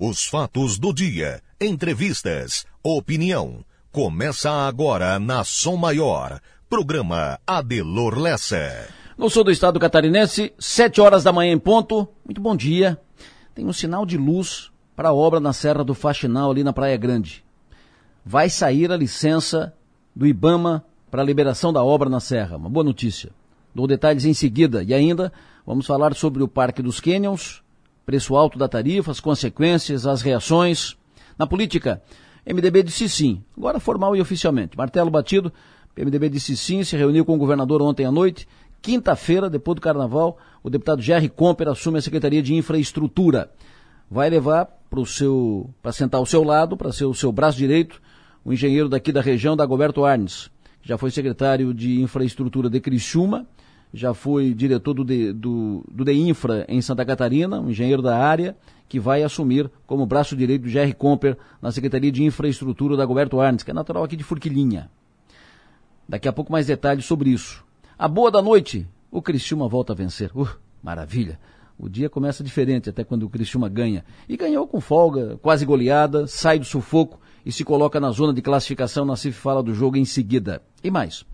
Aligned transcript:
Os 0.00 0.24
fatos 0.24 0.78
do 0.78 0.94
dia, 0.94 1.42
entrevistas, 1.60 2.64
opinião. 2.84 3.64
Começa 3.90 4.48
agora 4.48 5.18
na 5.18 5.42
Som 5.42 5.74
Maior. 5.74 6.40
Programa 6.70 7.40
Adelor 7.44 8.16
Lessa. 8.16 8.88
No 9.16 9.28
sul 9.28 9.42
do 9.42 9.50
estado 9.50 9.80
catarinense, 9.80 10.52
7 10.56 11.00
horas 11.00 11.24
da 11.24 11.32
manhã 11.32 11.52
em 11.52 11.58
ponto. 11.58 12.06
Muito 12.24 12.40
bom 12.40 12.54
dia. 12.54 12.96
Tem 13.56 13.66
um 13.66 13.72
sinal 13.72 14.06
de 14.06 14.16
luz 14.16 14.70
para 14.94 15.08
a 15.08 15.12
obra 15.12 15.40
na 15.40 15.52
Serra 15.52 15.82
do 15.82 15.94
Faxinal, 15.94 16.52
ali 16.52 16.62
na 16.62 16.72
Praia 16.72 16.96
Grande. 16.96 17.44
Vai 18.24 18.48
sair 18.48 18.92
a 18.92 18.96
licença 18.96 19.74
do 20.14 20.28
Ibama 20.28 20.84
para 21.10 21.22
a 21.22 21.24
liberação 21.24 21.72
da 21.72 21.82
obra 21.82 22.08
na 22.08 22.20
Serra. 22.20 22.56
Uma 22.56 22.70
boa 22.70 22.84
notícia. 22.84 23.32
Dou 23.74 23.88
detalhes 23.88 24.24
em 24.24 24.32
seguida. 24.32 24.84
E 24.84 24.94
ainda 24.94 25.32
vamos 25.66 25.88
falar 25.88 26.14
sobre 26.14 26.40
o 26.40 26.46
Parque 26.46 26.82
dos 26.82 27.00
Canyons, 27.00 27.64
preço 28.08 28.34
alto 28.34 28.58
da 28.58 28.66
tarifa, 28.66 29.10
as 29.10 29.20
consequências, 29.20 30.06
as 30.06 30.22
reações. 30.22 30.96
Na 31.38 31.46
política, 31.46 32.02
MDB 32.46 32.82
disse 32.82 33.06
sim, 33.06 33.44
agora 33.54 33.78
formal 33.78 34.16
e 34.16 34.20
oficialmente. 34.22 34.78
Martelo 34.78 35.10
batido, 35.10 35.52
MDB 35.94 36.30
disse 36.30 36.56
sim, 36.56 36.82
se 36.82 36.96
reuniu 36.96 37.22
com 37.22 37.34
o 37.34 37.38
governador 37.38 37.82
ontem 37.82 38.06
à 38.06 38.10
noite. 38.10 38.48
Quinta-feira, 38.80 39.50
depois 39.50 39.74
do 39.74 39.82
carnaval, 39.82 40.38
o 40.62 40.70
deputado 40.70 41.02
Jerry 41.02 41.28
Comper 41.28 41.68
assume 41.68 41.98
a 41.98 42.00
Secretaria 42.00 42.40
de 42.40 42.54
Infraestrutura. 42.54 43.50
Vai 44.10 44.30
levar 44.30 44.64
para 44.88 45.04
seu, 45.04 45.68
para 45.82 45.92
sentar 45.92 46.18
ao 46.18 46.24
seu 46.24 46.42
lado, 46.42 46.78
para 46.78 46.90
ser 46.90 47.04
o 47.04 47.12
seu 47.12 47.30
braço 47.30 47.58
direito, 47.58 48.00
o 48.42 48.54
engenheiro 48.54 48.88
daqui 48.88 49.12
da 49.12 49.20
região, 49.20 49.54
Dagoberto 49.54 50.06
Arnes, 50.06 50.50
que 50.80 50.88
já 50.88 50.96
foi 50.96 51.10
secretário 51.10 51.74
de 51.74 52.00
Infraestrutura 52.00 52.70
de 52.70 52.80
Criciúma, 52.80 53.46
já 53.92 54.12
foi 54.12 54.52
diretor 54.52 54.94
do, 54.94 55.04
de, 55.04 55.32
do, 55.32 55.84
do 55.90 56.04
DEINFRA 56.04 56.64
em 56.68 56.80
Santa 56.82 57.04
Catarina, 57.04 57.60
um 57.60 57.70
engenheiro 57.70 58.02
da 58.02 58.18
área, 58.18 58.56
que 58.88 58.98
vai 58.98 59.22
assumir 59.22 59.70
como 59.86 60.06
braço 60.06 60.36
direito 60.36 60.62
do 60.62 60.68
Jerry 60.68 60.92
Comper 60.92 61.36
na 61.60 61.70
Secretaria 61.70 62.10
de 62.10 62.24
Infraestrutura 62.24 62.96
da 62.96 63.04
Goberto 63.04 63.40
Arnes, 63.40 63.62
que 63.62 63.70
é 63.70 63.74
natural 63.74 64.04
aqui 64.04 64.16
de 64.16 64.24
Furquilinha. 64.24 64.90
Daqui 66.08 66.26
a 66.26 66.32
pouco 66.32 66.50
mais 66.50 66.66
detalhes 66.66 67.04
sobre 67.04 67.30
isso. 67.30 67.64
A 67.98 68.08
boa 68.08 68.30
da 68.30 68.40
noite, 68.40 68.86
o 69.10 69.20
Criciúma 69.20 69.68
volta 69.68 69.92
a 69.92 69.96
vencer. 69.96 70.30
Uh, 70.34 70.48
maravilha. 70.82 71.38
O 71.78 71.88
dia 71.88 72.08
começa 72.08 72.42
diferente 72.42 72.88
até 72.88 73.04
quando 73.04 73.24
o 73.24 73.28
Criciúma 73.28 73.68
ganha. 73.68 74.04
E 74.28 74.36
ganhou 74.36 74.66
com 74.66 74.80
folga, 74.80 75.38
quase 75.42 75.66
goleada, 75.66 76.26
sai 76.26 76.58
do 76.58 76.64
sufoco 76.64 77.20
e 77.44 77.52
se 77.52 77.64
coloca 77.64 78.00
na 78.00 78.10
zona 78.10 78.32
de 78.32 78.40
classificação. 78.40 79.04
Na 79.04 79.16
CIF 79.16 79.38
fala 79.38 79.62
do 79.62 79.74
jogo 79.74 79.96
em 79.96 80.04
seguida. 80.04 80.62
E 80.82 80.90
mais, 80.90 81.24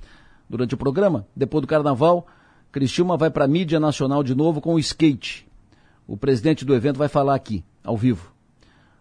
durante 0.50 0.74
o 0.74 0.78
programa, 0.78 1.26
depois 1.36 1.62
do 1.62 1.68
carnaval, 1.68 2.26
Criciúma 2.74 3.16
vai 3.16 3.30
para 3.30 3.44
a 3.44 3.46
mídia 3.46 3.78
nacional 3.78 4.24
de 4.24 4.34
novo 4.34 4.60
com 4.60 4.74
o 4.74 4.80
skate. 4.80 5.46
O 6.08 6.16
presidente 6.16 6.64
do 6.64 6.74
evento 6.74 6.96
vai 6.96 7.06
falar 7.06 7.36
aqui, 7.36 7.62
ao 7.84 7.96
vivo. 7.96 8.32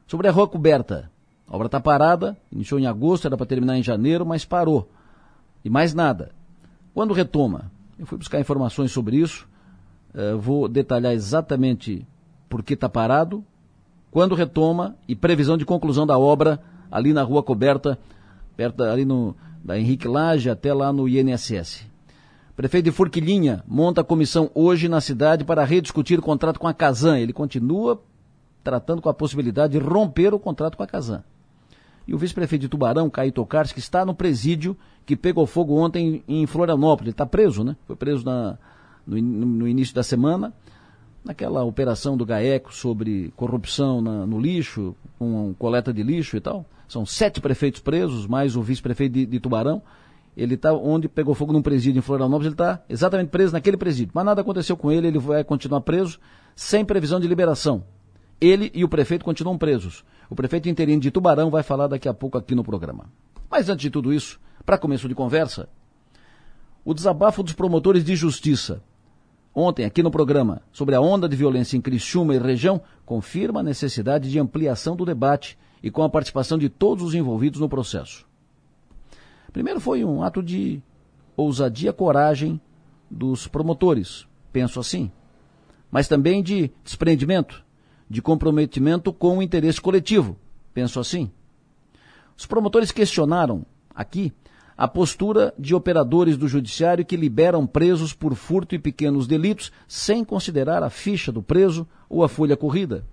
Sobre 0.06 0.28
a 0.28 0.32
rua 0.32 0.48
coberta. 0.48 1.10
A 1.48 1.56
obra 1.56 1.66
está 1.66 1.80
parada, 1.80 2.38
iniciou 2.52 2.80
em 2.80 2.86
agosto, 2.86 3.26
era 3.26 3.36
para 3.36 3.48
terminar 3.48 3.76
em 3.76 3.82
janeiro, 3.82 4.28
mas 4.28 4.46
parou. 4.46 4.92
E 5.66 5.72
mais 5.72 5.92
nada. 5.92 6.34
Quando 6.94 7.16
retoma? 7.16 7.72
Eu 7.98 8.06
fui 8.06 8.16
buscar 8.16 8.40
informações 8.40 8.92
sobre 8.92 9.16
isso, 9.16 9.48
uh, 10.14 10.38
vou 10.38 10.68
detalhar 10.68 11.12
exatamente 11.12 12.06
por 12.48 12.62
que 12.62 12.76
está 12.76 12.88
parado, 12.88 13.44
quando 14.12 14.36
retoma 14.36 14.96
e 15.08 15.16
previsão 15.16 15.58
de 15.58 15.66
conclusão 15.66 16.06
da 16.06 16.20
obra 16.20 16.62
ali 16.92 17.12
na 17.12 17.24
rua 17.24 17.42
coberta, 17.42 17.98
perto 18.56 18.84
ali 18.84 19.04
no, 19.04 19.36
da 19.64 19.80
Henrique 19.80 20.08
Lage 20.08 20.48
até 20.48 20.72
lá 20.72 20.94
no 20.94 21.10
INSS. 21.10 21.92
Prefeito 22.56 22.86
de 22.86 22.92
Forquilinha 22.92 23.64
monta 23.68 24.04
comissão 24.04 24.52
hoje 24.54 24.88
na 24.88 25.02
cidade 25.02 25.44
para 25.44 25.64
rediscutir 25.64 26.20
o 26.20 26.22
contrato 26.22 26.60
com 26.60 26.68
a 26.68 26.74
Casan. 26.74 27.18
Ele 27.18 27.34
continua 27.34 28.02
tratando 28.64 29.02
com 29.02 29.10
a 29.10 29.14
possibilidade 29.14 29.74
de 29.74 29.84
romper 29.84 30.34
o 30.34 30.40
contrato 30.40 30.78
com 30.78 30.84
a 30.84 30.88
Casan. 30.88 31.24
E 32.08 32.14
o 32.14 32.18
vice-prefeito 32.18 32.62
de 32.62 32.70
Tubarão, 32.70 33.10
Caio 33.10 33.32
Tocars, 33.32 33.72
que 33.72 33.80
está 33.80 34.06
no 34.06 34.14
presídio 34.14 34.78
que 35.06 35.16
pegou 35.16 35.48
fogo 35.48 35.76
ontem 35.76 36.24
em 36.28 36.46
Florianópolis. 36.46 37.08
Ele 37.08 37.14
está 37.14 37.26
preso, 37.26 37.64
né? 37.64 37.76
Foi 37.88 37.96
preso 37.96 38.24
na, 38.24 38.58
no, 39.06 39.20
no, 39.20 39.68
início 39.68 39.96
da 39.96 40.04
semana, 40.04 40.54
naquela 41.24 41.64
operação 41.64 42.16
do 42.16 42.26
GAECO 42.26 42.74
sobre 42.74 43.34
corrupção 43.36 44.02
na, 44.02 44.26
no 44.28 44.40
lixo, 44.40 44.96
com 45.18 45.56
coleta 45.58 45.92
de 45.92 46.04
lixo 46.04 46.38
e 46.38 46.40
tal. 46.40 46.66
São 46.88 47.06
sete 47.06 47.42
prefeitos 47.42 47.82
presos, 47.82 48.28
mais 48.28 48.56
o 48.56 48.62
vice-prefeito 48.62 49.14
de, 49.14 49.26
de 49.26 49.40
Tubarão. 49.40 49.82
Ele 50.36 50.56
está 50.56 50.74
onde 50.74 51.08
pegou 51.08 51.36
fogo 51.36 51.54
num 51.54 51.62
presídio 51.62 52.00
em 52.00 52.02
Florianópolis, 52.02 52.48
ele 52.48 52.54
está 52.54 52.84
exatamente 52.90 53.30
preso 53.30 53.54
naquele 53.54 53.78
presídio. 53.78 54.12
Mas 54.14 54.26
nada 54.26 54.42
aconteceu 54.42 54.76
com 54.76 54.92
ele, 54.92 55.08
ele 55.08 55.20
vai 55.20 55.44
continuar 55.44 55.82
preso, 55.82 56.20
sem 56.56 56.84
previsão 56.84 57.20
de 57.20 57.28
liberação. 57.28 57.84
Ele 58.42 58.72
e 58.74 58.84
o 58.84 58.90
prefeito 58.90 59.24
continuam 59.24 59.58
presos. 59.58 60.04
O 60.30 60.36
prefeito 60.36 60.68
interino 60.68 61.02
de 61.02 61.12
Tubarão 61.12 61.50
vai 61.50 61.64
falar 61.64 61.88
daqui 61.88 62.10
a 62.10 62.14
pouco 62.14 62.38
aqui 62.38 62.56
no 62.56 62.64
programa. 62.64 63.06
Mas 63.50 63.70
antes 63.70 63.84
de 63.84 63.90
tudo 63.90 64.12
isso, 64.12 64.40
para 64.66 64.78
começo 64.78 65.08
de 65.08 65.14
conversa, 65.14 65.70
o 66.84 66.94
desabafo 66.94 67.44
dos 67.44 67.54
promotores 67.54 68.04
de 68.04 68.16
justiça. 68.16 68.82
Ontem, 69.56 69.86
aqui 69.86 70.02
no 70.02 70.10
programa, 70.10 70.64
sobre 70.72 70.96
a 70.96 71.02
onda 71.02 71.30
de 71.30 71.36
violência 71.36 71.78
em 71.78 71.82
Criciúma 71.82 72.34
e 72.34 72.40
região, 72.40 72.82
confirma 73.06 73.60
a 73.60 73.64
necessidade 73.64 74.32
de 74.32 74.40
ampliação 74.40 74.96
do 74.96 75.06
debate 75.06 75.58
e 75.82 75.92
com 75.92 76.02
a 76.02 76.10
participação 76.10 76.58
de 76.58 76.70
todos 76.70 77.04
os 77.04 77.14
envolvidos 77.14 77.60
no 77.60 77.70
processo. 77.70 78.26
Primeiro 79.54 79.80
foi 79.80 80.04
um 80.04 80.24
ato 80.24 80.42
de 80.42 80.82
ousadia, 81.38 81.94
coragem 81.94 82.60
dos 83.10 83.48
promotores, 83.48 84.28
penso 84.52 84.80
assim, 84.80 85.12
mas 85.92 86.08
também 86.08 86.42
de 86.42 86.72
desprendimento, 86.84 87.64
de 88.10 88.20
comprometimento 88.20 89.14
com 89.14 89.38
o 89.38 89.44
interesse 89.44 89.80
coletivo, 89.80 90.36
penso 90.74 91.00
assim. 91.00 91.32
Os 92.36 92.48
promotores 92.48 92.92
questionaram 92.92 93.64
aqui 93.94 94.34
a 94.76 94.88
postura 94.88 95.54
de 95.58 95.76
operadores 95.76 96.36
do 96.36 96.48
judiciário 96.48 97.06
que 97.06 97.16
liberam 97.16 97.68
presos 97.68 98.12
por 98.12 98.34
furto 98.34 98.74
e 98.74 98.80
pequenos 98.80 99.28
delitos 99.28 99.72
sem 99.88 100.26
considerar 100.26 100.82
a 100.82 100.90
ficha 100.90 101.32
do 101.32 101.44
preso 101.44 101.88
ou 102.10 102.24
a 102.24 102.28
folha 102.28 102.58
corrida. 102.58 103.06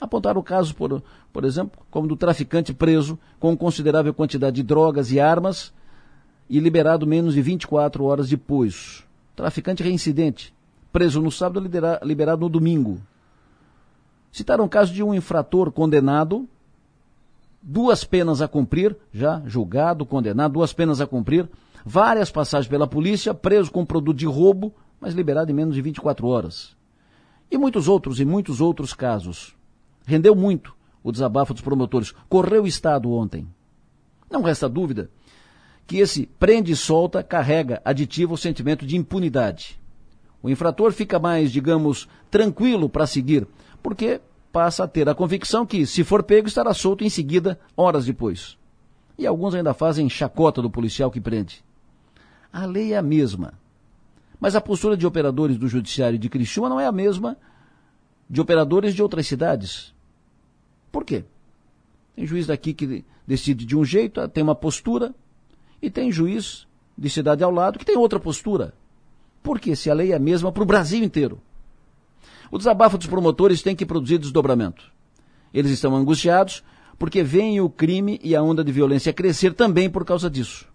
Apontaram 0.00 0.40
o 0.40 0.44
caso, 0.44 0.74
por, 0.74 1.02
por 1.32 1.44
exemplo, 1.44 1.80
como 1.90 2.08
do 2.08 2.16
traficante 2.16 2.72
preso 2.72 3.18
com 3.38 3.56
considerável 3.56 4.14
quantidade 4.14 4.56
de 4.56 4.62
drogas 4.62 5.12
e 5.12 5.20
armas 5.20 5.72
e 6.48 6.58
liberado 6.58 7.06
menos 7.06 7.34
de 7.34 7.42
24 7.42 8.02
horas 8.04 8.28
depois. 8.28 9.04
Traficante 9.36 9.82
reincidente, 9.82 10.54
preso 10.90 11.20
no 11.20 11.30
sábado 11.30 11.62
liberado 12.02 12.40
no 12.40 12.48
domingo. 12.48 13.00
Citaram 14.32 14.64
o 14.64 14.68
caso 14.68 14.92
de 14.92 15.02
um 15.02 15.14
infrator 15.14 15.70
condenado, 15.70 16.48
duas 17.62 18.02
penas 18.02 18.40
a 18.40 18.48
cumprir, 18.48 18.96
já 19.12 19.42
julgado, 19.44 20.06
condenado, 20.06 20.54
duas 20.54 20.72
penas 20.72 21.00
a 21.00 21.06
cumprir, 21.06 21.48
várias 21.84 22.30
passagens 22.30 22.68
pela 22.68 22.86
polícia, 22.86 23.34
preso 23.34 23.70
com 23.70 23.84
produto 23.84 24.16
de 24.16 24.26
roubo, 24.26 24.72
mas 25.00 25.14
liberado 25.14 25.50
em 25.50 25.54
menos 25.54 25.74
de 25.74 25.82
24 25.82 26.26
horas. 26.26 26.76
E 27.50 27.58
muitos 27.58 27.88
outros 27.88 28.20
e 28.20 28.24
muitos 28.24 28.60
outros 28.60 28.94
casos. 28.94 29.54
Rendeu 30.06 30.34
muito 30.34 30.74
o 31.02 31.12
desabafo 31.12 31.52
dos 31.52 31.62
promotores. 31.62 32.12
Correu 32.28 32.64
o 32.64 32.66
Estado 32.66 33.10
ontem. 33.12 33.46
Não 34.30 34.42
resta 34.42 34.68
dúvida 34.68 35.10
que 35.86 35.98
esse 35.98 36.26
prende 36.38 36.70
e 36.70 36.76
solta 36.76 37.22
carrega 37.22 37.82
aditivo 37.84 38.34
o 38.34 38.38
sentimento 38.38 38.86
de 38.86 38.96
impunidade. 38.96 39.80
O 40.40 40.48
infrator 40.48 40.92
fica 40.92 41.18
mais, 41.18 41.50
digamos, 41.50 42.08
tranquilo 42.30 42.88
para 42.88 43.06
seguir, 43.06 43.46
porque 43.82 44.20
passa 44.52 44.84
a 44.84 44.88
ter 44.88 45.08
a 45.08 45.14
convicção 45.14 45.66
que, 45.66 45.84
se 45.84 46.04
for 46.04 46.22
pego, 46.22 46.46
estará 46.46 46.72
solto 46.72 47.04
em 47.04 47.10
seguida, 47.10 47.58
horas 47.76 48.06
depois. 48.06 48.56
E 49.18 49.26
alguns 49.26 49.54
ainda 49.54 49.74
fazem 49.74 50.08
chacota 50.08 50.62
do 50.62 50.70
policial 50.70 51.10
que 51.10 51.20
prende. 51.20 51.64
A 52.52 52.64
lei 52.66 52.92
é 52.92 52.96
a 52.96 53.02
mesma. 53.02 53.54
Mas 54.38 54.56
a 54.56 54.60
postura 54.60 54.96
de 54.96 55.06
operadores 55.06 55.58
do 55.58 55.68
Judiciário 55.68 56.18
de 56.18 56.28
Criciúma 56.28 56.68
não 56.68 56.80
é 56.80 56.86
a 56.86 56.92
mesma 56.92 57.36
de 58.30 58.40
operadores 58.40 58.94
de 58.94 59.02
outras 59.02 59.26
cidades. 59.26 59.92
Por 60.92 61.04
quê? 61.04 61.24
Tem 62.14 62.24
juiz 62.24 62.46
daqui 62.46 62.72
que 62.72 63.04
decide 63.26 63.66
de 63.66 63.76
um 63.76 63.84
jeito, 63.84 64.26
tem 64.28 64.44
uma 64.44 64.54
postura, 64.54 65.12
e 65.82 65.90
tem 65.90 66.12
juiz 66.12 66.66
de 66.96 67.10
cidade 67.10 67.42
ao 67.42 67.50
lado 67.50 67.78
que 67.78 67.84
tem 67.84 67.96
outra 67.96 68.20
postura. 68.20 68.72
Por 69.42 69.58
quê? 69.58 69.74
Se 69.74 69.90
a 69.90 69.94
lei 69.94 70.12
é 70.12 70.16
a 70.16 70.20
mesma 70.20 70.52
para 70.52 70.62
o 70.62 70.66
Brasil 70.66 71.02
inteiro. 71.02 71.40
O 72.50 72.58
desabafo 72.58 72.98
dos 72.98 73.06
promotores 73.06 73.62
tem 73.62 73.74
que 73.74 73.86
produzir 73.86 74.18
desdobramento. 74.18 74.92
Eles 75.52 75.72
estão 75.72 75.96
angustiados 75.96 76.62
porque 76.98 77.22
veem 77.22 77.60
o 77.60 77.70
crime 77.70 78.20
e 78.22 78.36
a 78.36 78.42
onda 78.42 78.62
de 78.62 78.70
violência 78.70 79.12
crescer 79.12 79.54
também 79.54 79.88
por 79.88 80.04
causa 80.04 80.28
disso. 80.28 80.68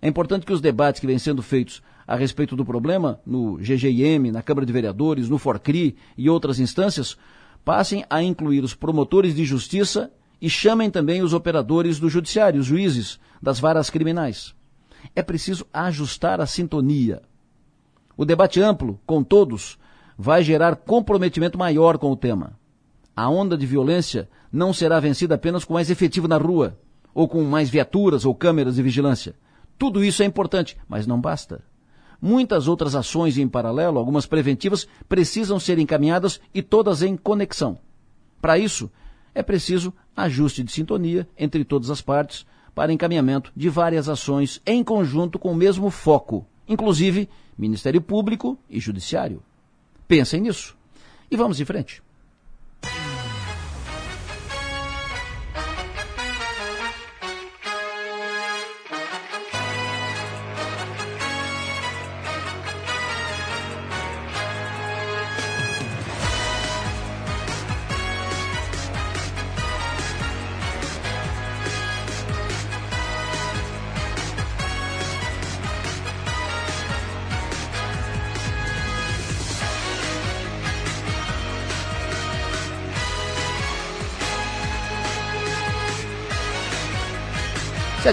É 0.00 0.08
importante 0.08 0.46
que 0.46 0.52
os 0.52 0.60
debates 0.60 1.00
que 1.00 1.06
vêm 1.06 1.18
sendo 1.18 1.42
feitos 1.42 1.82
a 2.06 2.16
respeito 2.16 2.54
do 2.54 2.64
problema 2.64 3.20
no 3.24 3.56
GGIM, 3.56 4.30
na 4.30 4.42
Câmara 4.42 4.66
de 4.66 4.72
Vereadores, 4.72 5.28
no 5.28 5.38
Forcri 5.38 5.96
e 6.16 6.28
outras 6.28 6.58
instâncias 6.58 7.16
passem 7.64 8.04
a 8.10 8.22
incluir 8.22 8.62
os 8.62 8.74
promotores 8.74 9.34
de 9.34 9.44
justiça 9.44 10.12
e 10.40 10.50
chamem 10.50 10.90
também 10.90 11.22
os 11.22 11.32
operadores 11.32 11.98
do 11.98 12.10
judiciário, 12.10 12.60
os 12.60 12.66
juízes 12.66 13.18
das 13.40 13.58
varas 13.58 13.88
criminais. 13.88 14.54
É 15.14 15.22
preciso 15.22 15.66
ajustar 15.72 16.40
a 16.40 16.46
sintonia. 16.46 17.22
O 18.16 18.24
debate 18.24 18.60
amplo, 18.60 19.00
com 19.06 19.22
todos, 19.24 19.78
vai 20.16 20.42
gerar 20.42 20.76
comprometimento 20.76 21.58
maior 21.58 21.98
com 21.98 22.10
o 22.10 22.16
tema. 22.16 22.58
A 23.16 23.28
onda 23.28 23.56
de 23.56 23.66
violência 23.66 24.28
não 24.52 24.72
será 24.72 25.00
vencida 25.00 25.34
apenas 25.34 25.64
com 25.64 25.74
mais 25.74 25.90
efetivo 25.90 26.28
na 26.28 26.36
rua, 26.36 26.78
ou 27.14 27.28
com 27.28 27.42
mais 27.44 27.70
viaturas 27.70 28.24
ou 28.24 28.34
câmeras 28.34 28.76
de 28.76 28.82
vigilância. 28.82 29.34
Tudo 29.78 30.04
isso 30.04 30.22
é 30.22 30.26
importante, 30.26 30.76
mas 30.88 31.06
não 31.06 31.20
basta. 31.20 31.62
Muitas 32.26 32.68
outras 32.68 32.94
ações 32.94 33.36
em 33.36 33.46
paralelo, 33.46 33.98
algumas 33.98 34.24
preventivas, 34.24 34.88
precisam 35.06 35.60
ser 35.60 35.78
encaminhadas 35.78 36.40
e 36.54 36.62
todas 36.62 37.02
em 37.02 37.18
conexão. 37.18 37.78
Para 38.40 38.56
isso, 38.56 38.90
é 39.34 39.42
preciso 39.42 39.92
ajuste 40.16 40.64
de 40.64 40.72
sintonia 40.72 41.28
entre 41.36 41.66
todas 41.66 41.90
as 41.90 42.00
partes 42.00 42.46
para 42.74 42.94
encaminhamento 42.94 43.52
de 43.54 43.68
várias 43.68 44.08
ações 44.08 44.58
em 44.64 44.82
conjunto 44.82 45.38
com 45.38 45.52
o 45.52 45.54
mesmo 45.54 45.90
foco, 45.90 46.46
inclusive 46.66 47.28
Ministério 47.58 48.00
Público 48.00 48.58
e 48.70 48.80
Judiciário. 48.80 49.42
Pensem 50.08 50.40
nisso. 50.40 50.74
E 51.30 51.36
vamos 51.36 51.60
em 51.60 51.66
frente. 51.66 52.02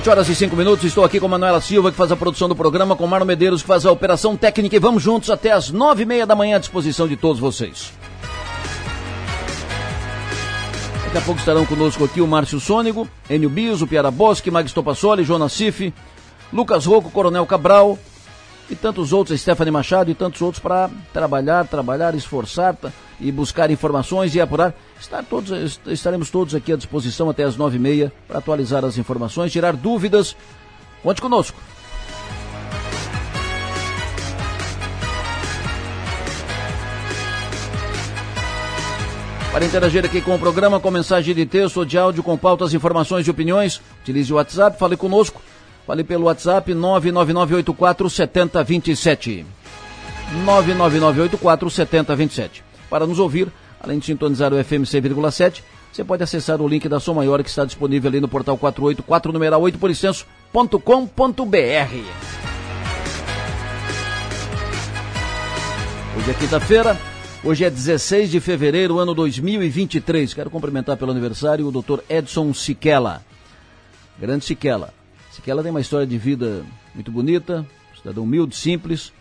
Sete 0.01 0.09
horas 0.09 0.29
e 0.29 0.35
cinco 0.35 0.55
minutos, 0.55 0.83
estou 0.83 1.03
aqui 1.03 1.19
com 1.19 1.27
Manuela 1.27 1.61
Silva, 1.61 1.91
que 1.91 1.95
faz 1.95 2.11
a 2.11 2.15
produção 2.15 2.49
do 2.49 2.55
programa, 2.55 2.95
com 2.95 3.05
Marno 3.05 3.23
Medeiros, 3.23 3.61
que 3.61 3.67
faz 3.67 3.85
a 3.85 3.91
operação 3.91 4.35
técnica, 4.35 4.75
e 4.75 4.79
vamos 4.79 5.03
juntos 5.03 5.29
até 5.29 5.51
as 5.51 5.69
nove 5.69 6.01
e 6.01 6.05
meia 6.07 6.25
da 6.25 6.33
manhã 6.33 6.55
à 6.55 6.59
disposição 6.59 7.07
de 7.07 7.15
todos 7.15 7.39
vocês. 7.39 7.93
Daqui 11.03 11.17
a 11.19 11.21
pouco 11.21 11.39
estarão 11.39 11.67
conosco 11.67 12.03
aqui 12.03 12.19
o 12.19 12.25
Márcio 12.25 12.59
Sônego, 12.59 13.07
Enio 13.29 13.47
Biso, 13.47 13.85
Piara 13.85 14.09
Bosque, 14.09 14.49
Mag 14.49 14.73
Topassoli, 14.73 15.23
Jonas 15.23 15.53
Cif, 15.53 15.93
Lucas 16.51 16.87
Rocco, 16.87 17.11
Coronel 17.11 17.45
Cabral 17.45 17.95
e 18.71 18.75
tantos 18.75 19.13
outros, 19.13 19.39
Stephanie 19.39 19.69
Machado 19.69 20.09
e 20.09 20.15
tantos 20.15 20.41
outros 20.41 20.59
para 20.59 20.89
trabalhar, 21.13 21.67
trabalhar, 21.67 22.15
esforçar 22.15 22.75
e 23.19 23.31
buscar 23.31 23.69
informações 23.69 24.33
e 24.33 24.41
apurar. 24.41 24.73
Estar 25.01 25.23
todos, 25.23 25.79
estaremos 25.87 26.29
todos 26.29 26.53
aqui 26.53 26.71
à 26.71 26.77
disposição 26.77 27.27
até 27.27 27.43
as 27.43 27.57
nove 27.57 27.77
e 27.77 27.79
meia 27.79 28.13
para 28.27 28.37
atualizar 28.37 28.85
as 28.85 28.99
informações, 28.99 29.51
tirar 29.51 29.75
dúvidas. 29.75 30.35
Conte 31.01 31.19
conosco. 31.19 31.59
Para 39.51 39.65
interagir 39.65 40.05
aqui 40.05 40.21
com 40.21 40.35
o 40.35 40.39
programa, 40.39 40.79
com 40.79 40.91
mensagem 40.91 41.33
de 41.33 41.47
texto 41.47 41.77
ou 41.77 41.85
de 41.85 41.97
áudio, 41.97 42.21
com 42.21 42.37
pautas, 42.37 42.75
informações 42.75 43.27
e 43.27 43.31
opiniões, 43.31 43.81
utilize 44.03 44.31
o 44.31 44.35
WhatsApp, 44.35 44.77
fale 44.77 44.95
conosco. 44.95 45.41
Fale 45.85 46.03
pelo 46.03 46.25
WhatsApp 46.25 46.73
999847027. 46.73 49.45
999847027. 50.45 52.61
Para 52.87 53.07
nos 53.07 53.17
ouvir, 53.17 53.51
além 53.83 53.99
de 53.99 54.05
sintonizar 54.05 54.53
o 54.53 54.63
FM 54.63 54.83
100,7, 54.83 55.63
você 55.91 56.03
pode 56.03 56.23
acessar 56.23 56.61
o 56.61 56.67
link 56.67 56.87
da 56.87 56.99
Som 56.99 57.15
Maior 57.15 57.43
que 57.43 57.49
está 57.49 57.65
disponível 57.65 58.09
ali 58.09 58.21
no 58.21 58.27
portal 58.27 58.57
484 58.57 59.33
numeral 59.33 59.61
8 59.61 59.77
por 59.77 59.89
extenso.com.br. 59.89 60.77
Hoje 66.17 66.29
é 66.29 66.33
quinta-feira, 66.33 66.97
hoje 67.43 67.65
é 67.65 67.69
16 67.69 68.29
de 68.29 68.39
fevereiro, 68.39 68.99
ano 68.99 69.13
2023. 69.13 70.33
Quero 70.33 70.49
cumprimentar 70.49 70.95
pelo 70.97 71.11
aniversário 71.11 71.67
o 71.67 71.71
Dr. 71.71 71.99
Edson 72.07 72.53
Siquela. 72.53 73.23
Grande 74.19 74.45
Siquela. 74.45 74.93
Siquela 75.31 75.63
tem 75.63 75.71
uma 75.71 75.81
história 75.81 76.05
de 76.05 76.17
vida 76.17 76.63
muito 76.93 77.11
bonita, 77.11 77.65
cidadão 77.97 78.23
humilde, 78.23 78.55
simples, 78.55 79.11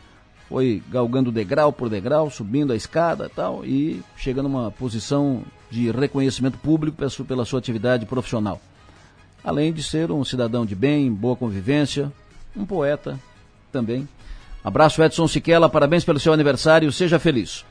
foi 0.51 0.83
galgando 0.91 1.31
degrau 1.31 1.73
por 1.73 1.89
degrau, 1.89 2.29
subindo 2.29 2.73
a 2.73 2.77
escada 2.77 3.27
e 3.27 3.29
tal, 3.29 3.65
e 3.65 4.03
chegando 4.17 4.47
uma 4.47 4.69
posição 4.69 5.45
de 5.71 5.93
reconhecimento 5.93 6.59
público 6.59 6.99
pela 7.25 7.45
sua 7.45 7.61
atividade 7.61 8.05
profissional. 8.05 8.61
Além 9.45 9.73
de 9.73 9.81
ser 9.81 10.11
um 10.11 10.25
cidadão 10.25 10.67
de 10.67 10.75
bem, 10.75 11.11
boa 11.11 11.37
convivência, 11.37 12.13
um 12.57 12.67
poeta 12.67 13.17
também. 13.71 14.09
Abraço 14.63 15.01
Edson 15.01 15.29
Siquela, 15.29 15.69
parabéns 15.69 16.05
pelo 16.05 16.19
seu 16.19 16.33
aniversário, 16.33 16.91
seja 16.91 17.21
feliz. 17.21 17.65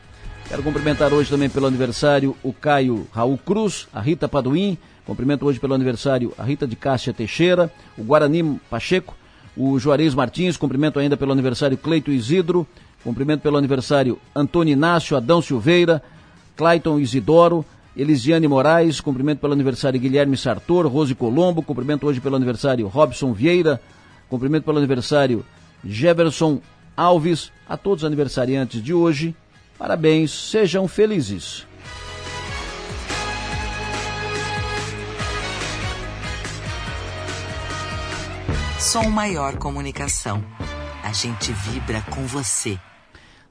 Quero 0.47 0.63
cumprimentar 0.63 1.13
hoje 1.13 1.29
também 1.29 1.49
pelo 1.49 1.67
aniversário 1.67 2.33
o 2.41 2.53
Caio 2.53 3.05
Raul 3.11 3.37
Cruz, 3.37 3.89
a 3.93 3.99
Rita 3.99 4.29
Paduim, 4.29 4.77
cumprimento 5.05 5.45
hoje 5.45 5.59
pelo 5.59 5.73
aniversário 5.73 6.33
a 6.37 6.43
Rita 6.43 6.65
de 6.65 6.77
Cássia 6.77 7.13
Teixeira, 7.13 7.69
o 7.97 8.03
Guarani 8.03 8.57
Pacheco, 8.69 9.18
o 9.59 9.77
Juarez 9.77 10.15
Martins, 10.15 10.55
cumprimento 10.55 10.99
ainda 10.99 11.17
pelo 11.17 11.33
aniversário 11.33 11.77
Cleito 11.77 12.09
Isidro, 12.09 12.65
cumprimento 13.03 13.41
pelo 13.41 13.57
aniversário 13.57 14.17
Antônio 14.33 14.71
Inácio, 14.71 15.17
Adão 15.17 15.41
Silveira, 15.41 16.01
Clayton 16.55 16.97
Isidoro, 16.97 17.65
Elisiane 17.95 18.47
Moraes, 18.47 19.01
cumprimento 19.01 19.39
pelo 19.39 19.51
aniversário 19.51 19.99
Guilherme 19.99 20.37
Sartor, 20.37 20.87
Rose 20.87 21.13
Colombo, 21.13 21.61
cumprimento 21.61 22.07
hoje 22.07 22.21
pelo 22.21 22.37
aniversário 22.37 22.87
Robson 22.87 23.33
Vieira, 23.33 23.81
cumprimento 24.29 24.63
pelo 24.63 24.77
aniversário 24.77 25.43
Jefferson 25.83 26.61
Alves, 26.95 27.51
a 27.67 27.75
todos 27.75 28.03
os 28.03 28.07
aniversariantes 28.07 28.81
de 28.81 28.93
hoje, 28.93 29.35
parabéns, 29.77 30.31
sejam 30.31 30.87
felizes. 30.87 31.68
Som 38.79 39.09
Maior 39.09 39.59
Comunicação. 39.59 40.39
A 41.03 41.11
gente 41.11 41.51
vibra 41.51 41.99
com 42.15 42.23
você. 42.25 42.79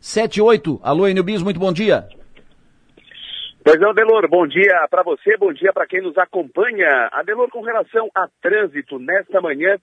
78. 0.00 0.80
Alô, 0.82 1.06
Enio 1.06 1.22
Bis, 1.22 1.42
muito 1.42 1.60
bom 1.60 1.70
dia. 1.70 2.08
Pois 3.62 3.78
não, 3.78 3.90
Adelor, 3.90 4.26
bom 4.26 4.46
dia 4.46 4.88
para 4.88 5.02
você, 5.02 5.36
bom 5.36 5.52
dia 5.52 5.70
para 5.70 5.86
quem 5.86 6.00
nos 6.00 6.16
acompanha. 6.16 7.10
Adelor, 7.12 7.50
com 7.50 7.60
relação 7.60 8.08
a 8.14 8.26
trânsito, 8.40 8.98
nesta 8.98 9.38
manhã, 9.42 9.76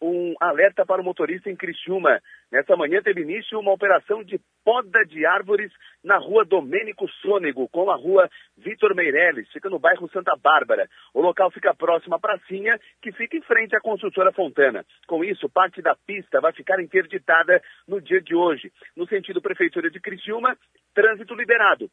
um 0.00 0.34
alerta 0.40 0.86
para 0.86 1.02
o 1.02 1.04
motorista 1.04 1.50
em 1.50 1.56
Criciúma. 1.56 2.18
Nessa 2.50 2.76
manhã 2.76 3.00
teve 3.00 3.20
início 3.20 3.60
uma 3.60 3.72
operação 3.72 4.24
de 4.24 4.40
poda 4.64 5.04
de 5.04 5.24
árvores 5.24 5.70
na 6.02 6.18
rua 6.18 6.44
Domênico 6.44 7.08
Sônego, 7.22 7.68
com 7.68 7.90
a 7.90 7.94
rua 7.94 8.28
Vitor 8.56 8.92
Meirelles, 8.94 9.48
fica 9.52 9.70
no 9.70 9.78
bairro 9.78 10.10
Santa 10.10 10.36
Bárbara. 10.36 10.88
O 11.14 11.20
local 11.20 11.50
fica 11.52 11.72
próximo 11.72 12.16
à 12.16 12.18
pracinha, 12.18 12.78
que 13.00 13.12
fica 13.12 13.36
em 13.36 13.42
frente 13.42 13.76
à 13.76 13.80
construtora 13.80 14.32
Fontana. 14.32 14.84
Com 15.06 15.24
isso, 15.24 15.48
parte 15.48 15.80
da 15.80 15.94
pista 15.94 16.40
vai 16.40 16.52
ficar 16.52 16.82
interditada 16.82 17.62
no 17.86 18.00
dia 18.00 18.20
de 18.20 18.34
hoje. 18.34 18.72
No 18.96 19.06
sentido 19.06 19.40
Prefeitura 19.40 19.88
de 19.88 20.00
Criciúma, 20.00 20.56
trânsito 20.92 21.34
liberado 21.34 21.88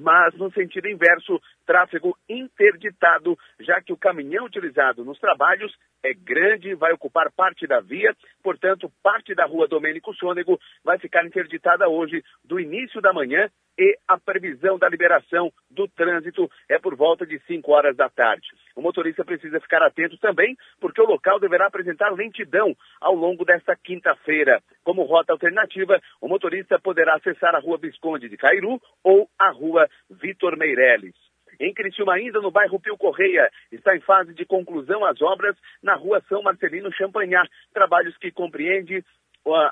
mas 0.00 0.34
no 0.34 0.50
sentido 0.52 0.88
inverso, 0.88 1.40
tráfego 1.66 2.16
interditado, 2.28 3.38
já 3.60 3.80
que 3.80 3.92
o 3.92 3.96
caminhão 3.96 4.46
utilizado 4.46 5.04
nos 5.04 5.18
trabalhos 5.18 5.72
é 6.02 6.14
grande, 6.14 6.74
vai 6.74 6.92
ocupar 6.92 7.30
parte 7.30 7.66
da 7.66 7.80
via, 7.80 8.16
portanto, 8.42 8.90
parte 9.02 9.34
da 9.34 9.44
rua 9.44 9.68
Domênico 9.68 10.14
Sônego 10.14 10.58
vai 10.82 10.98
ficar 10.98 11.24
interditada 11.26 11.88
hoje, 11.88 12.24
do 12.44 12.58
início 12.58 13.00
da 13.00 13.12
manhã 13.12 13.50
e 13.78 13.98
a 14.06 14.18
previsão 14.18 14.78
da 14.78 14.88
liberação 14.88 15.52
do 15.70 15.88
trânsito 15.88 16.50
é 16.68 16.78
por 16.78 16.94
volta 16.96 17.24
de 17.24 17.38
5 17.46 17.72
horas 17.72 17.96
da 17.96 18.08
tarde. 18.08 18.46
O 18.76 18.82
motorista 18.82 19.24
precisa 19.24 19.60
ficar 19.60 19.82
atento 19.82 20.18
também, 20.18 20.56
porque 20.80 21.00
o 21.00 21.06
local 21.06 21.40
deverá 21.40 21.66
apresentar 21.66 22.10
lentidão 22.10 22.74
ao 23.00 23.14
longo 23.14 23.44
desta 23.44 23.76
quinta-feira. 23.76 24.62
Como 24.84 25.04
rota 25.04 25.32
alternativa, 25.32 26.00
o 26.20 26.28
motorista 26.28 26.78
poderá 26.78 27.16
acessar 27.16 27.54
a 27.54 27.60
rua 27.60 27.78
Visconde 27.78 28.28
de 28.28 28.36
Cairu 28.36 28.80
ou 29.02 29.28
a 29.38 29.50
rua 29.50 29.88
Vitor 30.10 30.56
Meirelles. 30.56 31.14
Em 31.60 31.74
Criciúma, 31.74 32.14
ainda 32.14 32.40
no 32.40 32.50
bairro 32.50 32.80
Pio 32.80 32.96
Correia, 32.96 33.50
está 33.70 33.94
em 33.94 34.00
fase 34.00 34.32
de 34.32 34.46
conclusão 34.46 35.04
as 35.04 35.20
obras 35.20 35.54
na 35.82 35.94
rua 35.94 36.22
São 36.26 36.42
Marcelino 36.42 36.90
Champanhar, 36.90 37.46
trabalhos 37.74 38.16
que 38.16 38.30
compreendem 38.30 39.04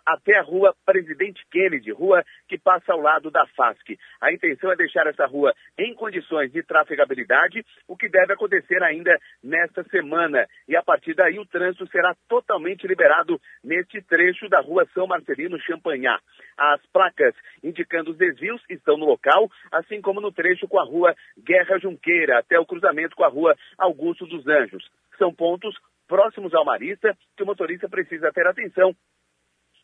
até 0.06 0.37
a 0.38 0.42
rua 0.42 0.75
Presidente 0.84 1.44
Kennedy, 1.50 1.92
rua 1.92 2.25
que 2.48 2.58
passa 2.58 2.92
ao 2.92 3.00
lado 3.00 3.30
da 3.30 3.46
FASC. 3.48 3.98
A 4.20 4.32
intenção 4.32 4.72
é 4.72 4.76
deixar 4.76 5.06
essa 5.06 5.26
rua 5.26 5.54
em 5.78 5.94
condições 5.94 6.50
de 6.52 6.62
trafegabilidade, 6.62 7.64
o 7.87 7.96
que 7.96 8.08
deve 8.08 8.32
acontecer 8.32 8.82
ainda 8.82 9.16
nesta 9.42 9.84
semana. 9.84 10.46
E 10.66 10.76
a 10.76 10.82
partir 10.82 11.14
daí 11.14 11.38
o 11.38 11.46
trânsito 11.46 11.87
será 11.88 12.14
totalmente 12.28 12.87
liberado 12.87 13.40
neste 13.62 14.00
trecho 14.02 14.48
da 14.48 14.60
rua 14.60 14.87
São 14.94 15.06
Marcelino 15.06 15.60
Champanhar. 15.60 16.20
As 16.56 16.84
placas 16.87 17.34
indicando 17.62 18.10
os 18.10 18.16
desvios 18.16 18.62
estão 18.68 18.96
no 18.96 19.06
local, 19.06 19.50
assim 19.70 20.00
como 20.00 20.20
no 20.20 20.32
trecho 20.32 20.66
com 20.66 20.78
a 20.78 20.84
rua 20.84 21.14
Guerra 21.38 21.78
Junqueira, 21.78 22.38
até 22.38 22.58
o 22.58 22.66
cruzamento 22.66 23.14
com 23.14 23.25
a 23.25 23.28
rua 23.28 23.54
Augusto 23.76 24.26
dos 24.26 24.46
Anjos. 24.46 24.88
São 25.18 25.34
pontos 25.34 25.75
próximos 26.08 26.54
ao 26.54 26.64
Marista 26.64 27.16
que 27.37 27.42
o 27.42 27.46
motorista 27.46 27.88
precisa 27.88 28.32
ter 28.32 28.46
atenção 28.46 28.94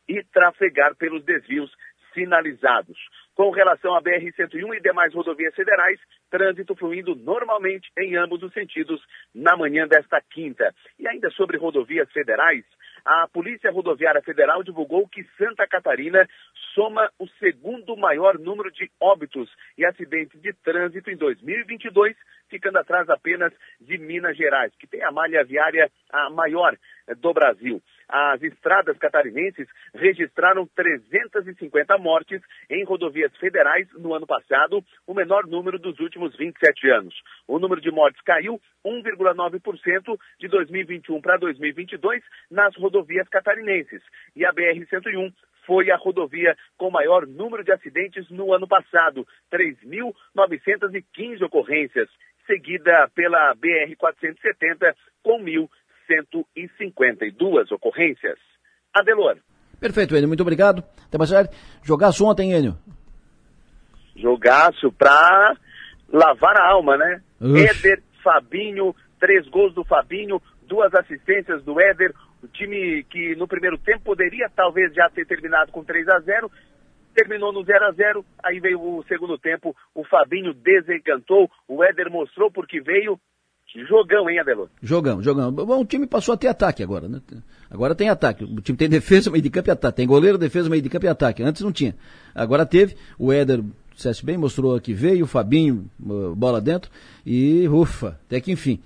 e 0.08 0.22
trafegar 0.24 0.94
pelos 0.96 1.24
desvios 1.24 1.70
sinalizados. 2.14 2.96
Com 3.34 3.50
relação 3.50 3.94
à 3.94 4.00
BR-101 4.00 4.76
e 4.76 4.80
demais 4.80 5.12
rodovias 5.12 5.54
federais, 5.54 5.98
trânsito 6.30 6.76
fluindo 6.76 7.16
normalmente 7.16 7.90
em 7.98 8.16
ambos 8.16 8.42
os 8.42 8.52
sentidos 8.52 9.02
na 9.34 9.56
manhã 9.56 9.88
desta 9.88 10.20
quinta. 10.30 10.72
E 10.98 11.08
ainda 11.08 11.28
sobre 11.30 11.58
rodovias 11.58 12.10
federais, 12.12 12.64
a 13.04 13.28
Polícia 13.28 13.70
Rodoviária 13.70 14.22
Federal 14.22 14.62
divulgou 14.62 15.06
que 15.08 15.24
Santa 15.36 15.66
Catarina 15.66 16.26
soma 16.74 17.10
o 17.18 17.28
segundo 17.38 17.96
maior 17.96 18.38
número 18.38 18.70
de 18.70 18.90
óbitos 18.98 19.50
e 19.76 19.84
acidentes 19.84 20.40
de 20.40 20.54
trânsito 20.54 21.10
em 21.10 21.16
2022, 21.16 22.16
ficando 22.48 22.78
atrás 22.78 23.10
apenas 23.10 23.52
de 23.78 23.98
Minas 23.98 24.36
Gerais, 24.36 24.72
que 24.78 24.86
tem 24.86 25.02
a 25.02 25.12
malha 25.12 25.44
viária 25.44 25.90
a 26.10 26.30
maior 26.30 26.78
do 27.18 27.32
Brasil. 27.32 27.82
As 28.08 28.42
estradas 28.42 28.96
catarinenses 28.98 29.68
registraram 29.94 30.66
350 30.74 31.98
mortes 31.98 32.40
em 32.70 32.84
rodovias 32.84 33.34
federais 33.36 33.88
no 33.94 34.14
ano 34.14 34.26
passado, 34.26 34.84
o 35.06 35.14
menor 35.14 35.46
número 35.46 35.78
dos 35.78 35.98
últimos 36.00 36.36
27 36.36 36.90
anos. 36.90 37.14
O 37.46 37.58
número 37.58 37.80
de 37.80 37.90
mortes 37.90 38.20
caiu 38.22 38.60
1,9% 38.84 40.18
de 40.38 40.48
2021 40.48 41.20
para 41.20 41.36
2022 41.38 42.22
nas 42.50 42.74
rodovias 42.76 43.28
catarinenses. 43.28 44.02
E 44.36 44.44
a 44.44 44.52
BR-101 44.52 45.32
foi 45.66 45.90
a 45.90 45.96
rodovia 45.96 46.56
com 46.76 46.90
maior 46.90 47.26
número 47.26 47.64
de 47.64 47.72
acidentes 47.72 48.28
no 48.30 48.52
ano 48.52 48.68
passado, 48.68 49.26
3.915 49.52 51.42
ocorrências, 51.42 52.08
seguida 52.46 53.08
pela 53.14 53.54
BR-470 53.56 54.94
com 55.22 55.38
1.152 56.08 57.72
ocorrências. 57.72 58.38
Adelor. 58.92 59.36
Perfeito, 59.80 60.16
Enio, 60.16 60.28
muito 60.28 60.42
obrigado. 60.42 60.82
Até 61.06 61.18
mais 61.18 61.30
tarde. 61.30 61.50
Jogaço 61.82 62.24
ontem, 62.24 62.52
Enio. 62.52 62.76
Jogaço 64.16 64.92
pra 64.92 65.56
lavar 66.12 66.56
a 66.56 66.70
alma, 66.70 66.96
né? 66.96 67.20
Ux. 67.40 67.60
Éder, 67.60 68.02
Fabinho, 68.22 68.94
três 69.18 69.46
gols 69.48 69.74
do 69.74 69.84
Fabinho, 69.84 70.40
duas 70.62 70.94
assistências 70.94 71.62
do 71.64 71.80
Éder, 71.80 72.14
o 72.42 72.48
time 72.48 73.04
que 73.04 73.34
no 73.36 73.48
primeiro 73.48 73.76
tempo 73.78 74.04
poderia 74.04 74.48
talvez 74.54 74.94
já 74.94 75.10
ter 75.10 75.26
terminado 75.26 75.72
com 75.72 75.82
3 75.82 76.08
a 76.08 76.20
0 76.20 76.50
terminou 77.14 77.52
no 77.52 77.64
0 77.64 77.86
a 77.86 77.92
0 77.92 78.24
aí 78.42 78.58
veio 78.58 78.80
o 78.80 79.04
segundo 79.04 79.38
tempo, 79.38 79.74
o 79.94 80.04
Fabinho 80.04 80.52
desencantou, 80.52 81.48
o 81.68 81.82
Éder 81.82 82.10
mostrou 82.10 82.50
porque 82.50 82.80
veio. 82.80 83.18
Jogão, 83.74 84.30
hein, 84.30 84.38
Adelô? 84.38 84.68
Jogão, 84.80 85.20
jogão. 85.20 85.50
Bom, 85.50 85.80
o 85.80 85.84
time 85.84 86.06
passou 86.06 86.34
a 86.34 86.36
ter 86.36 86.46
ataque 86.46 86.82
agora, 86.82 87.08
né? 87.08 87.20
Agora 87.68 87.94
tem 87.94 88.08
ataque. 88.08 88.44
O 88.44 88.60
time 88.60 88.78
tem 88.78 88.88
defesa, 88.90 89.30
meio 89.30 89.42
de 89.42 89.50
campo 89.50 89.68
e 89.68 89.72
ataque. 89.72 89.96
Tem 89.96 90.06
goleiro, 90.06 90.38
defesa, 90.38 90.70
meio 90.70 90.80
de 90.80 90.88
campo 90.88 91.06
e 91.06 91.08
ataque. 91.08 91.42
Antes 91.42 91.62
não 91.62 91.72
tinha. 91.72 91.96
Agora 92.34 92.64
teve. 92.64 92.96
O 93.18 93.32
Éder, 93.32 93.62
dissesse 93.94 94.24
bem, 94.24 94.36
mostrou 94.38 94.80
que 94.80 94.94
veio, 94.94 95.24
o 95.24 95.28
Fabinho, 95.28 95.90
bola 95.98 96.60
dentro. 96.60 96.90
E 97.26 97.66
ufa, 97.68 98.18
até 98.26 98.40
que 98.40 98.52
enfim. 98.52 98.80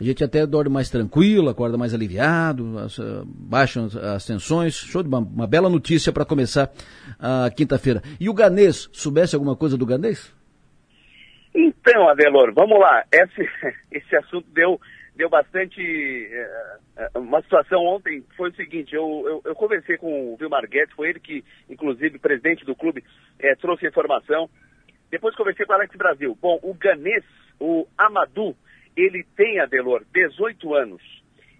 A 0.00 0.04
gente 0.04 0.24
até 0.24 0.46
dorme 0.46 0.70
mais 0.70 0.88
tranquilo, 0.88 1.50
acorda 1.50 1.76
mais 1.76 1.92
aliviado, 1.92 2.78
as, 2.78 2.96
uh, 2.96 3.22
baixam 3.26 3.84
as, 3.84 3.96
as, 3.96 4.24
tensões. 4.24 4.72
Show 4.74 5.02
de 5.02 5.08
uma, 5.10 5.18
uma 5.18 5.46
bela 5.46 5.68
notícia 5.68 6.10
para 6.10 6.24
começar 6.24 6.72
a 7.18 7.50
quinta-feira. 7.50 8.02
E 8.18 8.26
o 8.30 8.32
Ganês, 8.32 8.88
soubesse 8.92 9.34
alguma 9.34 9.54
coisa 9.54 9.76
do 9.76 9.84
Ganês? 9.84 10.32
Então, 11.54 12.08
Adelor, 12.08 12.52
vamos 12.52 12.78
lá. 12.78 13.04
Esse, 13.12 13.48
esse 13.90 14.16
assunto 14.16 14.48
deu, 14.50 14.80
deu 15.14 15.28
bastante. 15.28 15.80
Uh, 15.80 17.18
uma 17.18 17.42
situação 17.42 17.84
ontem 17.84 18.24
foi 18.36 18.50
o 18.50 18.54
seguinte: 18.54 18.94
eu, 18.94 19.24
eu, 19.26 19.42
eu 19.44 19.54
conversei 19.54 19.96
com 19.96 20.32
o 20.32 20.36
Vilmar 20.36 20.68
Guedes, 20.68 20.94
foi 20.94 21.10
ele 21.10 21.20
que, 21.20 21.44
inclusive, 21.68 22.18
presidente 22.18 22.64
do 22.64 22.76
clube, 22.76 23.04
eh, 23.38 23.54
trouxe 23.56 23.86
a 23.86 23.88
informação. 23.88 24.48
Depois 25.10 25.34
conversei 25.34 25.66
com 25.66 25.72
o 25.72 25.76
Alex 25.76 25.96
Brasil. 25.96 26.38
Bom, 26.40 26.58
o 26.62 26.72
Ganês, 26.72 27.24
o 27.58 27.86
Amadou, 27.98 28.56
ele 28.96 29.24
tem, 29.36 29.58
Adelor, 29.58 30.04
18 30.12 30.74
anos. 30.74 31.02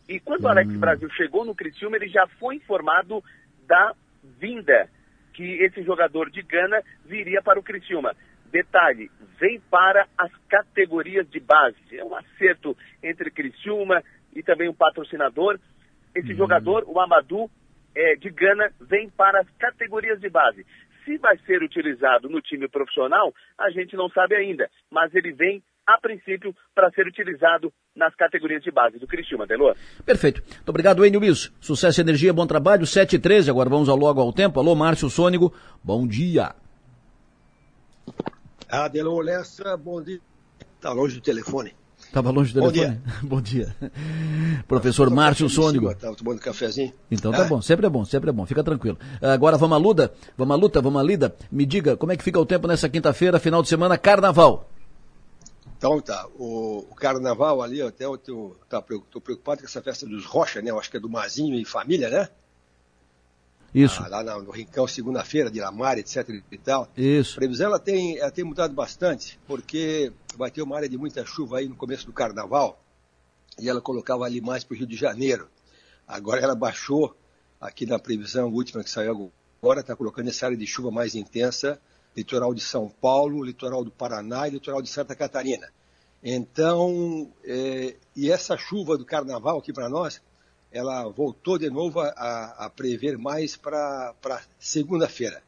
E 0.09 0.21
quando 0.21 0.45
o 0.45 0.49
Alex 0.49 0.73
hum. 0.73 0.79
Brasil 0.79 1.11
chegou 1.11 1.45
no 1.45 1.55
Criciúma, 1.55 1.97
ele 1.97 2.09
já 2.09 2.27
foi 2.39 2.57
informado 2.57 3.23
da 3.67 3.95
vinda 4.39 4.89
que 5.33 5.63
esse 5.63 5.83
jogador 5.83 6.31
de 6.31 6.43
Gana 6.43 6.83
viria 7.05 7.41
para 7.43 7.59
o 7.59 7.63
Criciúma. 7.63 8.15
Detalhe, 8.51 9.11
vem 9.39 9.61
para 9.71 10.07
as 10.19 10.31
categorias 10.49 11.29
de 11.31 11.41
base. 11.41 11.77
É 11.93 12.05
um 12.05 12.15
acerto 12.15 12.77
entre 13.03 13.31
Criciúma 13.31 14.03
e 14.35 14.43
também 14.43 14.69
um 14.69 14.75
patrocinador. 14.75 15.59
Esse 16.15 16.33
hum. 16.33 16.37
jogador, 16.37 16.85
o 16.87 17.01
Amadou, 17.01 17.51
é, 17.95 18.17
de 18.17 18.31
Gana, 18.31 18.71
vem 18.81 19.09
para 19.11 19.41
as 19.41 19.49
categorias 19.59 20.21
de 20.21 20.29
base. 20.29 20.67
Se 21.05 21.17
vai 21.19 21.39
ser 21.39 21.63
utilizado 21.63 22.29
no 22.29 22.41
time 22.41 22.69
profissional, 22.69 23.33
a 23.59 23.71
gente 23.71 23.97
não 23.97 24.09
sabe 24.11 24.37
ainda, 24.37 24.69
mas 24.91 25.15
ele 25.15 25.33
vem 25.33 25.63
a 25.87 25.99
princípio, 25.99 26.55
para 26.75 26.91
ser 26.93 27.07
utilizado 27.07 27.73
nas 27.97 28.15
categorias 28.15 28.63
de 28.63 28.71
base 28.71 28.99
do 28.99 29.07
Criciúma, 29.07 29.47
Delor. 29.47 29.75
Perfeito. 30.05 30.41
Muito 30.43 30.69
obrigado, 30.69 31.05
Enio 31.05 31.21
Wilson. 31.21 31.51
Sucesso 31.61 32.01
e 32.01 32.03
energia, 32.03 32.33
bom 32.33 32.47
trabalho. 32.47 32.87
7 32.87 33.17
e 33.17 33.19
13 33.19 33.51
agora 33.51 33.69
vamos 33.69 33.89
ao 33.89 33.97
logo 33.97 34.21
ao 34.21 34.33
tempo. 34.33 34.61
Alô, 34.61 34.75
Márcio 34.77 35.11
Sônigo, 35.11 35.53
bom 35.83 36.07
dia. 36.07 36.55
Adelor 38.71 39.25
Lessa, 39.25 39.77
bom 39.77 40.01
dia. 40.01 40.21
Está 40.77 40.93
longe 40.93 41.17
do 41.17 41.21
telefone. 41.21 41.75
Estava 41.99 42.31
longe 42.31 42.55
do 42.55 42.61
telefone? 42.61 43.01
Bom 43.23 43.41
dia. 43.41 43.75
bom 43.83 43.91
dia. 43.91 44.65
Professor 44.67 45.11
Márcio 45.11 45.49
Sônigo. 45.49 45.91
Estava 45.91 46.15
tomando 46.15 46.41
cafezinho. 46.41 46.93
Então 47.11 47.33
tá 47.33 47.43
ah. 47.43 47.49
bom, 47.49 47.61
sempre 47.61 47.87
é 47.87 47.91
bom, 47.91 48.05
sempre 48.05 48.31
é 48.31 48.33
bom, 48.33 48.47
fica 48.47 48.63
tranquilo. 48.63 48.97
Agora 49.21 49.59
vamos 49.59 49.77
à 49.77 49.79
luta, 49.79 50.13
vamos 50.37 50.55
à 50.55 50.57
luta, 50.57 50.81
vamos 50.81 51.01
à 51.01 51.05
lida. 51.05 51.35
Me 51.51 51.67
diga, 51.67 51.97
como 51.97 52.13
é 52.13 52.17
que 52.17 52.23
fica 52.23 52.39
o 52.39 52.47
tempo 52.47 52.69
nessa 52.69 52.89
quinta-feira, 52.89 53.41
final 53.41 53.63
de 53.63 53.69
semana, 53.69 53.99
carnaval? 53.99 54.69
Então 55.77 56.01
tá, 56.01 56.27
o, 56.39 56.87
o 56.91 56.95
carnaval 56.95 57.63
ali, 57.63 57.83
até 57.83 58.05
eu 58.05 58.17
tô, 58.19 58.55
tá, 58.69 58.81
preocupado 58.83 59.61
com 59.61 59.67
essa 59.67 59.83
festa 59.83 60.07
dos 60.07 60.27
Rocha, 60.27 60.61
né? 60.63 60.71
Eu 60.71 60.79
acho 60.79 60.91
que 60.91 60.97
é 60.97 61.01
do 61.01 61.09
Mazinho 61.09 61.59
e 61.59 61.65
família, 61.65 62.09
né? 62.09 62.29
Isso. 63.75 64.03
Ah, 64.03 64.09
lá 64.09 64.23
no, 64.23 64.43
no 64.43 64.51
Rincão, 64.51 64.87
segunda-feira, 64.87 65.51
de 65.51 65.61
Lamar, 65.61 65.99
etc 65.99 66.29
e 66.51 66.59
tal. 66.59 66.89
Isso. 66.97 67.35
A 67.35 67.37
previsão 67.37 67.67
ela 67.67 67.79
tem, 67.79 68.19
ela 68.19 68.31
tem 68.31 68.45
mudado 68.45 68.75
bastante, 68.75 69.39
porque 69.47 70.13
vai 70.37 70.51
ter 70.51 70.63
uma 70.63 70.77
área 70.77 70.89
de 70.89 70.99
muita 70.99 71.25
chuva 71.25 71.59
aí 71.59 71.69
no 71.69 71.77
começo 71.77 72.07
do 72.07 72.13
carnaval, 72.13 72.83
e 73.59 73.69
ela 73.69 73.81
colocava 73.81 74.25
ali 74.25 74.41
mais 74.41 74.65
para 74.65 74.75
o 74.75 74.79
Rio 74.79 74.87
de 74.87 74.97
Janeiro. 74.97 75.49
Agora 76.07 76.41
ela 76.41 76.55
baixou 76.55 77.17
aqui 77.61 77.87
na 77.87 77.99
previsão 77.99 78.53
última 78.53 78.83
que 78.83 78.91
saiu 78.91 79.31
agora, 79.63 79.81
está 79.81 79.95
colocando 79.95 80.29
essa 80.29 80.47
área 80.47 80.57
de 80.57 80.67
chuva 80.67 80.91
mais 80.91 81.15
intensa 81.15 81.81
litoral 82.17 82.53
de 82.55 82.61
São 82.61 82.89
Paulo, 82.89 83.45
litoral 83.45 83.85
do 83.85 83.91
Paraná 83.91 84.49
e 84.49 84.53
litoral 84.53 84.83
de 84.83 84.89
Santa 84.89 85.15
Catarina. 85.15 85.69
Então, 86.23 87.33
é, 87.45 87.97
e 88.15 88.31
essa 88.31 88.57
chuva 88.57 88.99
do 88.99 89.05
carnaval 89.05 89.59
aqui 89.59 89.73
para 89.73 89.89
nós, 89.89 90.21
ela 90.73 91.09
voltou 91.09 91.59
de 91.59 91.69
novo 91.69 92.01
a, 92.01 92.67
a 92.67 92.71
prever 92.71 93.19
mais 93.19 93.57
para 93.57 94.15
segunda-feira. 94.59 95.43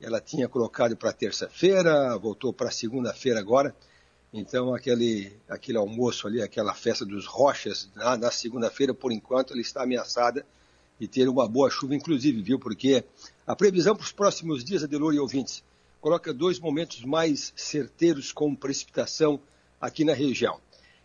Ela 0.00 0.20
tinha 0.20 0.48
colocado 0.48 0.96
para 0.96 1.12
terça-feira, 1.12 2.16
voltou 2.16 2.52
para 2.52 2.70
segunda-feira 2.70 3.38
agora. 3.38 3.74
Então, 4.32 4.74
aquele, 4.74 5.32
aquele 5.48 5.76
almoço 5.76 6.26
ali, 6.26 6.40
aquela 6.40 6.74
festa 6.74 7.04
dos 7.04 7.26
rochas, 7.26 7.90
na, 7.94 8.16
na 8.16 8.30
segunda-feira, 8.30 8.94
por 8.94 9.12
enquanto, 9.12 9.52
ela 9.52 9.60
está 9.60 9.82
ameaçada 9.82 10.44
de 10.98 11.06
ter 11.06 11.28
uma 11.28 11.46
boa 11.46 11.70
chuva, 11.70 11.94
inclusive, 11.94 12.40
viu? 12.40 12.58
Porque 12.58 13.04
a 13.46 13.54
previsão 13.54 13.94
para 13.94 14.04
os 14.04 14.12
próximos 14.12 14.64
dias, 14.64 14.82
Adelor 14.82 15.12
e 15.14 15.18
ouvintes, 15.18 15.62
coloca 16.00 16.32
dois 16.32 16.58
momentos 16.58 17.04
mais 17.04 17.52
certeiros 17.54 18.32
com 18.32 18.54
precipitação 18.54 19.38
aqui 19.80 20.04
na 20.04 20.14
região. 20.14 20.58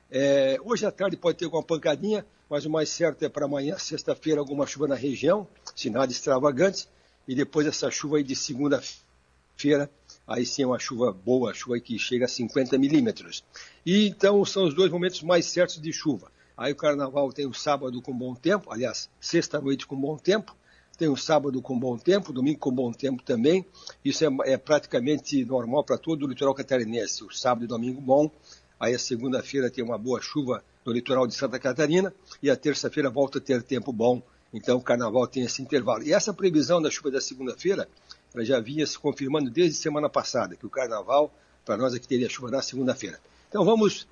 É, 0.10 0.58
hoje 0.64 0.86
à 0.86 0.92
tarde 0.92 1.18
pode 1.18 1.38
ter 1.38 1.46
alguma 1.46 1.64
pancadinha, 1.64 2.26
mas 2.50 2.66
o 2.66 2.70
mais 2.70 2.89
certo 2.89 3.24
é 3.24 3.30
para 3.30 3.46
amanhã, 3.46 3.77
sexta-feira, 3.77 4.39
alguma 4.39 4.66
chuva 4.66 4.88
na 4.88 4.96
região, 4.96 5.48
se 5.75 5.89
nada 5.89 6.12
extravagante, 6.12 6.88
e 7.27 7.36
depois 7.36 7.68
essa 7.68 7.92
chuva 7.92 8.18
aí 8.18 8.24
de 8.24 8.36
segunda-feira, 8.36 9.89
aí 10.25 10.46
sim 10.46 10.63
é 10.63 10.68
uma 10.68 10.80
chuva 10.80 11.12
boa, 11.12 11.54
chuva 11.54 11.80
que 11.80 12.00
chega 12.00 12.25
a 12.25 12.30
50 12.30 12.77
milímetros. 12.77 13.44
E 13.86 14.08
então 14.08 14.44
são 14.46 14.66
os 14.66 14.74
dois 14.74 14.92
momentos 14.92 15.22
mais 15.22 15.46
certos 15.46 15.82
de 15.82 15.92
chuva. 15.92 16.32
Aí 16.56 16.74
o 16.74 16.75
carnaval 16.75 17.32
tem 17.32 17.46
o 17.46 17.54
sábado 17.54 18.01
com 18.01 18.18
bom 18.18 18.34
tempo, 18.34 18.72
aliás, 18.72 19.10
sexta-noite 19.20 19.86
com 19.86 19.96
bom 19.96 20.18
tempo, 20.18 20.56
tem 20.98 21.08
o 21.08 21.16
sábado 21.16 21.62
com 21.62 21.77
bom 21.77 21.96
tempo, 21.98 22.34
domingo 22.34 22.58
com 22.58 22.72
bom 22.72 22.92
tempo 22.92 23.22
também. 23.22 23.63
Isso 24.04 24.25
é, 24.25 24.54
é 24.54 24.58
praticamente 24.58 25.46
normal 25.46 25.84
para 25.84 25.98
todo 25.98 26.25
o 26.25 26.27
litoral 26.27 26.56
catarinense. 26.56 27.24
O 27.24 27.32
sábado 27.32 27.66
e 27.66 27.68
domingo 27.68 28.01
bom, 28.01 28.32
aí 28.80 28.96
a 28.96 29.00
segunda-feira 29.00 29.70
tem 29.70 29.84
uma 29.84 29.98
boa 29.98 30.20
chuva 30.20 30.63
no 30.88 30.94
litoral 30.94 31.27
de 31.27 31.36
Santa 31.36 31.60
Catarina 31.60 32.13
e 32.41 32.50
a 32.50 32.56
terça-feira 32.56 33.10
volta 33.10 33.39
a 33.39 33.41
ter 33.41 33.62
tempo 33.62 33.91
bom. 33.91 34.22
Então 34.53 34.77
o 34.77 34.82
carnaval 34.82 35.27
tem 35.27 35.44
esse 35.44 35.62
intervalo. 35.62 36.01
E 36.03 36.13
essa 36.13 36.34
previsão 36.34 36.82
da 36.82 36.89
chuva 36.89 37.12
da 37.12 37.20
segunda-feira, 37.20 37.89
ela 38.34 38.46
já 38.46 38.58
vinha 38.62 38.88
se 38.88 38.98
confirmando 38.98 39.51
desde 39.51 39.75
semana 39.75 40.10
passada, 40.10 40.56
que 40.56 40.65
o 40.65 40.70
carnaval, 40.70 41.34
para 41.65 41.75
nós 41.75 41.94
aqui, 41.94 42.08
teria 42.08 42.29
chuva 42.29 42.50
na 42.50 42.62
segunda-feira. 42.62 43.20
Então 43.50 43.65
vamos 43.65 44.08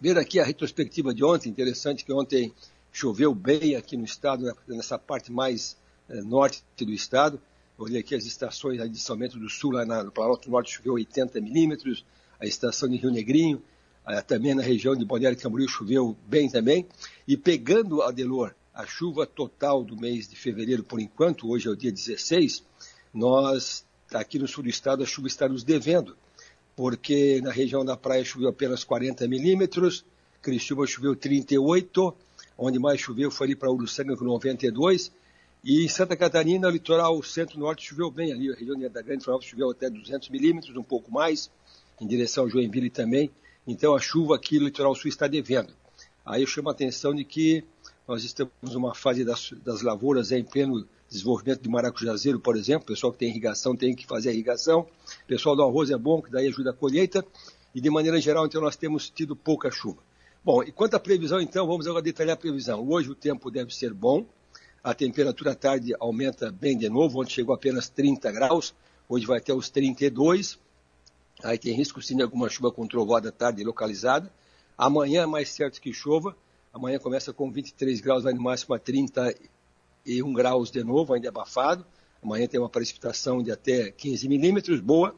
ver 0.00 0.18
aqui 0.18 0.40
a 0.40 0.44
retrospectiva 0.44 1.14
de 1.14 1.22
ontem. 1.22 1.48
Interessante 1.48 2.04
que 2.04 2.12
ontem 2.12 2.52
choveu 2.90 3.32
bem 3.32 3.76
aqui 3.76 3.96
no 3.96 4.04
estado, 4.04 4.52
nessa 4.66 4.98
parte 4.98 5.30
mais 5.30 5.76
eh, 6.08 6.20
norte 6.22 6.64
do 6.76 6.92
estado. 6.92 7.40
Olhei 7.78 8.00
aqui 8.00 8.16
as 8.16 8.24
estações 8.24 8.90
de 8.90 8.98
São 8.98 9.16
Bento 9.16 9.38
do 9.38 9.48
Sul, 9.48 9.70
lá 9.70 9.86
no 10.02 10.10
Planalto 10.10 10.50
Norte 10.50 10.72
choveu 10.72 10.94
80 10.94 11.40
milímetros, 11.40 12.04
a 12.40 12.46
estação 12.46 12.88
de 12.88 12.96
Rio 12.96 13.12
Negrinho, 13.12 13.62
também 14.26 14.54
na 14.54 14.62
região 14.62 14.96
de 14.96 15.04
Balneário 15.04 15.38
Camboriú 15.38 15.68
choveu 15.68 16.16
bem 16.26 16.48
também. 16.48 16.86
E 17.26 17.36
pegando, 17.36 18.02
Adelor, 18.02 18.54
a 18.74 18.86
chuva 18.86 19.26
total 19.26 19.84
do 19.84 19.96
mês 19.96 20.28
de 20.28 20.36
fevereiro, 20.36 20.82
por 20.82 21.00
enquanto, 21.00 21.48
hoje 21.50 21.68
é 21.68 21.70
o 21.70 21.76
dia 21.76 21.92
16, 21.92 22.64
nós, 23.12 23.84
aqui 24.12 24.38
no 24.38 24.48
sul 24.48 24.64
do 24.64 24.70
estado, 24.70 25.02
a 25.02 25.06
chuva 25.06 25.28
está 25.28 25.48
nos 25.48 25.62
devendo, 25.62 26.16
porque 26.74 27.40
na 27.42 27.50
região 27.50 27.84
da 27.84 27.96
praia 27.96 28.24
choveu 28.24 28.48
apenas 28.48 28.84
40 28.84 29.26
milímetros, 29.28 30.04
Criciúma 30.40 30.86
choveu 30.86 31.14
38, 31.14 32.14
onde 32.56 32.78
mais 32.78 33.00
choveu 33.00 33.30
foi 33.30 33.48
ali 33.48 33.56
para 33.56 33.70
Uruçanga 33.70 34.16
com 34.16 34.24
92, 34.24 35.12
e 35.62 35.84
em 35.84 35.88
Santa 35.88 36.16
Catarina, 36.16 36.68
o 36.68 36.70
litoral 36.70 37.22
centro-norte 37.22 37.86
choveu 37.86 38.10
bem 38.10 38.32
ali, 38.32 38.50
a 38.50 38.54
região 38.54 38.78
da 38.78 39.02
Grande 39.02 39.24
Florianópolis 39.24 39.50
choveu 39.50 39.70
até 39.70 39.90
200 39.90 40.30
milímetros, 40.30 40.74
um 40.74 40.82
pouco 40.82 41.12
mais, 41.12 41.50
em 42.00 42.06
direção 42.06 42.44
ao 42.44 42.50
Joinville 42.50 42.88
também. 42.88 43.30
Então 43.66 43.94
a 43.94 44.00
chuva 44.00 44.36
aqui 44.36 44.58
no 44.58 44.66
litoral 44.66 44.94
sul 44.94 45.08
está 45.08 45.26
devendo. 45.26 45.72
Aí 46.24 46.42
eu 46.42 46.46
chamo 46.46 46.68
a 46.68 46.72
atenção 46.72 47.14
de 47.14 47.24
que 47.24 47.64
nós 48.06 48.24
estamos 48.24 48.52
numa 48.62 48.94
fase 48.94 49.24
das, 49.24 49.52
das 49.64 49.82
lavouras 49.82 50.32
em 50.32 50.42
pleno 50.42 50.86
desenvolvimento 51.08 51.62
de 51.62 51.68
maracujazeiro, 51.68 52.40
por 52.40 52.56
exemplo. 52.56 52.84
O 52.84 52.86
pessoal 52.86 53.12
que 53.12 53.18
tem 53.18 53.28
irrigação 53.28 53.76
tem 53.76 53.94
que 53.94 54.06
fazer 54.06 54.30
a 54.30 54.32
irrigação. 54.32 54.80
O 55.24 55.26
pessoal 55.26 55.56
do 55.56 55.62
arroz 55.62 55.90
é 55.90 55.96
bom, 55.96 56.22
que 56.22 56.30
daí 56.30 56.46
ajuda 56.46 56.70
a 56.70 56.72
colheita. 56.72 57.24
E 57.74 57.80
de 57.80 57.90
maneira 57.90 58.20
geral, 58.20 58.46
então, 58.46 58.60
nós 58.60 58.76
temos 58.76 59.10
tido 59.10 59.36
pouca 59.36 59.70
chuva. 59.70 59.98
Bom, 60.44 60.62
e 60.62 60.72
quanto 60.72 60.94
à 60.94 61.00
previsão, 61.00 61.40
então, 61.40 61.66
vamos 61.66 61.86
agora 61.86 62.02
detalhar 62.02 62.34
a 62.34 62.36
previsão. 62.36 62.88
Hoje 62.88 63.10
o 63.10 63.14
tempo 63.14 63.50
deve 63.50 63.74
ser 63.74 63.92
bom, 63.92 64.24
a 64.82 64.94
temperatura 64.94 65.52
à 65.52 65.54
tarde 65.54 65.94
aumenta 66.00 66.50
bem 66.50 66.78
de 66.78 66.88
novo, 66.88 67.20
ontem 67.20 67.32
chegou 67.32 67.54
apenas 67.54 67.90
30 67.90 68.32
graus, 68.32 68.74
hoje 69.08 69.26
vai 69.26 69.38
até 69.38 69.52
os 69.52 69.68
32. 69.68 70.58
Aí 71.42 71.58
tem 71.58 71.72
risco 71.72 72.02
sim 72.02 72.16
de 72.16 72.22
alguma 72.22 72.48
chuva 72.48 72.70
com 72.70 72.86
trovada 72.86 73.32
tarde 73.32 73.64
localizada. 73.64 74.30
Amanhã 74.76 75.22
é 75.22 75.26
mais 75.26 75.50
certo 75.50 75.80
que 75.80 75.92
chova, 75.92 76.36
amanhã 76.72 76.98
começa 76.98 77.32
com 77.32 77.50
23 77.50 78.00
graus, 78.00 78.24
vai 78.24 78.32
no 78.32 78.42
máximo 78.42 78.74
a 78.74 78.78
31 78.78 80.32
graus 80.32 80.70
de 80.70 80.82
novo, 80.84 81.12
ainda 81.12 81.28
é 81.28 81.30
abafado. 81.30 81.84
Amanhã 82.22 82.46
tem 82.46 82.60
uma 82.60 82.68
precipitação 82.68 83.42
de 83.42 83.50
até 83.50 83.90
15 83.90 84.28
milímetros, 84.28 84.80
boa. 84.80 85.14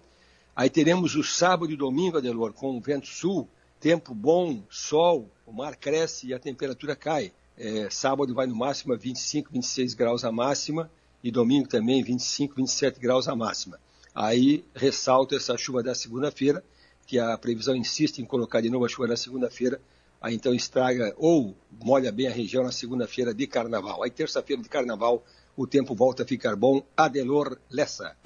Aí 0.54 0.70
teremos 0.70 1.16
o 1.16 1.24
sábado 1.24 1.72
e 1.72 1.76
domingo, 1.76 2.18
Adelor, 2.18 2.52
com 2.52 2.80
vento 2.80 3.06
sul, 3.06 3.48
tempo 3.80 4.14
bom, 4.14 4.62
sol, 4.70 5.28
o 5.46 5.52
mar 5.52 5.76
cresce 5.76 6.28
e 6.28 6.34
a 6.34 6.38
temperatura 6.38 6.94
cai. 6.94 7.32
É, 7.56 7.88
sábado 7.90 8.34
vai 8.34 8.46
no 8.46 8.54
máximo 8.54 8.94
a 8.94 8.96
25, 8.96 9.52
26 9.52 9.94
graus 9.94 10.24
a 10.24 10.32
máxima 10.32 10.90
e 11.22 11.30
domingo 11.30 11.68
também 11.68 12.02
25, 12.02 12.54
27 12.56 13.00
graus 13.00 13.28
a 13.28 13.34
máxima. 13.34 13.78
Aí 14.14 14.64
ressalto 14.74 15.34
essa 15.34 15.56
chuva 15.56 15.82
da 15.82 15.94
segunda-feira, 15.94 16.62
que 17.06 17.18
a 17.18 17.36
previsão 17.38 17.74
insiste 17.74 18.18
em 18.18 18.24
colocar 18.24 18.60
de 18.60 18.70
novo 18.70 18.84
a 18.84 18.88
chuva 18.88 19.08
na 19.08 19.16
segunda-feira, 19.16 19.80
aí 20.20 20.34
então 20.34 20.54
estraga 20.54 21.14
ou 21.16 21.56
molha 21.82 22.12
bem 22.12 22.28
a 22.28 22.30
região 22.30 22.62
na 22.62 22.72
segunda-feira 22.72 23.34
de 23.34 23.46
carnaval. 23.46 24.02
Aí 24.02 24.10
terça-feira 24.10 24.62
de 24.62 24.68
carnaval 24.68 25.24
o 25.56 25.66
tempo 25.66 25.94
volta 25.94 26.22
a 26.22 26.26
ficar 26.26 26.56
bom. 26.56 26.82
Adelor 26.96 27.58
Lessa. 27.70 28.16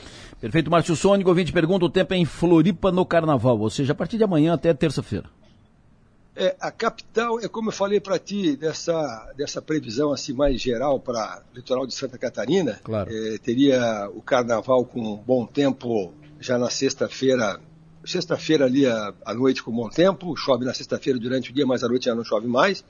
Perfeito, 0.41 0.71
Márcio 0.71 0.95
Sônico. 0.95 1.31
Ouvinte 1.31 1.53
pergunta: 1.53 1.85
o 1.85 1.91
tempo 1.91 2.15
é 2.15 2.17
em 2.17 2.25
Floripa 2.25 2.93
no 2.93 3.05
carnaval, 3.05 3.59
ou 3.59 3.71
seja, 3.71 3.93
a 3.93 3.97
partir 3.97 4.19
de 4.19 4.25
amanhã 4.25 4.55
até 4.55 4.73
terça-feira. 4.75 5.29
É, 6.39 6.55
a 6.61 6.71
capital, 6.71 7.41
é 7.41 7.49
como 7.49 7.71
eu 7.71 7.73
falei 7.73 7.99
para 7.99 8.19
ti, 8.19 8.57
dessa, 8.57 9.33
dessa 9.35 9.63
previsão 9.63 10.13
assim 10.13 10.35
mais 10.35 10.61
geral 10.61 11.01
para 11.01 11.43
o 11.51 11.57
litoral 11.57 11.87
de 11.87 11.95
Santa 11.95 12.19
Catarina, 12.19 12.79
claro. 12.85 13.11
é, 13.11 13.39
teria 13.39 14.11
o 14.15 14.21
carnaval 14.21 14.85
com 14.85 15.17
bom 15.17 15.47
tempo 15.47 16.13
já 16.39 16.59
na 16.59 16.69
sexta-feira, 16.69 17.59
sexta-feira 18.05 18.67
ali 18.67 18.85
à 18.87 19.35
noite 19.35 19.63
com 19.63 19.73
bom 19.73 19.89
tempo, 19.89 20.37
chove 20.37 20.67
na 20.67 20.75
sexta-feira 20.75 21.19
durante 21.19 21.51
o 21.51 21.55
dia, 21.55 21.67
mas 21.67 21.83
à 21.83 21.89
noite 21.89 22.05
já 22.05 22.15
não 22.15 22.23
chove 22.23 22.47
mais. 22.47 22.85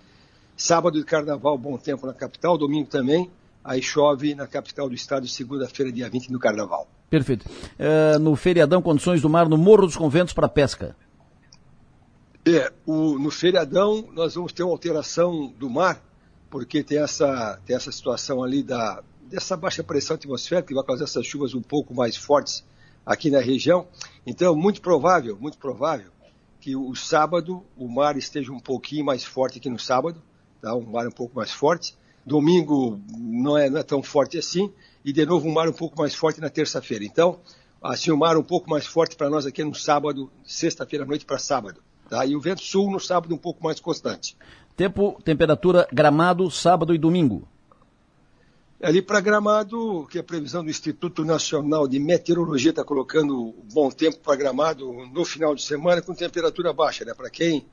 Sábado 0.56 0.98
de 0.98 1.04
carnaval, 1.04 1.56
bom 1.56 1.78
tempo 1.78 2.04
na 2.04 2.12
capital, 2.12 2.58
domingo 2.58 2.88
também, 2.88 3.30
aí 3.62 3.80
chove 3.80 4.34
na 4.34 4.48
capital 4.48 4.88
do 4.88 4.94
estado, 4.96 5.28
segunda-feira, 5.28 5.92
dia 5.92 6.10
20 6.10 6.32
no 6.32 6.40
carnaval. 6.40 6.88
Perfeito. 7.08 7.48
É, 7.78 8.18
no 8.18 8.34
feriadão, 8.34 8.82
condições 8.82 9.22
do 9.22 9.30
mar 9.30 9.48
no 9.48 9.56
Morro 9.56 9.86
dos 9.86 9.96
Conventos 9.96 10.34
para 10.34 10.48
pesca. 10.48 10.96
É, 12.48 12.72
o, 12.86 13.18
no 13.18 13.28
feriadão 13.28 14.08
nós 14.12 14.36
vamos 14.36 14.52
ter 14.52 14.62
uma 14.62 14.70
alteração 14.70 15.52
do 15.58 15.68
mar, 15.68 16.00
porque 16.48 16.80
tem 16.80 16.98
essa, 16.98 17.60
tem 17.66 17.74
essa 17.74 17.90
situação 17.90 18.40
ali 18.40 18.62
da, 18.62 19.02
dessa 19.22 19.56
baixa 19.56 19.82
pressão 19.82 20.14
atmosférica 20.14 20.68
que 20.68 20.74
vai 20.74 20.84
causar 20.84 21.04
essas 21.04 21.26
chuvas 21.26 21.54
um 21.54 21.60
pouco 21.60 21.92
mais 21.92 22.16
fortes 22.16 22.64
aqui 23.04 23.32
na 23.32 23.40
região. 23.40 23.88
Então, 24.24 24.54
muito 24.54 24.80
provável, 24.80 25.36
muito 25.40 25.58
provável 25.58 26.12
que 26.60 26.76
o 26.76 26.94
sábado 26.94 27.64
o 27.76 27.88
mar 27.88 28.16
esteja 28.16 28.52
um 28.52 28.60
pouquinho 28.60 29.04
mais 29.04 29.24
forte 29.24 29.58
aqui 29.58 29.68
no 29.68 29.78
sábado, 29.78 30.22
tá? 30.62 30.72
um 30.72 30.82
mar 30.86 31.08
um 31.08 31.12
pouco 31.12 31.34
mais 31.34 31.50
forte. 31.50 31.96
Domingo 32.24 33.00
não 33.18 33.58
é, 33.58 33.68
não 33.68 33.80
é 33.80 33.82
tão 33.82 34.04
forte 34.04 34.38
assim, 34.38 34.72
e 35.04 35.12
de 35.12 35.26
novo 35.26 35.48
um 35.48 35.52
mar 35.52 35.68
um 35.68 35.72
pouco 35.72 35.98
mais 35.98 36.14
forte 36.14 36.40
na 36.40 36.48
terça-feira. 36.48 37.04
Então, 37.04 37.40
assim, 37.82 38.12
o 38.12 38.16
mar 38.16 38.36
um 38.36 38.42
pouco 38.42 38.70
mais 38.70 38.86
forte 38.86 39.16
para 39.16 39.28
nós 39.28 39.46
aqui 39.46 39.64
no 39.64 39.74
sábado, 39.74 40.30
sexta-feira 40.44 41.04
à 41.04 41.08
noite 41.08 41.24
para 41.24 41.38
sábado. 41.38 41.82
Tá? 42.08 42.24
E 42.24 42.36
o 42.36 42.40
vento 42.40 42.62
sul 42.62 42.90
no 42.90 43.00
sábado 43.00 43.34
um 43.34 43.38
pouco 43.38 43.62
mais 43.62 43.80
constante. 43.80 44.36
Tempo, 44.76 45.20
temperatura, 45.24 45.88
gramado, 45.92 46.50
sábado 46.50 46.94
e 46.94 46.98
domingo. 46.98 47.48
Ali 48.82 49.00
para 49.00 49.20
Gramado, 49.20 50.06
que 50.10 50.18
a 50.18 50.22
previsão 50.22 50.62
do 50.62 50.68
Instituto 50.68 51.24
Nacional 51.24 51.88
de 51.88 51.98
Meteorologia 51.98 52.70
está 52.70 52.84
colocando 52.84 53.54
bom 53.72 53.90
tempo 53.90 54.18
para 54.18 54.36
Gramado 54.36 54.92
no 54.92 55.24
final 55.24 55.54
de 55.54 55.62
semana 55.62 56.02
com 56.02 56.14
temperatura 56.14 56.74
baixa. 56.74 57.02
Né? 57.02 57.14
Para 57.14 57.30
quem, 57.30 57.66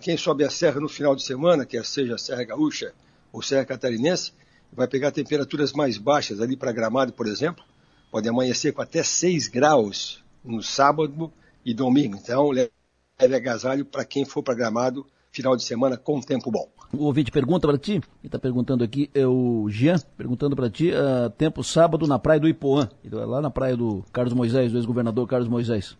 quem 0.00 0.16
sobe 0.16 0.44
a 0.44 0.50
serra 0.50 0.80
no 0.80 0.88
final 0.88 1.14
de 1.14 1.22
semana, 1.22 1.66
quer 1.66 1.84
seja 1.84 2.14
a 2.14 2.18
Serra 2.18 2.42
Gaúcha 2.42 2.94
ou 3.30 3.42
Serra 3.42 3.66
Catarinense, 3.66 4.32
vai 4.72 4.88
pegar 4.88 5.10
temperaturas 5.10 5.74
mais 5.74 5.98
baixas 5.98 6.40
ali 6.40 6.56
para 6.56 6.72
Gramado, 6.72 7.12
por 7.12 7.26
exemplo. 7.26 7.62
Pode 8.10 8.26
amanhecer 8.26 8.72
com 8.72 8.80
até 8.80 9.02
6 9.02 9.48
graus 9.48 10.24
no 10.42 10.62
sábado 10.62 11.30
e 11.66 11.74
domingo. 11.74 12.16
Então, 12.16 12.48
leve 12.50 12.70
agasalho 13.18 13.84
para 13.84 14.04
quem 14.04 14.24
for 14.24 14.42
programado 14.42 15.06
final 15.30 15.56
de 15.56 15.64
semana 15.64 15.96
com 15.96 16.20
tempo 16.20 16.50
bom. 16.50 16.68
O 16.92 17.04
ouvinte 17.04 17.30
pergunta 17.30 17.66
para 17.66 17.76
ti, 17.76 17.92
ele 17.92 18.02
está 18.24 18.38
perguntando 18.38 18.82
aqui, 18.82 19.10
é 19.12 19.26
o 19.26 19.66
Jean, 19.68 19.98
perguntando 20.16 20.56
para 20.56 20.70
ti, 20.70 20.90
uh, 20.90 21.28
tempo 21.30 21.62
sábado 21.62 22.06
na 22.06 22.18
praia 22.18 22.40
do 22.40 22.48
Ipoã, 22.48 22.88
lá 23.10 23.42
na 23.42 23.50
praia 23.50 23.76
do 23.76 24.04
Carlos 24.12 24.32
Moisés, 24.32 24.72
do 24.72 24.78
ex-governador 24.78 25.26
Carlos 25.26 25.48
Moisés. 25.48 25.96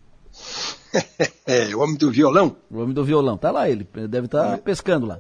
é, 1.47 1.75
o 1.75 1.81
homem 1.81 1.97
do 1.97 2.11
violão? 2.11 2.57
O 2.71 2.79
homem 2.79 2.95
do 2.95 3.05
violão, 3.05 3.37
tá 3.37 3.51
lá 3.51 3.69
ele, 3.69 3.87
deve 4.09 4.27
estar 4.27 4.49
tá 4.49 4.55
é. 4.55 4.57
pescando 4.57 5.07
lá. 5.07 5.19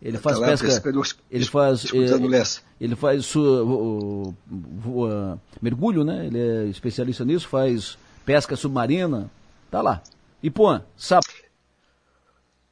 Ele 0.00 0.18
faz 0.18 0.38
tá 0.38 0.46
pesca, 0.46 0.66
pescando, 0.66 1.02
ele 1.30 1.44
faz, 1.44 1.84
é, 1.94 2.62
ele 2.80 2.96
faz 2.96 3.24
sua, 3.24 3.62
uh, 3.62 4.28
uh, 4.28 5.40
mergulho, 5.60 6.02
né? 6.02 6.26
Ele 6.26 6.38
é 6.40 6.64
especialista 6.64 7.24
nisso, 7.24 7.46
faz 7.48 7.96
pesca 8.26 8.56
submarina, 8.56 9.30
tá 9.70 9.80
lá. 9.80 10.02
Ipuã, 10.42 10.84
sábado. 10.96 11.32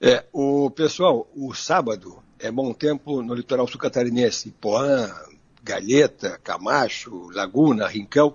É, 0.00 0.24
o 0.32 0.70
pessoal, 0.70 1.30
o 1.36 1.54
sábado 1.54 2.22
é 2.38 2.50
bom 2.50 2.72
tempo 2.72 3.22
no 3.22 3.34
litoral 3.34 3.68
sul 3.68 3.78
catarinense. 3.78 4.48
Ipuã, 4.48 5.08
Galheta, 5.62 6.40
Camacho, 6.42 7.30
Laguna, 7.30 7.86
Rincão. 7.86 8.34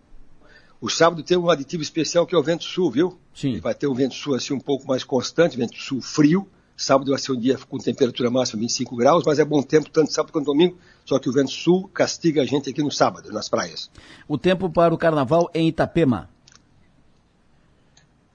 O 0.79 0.89
sábado 0.89 1.23
tem 1.23 1.37
um 1.37 1.49
aditivo 1.49 1.83
especial 1.83 2.25
que 2.25 2.35
é 2.35 2.37
o 2.37 2.43
vento 2.43 2.63
sul, 2.63 2.91
viu? 2.91 3.19
Sim. 3.33 3.51
Ele 3.51 3.61
vai 3.61 3.73
ter 3.73 3.87
um 3.87 3.93
vento 3.93 4.15
sul 4.15 4.35
assim 4.35 4.53
um 4.53 4.59
pouco 4.59 4.87
mais 4.87 5.03
constante, 5.03 5.57
vento 5.57 5.75
sul 5.77 6.01
frio. 6.01 6.47
Sábado 6.77 7.09
vai 7.09 7.19
ser 7.19 7.31
um 7.31 7.39
dia 7.39 7.57
com 7.57 7.77
temperatura 7.77 8.29
máxima 8.29 8.59
25 8.59 8.95
graus, 8.95 9.23
mas 9.25 9.39
é 9.39 9.45
bom 9.45 9.63
tempo 9.63 9.89
tanto 9.89 10.11
sábado 10.11 10.33
quanto 10.33 10.45
domingo, 10.45 10.77
só 11.05 11.17
que 11.17 11.29
o 11.29 11.31
vento 11.31 11.51
sul 11.51 11.89
castiga 11.93 12.41
a 12.41 12.45
gente 12.45 12.69
aqui 12.69 12.83
no 12.83 12.91
sábado, 12.91 13.31
nas 13.31 13.47
praias. 13.47 13.89
O 14.27 14.37
tempo 14.37 14.69
para 14.69 14.93
o 14.93 14.97
carnaval 14.97 15.49
em 15.53 15.69
Itapema. 15.69 16.29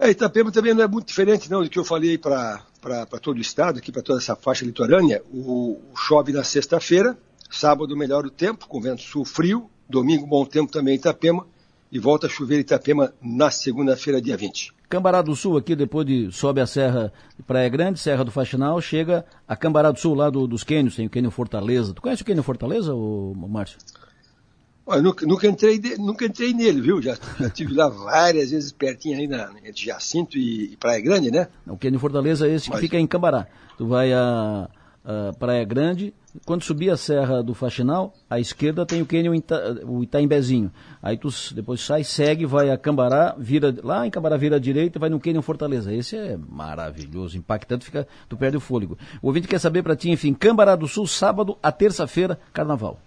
É, 0.03 0.09
Itapema 0.09 0.51
também 0.51 0.73
não 0.73 0.83
é 0.83 0.89
muito 0.89 1.09
diferente 1.09 1.51
não 1.51 1.63
do 1.63 1.69
que 1.69 1.79
eu 1.79 1.85
falei 1.85 2.17
para 2.17 2.65
todo 3.21 3.37
o 3.37 3.41
estado, 3.41 3.79
aqui 3.79 3.93
para 3.93 4.01
toda 4.01 4.19
essa 4.19 4.35
faixa 4.35 4.65
litorânea. 4.65 5.23
O, 5.31 5.79
chove 5.95 6.33
na 6.33 6.43
sexta-feira, 6.43 7.19
sábado 7.51 7.95
melhora 7.95 8.27
o 8.27 8.31
tempo, 8.31 8.67
com 8.67 8.81
vento 8.81 9.03
sul 9.03 9.27
frio, 9.27 9.69
Domingo, 9.87 10.27
bom 10.27 10.47
tempo 10.47 10.73
também 10.73 10.95
em 10.95 10.97
Itapema. 10.97 11.47
E 11.93 11.99
volta 11.99 12.29
a 12.29 12.31
chover 12.31 12.57
em 12.57 12.61
Itapema 12.61 13.13
na 13.21 13.51
segunda-feira, 13.51 14.23
dia 14.23 14.39
20. 14.39 14.73
Cambará 14.89 15.21
do 15.21 15.37
Sul, 15.37 15.57
aqui 15.57 15.77
depois 15.77 16.07
de 16.07 16.33
sobe 16.33 16.61
a 16.61 16.67
Serra 16.67 17.13
de 17.37 17.43
Praia 17.43 17.69
Grande, 17.69 17.99
Serra 17.99 18.25
do 18.25 18.31
Faxinal, 18.31 18.81
chega 18.81 19.27
a 19.47 19.55
Cambará 19.55 19.91
do 19.91 19.99
Sul, 19.99 20.15
lá 20.15 20.31
do, 20.31 20.47
dos 20.47 20.65
Quênios, 20.65 20.97
tem 20.97 21.07
o 21.07 21.11
Quênio 21.11 21.31
Fortaleza. 21.31 21.93
Tu 21.93 22.01
conhece 22.01 22.23
o 22.23 22.25
Quênio 22.25 22.43
Fortaleza, 22.43 22.95
ô, 22.95 23.35
Márcio? 23.35 23.77
Olha, 24.87 25.03
nunca, 25.03 25.27
nunca, 25.27 25.47
entrei, 25.47 25.79
de, 25.79 25.97
nunca 25.99 26.25
entrei 26.25 26.53
nele, 26.53 26.81
viu? 26.81 27.01
Já, 27.01 27.17
já 27.39 27.51
tive 27.51 27.75
lá 27.75 27.89
várias 27.89 28.51
vezes 28.51 28.73
pertinho 28.73 29.19
aí 29.19 29.29
na, 29.29 29.51
entre 29.65 29.85
Jacinto 29.85 30.37
e, 30.37 30.73
e 30.73 30.77
Praia 30.77 31.01
Grande, 31.01 31.31
né? 31.31 31.49
O 31.67 31.77
Quênio 31.77 32.01
Fortaleza 32.01 32.49
é 32.49 32.55
esse 32.55 32.69
Mas... 32.69 32.79
que 32.79 32.87
fica 32.87 32.99
em 32.99 33.07
Cambará. 33.07 33.47
Tu 33.79 33.87
vai 33.87 34.13
a, 34.13 34.69
a, 35.05 35.33
Praia 35.39 35.65
Grande, 35.65 36.13
quando 36.45 36.65
subir 36.65 36.91
a 36.91 36.97
Serra 36.97 37.43
do 37.43 37.55
Faxinal, 37.55 38.15
à 38.29 38.41
esquerda 38.41 38.85
tem 38.85 39.01
o 39.01 39.07
Quênio 39.07 39.35
Ita, 39.35 39.81
o 39.87 40.03
Itaimbezinho. 40.03 40.73
Aí 41.03 41.17
tu 41.17 41.29
depois 41.55 41.81
sai, 41.81 42.03
segue, 42.03 42.45
vai 42.45 42.71
a 42.71 42.79
Cambará, 42.79 43.37
vira 43.39 43.75
lá 43.85 44.07
em 44.07 44.11
Cambará 44.11 44.37
vira 44.37 44.57
à 44.57 44.59
direita 44.59 44.99
e 44.99 45.01
vai 45.01 45.11
no 45.11 45.21
Quênio 45.21 45.43
Fortaleza. 45.43 45.95
Esse 45.95 46.17
é 46.17 46.37
maravilhoso, 46.37 47.37
impactante, 47.37 47.85
fica, 47.85 48.09
tu 48.29 48.37
perde 48.37 48.57
o 48.57 48.61
fôlego. 48.61 48.99
O 49.23 49.29
ouvinte 49.29 49.47
quer 49.47 49.61
saber 49.61 49.83
para 49.83 49.95
ti, 49.95 50.11
enfim, 50.11 50.35
Cambará 50.35 50.75
do 50.75 50.89
Sul, 50.89 51.07
sábado 51.07 51.57
a 51.63 51.71
terça-feira, 51.71 52.41
carnaval. 52.53 52.99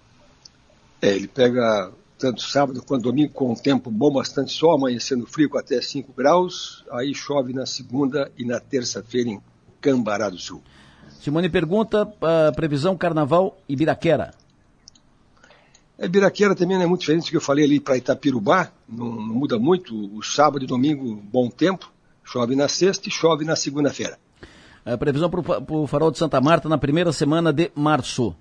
É, 1.04 1.14
ele 1.14 1.28
pega 1.28 1.92
tanto 2.18 2.42
sábado 2.42 2.82
quanto 2.82 3.04
domingo 3.04 3.34
com 3.34 3.52
um 3.52 3.56
tempo 3.56 3.92
bom, 3.92 4.10
bastante 4.10 4.54
sol, 4.54 4.74
amanhecendo 4.74 5.28
frio 5.28 5.50
com 5.50 5.58
até 5.58 5.82
5 5.82 6.14
graus, 6.14 6.86
aí 6.90 7.14
chove 7.14 7.52
na 7.52 7.66
segunda 7.66 8.32
e 8.38 8.46
na 8.46 8.58
terça-feira 8.58 9.30
em 9.30 9.42
Cambará 9.82 10.30
do 10.30 10.38
Sul. 10.38 10.64
Simone 11.20 11.50
pergunta, 11.50 12.10
a 12.22 12.54
previsão 12.54 12.96
Carnaval 12.96 13.58
Ibiraquera. 13.68 14.34
A 16.00 16.06
Ibiraquera 16.06 16.56
também 16.56 16.78
não 16.78 16.86
é 16.86 16.88
muito 16.88 17.02
diferente 17.02 17.26
do 17.26 17.32
que 17.32 17.36
eu 17.36 17.42
falei 17.42 17.66
ali 17.66 17.82
para 17.82 17.98
Itapirubá, 17.98 18.72
não, 18.88 19.08
não, 19.08 19.36
muda 19.36 19.60
muito, 19.60 19.94
o 20.18 20.24
sábado 20.24 20.64
e 20.64 20.68
domingo 20.68 21.22
bom 21.30 21.50
tempo, 21.50 21.92
chove 22.24 22.56
na 22.56 22.70
sexta 22.70 23.10
e 23.10 23.12
chove 23.12 23.44
na 23.44 23.58
segunda-feira. 23.58 24.18
A 24.86 24.98
previsão 24.98 25.30
para 25.30 25.42
o 25.70 25.86
farol 25.86 26.12
de 26.12 26.18
Santa 26.18 26.40
Marta 26.40 26.70
na 26.70 26.78
primeira 26.78 27.12
semana 27.12 27.52
de 27.52 27.70
março. 27.76 28.34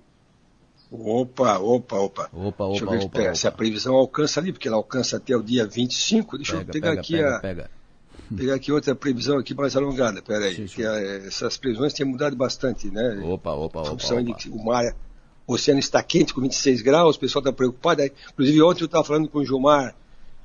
Opa, 0.95 1.57
opa, 1.57 1.97
opa. 1.97 2.29
Opa, 2.31 2.65
opa, 2.65 2.67
Deixa 2.69 2.85
eu 2.85 2.89
ver 2.91 3.05
opa, 3.05 3.19
opa. 3.19 3.35
se 3.35 3.47
a 3.47 3.51
previsão 3.51 3.95
alcança 3.95 4.39
ali, 4.39 4.51
porque 4.51 4.67
ela 4.67 4.77
alcança 4.77 5.17
até 5.17 5.35
o 5.35 5.41
dia 5.41 5.65
25. 5.65 6.37
Deixa 6.37 6.57
pega, 6.57 6.63
eu 6.63 6.71
pegar 6.71 6.89
pega, 6.89 7.01
aqui 7.01 7.13
pega, 7.13 7.35
a. 7.35 7.39
Pega. 7.39 7.71
Pegar 8.37 8.55
aqui 8.55 8.71
outra 8.71 8.95
previsão 8.95 9.37
aqui 9.37 9.53
mais 9.53 9.75
alongada, 9.75 10.21
peraí. 10.21 10.55
Sim, 10.55 10.65
que 10.65 10.83
é, 10.83 11.27
essas 11.27 11.57
previsões 11.57 11.93
têm 11.93 12.05
mudado 12.05 12.35
bastante, 12.35 12.89
né? 12.89 13.21
Opa, 13.23 13.53
opa, 13.53 13.81
opa. 13.81 13.91
opa. 13.91 14.23
De, 14.23 14.49
o 14.49 14.63
mar, 14.63 14.95
o 15.45 15.53
oceano 15.53 15.79
está 15.79 16.01
quente 16.01 16.33
com 16.33 16.41
26 16.41 16.81
graus, 16.81 17.15
o 17.15 17.19
pessoal 17.19 17.41
está 17.41 17.51
preocupado. 17.51 18.01
Inclusive 18.03 18.61
ontem 18.61 18.83
eu 18.83 18.85
estava 18.85 19.03
falando 19.03 19.27
com 19.27 19.39
o 19.39 19.45
Gilmar 19.45 19.95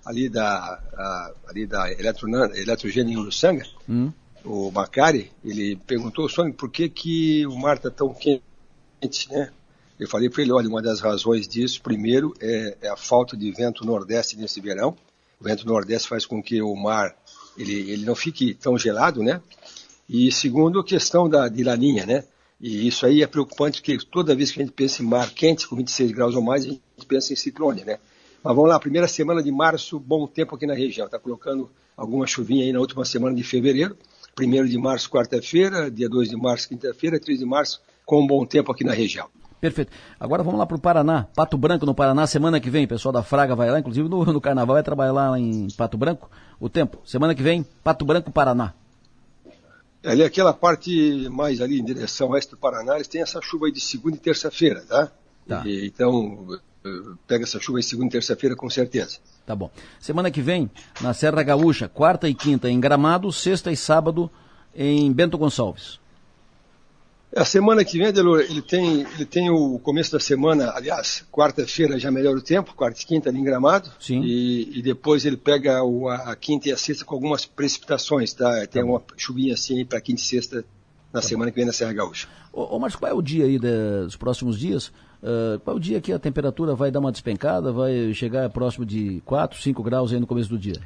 ali 0.05 0.29
da, 0.29 0.81
a, 0.95 1.33
ali 1.49 1.67
da 1.67 1.91
Eletrogênio 1.93 3.13
em 3.13 3.17
Uruçanga, 3.17 3.67
hum. 3.89 4.11
o 4.45 4.71
Macari, 4.71 5.31
ele 5.45 5.77
perguntou, 5.87 6.29
Sônia, 6.29 6.55
por 6.55 6.71
que, 6.71 6.89
que 6.89 7.47
o 7.47 7.57
mar 7.57 7.77
está 7.77 7.91
tão 7.91 8.15
quente, 8.15 8.43
né? 9.31 9.51
Eu 9.99 10.09
falei 10.09 10.31
para 10.31 10.43
ele, 10.43 10.53
olha, 10.53 10.69
uma 10.69 10.81
das 10.81 11.01
razões 11.01 11.49
disso, 11.49 11.83
primeiro, 11.83 12.33
é, 12.41 12.77
é, 12.83 12.89
a 12.89 12.97
falta 12.97 13.37
de 13.37 13.51
vento 13.51 13.85
nordeste 13.85 14.37
nesse 14.37 14.61
verão. 14.61 14.97
O 15.41 15.45
vento 15.45 15.67
nordeste 15.67 16.09
faz 16.09 16.25
com 16.25 16.43
que 16.43 16.63
o 16.63 16.75
mar 16.77 17.17
ele, 17.57 17.91
ele 17.91 18.05
não 18.05 18.15
fique 18.15 18.55
tão 18.55 18.79
gelado, 18.79 19.23
né? 19.23 19.43
E 20.09 20.31
segundo, 20.31 20.79
a 20.79 20.85
questão 20.85 21.29
da, 21.29 21.49
de 21.49 21.65
laninha, 21.65 22.07
né? 22.07 22.25
E 22.61 22.87
isso 22.87 23.05
aí 23.07 23.23
é 23.23 23.27
preocupante, 23.27 23.81
porque 23.81 23.99
toda 24.11 24.35
vez 24.35 24.53
que 24.53 24.61
a 24.61 24.65
gente 24.65 24.73
pensa 24.73 25.03
em 25.03 25.07
mar 25.07 25.31
quente, 25.31 25.67
com 25.67 25.77
26 25.77 26.13
graus 26.13 26.35
ou 26.35 26.43
mais, 26.43 26.65
a 26.65 26.69
gente 26.69 26.83
pensa 27.07 27.33
em 27.33 27.37
ciclone, 27.37 27.85
né? 27.85 27.99
Mas 28.43 28.55
vamos 28.55 28.71
lá, 28.71 28.79
primeira 28.79 29.09
semana 29.09 29.43
de 29.43 29.51
março, 29.51 29.99
bom 29.99 30.27
tempo 30.27 30.55
aqui 30.55 30.67
na 30.67 30.75
região. 30.75 31.07
Está 31.07 31.19
colocando 31.19 31.69
alguma 31.97 32.27
chuvinha 32.27 32.65
aí 32.65 32.73
na 32.73 32.79
última 32.79 33.05
semana 33.05 33.35
de 33.35 33.43
fevereiro. 33.43 33.97
Primeiro 34.35 34.69
de 34.69 34.79
março, 34.79 35.11
quarta-feira, 35.11 35.91
dia 35.91 36.09
2 36.09 36.31
de 36.31 36.37
março, 36.37 36.69
quinta-feira, 36.69 37.19
3 37.19 37.41
de 37.41 37.45
março, 37.45 37.81
com 38.07 38.23
um 38.23 38.27
bom 38.27 38.47
tempo 38.47 38.71
aqui 38.71 38.85
na 38.85 38.93
região. 38.93 39.29
Perfeito. 39.61 39.93
Agora 40.19 40.43
vamos 40.43 40.59
lá 40.59 40.67
para 40.67 40.77
o 40.77 40.81
Paraná. 40.81 41.27
Pato 41.35 41.59
Branco 41.59 41.85
no 41.85 41.95
Paraná, 41.95 42.27
semana 42.27 42.61
que 42.61 42.71
vem. 42.71 42.85
O 42.85 42.89
pessoal 42.89 43.13
da 43.13 43.23
Fraga 43.23 43.57
vai 43.57 43.71
lá, 43.71 43.81
inclusive 43.81 44.09
no, 44.09 44.25
no 44.25 44.41
Carnaval, 44.41 44.75
vai 44.75 44.83
trabalhar 44.83 45.13
lá 45.13 45.39
em 45.39 45.69
Pato 45.77 45.99
Branco. 45.99 46.31
O 46.61 46.69
tempo, 46.69 46.99
semana 47.05 47.35
que 47.35 47.43
vem, 47.43 47.65
Pato 47.83 48.05
Branco, 48.05 48.31
Paraná. 48.31 48.73
Ali, 50.05 50.23
aquela 50.23 50.53
parte 50.55 51.29
mais 51.29 51.61
ali 51.61 51.81
em 51.81 51.85
direção 51.85 52.31
oeste 52.31 52.53
do 52.53 52.57
Paraná, 52.57 52.95
eles 52.95 53.09
têm 53.09 53.21
essa 53.21 53.41
chuva 53.43 53.67
aí 53.67 53.73
de 53.73 53.81
segunda 53.81 54.17
e 54.17 54.21
terça-feira, 54.21 54.85
tá? 54.89 55.11
tá. 55.47 55.63
E, 55.67 55.87
então, 55.87 56.47
eh, 56.85 56.89
pega 57.27 57.45
essa 57.45 57.59
chuva 57.59 57.79
aí 57.79 57.83
segunda 57.83 58.09
e 58.09 58.13
terça-feira 58.13 58.55
com 58.55 58.71
certeza. 58.71 59.19
Tá 59.45 59.57
bom. 59.57 59.71
Semana 59.99 60.31
que 60.31 60.41
vem, 60.41 60.71
na 61.01 61.13
Serra 61.13 61.43
Gaúcha, 61.43 61.89
quarta 61.89 62.29
e 62.29 62.35
quinta 62.35 62.71
em 62.71 62.79
Gramado, 62.79 63.33
sexta 63.33 63.73
e 63.73 63.77
sábado 63.77 64.31
em 64.75 65.13
Bento 65.13 65.37
Gonçalves. 65.37 65.99
A 67.37 67.45
semana 67.45 67.85
que 67.85 67.99
vem, 67.99 68.07
Adelor, 68.07 68.41
ele 68.41 68.63
tem, 68.63 69.03
ele 69.15 69.25
tem 69.27 69.51
o 69.51 69.79
começo 69.79 70.13
da 70.13 70.21
semana, 70.21 70.73
aliás, 70.75 71.25
quarta-feira 71.31 71.99
já 71.99 72.11
melhora 72.11 72.39
o 72.39 72.43
tempo, 72.43 72.75
quarta 72.75 73.01
e 73.01 73.05
quinta 73.05 73.29
ali 73.29 73.39
em 73.39 73.45
Gramado. 73.45 73.91
Sim. 74.01 74.23
E, 74.23 74.79
e 74.79 74.83
depois 74.83 75.27
ele 75.27 75.37
pega 75.37 75.83
o, 75.85 76.09
a, 76.09 76.35
quinta 76.35 76.69
e 76.69 76.73
a 76.73 76.77
sexta 76.77 77.05
com 77.05 77.15
algumas 77.15 77.45
precipitações, 77.45 78.33
tá? 78.33 78.67
Tem 78.67 78.83
tá 78.83 78.89
uma 78.89 79.03
chuvinha 79.17 79.53
assim 79.55 79.85
para 79.85 80.01
quinta 80.01 80.23
e 80.23 80.25
sexta 80.25 80.65
na 81.13 81.21
tá 81.21 81.27
semana 81.27 81.51
bom. 81.51 81.53
que 81.53 81.57
vem 81.57 81.67
na 81.67 81.73
Serra 81.73 81.93
Gaúcha. 81.93 82.29
Ô, 82.51 82.77
ô 82.77 82.79
Marcos, 82.79 82.99
qual 82.99 83.11
é 83.11 83.15
o 83.15 83.23
dia 83.23 83.45
aí 83.45 83.59
dos 83.59 84.17
próximos 84.17 84.59
dias? 84.59 84.89
Uh, 85.23 85.59
qual 85.65 85.77
é 85.77 85.79
o 85.79 85.81
dia 85.81 86.01
que 86.01 86.13
a 86.13 86.19
temperatura 86.19 86.75
vai 86.75 86.91
dar 86.91 87.01
uma 87.01 87.13
despencada, 87.13 87.73
vai 87.73 88.15
chegar 88.15 88.49
próximo 88.51 88.87
de 88.87 89.21
4, 89.27 89.61
5 89.61 89.83
graus 89.83 90.13
aí 90.13 90.21
no 90.21 90.27
começo 90.27 90.49
do 90.49 90.59
dia? 90.59 90.81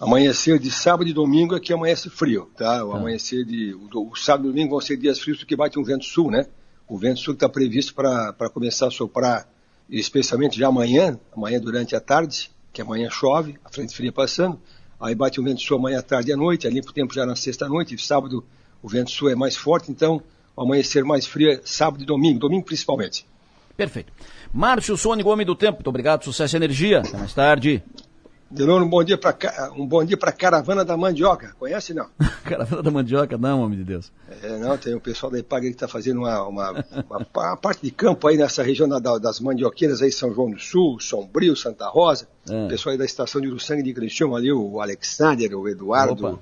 Amanhecer 0.00 0.58
de 0.58 0.70
sábado 0.70 1.10
e 1.10 1.12
domingo 1.12 1.54
é 1.54 1.60
que 1.60 1.74
amanhece 1.74 2.08
frio, 2.08 2.50
tá? 2.56 2.82
O 2.82 2.92
ah. 2.92 2.96
amanhecer 2.96 3.44
de. 3.44 3.74
O, 3.74 4.10
o, 4.10 4.16
sábado 4.16 4.48
e 4.48 4.50
domingo 4.50 4.70
vão 4.70 4.80
ser 4.80 4.96
dias 4.96 5.18
frios 5.18 5.38
porque 5.38 5.54
bate 5.54 5.78
um 5.78 5.84
vento 5.84 6.06
sul, 6.06 6.30
né? 6.30 6.46
O 6.88 6.96
vento 6.96 7.20
sul 7.20 7.34
está 7.34 7.50
previsto 7.50 7.94
para 7.94 8.48
começar 8.48 8.86
a 8.86 8.90
soprar, 8.90 9.46
especialmente 9.90 10.58
já 10.58 10.68
amanhã, 10.68 11.20
amanhã 11.36 11.60
durante 11.60 11.94
a 11.94 12.00
tarde, 12.00 12.50
que 12.72 12.80
amanhã 12.80 13.10
chove, 13.10 13.58
a 13.62 13.68
frente 13.68 13.94
fria 13.94 14.10
passando. 14.10 14.58
Aí 14.98 15.14
bate 15.14 15.38
um 15.38 15.44
vento 15.44 15.60
sul 15.60 15.76
amanhã 15.76 15.98
à 15.98 16.02
tarde 16.02 16.30
e 16.30 16.32
à 16.32 16.36
noite, 16.36 16.66
é 16.66 16.70
limpa 16.70 16.88
o 16.88 16.94
tempo 16.94 17.12
já 17.12 17.26
na 17.26 17.36
sexta-noite, 17.36 17.96
sábado 17.98 18.42
o 18.82 18.88
vento 18.88 19.10
sul 19.10 19.28
é 19.28 19.34
mais 19.34 19.54
forte, 19.54 19.92
então 19.92 20.22
o 20.56 20.62
amanhecer 20.62 21.04
mais 21.04 21.26
frio 21.26 21.50
é 21.50 21.60
sábado 21.62 22.02
e 22.02 22.06
domingo, 22.06 22.38
domingo 22.38 22.64
principalmente. 22.64 23.26
Perfeito. 23.76 24.12
Márcio 24.52 24.96
Sônico, 24.96 25.28
homem 25.28 25.46
do 25.46 25.54
tempo, 25.54 25.76
muito 25.76 25.88
obrigado, 25.88 26.24
sucesso 26.24 26.56
e 26.56 26.58
energia. 26.58 27.00
Até 27.00 27.16
mais 27.18 27.34
tarde. 27.34 27.82
De 28.50 28.64
novo, 28.64 28.84
um 28.84 28.88
bom 28.88 29.04
dia 29.04 29.16
para 29.16 29.36
um 29.76 29.86
bom 29.86 30.04
dia 30.04 30.16
para 30.16 30.32
Caravana 30.32 30.84
da 30.84 30.96
Mandioca. 30.96 31.54
Conhece 31.56 31.94
não? 31.94 32.08
Caravana 32.42 32.82
da 32.82 32.90
Mandioca, 32.90 33.38
não, 33.38 33.62
homem 33.62 33.78
de 33.78 33.84
Deus. 33.84 34.10
É, 34.42 34.58
não, 34.58 34.76
tem 34.76 34.92
o 34.92 35.00
pessoal 35.00 35.30
da 35.30 35.38
Ipag 35.38 35.68
que 35.68 35.72
está 35.72 35.86
fazendo 35.86 36.18
uma, 36.18 36.42
uma, 36.48 36.70
uma, 36.72 37.26
uma, 37.32 37.56
parte 37.56 37.82
de 37.82 37.92
campo 37.92 38.26
aí 38.26 38.36
nessa 38.36 38.64
região 38.64 38.88
da, 38.88 38.98
das 39.18 39.38
mandioqueiras 39.38 40.02
aí, 40.02 40.10
São 40.10 40.34
João 40.34 40.50
do 40.50 40.58
Sul, 40.58 40.98
Sombrio, 40.98 41.54
Santa 41.54 41.88
Rosa. 41.88 42.26
É. 42.48 42.64
O 42.64 42.68
pessoal 42.68 42.92
aí 42.92 42.98
da 42.98 43.04
estação 43.04 43.40
de 43.40 43.46
Uruçanga 43.46 43.84
de 43.84 43.94
Criciúma 43.94 44.38
ali, 44.38 44.52
o 44.52 44.80
Alexander, 44.80 45.56
o 45.56 45.68
Eduardo, 45.68 46.40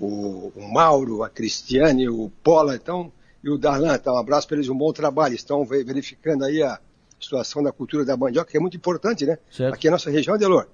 o, 0.00 0.52
o, 0.56 0.72
Mauro, 0.72 1.22
a 1.22 1.28
Cristiane, 1.28 2.08
o 2.08 2.32
Pola, 2.42 2.76
então, 2.76 3.12
e 3.44 3.50
o 3.50 3.58
Darlan. 3.58 3.94
Então, 3.94 4.14
um 4.14 4.18
abraço 4.18 4.48
para 4.48 4.56
eles, 4.56 4.70
um 4.70 4.76
bom 4.76 4.90
trabalho. 4.90 5.34
Estão 5.34 5.66
verificando 5.66 6.44
aí 6.44 6.62
a 6.62 6.78
situação 7.20 7.62
da 7.62 7.70
cultura 7.72 8.06
da 8.06 8.16
mandioca, 8.16 8.50
que 8.50 8.56
é 8.56 8.60
muito 8.60 8.76
importante, 8.76 9.26
né? 9.26 9.38
Certo. 9.50 9.74
Aqui 9.74 9.88
na 9.88 9.92
nossa 9.92 10.10
região, 10.10 10.38
Delor. 10.38 10.66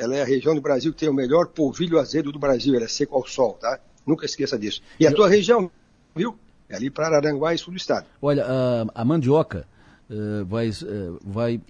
Ela 0.00 0.16
é 0.16 0.22
a 0.22 0.24
região 0.24 0.54
do 0.54 0.62
Brasil 0.62 0.92
que 0.92 0.98
tem 1.00 1.08
o 1.10 1.14
melhor 1.14 1.48
polvilho 1.48 1.98
azedo 1.98 2.32
do 2.32 2.38
Brasil. 2.38 2.74
Ela 2.74 2.86
é 2.86 2.88
seco 2.88 3.14
ao 3.14 3.26
sol, 3.26 3.52
tá? 3.60 3.78
Nunca 4.06 4.24
esqueça 4.24 4.58
disso. 4.58 4.80
E 4.98 5.06
a 5.06 5.12
tua 5.12 5.28
região, 5.28 5.70
viu? 6.16 6.38
É 6.70 6.76
ali 6.76 6.88
para 6.88 7.16
Aranguá 7.16 7.52
e 7.52 7.58
sul 7.58 7.74
do 7.74 7.76
estado. 7.76 8.06
Olha, 8.22 8.46
a, 8.46 9.02
a 9.02 9.04
mandioca 9.04 9.66
uh, 10.08 10.44
vai, 10.46 10.70
uh, 10.70 11.20
vai, 11.22 11.60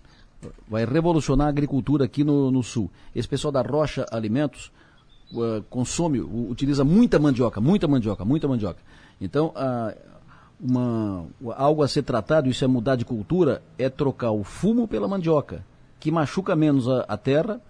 vai 0.69 0.85
revolucionar 0.85 1.49
a 1.49 1.51
agricultura 1.51 2.05
aqui 2.05 2.23
no, 2.23 2.53
no 2.53 2.63
sul. 2.63 2.89
Esse 3.15 3.27
pessoal 3.27 3.51
da 3.51 3.63
Rocha 3.63 4.07
Alimentos 4.13 4.71
uh, 5.33 5.63
consome, 5.69 6.21
utiliza 6.21 6.85
muita 6.85 7.19
mandioca, 7.19 7.61
muita 7.61 7.89
mandioca, 7.89 8.25
muita 8.25 8.47
mandioca. 8.47 8.81
Então, 9.21 9.53
uma, 10.59 11.27
algo 11.57 11.83
a 11.83 11.89
ser 11.89 12.03
tratado, 12.03 12.49
isso 12.49 12.65
é 12.65 12.67
mudar 12.69 12.97
de 12.97 13.05
cultura, 13.05 13.61
é 13.77 13.91
trocar 13.91 14.31
o 14.31 14.43
fumo 14.45 14.89
pela 14.89 15.07
mandioca, 15.07 15.63
que 15.99 16.11
machuca 16.11 16.57
menos 16.57 16.89
a, 16.89 17.01
a 17.01 17.17
terra 17.19 17.61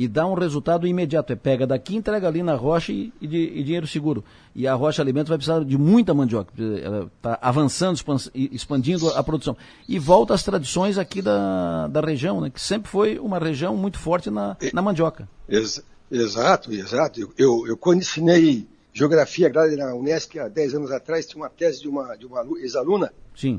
e 0.00 0.08
dá 0.08 0.26
um 0.26 0.32
resultado 0.32 0.86
imediato. 0.86 1.30
É 1.30 1.36
pega 1.36 1.66
daqui, 1.66 1.94
entrega 1.94 2.26
ali 2.26 2.42
na 2.42 2.54
rocha 2.54 2.90
e, 2.90 3.12
e, 3.20 3.26
de, 3.26 3.36
e 3.36 3.62
dinheiro 3.62 3.86
seguro. 3.86 4.24
E 4.56 4.66
a 4.66 4.72
rocha 4.72 5.02
alimentos 5.02 5.28
vai 5.28 5.36
precisar 5.36 5.62
de 5.62 5.76
muita 5.76 6.14
mandioca. 6.14 6.54
Ela 6.58 7.10
está 7.14 7.38
avançando, 7.42 8.00
expandindo 8.34 9.10
a 9.10 9.22
produção. 9.22 9.54
E 9.86 9.98
volta 9.98 10.32
às 10.32 10.42
tradições 10.42 10.96
aqui 10.96 11.20
da, 11.20 11.86
da 11.88 12.00
região, 12.00 12.40
né, 12.40 12.48
que 12.48 12.58
sempre 12.58 12.90
foi 12.90 13.18
uma 13.18 13.38
região 13.38 13.76
muito 13.76 13.98
forte 13.98 14.30
na, 14.30 14.56
na 14.72 14.80
mandioca. 14.80 15.28
Ex 15.46 15.84
exato, 16.10 16.72
exato. 16.72 17.20
Eu, 17.20 17.32
eu, 17.36 17.66
eu 17.66 17.76
quando 17.76 17.98
ensinei 17.98 18.66
geografia 18.94 19.48
agrária 19.48 19.76
na 19.76 19.94
Unesp 19.94 20.38
há 20.38 20.48
10 20.48 20.76
anos 20.76 20.90
atrás, 20.92 21.26
tinha 21.26 21.42
uma 21.42 21.50
tese 21.50 21.82
de 21.82 21.88
uma, 21.88 22.16
de 22.16 22.24
uma 22.24 22.42
ex-aluna 22.58 23.12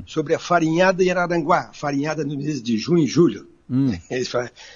sobre 0.06 0.34
a 0.34 0.40
farinhada 0.40 1.04
em 1.04 1.10
Araranguá, 1.10 1.70
farinhada 1.72 2.24
no 2.24 2.36
mês 2.36 2.60
de 2.60 2.76
junho 2.76 3.04
e 3.04 3.06
julho. 3.06 3.51
Hum. 3.70 3.92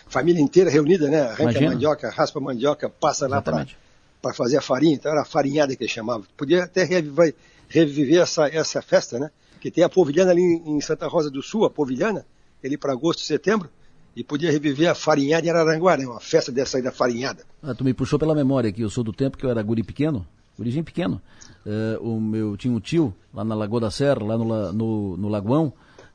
família 0.09 0.41
inteira 0.41 0.71
reunida, 0.71 1.09
né? 1.11 1.23
Arranca 1.23 1.59
a 1.59 1.63
mandioca, 1.63 2.11
raspa 2.11 2.39
a 2.39 2.43
mandioca, 2.43 2.89
passa 2.89 3.29
lá 3.29 3.43
para 3.43 4.35
fazer 4.35 4.57
a 4.57 4.63
farinha. 4.63 4.95
Então 4.95 5.13
era 5.13 5.23
a 5.23 5.25
farinhada 5.25 5.75
que 5.77 5.83
eles 5.83 5.93
chamavam. 5.93 6.27
Podia 6.37 6.65
até 6.65 6.85
reviver, 6.85 7.35
reviver 7.69 8.23
essa, 8.23 8.49
essa 8.49 8.81
festa, 8.81 9.19
né? 9.19 9.31
Que 9.61 9.71
tem 9.71 9.85
a 9.85 9.89
povilhana 9.89 10.31
ali 10.31 10.43
em 10.43 10.81
Santa 10.81 11.07
Rosa 11.07 11.31
do 11.31 11.43
Sul, 11.43 11.65
a 11.65 11.71
povilhana, 11.71 12.25
ali 12.65 12.77
para 12.77 12.93
agosto, 12.93 13.23
setembro 13.23 13.69
e 14.17 14.25
podia 14.25 14.51
reviver 14.51 14.89
a 14.89 14.95
farinhada 14.95 15.47
em 15.47 15.51
Araranguá, 15.51 15.95
né? 15.97 16.07
Uma 16.07 16.19
festa 16.19 16.51
dessa 16.51 16.79
aí 16.79 16.83
da 16.83 16.91
farinhada. 16.91 17.45
Ah, 17.63 17.75
tu 17.75 17.85
me 17.85 17.93
puxou 17.93 18.19
pela 18.19 18.35
memória 18.35 18.71
aqui, 18.71 18.81
eu 18.81 18.89
sou 18.89 19.05
do 19.05 19.13
tempo 19.13 19.37
que 19.37 19.45
eu 19.45 19.51
era 19.51 19.63
guri 19.63 19.83
pequeno, 19.83 20.27
gurizinho 20.57 20.83
pequeno. 20.83 21.21
Uh, 21.67 22.15
o 22.15 22.21
meu, 22.21 22.57
tinha 22.57 22.73
um 22.73 22.81
tio 22.81 23.15
lá 23.35 23.45
na 23.45 23.55
Lagoa 23.55 23.81
da 23.81 23.91
Serra, 23.91 24.25
lá 24.25 24.39
no, 24.39 24.73
no, 24.73 25.17
no 25.19 25.29
Lagoão, 25.29 25.71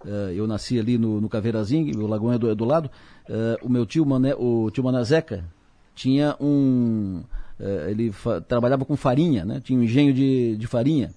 uh, 0.05 0.31
eu 0.31 0.47
nasci 0.47 0.79
ali 0.79 0.97
no, 0.97 1.21
no 1.21 1.29
Caveirazinho, 1.29 1.99
o 1.99 2.07
Lagoão 2.07 2.33
é 2.33 2.37
do, 2.37 2.49
é 2.49 2.55
do 2.55 2.65
lado, 2.65 2.89
uh, 3.29 3.65
o 3.65 3.69
meu 3.69 3.85
tio, 3.85 4.05
Mané, 4.05 4.33
o 4.35 4.69
tio 4.71 4.83
Manazeca, 4.83 5.43
tinha 5.93 6.35
um... 6.39 7.21
ele 7.89 8.11
trabalhava 8.47 8.85
com 8.85 8.95
farinha, 8.95 9.43
né? 9.45 9.61
Tinha 9.63 9.77
um 9.77 9.83
engenho 9.83 10.13
de, 10.13 10.55
de 10.55 10.65
farinha. 10.65 11.11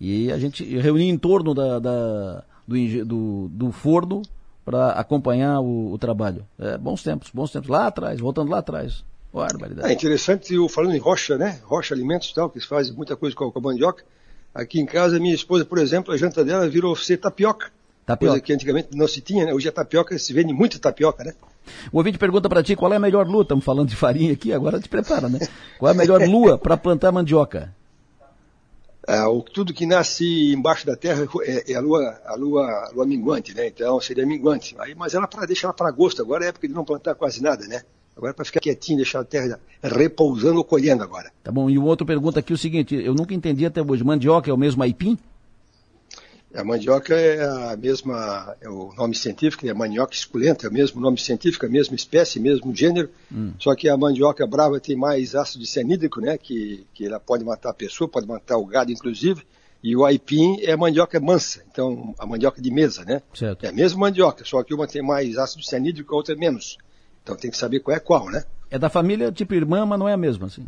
E 0.00 0.30
a 0.30 0.38
gente 0.38 0.62
reunia 0.78 1.10
em 1.10 1.18
torno 1.18 1.54
da, 1.54 1.78
da 1.78 2.44
do, 2.68 3.04
do, 3.04 3.48
do 3.48 3.72
forno 3.72 4.22
para 4.64 4.90
acompanhar 4.90 5.60
o, 5.60 5.92
o, 5.92 5.98
trabalho. 5.98 6.46
É, 6.58 6.76
bons 6.76 7.02
tempos, 7.02 7.30
bons 7.32 7.50
tempos. 7.50 7.68
Lá 7.68 7.86
atrás, 7.86 8.20
voltando 8.20 8.50
lá 8.50 8.58
atrás. 8.58 9.02
Barbaridade. 9.32 9.88
É 9.88 9.94
interessante, 9.94 10.54
eu 10.54 10.68
falando 10.68 10.94
em 10.94 10.98
rocha, 10.98 11.38
né? 11.38 11.58
Rocha 11.64 11.94
Alimentos 11.94 12.28
e 12.30 12.34
tal, 12.34 12.50
que 12.50 12.60
faz 12.60 12.90
muita 12.90 13.16
coisa 13.16 13.34
com 13.34 13.46
a, 13.46 13.52
com 13.52 13.58
a 13.58 13.62
mandioca. 13.62 14.04
Aqui 14.54 14.80
em 14.80 14.86
casa, 14.86 15.18
minha 15.18 15.34
esposa, 15.34 15.64
por 15.64 15.78
exemplo, 15.78 16.12
a 16.12 16.16
janta 16.16 16.44
dela 16.44 16.68
virou 16.68 16.94
ser 16.94 17.16
tapioca. 17.16 17.70
Tapioca. 18.08 18.32
Coisa 18.32 18.42
que 18.42 18.52
antigamente 18.54 18.88
não 18.94 19.06
se 19.06 19.20
tinha, 19.20 19.44
né? 19.44 19.52
Hoje 19.52 19.68
a 19.68 19.72
tapioca, 19.72 20.18
se 20.18 20.32
vende 20.32 20.54
muito 20.54 20.78
tapioca, 20.78 21.22
né? 21.22 21.34
O 21.92 21.98
ouvinte 21.98 22.16
pergunta 22.16 22.48
para 22.48 22.62
ti 22.62 22.74
qual 22.74 22.90
é 22.90 22.96
a 22.96 22.98
melhor 22.98 23.28
lua. 23.28 23.42
Estamos 23.42 23.62
falando 23.62 23.90
de 23.90 23.96
farinha 23.96 24.32
aqui, 24.32 24.50
agora 24.50 24.80
te 24.80 24.88
prepara, 24.88 25.28
né? 25.28 25.38
Qual 25.78 25.90
é 25.90 25.94
a 25.94 25.96
melhor 25.96 26.22
lua 26.26 26.56
para 26.56 26.74
plantar 26.78 27.12
mandioca? 27.12 27.74
É, 29.06 29.22
o, 29.24 29.42
tudo 29.42 29.74
que 29.74 29.84
nasce 29.84 30.54
embaixo 30.54 30.86
da 30.86 30.96
terra 30.96 31.28
é, 31.42 31.72
é, 31.72 31.74
a, 31.74 31.80
lua, 31.80 32.18
a, 32.24 32.34
lua, 32.34 32.64
a 32.64 32.90
lua 32.94 33.04
minguante, 33.04 33.54
né? 33.54 33.66
Então 33.66 34.00
seria 34.00 34.24
minguante. 34.24 34.74
Aí, 34.78 34.94
mas 34.94 35.12
ela 35.12 35.26
para 35.26 35.44
deixar 35.44 35.68
ela 35.68 35.74
para 35.74 35.88
agosto, 35.88 36.22
agora 36.22 36.46
é 36.46 36.48
época 36.48 36.66
de 36.66 36.72
não 36.72 36.86
plantar 36.86 37.14
quase 37.14 37.42
nada, 37.42 37.66
né? 37.66 37.82
Agora 38.16 38.30
é 38.30 38.34
para 38.34 38.44
ficar 38.46 38.60
quietinho, 38.60 38.96
deixar 38.96 39.20
a 39.20 39.24
terra 39.24 39.60
repousando 39.82 40.56
ou 40.56 40.64
colhendo 40.64 41.02
agora. 41.02 41.30
Tá 41.44 41.52
bom, 41.52 41.68
e 41.68 41.78
o 41.78 41.84
outro 41.84 42.06
pergunta 42.06 42.40
aqui 42.40 42.54
o 42.54 42.58
seguinte, 42.58 42.94
eu 42.94 43.14
nunca 43.14 43.34
entendi 43.34 43.66
até 43.66 43.82
hoje, 43.82 44.02
mandioca 44.02 44.50
é 44.50 44.54
o 44.54 44.56
mesmo 44.56 44.82
aipim? 44.82 45.18
A 46.58 46.64
mandioca 46.64 47.14
é 47.14 47.40
a 47.72 47.76
mesma, 47.76 48.56
é 48.60 48.68
o 48.68 48.92
nome 48.96 49.14
científico, 49.14 49.64
é 49.64 49.72
mandioca 49.72 50.12
esculenta, 50.12 50.66
é 50.66 50.68
o 50.68 50.72
mesmo 50.72 51.00
nome 51.00 51.16
científico, 51.16 51.64
a 51.64 51.68
mesma 51.68 51.94
espécie, 51.94 52.40
mesmo 52.40 52.74
gênero, 52.74 53.08
hum. 53.32 53.52
só 53.60 53.76
que 53.76 53.88
a 53.88 53.96
mandioca 53.96 54.44
brava 54.44 54.80
tem 54.80 54.96
mais 54.96 55.36
ácido 55.36 55.64
cianídrico, 55.64 56.20
né, 56.20 56.36
que, 56.36 56.84
que 56.92 57.06
ela 57.06 57.20
pode 57.20 57.44
matar 57.44 57.70
a 57.70 57.74
pessoa, 57.74 58.08
pode 58.08 58.26
matar 58.26 58.56
o 58.56 58.66
gado, 58.66 58.90
inclusive, 58.90 59.44
e 59.84 59.96
o 59.96 60.04
aipim 60.04 60.58
é 60.62 60.72
a 60.72 60.76
mandioca 60.76 61.20
mansa, 61.20 61.62
então 61.70 62.12
a 62.18 62.26
mandioca 62.26 62.60
de 62.60 62.72
mesa, 62.72 63.04
né? 63.04 63.22
Certo. 63.32 63.64
É 63.64 63.68
a 63.68 63.72
mesma 63.72 64.00
mandioca, 64.00 64.44
só 64.44 64.60
que 64.64 64.74
uma 64.74 64.88
tem 64.88 65.00
mais 65.00 65.38
ácido 65.38 65.62
cianídrico, 65.62 66.12
a 66.12 66.16
outra 66.16 66.34
é 66.34 66.36
menos. 66.36 66.76
Então 67.22 67.36
tem 67.36 67.52
que 67.52 67.56
saber 67.56 67.78
qual 67.78 67.96
é 67.96 68.00
qual, 68.00 68.28
né? 68.28 68.42
É 68.68 68.76
da 68.76 68.90
família 68.90 69.30
tipo 69.30 69.54
irmã, 69.54 69.86
mas 69.86 69.98
não 69.98 70.08
é 70.08 70.12
a 70.12 70.16
mesma, 70.16 70.46
assim. 70.46 70.66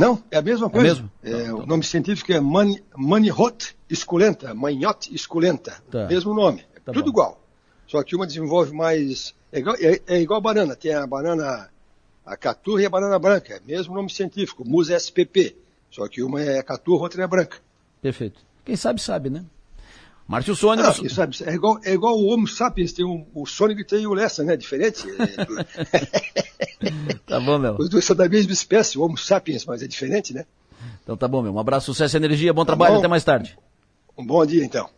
Não, 0.00 0.22
é 0.30 0.38
a 0.38 0.42
mesma 0.42 0.66
é 0.66 0.70
coisa. 0.70 0.86
É 0.86 0.90
mesmo? 0.90 1.10
É, 1.22 1.44
tá, 1.44 1.54
o 1.54 1.60
tá 1.60 1.66
nome 1.66 1.84
científico 1.84 2.32
é 2.32 2.40
Manihot 2.40 3.76
esculenta, 3.88 4.54
manhot 4.54 5.14
esculenta. 5.14 5.82
Tá. 5.90 6.06
Mesmo 6.06 6.34
nome. 6.34 6.64
Tá 6.84 6.92
tudo 6.92 7.04
bom. 7.04 7.10
igual. 7.10 7.40
Só 7.86 8.02
que 8.02 8.16
uma 8.16 8.26
desenvolve 8.26 8.72
mais. 8.72 9.34
É 9.52 9.58
igual, 9.58 9.76
é, 9.78 10.00
é 10.06 10.20
igual 10.20 10.38
a 10.38 10.42
banana. 10.42 10.74
Tem 10.74 10.94
a 10.94 11.06
banana 11.06 11.68
a 12.24 12.36
caturra 12.36 12.82
e 12.82 12.86
a 12.86 12.90
banana 12.90 13.18
branca. 13.18 13.54
É 13.54 13.60
mesmo 13.66 13.94
nome 13.94 14.10
científico, 14.10 14.64
Musa 14.64 14.96
SPP. 14.96 15.56
Só 15.90 16.06
que 16.08 16.22
uma 16.22 16.40
é 16.40 16.62
caturra, 16.62 17.02
outra 17.02 17.22
é 17.22 17.26
branca. 17.26 17.58
Perfeito. 18.00 18.40
Quem 18.64 18.76
sabe, 18.76 19.02
sabe, 19.02 19.28
né? 19.28 19.44
Márcio 20.30 20.54
Sônia. 20.54 20.84
Não, 20.84 21.08
sabe, 21.08 21.36
é, 21.44 21.54
igual, 21.54 21.80
é 21.82 21.92
igual 21.92 22.16
o 22.16 22.28
Homo 22.28 22.46
sapiens, 22.46 22.92
tem 22.92 23.04
um, 23.04 23.26
o 23.34 23.44
Sonic 23.44 23.82
tem 23.82 24.06
o 24.06 24.14
Lessa, 24.14 24.44
né? 24.44 24.56
Diferente. 24.56 25.02
tá 27.26 27.40
bom, 27.40 27.58
meu. 27.58 27.74
Os 27.76 27.88
dois 27.88 28.04
são 28.04 28.14
da 28.14 28.28
mesma 28.28 28.52
espécie, 28.52 28.96
o 28.96 29.02
Homo 29.02 29.18
sapiens, 29.18 29.66
mas 29.66 29.82
é 29.82 29.88
diferente, 29.88 30.32
né? 30.32 30.46
Então 31.02 31.16
tá 31.16 31.26
bom, 31.26 31.42
meu. 31.42 31.52
Um 31.52 31.58
abraço, 31.58 31.86
sucesso 31.86 32.16
e 32.16 32.18
energia, 32.18 32.52
bom 32.52 32.62
tá 32.62 32.68
trabalho, 32.68 32.92
bom. 32.92 32.98
até 33.00 33.08
mais 33.08 33.24
tarde. 33.24 33.58
Um 34.16 34.24
bom 34.24 34.46
dia, 34.46 34.64
então. 34.64 34.88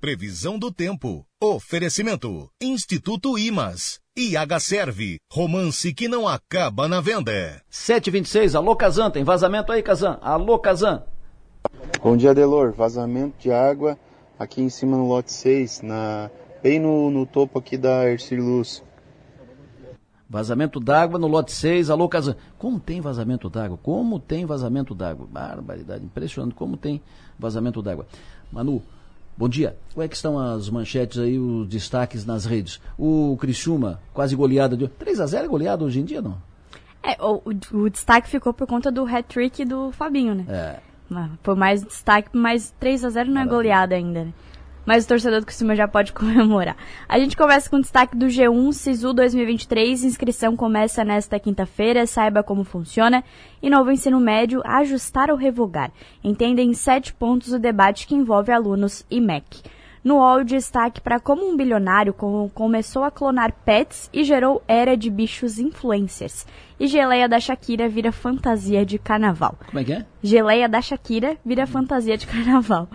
Previsão 0.00 0.58
do 0.58 0.72
tempo. 0.72 1.26
Oferecimento. 1.38 2.48
Instituto 2.58 3.36
Imas. 3.36 4.00
IH 4.16 4.60
Serve. 4.60 5.18
Romance 5.30 5.92
que 5.92 6.08
não 6.08 6.26
acaba 6.26 6.88
na 6.88 7.02
venda. 7.02 7.60
726. 7.68 8.54
Alô, 8.54 8.74
Kazan. 8.76 9.10
Tem 9.10 9.24
vazamento 9.24 9.72
aí, 9.72 9.82
Kazan? 9.82 10.18
Alô, 10.22 10.58
Kazan. 10.58 11.04
Bom 12.02 12.16
dia, 12.16 12.34
Delor. 12.34 12.72
Vazamento 12.72 13.34
de 13.38 13.52
água 13.52 13.98
aqui 14.38 14.60
em 14.60 14.68
cima 14.68 14.96
no 14.96 15.06
lote 15.06 15.32
6, 15.32 15.82
na, 15.82 16.30
bem 16.62 16.78
no, 16.78 17.10
no 17.10 17.26
topo 17.26 17.58
aqui 17.58 17.76
da 17.76 18.10
Ercir 18.10 18.42
Luz. 18.42 18.82
Vazamento 20.28 20.80
d'água 20.80 21.18
no 21.18 21.28
lote 21.28 21.52
6, 21.52 21.88
alô 21.88 22.08
Casan. 22.08 22.34
Como 22.58 22.80
tem 22.80 23.00
vazamento 23.00 23.48
d'água? 23.48 23.78
Como 23.80 24.18
tem 24.18 24.44
vazamento 24.44 24.94
d'água? 24.94 25.26
Barbaridade, 25.30 26.04
impressionante 26.04 26.54
como 26.54 26.76
tem 26.76 27.00
vazamento 27.38 27.80
d'água. 27.80 28.06
Manu, 28.50 28.82
bom 29.36 29.48
dia. 29.48 29.76
Como 29.94 30.02
é 30.02 30.08
que 30.08 30.16
estão 30.16 30.36
as 30.36 30.68
manchetes 30.68 31.18
aí, 31.18 31.38
os 31.38 31.68
destaques 31.68 32.26
nas 32.26 32.44
redes? 32.44 32.80
O 32.98 33.36
Criciúma, 33.40 34.00
quase 34.12 34.34
goleada 34.34 34.76
de... 34.76 34.88
3 34.88 35.20
a 35.20 35.26
0 35.26 35.44
é 35.44 35.48
goleada 35.48 35.84
hoje 35.84 36.00
em 36.00 36.04
dia, 36.04 36.20
não? 36.20 36.36
É, 37.04 37.16
o, 37.24 37.40
o, 37.44 37.78
o 37.82 37.88
destaque 37.88 38.28
ficou 38.28 38.52
por 38.52 38.66
conta 38.66 38.90
do 38.90 39.06
hat-trick 39.06 39.64
do 39.64 39.92
Fabinho, 39.92 40.34
né? 40.34 40.44
É. 40.48 40.85
Por 41.42 41.56
mais 41.56 41.82
destaque, 41.82 42.30
mas 42.32 42.74
3 42.80 43.04
a 43.04 43.10
0 43.10 43.30
não 43.30 43.42
é 43.42 43.46
goleada 43.46 43.94
ainda, 43.94 44.24
né? 44.24 44.32
Mas 44.86 45.04
o 45.04 45.08
torcedor 45.08 45.40
do 45.40 45.46
Criciúma 45.46 45.74
já 45.74 45.88
pode 45.88 46.12
comemorar. 46.14 46.76
A 47.08 47.18
gente 47.18 47.36
começa 47.36 47.68
com 47.68 47.76
o 47.76 47.80
destaque 47.80 48.16
do 48.16 48.26
G1 48.26 48.72
Sisu 48.72 49.12
2023. 49.12 50.04
Inscrição 50.04 50.56
começa 50.56 51.04
nesta 51.04 51.40
quinta-feira. 51.40 52.06
Saiba 52.06 52.42
como 52.44 52.62
funciona. 52.62 53.24
E 53.60 53.68
novo 53.68 53.90
ensino 53.90 54.20
médio, 54.20 54.62
ajustar 54.64 55.28
ou 55.28 55.36
revogar. 55.36 55.90
Entenda 56.22 56.62
em 56.62 56.72
sete 56.72 57.12
pontos 57.12 57.52
o 57.52 57.58
debate 57.58 58.06
que 58.06 58.14
envolve 58.14 58.52
alunos 58.52 59.04
e 59.10 59.20
MEC. 59.20 59.62
No 60.06 60.18
UOL, 60.18 60.44
destaque 60.44 61.00
para 61.00 61.18
como 61.18 61.50
um 61.50 61.56
bilionário 61.56 62.14
começou 62.54 63.02
a 63.02 63.10
clonar 63.10 63.52
pets 63.64 64.08
e 64.12 64.22
gerou 64.22 64.62
era 64.68 64.96
de 64.96 65.10
bichos 65.10 65.58
influencers. 65.58 66.46
E 66.78 66.86
geleia 66.86 67.28
da 67.28 67.40
Shakira 67.40 67.88
vira 67.88 68.12
fantasia 68.12 68.86
de 68.86 69.00
carnaval. 69.00 69.58
Como 69.66 69.80
é 69.80 69.82
que 69.82 69.92
é? 69.94 70.06
Geleia 70.22 70.68
da 70.68 70.80
Shakira 70.80 71.36
vira 71.44 71.66
fantasia 71.66 72.16
de 72.16 72.24
carnaval. 72.24 72.88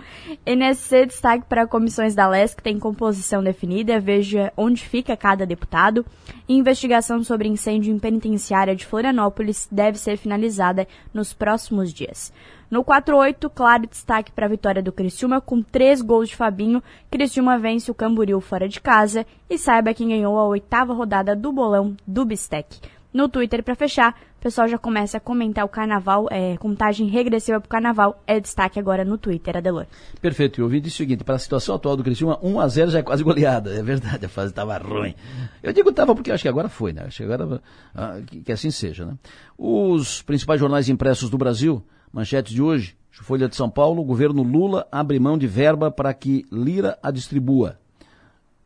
NSC 0.46 1.04
destaque 1.04 1.44
para 1.46 1.66
comissões 1.66 2.14
da 2.14 2.26
LES 2.26 2.54
que 2.54 2.62
tem 2.62 2.78
composição 2.78 3.42
definida, 3.42 4.00
veja 4.00 4.50
onde 4.56 4.82
fica 4.82 5.14
cada 5.14 5.44
deputado. 5.44 6.06
Investigação 6.48 7.22
sobre 7.22 7.46
incêndio 7.46 7.94
em 7.94 7.98
penitenciária 7.98 8.74
de 8.74 8.86
Florianópolis 8.86 9.68
deve 9.70 9.98
ser 9.98 10.16
finalizada 10.16 10.88
nos 11.12 11.34
próximos 11.34 11.92
dias. 11.92 12.32
No 12.72 12.82
4-8, 12.82 13.50
claro 13.54 13.86
destaque 13.86 14.32
para 14.32 14.46
a 14.46 14.48
vitória 14.48 14.82
do 14.82 14.90
Criciúma 14.90 15.42
com 15.42 15.60
três 15.60 16.00
gols 16.00 16.30
de 16.30 16.36
Fabinho. 16.36 16.82
Criciúma 17.10 17.58
vence 17.58 17.90
o 17.90 17.94
Camboriú 17.94 18.40
fora 18.40 18.66
de 18.66 18.80
casa 18.80 19.26
e 19.50 19.58
saiba 19.58 19.92
quem 19.92 20.08
ganhou 20.08 20.38
a 20.38 20.46
oitava 20.46 20.94
rodada 20.94 21.36
do 21.36 21.52
bolão 21.52 21.94
do 22.06 22.24
Bistec. 22.24 22.80
No 23.12 23.28
Twitter, 23.28 23.62
para 23.62 23.74
fechar, 23.74 24.18
o 24.38 24.40
pessoal 24.40 24.66
já 24.66 24.78
começa 24.78 25.18
a 25.18 25.20
comentar 25.20 25.66
o 25.66 25.68
carnaval, 25.68 26.28
é, 26.30 26.56
contagem 26.56 27.08
regressiva 27.08 27.60
para 27.60 27.66
o 27.66 27.68
carnaval, 27.68 28.22
é 28.26 28.40
destaque 28.40 28.78
agora 28.78 29.04
no 29.04 29.18
Twitter, 29.18 29.54
Adelor. 29.58 29.84
Perfeito, 30.22 30.62
eu 30.62 30.64
ouvi 30.64 30.78
o 30.78 30.90
seguinte, 30.90 31.22
para 31.24 31.34
a 31.34 31.38
situação 31.38 31.74
atual 31.74 31.94
do 31.94 32.02
Criciúma, 32.02 32.38
1 32.42 32.58
a 32.58 32.68
0 32.68 32.90
já 32.90 33.00
é 33.00 33.02
quase 33.02 33.22
goleada, 33.22 33.74
é 33.74 33.82
verdade, 33.82 34.24
a 34.24 34.30
fase 34.30 34.50
estava 34.50 34.78
ruim. 34.78 35.14
Eu 35.62 35.74
digo 35.74 35.90
estava 35.90 36.14
porque 36.14 36.32
acho 36.32 36.42
que 36.42 36.48
agora 36.48 36.70
foi, 36.70 36.94
né? 36.94 37.02
Acho 37.04 37.18
que 37.18 37.24
agora, 37.30 37.60
ah, 37.94 38.18
que, 38.26 38.40
que 38.40 38.50
assim 38.50 38.70
seja, 38.70 39.04
né? 39.04 39.12
Os 39.58 40.22
principais 40.22 40.58
jornais 40.58 40.88
impressos 40.88 41.28
do 41.28 41.36
Brasil 41.36 41.84
Manchetes 42.12 42.52
de 42.52 42.60
hoje. 42.60 42.96
Folha 43.10 43.48
de 43.48 43.54
São 43.54 43.70
Paulo, 43.70 44.02
governo 44.02 44.42
Lula 44.42 44.86
abre 44.90 45.18
mão 45.20 45.38
de 45.38 45.46
verba 45.46 45.90
para 45.90 46.12
que 46.12 46.44
Lira 46.50 46.98
a 47.02 47.10
distribua. 47.10 47.78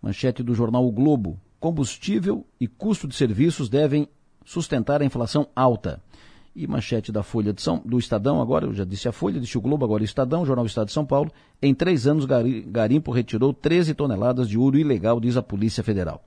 Manchete 0.01 0.43
do 0.43 0.55
jornal 0.55 0.87
O 0.87 0.91
Globo. 0.91 1.39
Combustível 1.61 2.47
e 2.61 2.67
custo 2.67 3.07
de 3.07 3.15
serviços 3.15 3.69
devem 3.69 4.09
sustentar 4.45 5.03
a 5.03 5.05
inflação 5.05 5.49
alta. 5.55 6.01
E 6.55 6.67
manchete 6.67 7.13
da 7.13 7.23
Folha 7.23 7.53
de 7.53 7.61
São, 7.61 7.83
do 7.85 7.99
Estadão, 7.99 8.41
agora, 8.41 8.67
eu 8.67 8.73
já 8.73 8.85
disse 8.85 9.09
a 9.09 9.13
Folha, 9.13 9.39
disse 9.39 9.59
o 9.59 9.61
Globo, 9.61 9.85
agora 9.85 10.03
o 10.03 10.05
Estadão, 10.05 10.47
Jornal 10.47 10.65
Estado 10.65 10.87
de 10.87 10.93
São 10.93 11.05
Paulo. 11.05 11.31
Em 11.61 11.75
três 11.75 12.07
anos, 12.07 12.25
Garimpo 12.67 13.13
retirou 13.13 13.53
13 13.53 13.95
toneladas 13.95 14.49
de 14.49 14.57
ouro 14.57 14.79
ilegal, 14.79 15.21
diz 15.21 15.37
a 15.37 15.43
Polícia 15.43 15.85
Federal. 15.85 16.25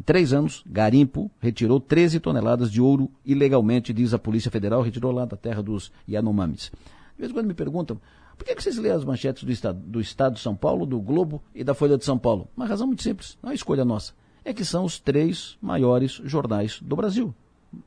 Em 0.00 0.02
três 0.02 0.32
anos, 0.32 0.64
Garimpo 0.66 1.30
retirou 1.38 1.78
13 1.78 2.20
toneladas 2.20 2.72
de 2.72 2.80
ouro 2.80 3.10
ilegalmente, 3.22 3.92
diz 3.92 4.14
a 4.14 4.18
Polícia 4.18 4.50
Federal, 4.50 4.80
retirou 4.80 5.12
lá 5.12 5.26
da 5.26 5.36
terra 5.36 5.62
dos 5.62 5.92
Yanomamis. 6.08 6.72
De 7.14 7.18
vez 7.18 7.30
em 7.30 7.34
quando 7.34 7.46
me 7.46 7.52
perguntam, 7.52 8.00
por 8.34 8.46
que, 8.46 8.54
vocês 8.54 8.78
lêem 8.78 8.94
as 8.94 9.04
manchetes 9.04 9.44
do 9.44 9.52
estado, 9.52 9.78
do 9.78 10.00
estado 10.00 10.36
de 10.36 10.40
São 10.40 10.56
Paulo, 10.56 10.86
do 10.86 10.98
Globo 10.98 11.42
e 11.54 11.62
da 11.62 11.74
Folha 11.74 11.98
de 11.98 12.04
São 12.06 12.16
Paulo? 12.16 12.48
Uma 12.56 12.64
razão 12.64 12.86
muito 12.86 13.02
simples, 13.02 13.36
não 13.42 13.50
é 13.50 13.54
escolha 13.54 13.84
nossa. 13.84 14.14
É 14.42 14.50
é 14.50 14.54
que 14.54 14.64
são 14.64 14.86
os 14.86 14.98
três 14.98 15.58
maiores 15.60 16.12
jornais 16.24 16.80
do 16.80 16.96
Brasil. 16.96 17.34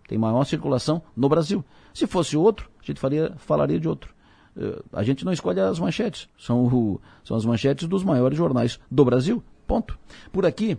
Tem 0.07 0.15
maior 0.15 0.43
circulação 0.43 1.01
no 1.17 1.27
Brasil. 1.27 1.65
Se 1.95 2.05
fosse 2.05 2.37
outro, 2.37 2.69
a 2.79 2.85
gente 2.85 2.99
faria, 2.99 3.33
falaria 3.37 3.79
de 3.79 3.89
outro. 3.89 4.13
Uh, 4.55 4.83
a 4.93 5.01
gente 5.01 5.25
não 5.25 5.33
escolhe 5.33 5.59
as 5.59 5.79
manchetes. 5.79 6.29
São, 6.37 6.63
o, 6.67 7.01
são 7.23 7.35
as 7.35 7.43
manchetes 7.43 7.87
dos 7.87 8.03
maiores 8.03 8.37
jornais 8.37 8.79
do 8.91 9.03
Brasil. 9.03 9.43
Ponto. 9.65 9.97
Por 10.31 10.45
aqui, 10.45 10.77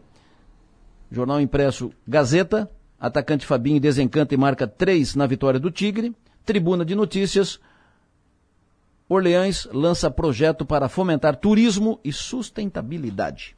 jornal 1.10 1.40
impresso 1.40 1.92
Gazeta, 2.06 2.70
atacante 2.98 3.46
Fabinho 3.46 3.80
desencanta 3.80 4.34
e 4.34 4.36
marca 4.36 4.66
três 4.66 5.14
na 5.14 5.26
vitória 5.26 5.60
do 5.60 5.70
Tigre. 5.70 6.14
Tribuna 6.44 6.84
de 6.84 6.94
Notícias, 6.94 7.58
Orleães 9.08 9.66
lança 9.70 10.10
projeto 10.10 10.64
para 10.64 10.88
fomentar 10.88 11.36
turismo 11.36 12.00
e 12.02 12.12
sustentabilidade. 12.12 13.54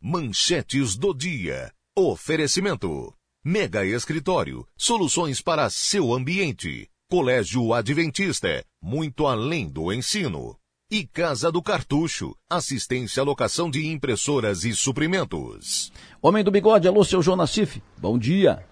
Manchetes 0.00 0.96
do 0.96 1.12
dia. 1.12 1.72
Oferecimento. 1.96 3.12
Mega 3.44 3.84
Escritório. 3.84 4.66
Soluções 4.76 5.40
para 5.40 5.68
seu 5.70 6.14
ambiente. 6.14 6.88
Colégio 7.10 7.72
Adventista. 7.72 8.64
Muito 8.80 9.26
além 9.26 9.68
do 9.68 9.92
ensino. 9.92 10.56
E 10.90 11.06
Casa 11.06 11.50
do 11.50 11.62
Cartucho. 11.62 12.36
Assistência 12.48 13.22
à 13.22 13.24
locação 13.24 13.70
de 13.70 13.86
impressoras 13.86 14.64
e 14.64 14.74
suprimentos. 14.74 15.90
Homem 16.20 16.44
do 16.44 16.50
Bigode, 16.50 16.86
alô, 16.86 17.02
seu 17.02 17.22
João 17.22 17.38
Nassif. 17.38 17.82
Bom 17.96 18.18
dia. 18.18 18.62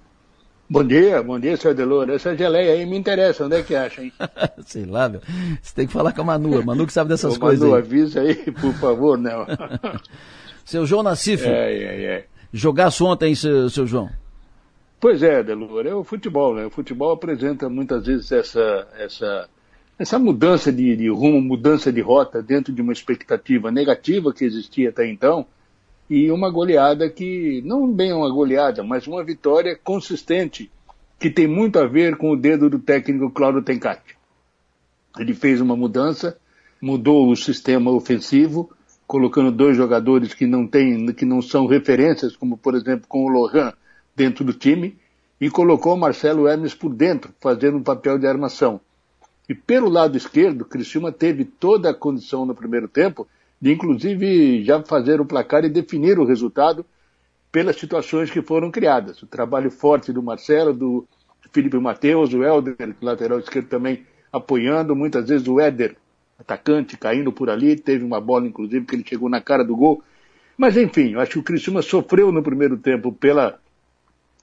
Bom 0.69 0.85
dia, 0.85 1.23
bom 1.23 1.41
dia, 1.41 1.57
senhor 1.57 1.75
Delor. 1.75 2.11
Essa 2.11 2.37
geleia 2.37 2.75
aí 2.75 2.85
me 2.85 2.99
interessa, 2.99 3.47
onde 3.47 3.57
é 3.57 3.63
que 3.63 3.75
acha, 3.75 4.03
hein? 4.03 4.13
Sei 4.67 4.85
lá, 4.85 5.09
meu. 5.09 5.23
Você 5.63 5.75
tem 5.75 5.87
que 5.87 5.93
falar 5.93 6.13
com 6.13 6.21
a 6.21 6.25
Manu, 6.25 6.59
a 6.59 6.63
Manu 6.63 6.87
que 6.87 6.93
sabe 6.93 7.09
dessas 7.09 7.37
Ô, 7.37 7.41
coisas 7.41 7.61
Manu, 7.61 7.77
aí. 7.77 7.81
avisa 7.83 8.21
aí, 8.21 8.35
por 8.53 8.75
favor, 8.75 9.17
né? 9.17 9.33
seu 10.67 10.85
João 10.85 11.03
Nassif. 11.03 11.47
É, 11.47 11.73
é, 11.73 12.05
é. 12.05 12.27
Jogaço 12.53 13.07
ontem, 13.07 13.35
seu, 13.35 13.71
seu 13.71 13.87
João. 13.87 14.11
Pois 15.01 15.23
é, 15.23 15.43
Delor, 15.43 15.87
é 15.87 15.95
o 15.95 16.05
futebol, 16.05 16.55
né? 16.55 16.67
O 16.67 16.71
futebol 16.71 17.13
apresenta 17.13 17.71
muitas 17.71 18.05
vezes 18.05 18.31
essa, 18.31 18.87
essa, 18.99 19.49
essa 19.99 20.19
mudança 20.19 20.73
de, 20.73 20.97
de 20.97 21.09
rumo, 21.09 21.41
mudança 21.41 21.93
de 21.93 22.01
rota 22.01 22.43
dentro 22.43 22.73
de 22.73 22.83
uma 22.83 22.93
expectativa 22.93 23.71
negativa 23.71 24.33
que 24.33 24.45
existia 24.45 24.89
até 24.89 25.07
então 25.07 25.47
e 26.09 26.31
uma 26.31 26.51
goleada 26.51 27.09
que, 27.09 27.63
não 27.65 27.91
bem 27.91 28.13
uma 28.13 28.31
goleada, 28.31 28.83
mas 28.83 29.07
uma 29.07 29.25
vitória 29.25 29.79
consistente, 29.83 30.71
que 31.19 31.31
tem 31.31 31.47
muito 31.47 31.79
a 31.79 31.87
ver 31.87 32.17
com 32.17 32.33
o 32.33 32.37
dedo 32.37 32.69
do 32.69 32.79
técnico 32.79 33.31
Claudio 33.31 33.63
Tencati. 33.63 34.17
Ele 35.19 35.35
fez 35.35 35.61
uma 35.61 35.77
mudança, 35.77 36.37
mudou 36.81 37.31
o 37.31 37.37
sistema 37.37 37.91
ofensivo, 37.91 38.71
colocando 39.07 39.53
dois 39.53 39.77
jogadores 39.77 40.35
que 40.35 40.47
não 40.47 40.67
têm, 40.67 41.07
que 41.13 41.25
não 41.25 41.41
são 41.41 41.67
referências, 41.67 42.37
como 42.37 42.57
por 42.57 42.75
exemplo 42.75 43.07
com 43.09 43.25
o 43.25 43.29
Lohan 43.29 43.73
dentro 44.17 44.45
do 44.45 44.53
time, 44.53 44.99
e 45.41 45.49
colocou 45.49 45.95
o 45.95 45.99
Marcelo 45.99 46.47
Hermes 46.47 46.75
por 46.75 46.95
dentro, 46.95 47.33
fazendo 47.41 47.79
um 47.79 47.83
papel 47.83 48.19
de 48.19 48.27
armação. 48.27 48.81
E 49.53 49.55
pelo 49.55 49.91
lado 49.91 50.17
esquerdo, 50.17 50.65
Criciúma 50.65 51.13
teve 51.13 51.45
toda 51.45 51.91
a 51.91 51.95
condição 51.95 52.47
no 52.47 52.55
primeiro 52.55 52.89
tempo 52.89 53.29
de 53.61 53.71
inclusive 53.71 54.65
já 54.65 54.83
fazer 54.83 55.21
o 55.21 55.27
placar 55.27 55.63
e 55.63 55.69
definir 55.69 56.19
o 56.19 56.25
resultado 56.25 56.87
pelas 57.53 57.77
situações 57.77 58.31
que 58.31 58.41
foram 58.41 58.71
criadas. 58.71 59.23
O 59.23 59.27
trabalho 59.27 59.71
forte 59.71 60.11
do 60.11 60.23
Marcelo, 60.23 60.73
do 60.73 61.07
Felipe 61.53 61.77
Mateus, 61.77 62.33
o 62.33 62.43
Helder, 62.43 62.97
lateral 63.03 63.41
esquerdo 63.41 63.69
também 63.69 64.07
apoiando, 64.33 64.97
muitas 64.97 65.29
vezes 65.29 65.47
o 65.47 65.61
Éder, 65.61 65.97
atacante, 66.39 66.97
caindo 66.97 67.31
por 67.31 67.51
ali, 67.51 67.77
teve 67.77 68.03
uma 68.03 68.23
bola 68.23 68.47
inclusive 68.47 68.87
que 68.87 68.97
ele 68.97 69.05
chegou 69.07 69.29
na 69.29 69.43
cara 69.43 69.63
do 69.63 69.77
gol. 69.77 70.03
Mas 70.57 70.79
enfim, 70.79 71.13
eu 71.13 71.21
acho 71.21 71.33
que 71.33 71.39
o 71.41 71.43
Criciúma 71.43 71.83
sofreu 71.83 72.33
no 72.33 72.43
primeiro 72.43 72.79
tempo 72.79 73.13
pela 73.13 73.61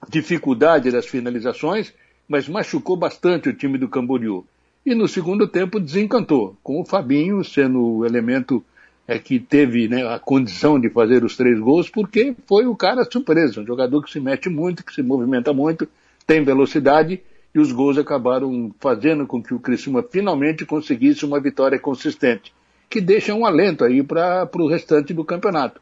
dificuldade 0.08 0.88
das 0.92 1.06
finalizações, 1.06 1.92
mas 2.28 2.48
machucou 2.48 2.96
bastante 2.96 3.48
o 3.48 3.52
time 3.52 3.76
do 3.76 3.88
Camboriú. 3.88 4.46
E 4.84 4.94
no 4.94 5.06
segundo 5.06 5.46
tempo 5.46 5.78
desencantou, 5.78 6.56
com 6.62 6.80
o 6.80 6.84
Fabinho 6.84 7.44
sendo 7.44 7.98
o 7.98 8.06
elemento 8.06 8.64
é, 9.06 9.18
que 9.18 9.38
teve 9.38 9.88
né, 9.88 10.06
a 10.06 10.18
condição 10.18 10.80
de 10.80 10.88
fazer 10.88 11.24
os 11.24 11.36
três 11.36 11.58
gols, 11.58 11.90
porque 11.90 12.34
foi 12.46 12.66
o 12.66 12.76
cara 12.76 13.04
surpresa, 13.10 13.60
um 13.60 13.66
jogador 13.66 14.02
que 14.02 14.10
se 14.10 14.20
mete 14.20 14.48
muito, 14.48 14.84
que 14.84 14.94
se 14.94 15.02
movimenta 15.02 15.52
muito, 15.52 15.88
tem 16.26 16.44
velocidade, 16.44 17.20
e 17.54 17.58
os 17.58 17.72
gols 17.72 17.98
acabaram 17.98 18.72
fazendo 18.78 19.26
com 19.26 19.42
que 19.42 19.52
o 19.52 19.58
Criciúma 19.58 20.02
finalmente 20.02 20.64
conseguisse 20.64 21.24
uma 21.24 21.40
vitória 21.40 21.78
consistente, 21.78 22.54
que 22.88 23.00
deixa 23.00 23.34
um 23.34 23.44
alento 23.44 23.84
aí 23.84 24.02
para 24.02 24.48
o 24.54 24.68
restante 24.68 25.12
do 25.12 25.24
campeonato. 25.24 25.80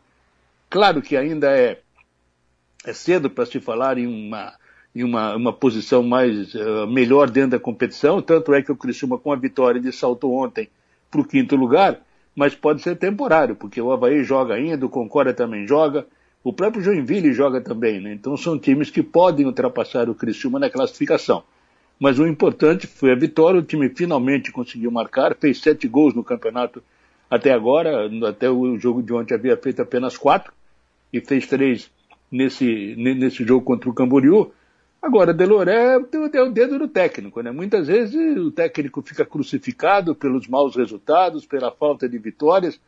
Claro 0.70 1.02
que 1.02 1.16
ainda 1.16 1.50
é, 1.56 1.78
é 2.84 2.92
cedo 2.92 3.28
para 3.28 3.46
se 3.46 3.60
falar 3.60 3.98
em 3.98 4.06
uma, 4.06 4.54
em 4.98 5.04
uma, 5.04 5.36
uma 5.36 5.52
posição 5.52 6.02
mais 6.02 6.52
uh, 6.54 6.86
melhor 6.88 7.30
dentro 7.30 7.50
da 7.50 7.58
competição, 7.60 8.20
tanto 8.20 8.52
é 8.52 8.60
que 8.60 8.72
o 8.72 8.76
Criciúma 8.76 9.16
com 9.16 9.32
a 9.32 9.36
vitória 9.36 9.80
de 9.80 9.92
saltou 9.92 10.34
ontem 10.34 10.68
para 11.08 11.20
o 11.20 11.24
quinto 11.24 11.54
lugar, 11.54 12.00
mas 12.34 12.54
pode 12.56 12.82
ser 12.82 12.96
temporário, 12.96 13.54
porque 13.54 13.80
o 13.80 13.92
Havaí 13.92 14.24
joga 14.24 14.54
ainda, 14.54 14.84
o 14.84 14.88
Concórdia 14.88 15.32
também 15.32 15.68
joga, 15.68 16.04
o 16.42 16.52
próprio 16.52 16.82
Joinville 16.82 17.32
joga 17.32 17.60
também, 17.60 18.00
né? 18.00 18.12
Então 18.12 18.36
são 18.36 18.58
times 18.58 18.90
que 18.90 19.02
podem 19.02 19.46
ultrapassar 19.46 20.08
o 20.08 20.14
Criciúma 20.14 20.58
na 20.58 20.68
classificação. 20.68 21.44
Mas 21.98 22.18
o 22.18 22.26
importante 22.26 22.86
foi 22.88 23.12
a 23.12 23.14
vitória, 23.14 23.60
o 23.60 23.64
time 23.64 23.88
finalmente 23.88 24.50
conseguiu 24.50 24.90
marcar, 24.90 25.36
fez 25.36 25.60
sete 25.60 25.86
gols 25.86 26.14
no 26.14 26.24
campeonato 26.24 26.82
até 27.30 27.52
agora, 27.52 28.10
até 28.28 28.50
o 28.50 28.76
jogo 28.78 29.00
de 29.00 29.12
ontem 29.12 29.34
havia 29.34 29.56
feito 29.56 29.80
apenas 29.80 30.16
quatro, 30.16 30.52
e 31.12 31.20
fez 31.20 31.46
três 31.46 31.88
nesse, 32.30 32.94
nesse 32.96 33.44
jogo 33.44 33.64
contra 33.64 33.88
o 33.88 33.94
Camboriú. 33.94 34.52
Agora, 35.00 35.32
Deloré 35.32 35.96
é 36.34 36.42
o 36.42 36.50
dedo 36.50 36.78
do 36.78 36.88
técnico, 36.88 37.40
né? 37.40 37.52
Muitas 37.52 37.86
vezes 37.86 38.36
o 38.36 38.50
técnico 38.50 39.00
fica 39.00 39.24
crucificado 39.24 40.14
pelos 40.14 40.48
maus 40.48 40.74
resultados, 40.74 41.46
pela 41.46 41.70
falta 41.70 42.08
de 42.08 42.18
vitórias, 42.18 42.80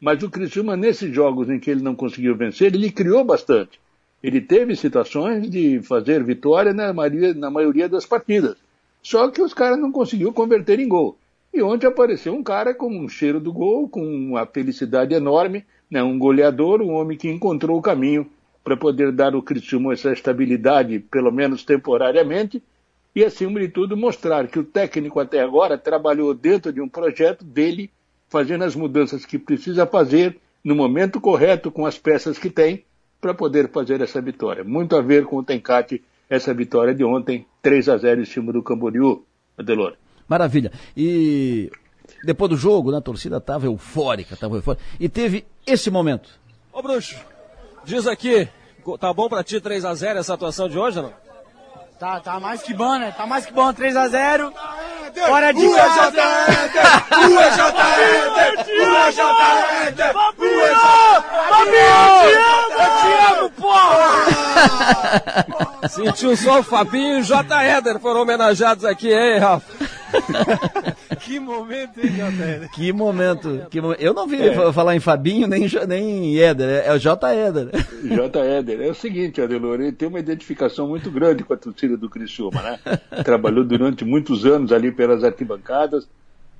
mas 0.00 0.22
o 0.22 0.30
Criciúma, 0.30 0.76
nesses 0.76 1.12
jogos 1.12 1.50
em 1.50 1.58
que 1.58 1.70
ele 1.70 1.82
não 1.82 1.94
conseguiu 1.94 2.36
vencer, 2.36 2.74
ele 2.74 2.90
criou 2.90 3.24
bastante. 3.24 3.80
Ele 4.22 4.40
teve 4.40 4.76
situações 4.76 5.50
de 5.50 5.80
fazer 5.82 6.22
vitória 6.22 6.72
na 6.72 6.92
maioria, 6.92 7.34
na 7.34 7.50
maioria 7.50 7.88
das 7.88 8.06
partidas. 8.06 8.56
Só 9.02 9.28
que 9.28 9.42
os 9.42 9.52
caras 9.52 9.78
não 9.78 9.90
conseguiu 9.90 10.32
converter 10.32 10.78
em 10.78 10.88
gol. 10.88 11.18
E 11.52 11.60
ontem 11.60 11.86
apareceu 11.86 12.32
um 12.32 12.44
cara 12.44 12.72
com 12.72 12.88
um 12.96 13.08
cheiro 13.08 13.40
do 13.40 13.52
gol, 13.52 13.88
com 13.88 14.02
uma 14.02 14.46
felicidade 14.46 15.14
enorme, 15.14 15.64
né? 15.90 16.02
um 16.02 16.18
goleador, 16.18 16.80
um 16.80 16.92
homem 16.92 17.18
que 17.18 17.28
encontrou 17.28 17.76
o 17.76 17.82
caminho 17.82 18.30
para 18.62 18.76
poder 18.76 19.12
dar 19.12 19.34
ao 19.34 19.42
Criciúma 19.42 19.92
essa 19.92 20.12
estabilidade, 20.12 20.98
pelo 20.98 21.30
menos 21.30 21.64
temporariamente, 21.64 22.62
e 23.14 23.24
acima 23.24 23.58
de 23.60 23.68
tudo 23.68 23.96
mostrar 23.96 24.46
que 24.46 24.58
o 24.58 24.64
técnico 24.64 25.18
até 25.18 25.40
agora 25.40 25.76
trabalhou 25.76 26.32
dentro 26.34 26.72
de 26.72 26.80
um 26.80 26.88
projeto 26.88 27.44
dele, 27.44 27.90
fazendo 28.28 28.64
as 28.64 28.76
mudanças 28.76 29.24
que 29.24 29.38
precisa 29.38 29.86
fazer 29.86 30.38
no 30.62 30.74
momento 30.74 31.20
correto 31.20 31.70
com 31.70 31.86
as 31.86 31.98
peças 31.98 32.38
que 32.38 32.50
tem 32.50 32.84
para 33.20 33.34
poder 33.34 33.70
fazer 33.70 34.00
essa 34.00 34.20
vitória. 34.20 34.62
Muito 34.62 34.94
a 34.94 35.00
ver 35.00 35.24
com 35.24 35.38
o 35.38 35.42
Tencate, 35.42 36.02
essa 36.28 36.54
vitória 36.54 36.94
de 36.94 37.02
ontem, 37.02 37.46
3 37.60 37.88
a 37.88 37.96
0 37.96 38.20
em 38.20 38.24
cima 38.24 38.52
do 38.52 38.62
Camboriú, 38.62 39.24
Adelor. 39.58 39.94
Maravilha. 40.28 40.70
E 40.96 41.70
depois 42.24 42.50
do 42.50 42.56
jogo, 42.56 42.92
né, 42.92 42.98
a 42.98 43.02
torcida 43.02 43.38
estava 43.38 43.66
eufórica, 43.66 44.34
estava 44.34 44.56
eufórica. 44.56 44.84
E 44.98 45.08
teve 45.08 45.44
esse 45.66 45.90
momento. 45.90 46.30
Ô 46.72 46.80
Bruxo, 46.80 47.16
Diz 47.84 48.06
aqui, 48.06 48.48
tá 48.98 49.12
bom 49.12 49.28
pra 49.28 49.42
ti 49.42 49.60
3x0 49.60 50.16
essa 50.16 50.34
atuação 50.34 50.68
de 50.68 50.78
hoje, 50.78 51.00
não? 51.00 51.12
Tá, 51.98 52.20
tá 52.20 52.40
mais 52.40 52.62
que 52.62 52.72
bom, 52.72 52.96
né? 52.96 53.12
Tá 53.16 53.26
mais 53.26 53.44
que 53.44 53.52
bom, 53.52 53.72
3x0. 53.72 54.52
Fora 55.26 55.52
de 55.52 55.68
casa! 55.74 56.22
Eu 62.70 62.90
te 62.96 63.12
amo, 63.32 63.50
porra! 63.50 64.26
Sentiu 65.88 66.36
só 66.36 66.60
o 66.60 66.62
Fabinho 66.62 67.18
e 67.18 67.20
o 67.20 67.24
J. 67.24 67.62
Éder 67.62 67.98
foram 67.98 68.22
homenageados 68.22 68.84
aqui, 68.84 69.12
hein, 69.12 69.38
Rafa? 69.38 69.66
que 71.20 71.38
momento, 71.38 71.98
hein, 71.98 72.10
J. 72.10 72.42
Éder? 72.42 72.70
Que 72.70 72.92
momento. 72.92 73.66
Que 73.70 73.80
mo... 73.80 73.92
Eu 73.94 74.14
não 74.14 74.26
vi 74.26 74.40
é. 74.40 74.72
falar 74.72 74.96
em 74.96 75.00
Fabinho 75.00 75.46
nem, 75.46 75.66
nem 75.88 76.38
Éder, 76.38 76.84
é 76.86 76.92
o 76.92 76.98
J. 76.98 77.32
Éder. 77.32 77.70
J. 78.04 78.38
Éder. 78.40 78.80
É 78.80 78.90
o 78.90 78.94
seguinte, 78.94 79.40
Adelor, 79.40 79.80
ele 79.80 79.92
tem 79.92 80.08
uma 80.08 80.18
identificação 80.18 80.88
muito 80.88 81.10
grande 81.10 81.44
com 81.44 81.52
a 81.52 81.56
torcida 81.56 81.96
do 81.96 82.08
Criciúma, 82.08 82.62
né? 82.62 82.78
Trabalhou 83.24 83.64
durante 83.64 84.04
muitos 84.04 84.44
anos 84.44 84.72
ali 84.72 84.90
pelas 84.90 85.24
arquibancadas, 85.24 86.08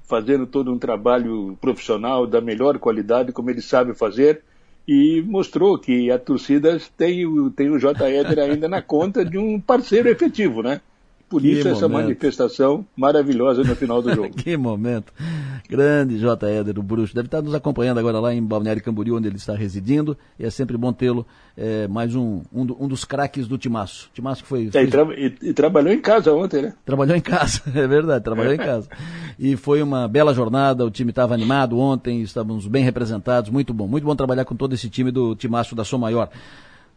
fazendo 0.04 0.46
todo 0.46 0.72
um 0.72 0.78
trabalho 0.78 1.56
profissional 1.60 2.26
da 2.26 2.40
melhor 2.40 2.78
qualidade, 2.78 3.32
como 3.32 3.50
ele 3.50 3.62
sabe 3.62 3.94
fazer, 3.94 4.42
e 4.86 5.22
mostrou 5.22 5.78
que 5.78 6.10
a 6.10 6.18
torcida 6.18 6.80
tem, 6.96 7.24
tem 7.50 7.70
o 7.70 7.78
J. 7.78 8.04
Éder 8.08 8.38
ainda 8.38 8.68
na 8.68 8.82
conta 8.82 9.24
de 9.24 9.38
um 9.38 9.60
parceiro 9.60 10.08
efetivo, 10.08 10.62
né? 10.62 10.80
Por 11.30 11.40
que 11.40 11.52
isso 11.52 11.62
momento. 11.62 11.76
essa 11.76 11.88
manifestação 11.88 12.84
maravilhosa 12.96 13.62
no 13.62 13.76
final 13.76 14.02
do 14.02 14.10
jogo. 14.12 14.30
que 14.30 14.56
momento. 14.56 15.12
Grande 15.68 16.18
J. 16.18 16.50
Éder, 16.50 16.76
o 16.76 16.82
bruxo. 16.82 17.14
Deve 17.14 17.28
estar 17.28 17.40
nos 17.40 17.54
acompanhando 17.54 17.98
agora 17.98 18.18
lá 18.18 18.34
em 18.34 18.42
Balneário 18.42 18.82
Camboriú, 18.82 19.16
onde 19.16 19.28
ele 19.28 19.36
está 19.36 19.54
residindo. 19.54 20.18
E 20.36 20.44
é 20.44 20.50
sempre 20.50 20.76
bom 20.76 20.92
tê-lo. 20.92 21.24
É, 21.56 21.86
mais 21.86 22.16
um, 22.16 22.42
um, 22.52 22.62
um 22.80 22.88
dos 22.88 23.04
craques 23.04 23.46
do 23.46 23.56
Timaço. 23.56 24.10
Timaço 24.12 24.42
que 24.42 24.48
foi... 24.48 24.70
É, 24.74 24.82
e, 24.82 24.88
tra 24.88 25.04
e, 25.16 25.32
e, 25.40 25.52
trabalhou 25.52 25.92
em 25.92 26.00
casa 26.00 26.32
ontem, 26.34 26.62
né? 26.62 26.74
Trabalhou 26.84 27.14
em 27.14 27.20
casa, 27.20 27.62
é 27.72 27.86
verdade, 27.86 28.24
trabalhou 28.24 28.52
em 28.52 28.58
casa. 28.58 28.88
E 29.38 29.54
foi 29.56 29.80
uma 29.82 30.08
bela 30.08 30.34
jornada, 30.34 30.84
o 30.84 30.90
time 30.90 31.10
estava 31.10 31.32
animado 31.32 31.78
ontem, 31.78 32.22
estávamos 32.22 32.66
bem 32.66 32.82
representados, 32.82 33.50
muito 33.50 33.72
bom. 33.72 33.86
Muito 33.86 34.04
bom 34.04 34.16
trabalhar 34.16 34.44
com 34.44 34.56
todo 34.56 34.74
esse 34.74 34.90
time 34.90 35.12
do 35.12 35.36
Timaço 35.36 35.76
da 35.76 35.84
Som 35.84 35.98
Maior. 35.98 36.28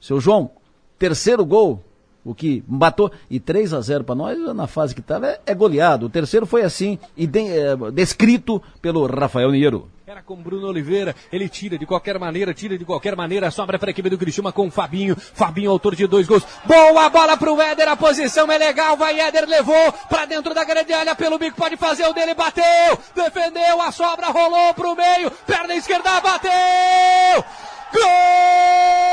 Seu 0.01 0.19
João, 0.19 0.49
terceiro 0.97 1.45
gol 1.45 1.83
o 2.23 2.33
que 2.33 2.63
matou. 2.67 3.11
E 3.29 3.39
3 3.39 3.73
a 3.73 3.81
0 3.81 4.03
para 4.03 4.15
nós, 4.15 4.37
na 4.55 4.67
fase 4.67 4.93
que 4.93 5.01
estava, 5.01 5.27
é, 5.27 5.39
é, 5.45 5.55
goleado. 5.55 6.05
O 6.05 6.09
terceiro 6.09 6.45
foi 6.45 6.63
assim, 6.63 6.97
e 7.15 7.27
de, 7.27 7.39
é, 7.39 7.75
descrito 7.91 8.61
pelo 8.81 9.05
Rafael 9.05 9.51
Niero. 9.51 9.89
Era 10.05 10.21
com 10.21 10.35
Bruno 10.35 10.67
Oliveira, 10.67 11.15
ele 11.31 11.47
tira 11.47 11.77
de 11.77 11.85
qualquer 11.85 12.19
maneira, 12.19 12.53
tira 12.53 12.77
de 12.77 12.83
qualquer 12.83 13.15
maneira, 13.15 13.49
sobra 13.49 13.79
para 13.79 13.89
a 13.89 13.91
equipe 13.91 14.09
do 14.09 14.17
Criciúma 14.17 14.51
com 14.51 14.67
o 14.67 14.71
Fabinho, 14.71 15.15
Fabinho 15.15 15.71
autor 15.71 15.95
de 15.95 16.05
dois 16.05 16.27
gols, 16.27 16.43
boa 16.65 17.09
bola 17.09 17.37
para 17.37 17.51
o 17.51 17.61
Éder, 17.61 17.87
a 17.87 17.95
posição 17.95 18.51
é 18.51 18.57
legal, 18.57 18.97
vai 18.97 19.17
Éder, 19.17 19.47
levou 19.47 19.93
para 20.09 20.25
dentro 20.25 20.53
da 20.53 20.65
grande 20.65 20.91
área, 20.91 21.15
pelo 21.15 21.39
bico 21.39 21.55
pode 21.55 21.77
fazer 21.77 22.05
o 22.05 22.13
dele, 22.13 22.33
bateu, 22.33 22.63
defendeu, 23.15 23.81
a 23.81 23.93
sobra 23.93 24.27
rolou 24.27 24.73
para 24.73 24.89
o 24.89 24.95
meio, 24.95 25.31
perna 25.47 25.73
esquerda, 25.73 26.19
bateu, 26.19 26.51
gol! 27.93 29.03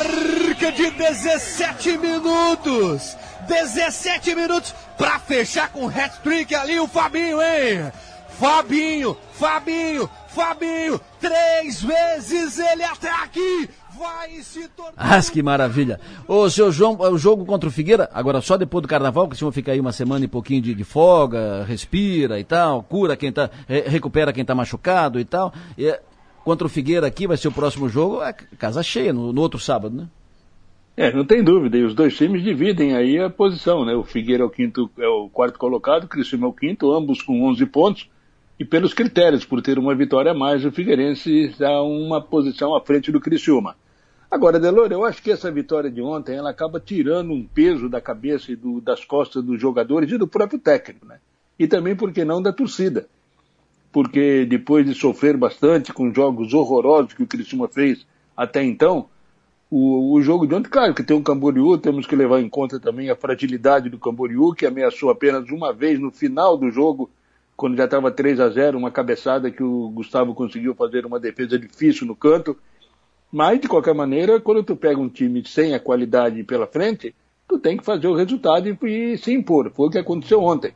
Marca 0.00 0.72
de 0.72 0.90
17 0.90 1.98
minutos. 1.98 3.16
17 3.46 4.34
minutos 4.34 4.74
para 4.96 5.18
fechar 5.18 5.70
com 5.70 5.88
hat-trick 5.88 6.54
ali 6.54 6.78
o 6.78 6.86
Fabinho, 6.86 7.40
hein? 7.40 7.90
Fabinho, 8.38 9.16
Fabinho, 9.32 10.08
Fabinho, 10.28 11.00
três 11.20 11.82
vezes 11.82 12.58
ele 12.58 12.84
até 12.84 13.10
aqui. 13.10 13.68
Vai 13.98 14.40
se 14.42 14.66
tornar. 14.68 14.94
Ah, 14.96 15.20
que 15.20 15.42
maravilha. 15.42 16.00
Ô, 16.26 16.48
seu 16.48 16.72
João, 16.72 16.96
o 16.98 17.18
jogo 17.18 17.44
contra 17.44 17.68
o 17.68 17.72
Figueira, 17.72 18.08
agora 18.14 18.40
só 18.40 18.56
depois 18.56 18.80
do 18.80 18.88
carnaval, 18.88 19.28
que 19.28 19.34
o 19.34 19.38
senhor 19.38 19.52
fica 19.52 19.72
aí 19.72 19.80
uma 19.80 19.92
semana 19.92 20.24
e 20.24 20.28
pouquinho 20.28 20.62
de, 20.62 20.74
de 20.74 20.84
folga, 20.84 21.64
respira 21.64 22.40
e 22.40 22.44
tal, 22.44 22.82
cura 22.82 23.14
quem 23.14 23.30
tá, 23.30 23.50
recupera 23.68 24.32
quem 24.32 24.44
tá 24.44 24.54
machucado 24.54 25.20
e 25.20 25.24
tal. 25.24 25.52
E, 25.76 25.98
contra 26.50 26.66
o 26.66 26.70
Figueira 26.70 27.06
aqui, 27.06 27.28
vai 27.28 27.36
ser 27.36 27.46
o 27.46 27.52
próximo 27.52 27.88
jogo, 27.88 28.20
é 28.20 28.32
casa 28.32 28.82
cheia, 28.82 29.12
no, 29.12 29.32
no 29.32 29.40
outro 29.40 29.60
sábado, 29.60 29.96
né? 29.96 30.08
É, 30.96 31.12
não 31.12 31.24
tem 31.24 31.44
dúvida. 31.44 31.78
E 31.78 31.84
os 31.84 31.94
dois 31.94 32.16
times 32.16 32.42
dividem 32.42 32.96
aí 32.96 33.20
a 33.20 33.30
posição, 33.30 33.84
né? 33.84 33.94
O 33.94 34.02
Figueira 34.02 34.42
é 34.42 34.46
o 34.46 34.50
quinto, 34.50 34.90
é 34.98 35.06
o 35.06 35.28
quarto 35.28 35.60
colocado, 35.60 36.04
o 36.04 36.08
Criciúma 36.08 36.48
é 36.48 36.50
o 36.50 36.52
quinto, 36.52 36.92
ambos 36.92 37.22
com 37.22 37.48
11 37.48 37.64
pontos. 37.66 38.10
E 38.58 38.64
pelos 38.64 38.92
critérios, 38.92 39.44
por 39.44 39.62
ter 39.62 39.78
uma 39.78 39.94
vitória 39.94 40.32
a 40.32 40.34
mais, 40.34 40.64
o 40.64 40.72
Figueirense 40.72 41.30
está 41.44 41.80
uma 41.82 42.20
posição 42.20 42.74
à 42.74 42.80
frente 42.80 43.12
do 43.12 43.20
Criciúma. 43.20 43.76
Agora, 44.28 44.58
Delor, 44.58 44.90
eu 44.90 45.04
acho 45.04 45.22
que 45.22 45.30
essa 45.30 45.52
vitória 45.52 45.88
de 45.88 46.02
ontem, 46.02 46.34
ela 46.34 46.50
acaba 46.50 46.80
tirando 46.80 47.32
um 47.32 47.44
peso 47.44 47.88
da 47.88 48.00
cabeça 48.00 48.50
e 48.50 48.56
do, 48.56 48.80
das 48.80 49.04
costas 49.04 49.44
dos 49.44 49.60
jogadores 49.60 50.10
e 50.10 50.18
do 50.18 50.26
próprio 50.26 50.58
técnico, 50.58 51.06
né? 51.06 51.20
E 51.56 51.68
também, 51.68 51.94
por 51.94 52.12
que 52.12 52.24
não, 52.24 52.42
da 52.42 52.52
torcida 52.52 53.06
porque 53.92 54.44
depois 54.44 54.86
de 54.86 54.94
sofrer 54.94 55.36
bastante 55.36 55.92
com 55.92 56.12
jogos 56.12 56.54
horrorosos 56.54 57.12
que 57.12 57.22
o 57.22 57.26
Criciúma 57.26 57.68
fez 57.68 58.06
até 58.36 58.62
então, 58.62 59.08
o, 59.70 60.14
o, 60.14 60.22
jogo 60.22 60.46
de 60.46 60.54
ontem, 60.54 60.68
claro 60.68 60.94
que 60.94 61.02
tem 61.02 61.16
um 61.16 61.22
Camboriú, 61.22 61.78
temos 61.78 62.06
que 62.06 62.16
levar 62.16 62.40
em 62.40 62.48
conta 62.48 62.80
também 62.80 63.10
a 63.10 63.16
fragilidade 63.16 63.88
do 63.88 63.98
Camboriú, 63.98 64.52
que 64.52 64.66
ameaçou 64.66 65.10
apenas 65.10 65.48
uma 65.50 65.72
vez 65.72 65.98
no 66.00 66.10
final 66.10 66.56
do 66.56 66.70
jogo, 66.70 67.10
quando 67.56 67.76
já 67.76 67.84
estava 67.84 68.10
3 68.10 68.40
a 68.40 68.48
0 68.48 68.78
uma 68.78 68.90
cabeçada 68.90 69.50
que 69.50 69.62
o 69.62 69.90
Gustavo 69.90 70.34
conseguiu 70.34 70.74
fazer 70.74 71.04
uma 71.04 71.20
defesa 71.20 71.58
difícil 71.58 72.06
no 72.06 72.16
canto. 72.16 72.56
Mas, 73.30 73.60
de 73.60 73.68
qualquer 73.68 73.94
maneira, 73.94 74.40
quando 74.40 74.64
tu 74.64 74.74
pega 74.74 74.98
um 74.98 75.08
time 75.08 75.46
sem 75.46 75.72
a 75.72 75.78
qualidade 75.78 76.42
pela 76.42 76.66
frente, 76.66 77.14
tu 77.46 77.58
tem 77.58 77.76
que 77.76 77.84
fazer 77.84 78.08
o 78.08 78.16
resultado 78.16 78.68
e, 78.68 79.12
e 79.12 79.18
se 79.18 79.32
impor. 79.32 79.70
Foi 79.70 79.86
o 79.86 79.90
que 79.90 79.98
aconteceu 79.98 80.42
ontem 80.42 80.72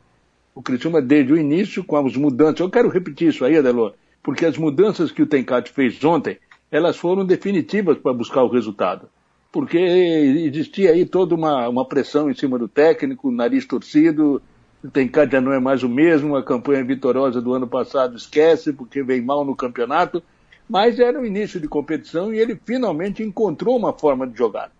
o 0.55 0.61
Criciúma 0.61 1.01
desde 1.01 1.33
o 1.33 1.37
início 1.37 1.83
com 1.83 1.97
as 1.97 2.15
mudanças. 2.15 2.61
Eu 2.61 2.69
quero 2.69 2.87
repetir 2.87 3.27
isso 3.27 3.43
aí, 3.43 3.57
Adelor, 3.57 3.93
porque 4.23 4.45
as 4.45 4.57
mudanças 4.57 5.11
que 5.11 5.21
o 5.21 5.27
Tencate 5.27 5.69
fez 5.69 6.01
ontem, 6.03 6.37
elas 6.71 6.95
foram 6.95 7.25
definitivas 7.25 7.97
para 7.97 8.13
buscar 8.13 8.41
o 8.43 8.49
resultado. 8.49 9.09
Porque 9.51 9.77
existia 9.77 10.91
aí 10.91 11.05
toda 11.05 11.35
uma, 11.35 11.67
uma 11.67 11.85
pressão 11.85 12.31
em 12.31 12.33
cima 12.33 12.57
do 12.57 12.67
técnico, 12.67 13.29
nariz 13.29 13.65
torcido, 13.65 14.41
o 14.83 14.89
Tencate 14.89 15.33
já 15.33 15.41
não 15.41 15.51
é 15.51 15.59
mais 15.59 15.83
o 15.83 15.89
mesmo, 15.89 16.35
a 16.35 16.43
campanha 16.43 16.83
vitoriosa 16.83 17.41
do 17.41 17.53
ano 17.53 17.67
passado 17.67 18.15
esquece, 18.15 18.71
porque 18.71 19.03
vem 19.03 19.21
mal 19.21 19.43
no 19.43 19.55
campeonato, 19.55 20.23
mas 20.69 20.99
era 20.99 21.19
o 21.19 21.25
início 21.25 21.59
de 21.59 21.67
competição 21.67 22.33
e 22.33 22.39
ele 22.39 22.59
finalmente 22.65 23.23
encontrou 23.23 23.77
uma 23.77 23.93
forma 23.93 24.25
de 24.25 24.37
jogar. 24.37 24.71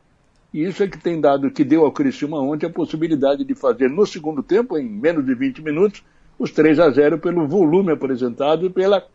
E 0.56 0.64
isso 0.64 0.82
é 0.82 0.88
que 0.88 0.98
tem 0.98 1.20
dado, 1.20 1.52
que 1.52 1.66
deu 1.66 1.84
ao 1.84 1.92
Criciúma 1.92 2.40
ontem 2.40 2.66
a 2.66 2.70
possibilidade 2.70 3.44
de 3.44 3.54
fazer 3.54 3.90
no 3.90 4.06
segundo 4.06 4.42
tempo, 4.42 4.78
em 4.78 4.90
menos 4.90 5.26
de 5.26 5.36
20 5.36 5.62
minutos, 5.62 6.02
os 6.40 6.50
3 6.50 6.80
a 6.80 6.90
0 6.90 7.20
pelo 7.20 7.46
volume 7.46 7.92
apresentado 7.92 8.66
e 8.66 8.70
pela 8.70 9.06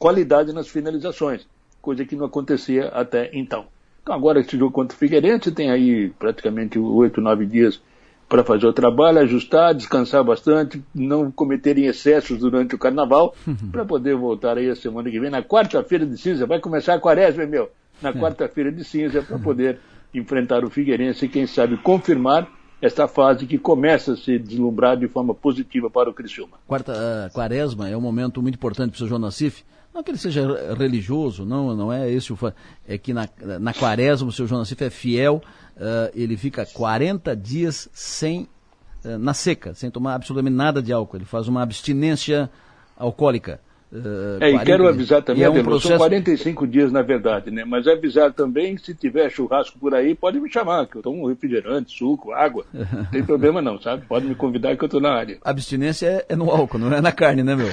qualidade 0.00 0.52
nas 0.52 0.66
finalizações, 0.66 1.46
coisa 1.80 2.04
que 2.04 2.16
não 2.16 2.26
acontecia 2.26 2.88
até 2.88 3.30
então. 3.32 3.66
Então 4.02 4.12
agora 4.12 4.40
esse 4.40 4.58
jogo 4.58 4.72
contra 4.72 4.96
o 4.96 4.98
Figueirense 4.98 5.52
tem 5.52 5.70
aí 5.70 6.10
praticamente 6.18 6.76
8, 6.76 7.20
9 7.20 7.46
dias 7.46 7.80
para 8.28 8.42
fazer 8.42 8.66
o 8.66 8.72
trabalho, 8.72 9.20
ajustar, 9.20 9.72
descansar 9.72 10.24
bastante, 10.24 10.82
não 10.92 11.30
cometerem 11.30 11.86
excessos 11.86 12.36
durante 12.36 12.74
o 12.74 12.78
carnaval, 12.78 13.32
para 13.70 13.84
poder 13.84 14.16
voltar 14.16 14.58
aí 14.58 14.68
a 14.68 14.74
semana 14.74 15.08
que 15.08 15.20
vem, 15.20 15.30
na 15.30 15.40
quarta-feira 15.40 16.04
de 16.04 16.18
cinza, 16.18 16.46
vai 16.46 16.58
começar 16.58 16.94
a 16.94 16.98
quaresma, 16.98 17.46
meu, 17.46 17.70
na 18.02 18.08
é. 18.08 18.12
quarta-feira 18.12 18.72
de 18.72 18.82
cinza, 18.82 19.22
para 19.22 19.38
poder 19.38 19.78
enfrentar 20.14 20.64
o 20.64 20.70
Figueirense 20.70 21.26
e, 21.26 21.28
quem 21.28 21.46
sabe, 21.46 21.76
confirmar 21.76 22.48
esta 22.80 23.08
fase 23.08 23.46
que 23.46 23.58
começa 23.58 24.12
a 24.12 24.16
se 24.16 24.38
deslumbrar 24.38 24.96
de 24.96 25.08
forma 25.08 25.34
positiva 25.34 25.90
para 25.90 26.08
o 26.08 26.14
Criciúma. 26.14 26.58
Quarta, 26.66 26.92
uh, 26.92 27.32
quaresma 27.32 27.88
é 27.88 27.96
um 27.96 28.00
momento 28.00 28.40
muito 28.40 28.54
importante 28.54 28.96
para 28.96 29.04
o 29.04 29.08
João 29.08 29.20
Nassif. 29.20 29.64
Não 29.92 30.02
que 30.02 30.12
ele 30.12 30.18
seja 30.18 30.74
religioso, 30.74 31.44
não, 31.44 31.74
não 31.74 31.92
é 31.92 32.08
esse 32.10 32.32
o 32.32 32.38
É 32.86 32.96
que 32.96 33.12
na, 33.12 33.28
na 33.60 33.74
quaresma 33.74 34.28
o 34.28 34.32
seu 34.32 34.46
João 34.46 34.60
Nassif 34.60 34.82
é 34.84 34.90
fiel, 34.90 35.42
uh, 35.76 36.10
ele 36.14 36.36
fica 36.36 36.64
40 36.64 37.34
dias 37.34 37.88
sem, 37.92 38.48
uh, 39.04 39.18
na 39.18 39.34
seca, 39.34 39.74
sem 39.74 39.90
tomar 39.90 40.14
absolutamente 40.14 40.54
nada 40.54 40.80
de 40.80 40.92
álcool. 40.92 41.16
Ele 41.16 41.24
faz 41.24 41.48
uma 41.48 41.62
abstinência 41.62 42.48
alcoólica. 42.96 43.60
Uh, 43.90 44.36
é, 44.42 44.50
e 44.50 44.58
quero 44.64 44.86
avisar 44.86 45.22
também, 45.22 45.44
é 45.44 45.48
um 45.48 45.62
processo... 45.62 45.88
são 45.88 45.96
45 45.96 46.66
dias 46.66 46.92
na 46.92 47.00
verdade, 47.00 47.50
né? 47.50 47.64
Mas 47.64 47.86
avisar 47.86 48.32
também, 48.32 48.76
se 48.76 48.94
tiver 48.94 49.30
churrasco 49.30 49.78
por 49.78 49.94
aí, 49.94 50.14
pode 50.14 50.38
me 50.38 50.52
chamar, 50.52 50.86
que 50.86 50.96
eu 50.96 51.02
tomo 51.02 51.26
refrigerante, 51.26 51.96
suco, 51.96 52.32
água. 52.32 52.66
Não 52.72 53.04
tem 53.10 53.24
problema 53.24 53.62
não, 53.62 53.80
sabe? 53.80 54.04
Pode 54.06 54.26
me 54.26 54.34
convidar 54.34 54.76
que 54.76 54.84
eu 54.84 54.86
estou 54.86 55.00
na 55.00 55.14
área. 55.14 55.38
Abstinência 55.42 56.06
é, 56.06 56.26
é, 56.28 56.36
no 56.36 56.50
álcool, 56.50 56.78
não 56.78 56.92
é 56.92 57.00
na 57.00 57.12
carne, 57.12 57.42
né, 57.42 57.56
meu? 57.56 57.68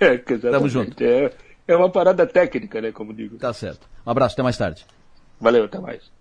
é, 0.00 0.14
exatamente. 0.14 0.40
Tamo 0.40 0.68
junto. 0.68 1.02
É, 1.02 1.32
é 1.66 1.76
uma 1.76 1.90
parada 1.90 2.24
técnica, 2.26 2.80
né, 2.80 2.92
como 2.92 3.12
digo. 3.12 3.36
Tá 3.38 3.52
certo. 3.52 3.88
Um 4.06 4.10
abraço, 4.10 4.34
até 4.34 4.44
mais 4.44 4.56
tarde. 4.56 4.86
Valeu, 5.40 5.64
até 5.64 5.80
mais. 5.80 6.12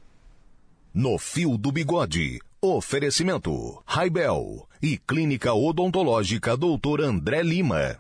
No 0.92 1.20
Fio 1.20 1.56
do 1.56 1.72
Bigode. 1.72 2.40
Oferecimento. 2.62 3.84
Raibel 3.86 4.68
e 4.82 4.98
Clínica 4.98 5.54
Odontológica 5.54 6.58
Doutor 6.58 7.00
André 7.02 7.44
Lima. 7.44 7.98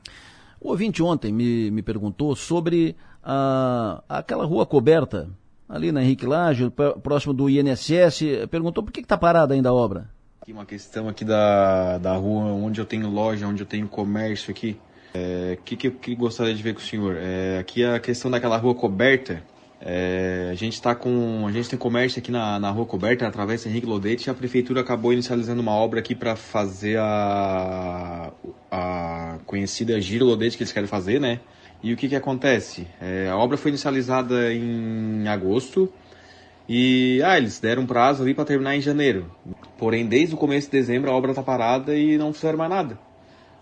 O 0.65 0.69
ouvinte 0.69 1.03
ontem 1.03 1.31
me, 1.31 1.69
me 1.69 1.83
perguntou 1.83 2.35
sobre 2.35 2.95
a, 3.23 4.01
aquela 4.09 4.45
rua 4.45 4.65
coberta, 4.65 5.29
ali 5.69 5.91
na 5.91 6.01
Henrique 6.01 6.25
Laje, 6.25 6.73
próximo 7.03 7.35
do 7.35 7.47
INSS, 7.47 8.47
perguntou 8.49 8.81
por 8.83 8.91
que 8.91 9.01
está 9.01 9.15
parada 9.15 9.53
ainda 9.53 9.69
a 9.69 9.73
obra. 9.73 10.09
Aqui 10.41 10.51
uma 10.51 10.65
questão 10.65 11.07
aqui 11.07 11.23
da, 11.23 11.99
da 11.99 12.15
rua 12.15 12.45
onde 12.45 12.81
eu 12.81 12.85
tenho 12.85 13.07
loja, 13.11 13.45
onde 13.45 13.61
eu 13.61 13.67
tenho 13.67 13.87
comércio 13.87 14.49
aqui. 14.49 14.71
O 14.71 14.79
é, 15.13 15.57
que, 15.63 15.75
que, 15.75 15.91
que 15.91 16.15
gostaria 16.15 16.55
de 16.55 16.63
ver 16.63 16.73
com 16.73 16.79
o 16.79 16.83
senhor? 16.83 17.15
É, 17.15 17.59
aqui 17.59 17.85
a 17.85 17.99
questão 17.99 18.31
daquela 18.31 18.57
rua 18.57 18.73
coberta, 18.73 19.43
é, 19.81 20.49
a 20.51 20.55
gente 20.55 20.73
está 20.73 20.95
com. 20.95 21.45
A 21.47 21.51
gente 21.51 21.69
tem 21.69 21.77
comércio 21.77 22.19
aqui 22.19 22.31
na, 22.31 22.59
na 22.59 22.71
rua 22.71 22.85
coberta, 22.85 23.27
através 23.27 23.65
Henrique 23.65 23.85
Lodete, 23.85 24.27
e 24.27 24.31
a 24.31 24.33
prefeitura 24.33 24.81
acabou 24.81 25.11
inicializando 25.11 25.61
uma 25.61 25.73
obra 25.73 25.99
aqui 25.99 26.15
para 26.15 26.35
fazer 26.35 26.97
a, 26.97 28.31
a 28.71 29.37
conhecida 29.45 29.99
Giro 29.99 30.25
Lodete 30.25 30.57
que 30.57 30.63
eles 30.63 30.71
querem 30.71 30.87
fazer, 30.87 31.19
né? 31.19 31.39
E 31.83 31.93
o 31.93 31.97
que, 31.97 32.07
que 32.07 32.15
acontece? 32.15 32.87
É, 33.01 33.29
a 33.29 33.37
obra 33.37 33.57
foi 33.57 33.69
inicializada 33.69 34.51
em 34.53 35.27
agosto 35.27 35.91
e 36.67 37.21
ah, 37.23 37.37
eles 37.37 37.59
deram 37.59 37.83
um 37.83 37.85
prazo 37.85 38.23
ali 38.23 38.33
para 38.33 38.45
terminar 38.45 38.75
em 38.75 38.81
janeiro. 38.81 39.31
Porém, 39.77 40.07
desde 40.07 40.33
o 40.33 40.37
começo 40.37 40.67
de 40.67 40.71
dezembro 40.71 41.11
a 41.11 41.13
obra 41.13 41.31
está 41.31 41.43
parada 41.43 41.95
e 41.95 42.17
não 42.17 42.33
fizeram 42.33 42.57
mais 42.57 42.71
nada. 42.71 42.97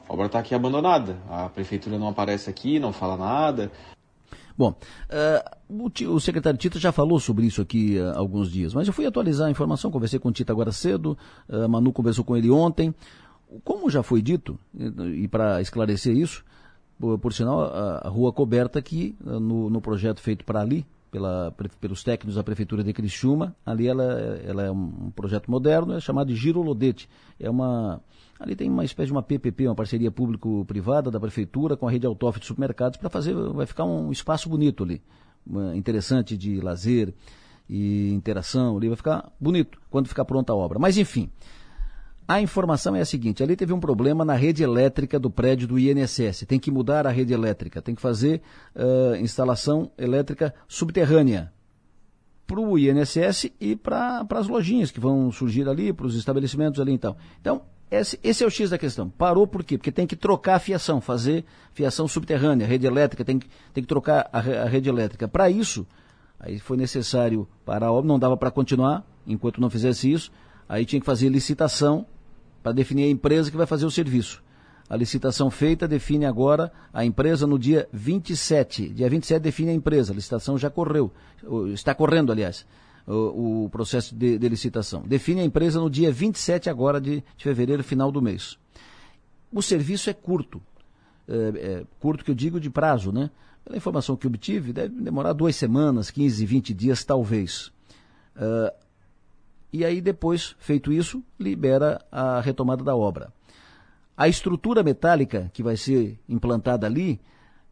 A 0.08 0.14
obra 0.14 0.28
está 0.28 0.40
aqui 0.40 0.56
abandonada. 0.56 1.18
A 1.30 1.50
prefeitura 1.50 1.98
não 1.98 2.08
aparece 2.08 2.50
aqui, 2.50 2.80
não 2.80 2.94
fala 2.94 3.18
nada. 3.18 3.72
Bom, 4.58 4.76
uh, 5.10 5.84
o, 6.08 6.14
o, 6.14 6.20
secretário 6.20 6.60
Tita 6.60 6.80
já 6.80 6.92
falou 6.92 7.20
sobre 7.20 7.46
isso 7.46 7.62
aqui 7.62 8.00
há 8.00 8.12
uh, 8.12 8.20
alguns 8.20 8.52
dias, 8.52 8.74
mas 8.74 8.88
eu 8.88 8.94
fui 8.94 9.06
atualizar 9.06 9.48
a 9.48 9.52
informação, 9.52 9.90
conversei 9.90 10.20
com 10.20 10.30
o 10.30 10.32
Tita 10.32 10.54
agora 10.54 10.72
cedo, 10.72 11.18
uh, 11.50 11.68
Manu 11.68 11.92
conversou 11.92 12.24
com 12.24 12.38
ele 12.38 12.52
ontem. 12.52 12.94
Como 13.64 13.90
já 13.90 14.02
foi 14.02 14.22
dito, 14.22 14.58
e, 14.74 15.24
e 15.24 15.28
para 15.28 15.62
esclarecer 15.62 16.16
isso, 16.16 16.44
por, 17.00 17.20
por 17.20 17.34
sinal, 17.34 17.62
a, 17.62 18.02
a, 18.04 18.10
rua 18.10 18.32
coberta 18.32 18.80
aqui, 18.80 19.16
no, 19.24 19.70
no 19.70 19.82
projeto 19.82 20.22
feito 20.22 20.44
para 20.46 20.62
ali, 20.62 20.86
pela, 21.14 21.54
pelos 21.80 22.04
técnicos 22.04 22.34
da 22.34 22.44
Prefeitura 22.44 22.84
de 22.84 22.92
Criciúma. 22.92 23.56
Ali 23.64 23.88
ela, 23.88 24.04
ela 24.44 24.64
é 24.64 24.72
um 24.72 25.12
projeto 25.16 25.50
moderno, 25.50 25.94
é 25.94 26.00
chamado 26.00 26.30
de 26.30 26.36
Giro 26.36 26.64
Lodete. 26.64 27.08
É 27.40 27.48
uma, 27.48 28.02
ali 28.40 28.56
tem 28.56 28.68
uma 28.68 28.84
espécie 28.84 29.08
de 29.08 29.12
uma 29.12 29.22
PPP, 29.22 29.68
uma 29.68 29.76
parceria 29.76 30.10
público-privada 30.10 31.12
da 31.12 31.20
Prefeitura 31.20 31.78
com 31.78 31.88
a 31.88 31.92
rede 31.92 32.08
Autof 32.08 32.40
de 32.40 32.48
supermercados 32.48 32.98
para 32.98 33.12
fazer, 33.12 33.36
vai 33.36 33.68
ficar 33.68 33.86
um 33.86 34.12
espaço 34.12 34.50
bonito 34.50 34.84
ali, 34.84 35.04
interessante 35.76 36.36
de 36.36 36.60
lazer 36.60 37.14
e 37.70 38.12
interação 38.12 38.76
ali, 38.76 38.88
vai 38.88 38.98
ficar 38.98 39.32
bonito 39.40 39.80
quando 39.92 40.08
ficar 40.08 40.26
pronta 40.26 40.52
a 40.52 40.56
obra. 40.56 40.80
Mas 40.80 40.98
enfim, 40.98 41.30
a 42.34 42.42
informação 42.42 42.96
é 42.96 43.02
a 43.02 43.06
seguinte: 43.06 43.44
ali 43.44 43.56
teve 43.56 43.74
um 43.74 43.80
problema 43.80 44.26
na 44.26 44.34
rede 44.34 44.64
elétrica 44.64 45.20
do 45.20 45.30
prédio 45.30 45.68
do 45.68 45.78
INSS. 45.78 46.46
Tem 46.48 46.60
que 46.60 46.72
mudar 46.72 47.06
a 47.06 47.12
rede 47.12 47.32
elétrica, 47.32 47.82
tem 47.82 47.94
que 47.94 48.02
fazer 48.02 48.42
uh, 48.76 49.16
instalação 49.18 49.92
elétrica 49.98 50.54
subterrânea 50.68 51.54
para 52.48 52.60
o 52.60 52.78
INSS 52.78 53.52
e 53.60 53.76
para 53.76 54.26
as 54.32 54.48
lojinhas 54.48 54.90
que 54.90 55.00
vão 55.00 55.32
surgir 55.32 55.68
ali, 55.70 55.94
para 55.94 56.08
os 56.08 56.16
estabelecimentos 56.16 56.80
ali 56.80 56.94
e 56.94 56.98
tal. 56.98 57.16
Então, 57.40 57.62
esse, 57.90 58.20
esse, 58.24 58.44
é 58.44 58.48
o 58.48 58.50
X 58.50 58.72
da 58.72 58.78
questão. 58.78 59.10
Parou 59.10 59.46
por 59.46 59.64
quê? 59.64 59.78
Porque 59.78 59.92
tem 59.92 60.08
que 60.08 60.16
trocar 60.16 60.56
a 60.56 60.60
fiação, 60.60 61.00
fazer 61.00 61.46
fiação 61.74 62.08
subterrânea, 62.08 62.66
rede 62.66 62.88
elétrica, 62.88 63.24
tem, 63.24 63.40
tem 63.72 63.84
que 63.84 63.88
trocar 63.88 64.28
a, 64.34 64.40
a 64.40 64.66
rede 64.66 64.90
elétrica. 64.90 65.28
Para 65.28 65.50
isso, 65.52 65.86
aí 66.40 66.58
foi 66.58 66.78
necessário 66.78 67.48
parar 67.64 67.88
a 67.88 67.92
obra, 67.92 68.08
não 68.08 68.18
dava 68.18 68.36
para 68.36 68.50
continuar 68.50 69.06
enquanto 69.28 69.62
não 69.62 69.70
fizesse 69.70 70.12
isso. 70.12 70.32
Aí 70.68 70.86
tinha 70.86 71.00
que 71.00 71.06
fazer 71.06 71.30
licitação 71.30 72.08
para 72.64 72.72
definir 72.72 73.04
a 73.04 73.10
empresa 73.10 73.52
que 73.52 73.58
vai 73.58 73.68
fazer 73.68 73.86
o 73.86 73.92
serviço. 73.92 74.42
A 74.90 74.96
licitação 74.96 75.50
feita 75.52 75.88
define 75.88 76.26
agora 76.26 76.72
a 76.94 77.06
empresa 77.06 77.46
no 77.46 77.60
dia 77.60 77.88
27. 77.92 78.90
Dia 78.90 79.10
27 79.10 79.42
define 79.42 79.72
a 79.72 79.74
empresa. 79.74 80.14
A 80.14 80.16
licitação 80.16 80.58
já 80.58 80.70
correu. 80.70 81.12
Está 81.74 81.94
correndo, 81.94 82.32
aliás, 82.32 82.66
o, 83.08 83.66
o 83.66 83.70
processo 83.70 84.16
de, 84.16 84.38
de, 84.38 84.50
licitação. 84.50 85.02
Define 85.02 85.42
a 85.42 85.46
empresa 85.46 85.80
no 85.80 85.90
dia 85.90 86.12
27 86.12 86.70
agora 86.70 87.00
de, 87.00 87.24
de 87.38 87.44
fevereiro, 87.44 87.84
final 87.84 88.12
do 88.12 88.22
mês. 88.22 88.58
O 89.52 89.62
serviço 89.62 90.10
é 90.10 90.14
curto. 90.14 90.62
É, 91.28 91.34
é, 91.34 91.84
curto 92.00 92.24
que 92.24 92.32
eu 92.32 92.36
digo 92.36 92.60
de 92.60 92.70
prazo, 92.70 93.12
né? 93.12 93.30
Pela 93.64 93.78
informação 93.78 94.18
que 94.18 94.28
obtive, 94.28 94.74
deve 94.74 94.94
demorar 95.02 95.32
duas 95.32 95.56
semanas, 95.56 96.12
15, 96.12 96.46
20 96.46 96.74
dias, 96.74 97.04
talvez. 97.06 97.72
Uh, 98.36 98.83
e 99.74 99.84
aí 99.84 100.00
depois, 100.00 100.56
feito 100.60 100.94
isso, 100.94 101.24
libera 101.40 102.00
a 102.12 102.40
retomada 102.40 102.84
da 102.84 102.96
obra. 102.96 103.34
A 104.16 104.28
estrutura 104.28 104.84
metálica 104.84 105.50
que 105.52 105.64
vai 105.64 105.76
ser 105.76 106.20
implantada 106.30 106.86
ali, 106.86 107.20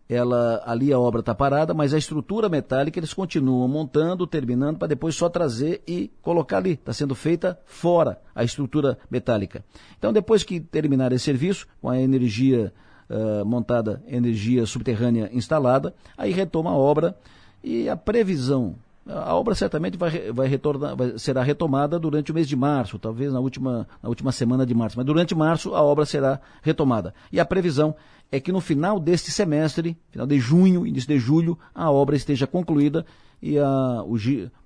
ela 0.09 0.63
ali 0.65 0.91
a 0.91 0.99
obra 0.99 1.19
está 1.19 1.35
parada, 1.35 1.75
mas 1.75 1.93
a 1.93 1.99
estrutura 1.99 2.49
metálica 2.49 2.99
eles 2.99 3.13
continuam 3.13 3.67
montando, 3.67 4.25
terminando, 4.25 4.79
para 4.79 4.87
depois 4.87 5.13
só 5.15 5.29
trazer 5.29 5.83
e 5.87 6.11
colocar 6.23 6.57
ali. 6.57 6.71
Está 6.71 6.91
sendo 6.91 7.13
feita 7.13 7.59
fora 7.65 8.19
a 8.33 8.43
estrutura 8.43 8.97
metálica. 9.09 9.63
Então, 9.99 10.11
depois 10.11 10.43
que 10.43 10.59
terminar 10.59 11.13
esse 11.13 11.25
serviço, 11.25 11.67
com 11.79 11.87
a 11.87 12.01
energia 12.01 12.73
uh, 13.09 13.45
montada, 13.45 14.03
energia 14.07 14.65
subterrânea 14.65 15.29
instalada, 15.31 15.93
aí 16.17 16.31
retoma 16.31 16.71
a 16.71 16.75
obra 16.75 17.15
e 17.63 17.87
a 17.87 17.95
previsão 17.95 18.75
a 19.07 19.33
obra 19.35 19.55
certamente 19.55 19.97
vai, 19.97 20.31
vai 20.31 20.47
retornar, 20.47 20.95
vai, 20.95 21.17
será 21.17 21.41
retomada 21.41 21.97
durante 21.97 22.31
o 22.31 22.35
mês 22.35 22.47
de 22.47 22.55
março, 22.55 22.99
talvez 22.99 23.33
na 23.33 23.39
última, 23.39 23.87
na 24.01 24.09
última 24.09 24.31
semana 24.31 24.65
de 24.65 24.73
março. 24.73 24.97
Mas 24.97 25.05
durante 25.05 25.33
março 25.33 25.73
a 25.73 25.81
obra 25.81 26.05
será 26.05 26.39
retomada. 26.61 27.13
E 27.31 27.39
a 27.39 27.45
previsão 27.45 27.95
é 28.31 28.39
que 28.39 28.51
no 28.51 28.61
final 28.61 28.99
deste 28.99 29.31
semestre, 29.31 29.97
final 30.09 30.27
de 30.27 30.39
junho, 30.39 30.85
início 30.85 31.07
de 31.07 31.19
julho, 31.19 31.57
a 31.73 31.91
obra 31.91 32.15
esteja 32.15 32.45
concluída 32.45 33.05
e 33.41 33.57
a, 33.57 34.03
o 34.03 34.17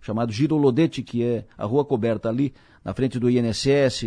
chamado 0.02 0.32
Giro 0.32 0.58
Lodete, 0.58 1.02
que 1.02 1.24
é 1.24 1.46
a 1.58 1.66
rua 1.66 1.86
coberta 1.86 2.30
ali 2.30 2.54
na 2.84 2.94
frente 2.94 3.18
do 3.18 3.30
INSS, 3.30 4.04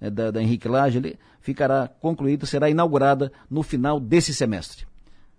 né, 0.00 0.10
da, 0.10 0.30
da 0.30 0.42
Henrique 0.42 0.68
Lage, 0.68 1.18
ficará 1.40 1.88
concluída, 1.88 2.46
será 2.46 2.70
inaugurada 2.70 3.32
no 3.50 3.62
final 3.62 3.98
desse 3.98 4.32
semestre. 4.32 4.86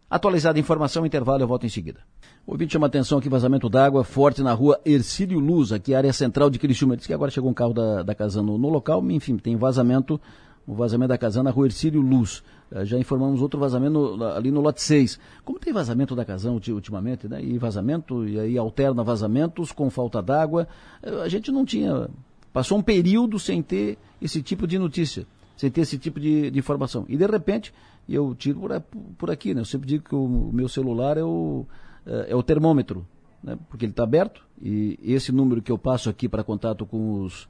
Atualizada 0.09 0.59
a 0.59 0.59
informação, 0.59 1.05
intervalo, 1.05 1.41
eu 1.41 1.47
volto 1.47 1.65
em 1.65 1.69
seguida. 1.69 2.01
O 2.45 2.53
ouvinte 2.53 2.73
chama 2.73 2.87
atenção 2.87 3.19
aqui, 3.19 3.29
vazamento 3.29 3.69
d'água 3.69 4.03
forte 4.03 4.41
na 4.41 4.51
rua 4.51 4.81
Ercílio 4.83 5.39
Luz, 5.39 5.71
aqui 5.71 5.93
área 5.93 6.11
central 6.11 6.49
de 6.49 6.57
Criciúma. 6.57 6.97
Diz 6.97 7.05
que 7.05 7.13
agora 7.13 7.29
chegou 7.29 7.51
um 7.51 7.53
carro 7.53 7.71
da, 7.71 8.01
da 8.01 8.15
Casan 8.15 8.41
no, 8.41 8.57
local, 8.57 8.99
enfim, 9.11 9.37
tem 9.37 9.55
vazamento, 9.55 10.19
o 10.65 10.73
vazamento 10.73 11.09
da 11.09 11.19
Casan 11.19 11.43
na 11.43 11.51
rua 11.51 11.67
Ercílio 11.67 12.01
Luz. 12.01 12.43
Uh, 12.71 12.83
já 12.83 12.97
informamos 12.97 13.43
outro 13.43 13.59
vazamento 13.59 14.17
ali 14.35 14.49
no 14.49 14.59
lote 14.59 14.81
6. 14.81 15.19
Como 15.45 15.59
tem 15.59 15.71
vazamento 15.71 16.15
da 16.15 16.25
Casan 16.25 16.53
ultimamente, 16.53 17.27
né? 17.27 17.43
E 17.43 17.59
vazamento, 17.59 18.27
e 18.27 18.39
aí 18.39 18.57
alterna 18.57 19.03
vazamentos 19.03 19.71
com 19.71 19.91
falta 19.91 20.19
d'água, 20.19 20.67
uh, 21.03 21.21
a 21.21 21.29
gente 21.29 21.51
não 21.51 21.63
tinha, 21.63 22.09
passou 22.51 22.75
um 22.75 22.81
período 22.81 23.37
sem 23.37 23.61
ter 23.61 23.99
esse 24.19 24.41
tipo 24.41 24.65
de 24.65 24.79
notícia, 24.79 25.27
sem 25.55 25.69
ter 25.69 25.81
esse 25.81 25.97
tipo 25.99 26.19
de, 26.19 26.49
de 26.49 26.57
informação. 26.57 27.05
E 27.07 27.15
de 27.15 27.25
repente, 27.27 27.71
eu 28.09 28.33
tiro 28.33 28.59
por, 28.59 28.81
por 29.15 29.29
aqui, 29.29 29.53
né? 29.53 29.61
Eu 29.61 29.65
sempre 29.65 29.87
digo 29.87 30.05
que 30.05 30.15
o 30.15 30.49
meu 30.51 30.67
celular 30.67 31.17
é 31.17 31.23
o 31.23 31.67
é 32.05 32.35
o 32.35 32.43
termômetro, 32.43 33.07
né? 33.43 33.57
porque 33.69 33.85
ele 33.85 33.91
está 33.91 34.03
aberto 34.03 34.43
e 34.61 34.97
esse 35.01 35.31
número 35.31 35.61
que 35.61 35.71
eu 35.71 35.77
passo 35.77 36.09
aqui 36.09 36.27
para 36.29 36.43
contato 36.43 36.85
com 36.85 37.21
os, 37.21 37.47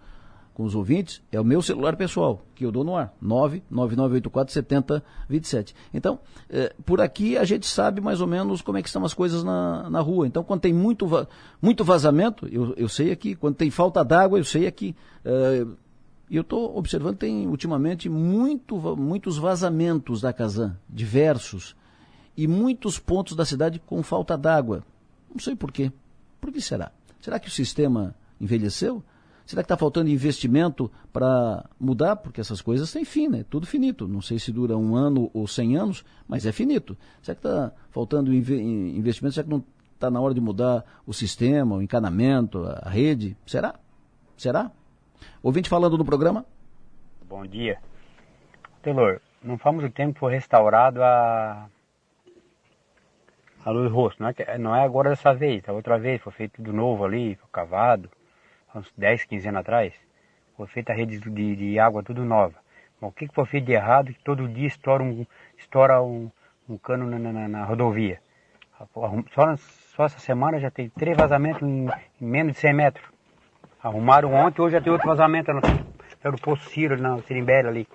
com 0.54 0.64
os 0.64 0.76
ouvintes 0.76 1.22
é 1.32 1.40
o 1.40 1.46
meu 1.46 1.62
celular 1.62 1.96
pessoal, 1.96 2.44
que 2.56 2.66
eu 2.66 2.72
dou 2.72 2.84
no 2.84 2.96
ar, 2.96 3.14
999847027. 3.22 5.76
Então, 5.94 6.18
é, 6.50 6.74
por 6.86 7.00
aqui 7.02 7.38
a 7.38 7.44
gente 7.44 7.68
sabe 7.68 8.00
mais 8.00 8.22
ou 8.22 8.28
menos 8.28 8.62
como 8.62 8.78
é 8.78 8.82
que 8.82 8.88
estão 8.88 9.04
as 9.04 9.14
coisas 9.14 9.44
na, 9.44 9.90
na 9.90 10.00
rua. 10.00 10.26
Então, 10.26 10.42
quando 10.44 10.62
tem 10.62 10.74
muito, 10.74 11.06
muito 11.62 11.84
vazamento, 11.84 12.48
eu, 12.48 12.74
eu 12.78 12.88
sei 12.88 13.12
aqui. 13.12 13.36
Quando 13.36 13.56
tem 13.56 13.70
falta 13.70 14.06
d'água, 14.06 14.40
eu 14.40 14.46
sei 14.46 14.68
aqui. 14.68 14.96
É, 15.26 15.66
e 16.30 16.38
eu 16.38 16.44
estou 16.44 16.78
observando, 16.78 17.18
tem 17.18 17.46
ultimamente 17.46 18.08
muito, 18.08 18.78
muitos 18.96 19.38
vazamentos 19.38 20.22
da 20.22 20.32
Casan, 20.32 20.78
diversos 20.90 21.76
e 22.36 22.48
muitos 22.48 23.00
pontos 23.00 23.36
da 23.36 23.46
cidade 23.46 23.80
com 23.80 24.02
falta 24.04 24.38
d'água. 24.38 24.84
Não 25.30 25.40
sei 25.40 25.56
por 25.56 25.72
quê. 25.72 25.92
Por 26.40 26.52
que 26.52 26.62
será? 26.62 26.92
Será 27.20 27.40
que 27.40 27.48
o 27.48 27.52
sistema 27.52 28.16
envelheceu? 28.40 29.04
Será 29.46 29.62
que 29.62 29.66
está 29.66 29.78
faltando 29.78 30.10
investimento 30.10 30.90
para 31.12 31.66
mudar? 31.80 32.16
Porque 32.16 32.40
essas 32.40 32.62
coisas 32.62 32.92
têm 32.92 33.04
fim, 33.04 33.28
né? 33.28 33.46
Tudo 33.50 33.68
finito. 33.68 34.08
Não 34.08 34.22
sei 34.22 34.40
se 34.40 34.52
dura 34.52 34.78
um 34.78 34.96
ano 34.96 35.30
ou 35.34 35.48
cem 35.48 35.76
anos, 35.76 36.06
mas 36.28 36.46
é 36.46 36.52
finito. 36.52 36.98
Será 37.22 37.36
que 37.36 37.48
está 37.48 37.72
faltando 37.90 38.34
investimento? 38.34 39.34
Será 39.34 39.44
que 39.44 39.50
não 39.50 39.64
está 39.94 40.10
na 40.10 40.20
hora 40.20 40.34
de 40.34 40.42
mudar 40.42 40.86
o 41.06 41.14
sistema, 41.14 41.76
o 41.76 41.82
encanamento, 41.82 42.64
a 42.64 42.90
rede? 42.90 43.38
Será? 43.46 43.76
Será? 44.38 44.72
Ouvinte 45.44 45.70
falando 45.70 45.98
no 45.98 46.06
programa? 46.06 46.46
Bom 47.28 47.46
dia. 47.46 47.78
Telor, 48.82 49.22
não 49.44 49.58
faz 49.58 49.84
o 49.84 49.90
tempo 49.90 50.20
foi 50.20 50.34
restaurado 50.34 51.04
a 51.04 51.68
a 53.66 53.70
luz 53.72 53.92
rosto. 53.92 54.22
Não 54.22 54.30
é, 54.30 54.58
não 54.58 54.76
é 54.76 54.84
agora 54.84 55.10
dessa 55.10 55.34
vez, 55.34 55.68
a 55.68 55.74
outra 55.74 55.98
vez 55.98 56.22
foi 56.22 56.32
feito 56.32 56.56
tudo 56.56 56.74
novo 56.74 57.06
ali, 57.06 57.38
cavado, 57.52 58.10
uns 58.76 58.92
10, 58.98 59.26
15 59.26 59.48
anos 59.50 59.62
atrás. 59.62 59.94
Foi 60.58 60.68
feita 60.68 60.92
a 60.92 60.96
rede 60.96 61.20
de, 61.20 61.56
de 61.56 61.80
água 61.80 62.04
tudo 62.04 62.24
nova. 62.24 62.56
Bom, 63.00 63.08
o 63.08 63.12
que, 63.12 63.28
que 63.28 63.34
foi 63.34 63.46
feito 63.46 63.66
de 63.66 63.72
errado? 63.72 64.14
Que 64.14 64.24
todo 64.24 64.48
dia 64.48 64.68
estoura 64.68 65.04
um, 65.04 65.26
estoura 65.58 66.02
um, 66.02 66.30
um 66.70 66.78
cano 66.78 67.06
na, 67.08 67.18
na, 67.18 67.48
na, 67.48 67.64
rodovia. 67.64 68.20
Só, 69.34 69.56
só 69.96 70.06
essa 70.06 70.20
semana 70.20 70.60
já 70.60 70.70
tem 70.70 70.90
três 70.90 71.18
vazamentos 71.18 71.62
em, 71.62 71.88
em, 71.88 72.26
menos 72.26 72.54
de 72.54 72.60
100 72.60 72.74
metros. 72.74 73.06
Arrumaram 73.82 74.34
ontem, 74.34 74.62
hoje 74.62 74.74
já 74.74 74.82
tem 74.82 74.92
outro 74.92 75.08
vazamento 75.08 75.52
no, 75.52 75.62
pelo 76.22 76.40
Poço 76.40 76.70
Ciro, 76.70 77.00
na 77.02 77.18
Sirimbela 77.24 77.70
ali. 77.70 77.88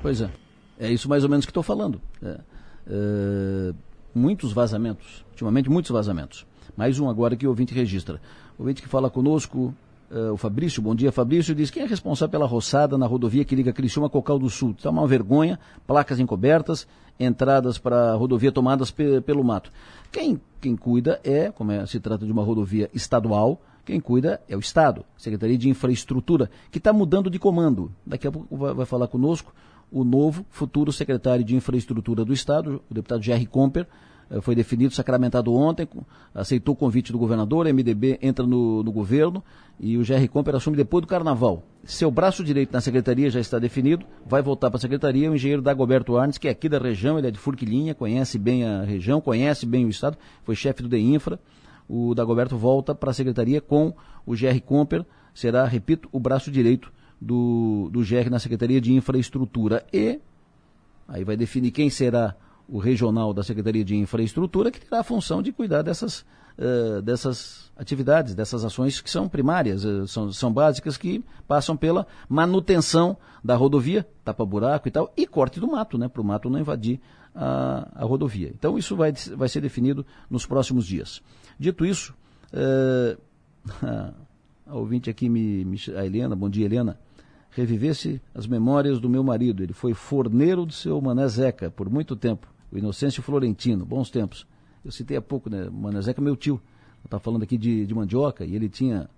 Pois 0.00 0.22
é, 0.22 0.30
é 0.78 0.88
isso 0.88 1.08
mais 1.08 1.22
ou 1.22 1.28
menos 1.28 1.44
que 1.44 1.50
estou 1.50 1.62
falando. 1.62 2.00
É. 2.22 2.55
Uh, 2.86 3.74
muitos 4.14 4.52
vazamentos, 4.52 5.24
ultimamente 5.30 5.68
muitos 5.68 5.90
vazamentos. 5.90 6.46
Mais 6.76 6.98
um 6.98 7.08
agora 7.08 7.36
que 7.36 7.46
o 7.46 7.50
ouvinte 7.50 7.74
registra. 7.74 8.20
O 8.58 8.62
ouvinte 8.62 8.80
que 8.80 8.88
fala 8.88 9.10
conosco, 9.10 9.74
uh, 10.10 10.32
o 10.32 10.36
Fabrício, 10.36 10.80
bom 10.80 10.94
dia 10.94 11.10
Fabrício, 11.10 11.54
diz 11.54 11.70
quem 11.70 11.82
é 11.82 11.86
responsável 11.86 12.30
pela 12.30 12.46
roçada 12.46 12.96
na 12.96 13.06
rodovia 13.06 13.44
que 13.44 13.54
liga 13.54 13.72
Criciúma 13.72 14.06
a 14.06 14.10
Cocal 14.10 14.38
do 14.38 14.48
Sul. 14.48 14.74
Está 14.76 14.90
uma 14.90 15.06
vergonha, 15.06 15.58
placas 15.86 16.20
encobertas, 16.20 16.86
entradas 17.18 17.78
para 17.78 18.12
a 18.12 18.14
rodovia 18.14 18.52
tomadas 18.52 18.90
pe 18.90 19.20
pelo 19.20 19.42
mato. 19.42 19.72
Quem, 20.12 20.40
quem 20.60 20.76
cuida 20.76 21.20
é, 21.24 21.50
como 21.50 21.72
é, 21.72 21.84
se 21.86 21.98
trata 21.98 22.24
de 22.24 22.32
uma 22.32 22.42
rodovia 22.42 22.88
estadual, 22.94 23.60
Quem 23.86 24.00
cuida 24.00 24.40
é 24.48 24.56
o 24.56 24.58
Estado, 24.58 25.04
Secretaria 25.16 25.56
de 25.56 25.68
Infraestrutura, 25.68 26.50
que 26.72 26.78
está 26.78 26.92
mudando 26.92 27.30
de 27.30 27.38
comando. 27.38 27.92
Daqui 28.04 28.26
a 28.26 28.32
pouco 28.32 28.56
vai, 28.56 28.74
vai 28.74 28.84
falar 28.84 29.06
conosco 29.06 29.54
o 29.90 30.04
novo 30.04 30.44
futuro 30.50 30.92
secretário 30.92 31.44
de 31.44 31.54
Infraestrutura 31.54 32.24
do 32.24 32.32
Estado, 32.32 32.82
o 32.90 32.94
deputado 32.94 33.22
Jerry 33.22 33.46
Comper, 33.46 33.86
eh, 34.30 34.40
foi 34.40 34.54
definido, 34.54 34.92
sacramentado 34.92 35.52
ontem, 35.54 35.88
aceitou 36.34 36.74
o 36.74 36.76
convite 36.76 37.12
do 37.12 37.18
governador, 37.18 37.66
a 37.66 37.72
MDB 37.72 38.18
entra 38.20 38.44
no, 38.44 38.82
no 38.82 38.92
governo 38.92 39.42
e 39.78 39.96
o 39.96 40.04
GR 40.04 40.26
Comper 40.30 40.54
assume 40.54 40.76
depois 40.76 41.02
do 41.02 41.08
carnaval. 41.08 41.62
Seu 41.84 42.10
braço 42.10 42.42
direito 42.42 42.72
na 42.72 42.80
secretaria 42.80 43.30
já 43.30 43.40
está 43.40 43.58
definido, 43.58 44.04
vai 44.26 44.42
voltar 44.42 44.70
para 44.70 44.78
a 44.78 44.80
secretaria, 44.80 45.30
o 45.30 45.34
engenheiro 45.34 45.62
Dagoberto 45.62 46.16
Arnes, 46.16 46.38
que 46.38 46.48
é 46.48 46.50
aqui 46.50 46.68
da 46.68 46.78
região, 46.78 47.18
ele 47.18 47.28
é 47.28 47.30
de 47.30 47.38
Furquilinha, 47.38 47.94
conhece 47.94 48.38
bem 48.38 48.64
a 48.64 48.82
região, 48.82 49.20
conhece 49.20 49.64
bem 49.64 49.84
o 49.84 49.88
estado, 49.88 50.18
foi 50.42 50.56
chefe 50.56 50.82
do 50.82 50.88
DEINFRA. 50.88 51.38
O 51.88 52.14
Dagoberto 52.16 52.56
volta 52.56 52.94
para 52.96 53.10
a 53.10 53.14
secretaria 53.14 53.60
com 53.60 53.94
o 54.24 54.32
GR 54.32 54.60
Comper, 54.64 55.06
será, 55.32 55.64
repito, 55.64 56.08
o 56.10 56.18
braço 56.18 56.50
direito 56.50 56.90
do, 57.20 57.88
do 57.92 58.00
GR 58.00 58.30
na 58.30 58.38
Secretaria 58.38 58.80
de 58.80 58.92
Infraestrutura. 58.92 59.84
E 59.92 60.20
aí 61.08 61.24
vai 61.24 61.36
definir 61.36 61.70
quem 61.70 61.90
será 61.90 62.34
o 62.68 62.78
regional 62.78 63.32
da 63.32 63.42
Secretaria 63.42 63.84
de 63.84 63.94
Infraestrutura, 63.96 64.70
que 64.70 64.80
terá 64.80 65.00
a 65.00 65.04
função 65.04 65.40
de 65.40 65.52
cuidar 65.52 65.82
dessas, 65.82 66.24
uh, 66.58 67.00
dessas 67.00 67.70
atividades, 67.76 68.34
dessas 68.34 68.64
ações 68.64 69.00
que 69.00 69.10
são 69.10 69.28
primárias, 69.28 69.84
uh, 69.84 70.06
são, 70.08 70.32
são 70.32 70.52
básicas, 70.52 70.96
que 70.96 71.24
passam 71.46 71.76
pela 71.76 72.06
manutenção 72.28 73.16
da 73.42 73.54
rodovia, 73.54 74.06
tapa-buraco 74.24 74.88
e 74.88 74.90
tal, 74.90 75.12
e 75.16 75.26
corte 75.26 75.60
do 75.60 75.68
mato, 75.68 75.96
né, 75.96 76.08
para 76.08 76.20
o 76.20 76.24
mato 76.24 76.50
não 76.50 76.58
invadir 76.58 77.00
a, 77.34 77.88
a, 77.94 78.04
rodovia. 78.04 78.50
Então 78.52 78.76
isso 78.76 78.96
vai, 78.96 79.12
vai 79.12 79.48
ser 79.48 79.60
definido 79.60 80.04
nos 80.28 80.44
próximos 80.44 80.86
dias. 80.86 81.22
Dito 81.58 81.86
isso, 81.86 82.14
uh, 82.52 83.16
a 84.66 84.74
ouvinte 84.74 85.08
aqui, 85.08 85.28
me, 85.28 85.64
me, 85.64 85.78
a 85.96 86.04
Helena, 86.04 86.34
bom 86.34 86.48
dia 86.48 86.66
Helena, 86.66 86.98
revivesse 87.60 88.20
as 88.34 88.46
memórias 88.46 89.00
do 89.00 89.08
meu 89.08 89.22
marido. 89.22 89.62
Ele 89.62 89.72
foi 89.72 89.94
forneiro 89.94 90.66
do 90.66 90.72
seu 90.72 91.00
Mané 91.00 91.26
Zeca 91.28 91.70
por 91.70 91.88
muito 91.88 92.14
tempo 92.14 92.54
o 92.70 92.78
Inocêncio 92.78 93.22
Florentino, 93.22 93.84
bons 93.84 94.10
tempos. 94.10 94.46
Eu 94.84 94.90
citei 94.90 95.16
há 95.16 95.22
pouco, 95.22 95.50
né? 95.50 95.68
Manezeca 95.70 96.20
é 96.20 96.24
meu 96.24 96.36
tio. 96.36 96.60
Está 97.04 97.18
falando 97.18 97.42
aqui 97.42 97.56
de, 97.56 97.86
de, 97.86 97.94
mandioca 97.94 98.44
e 98.44 98.54
ele 98.54 98.68
tinha 98.68 99.08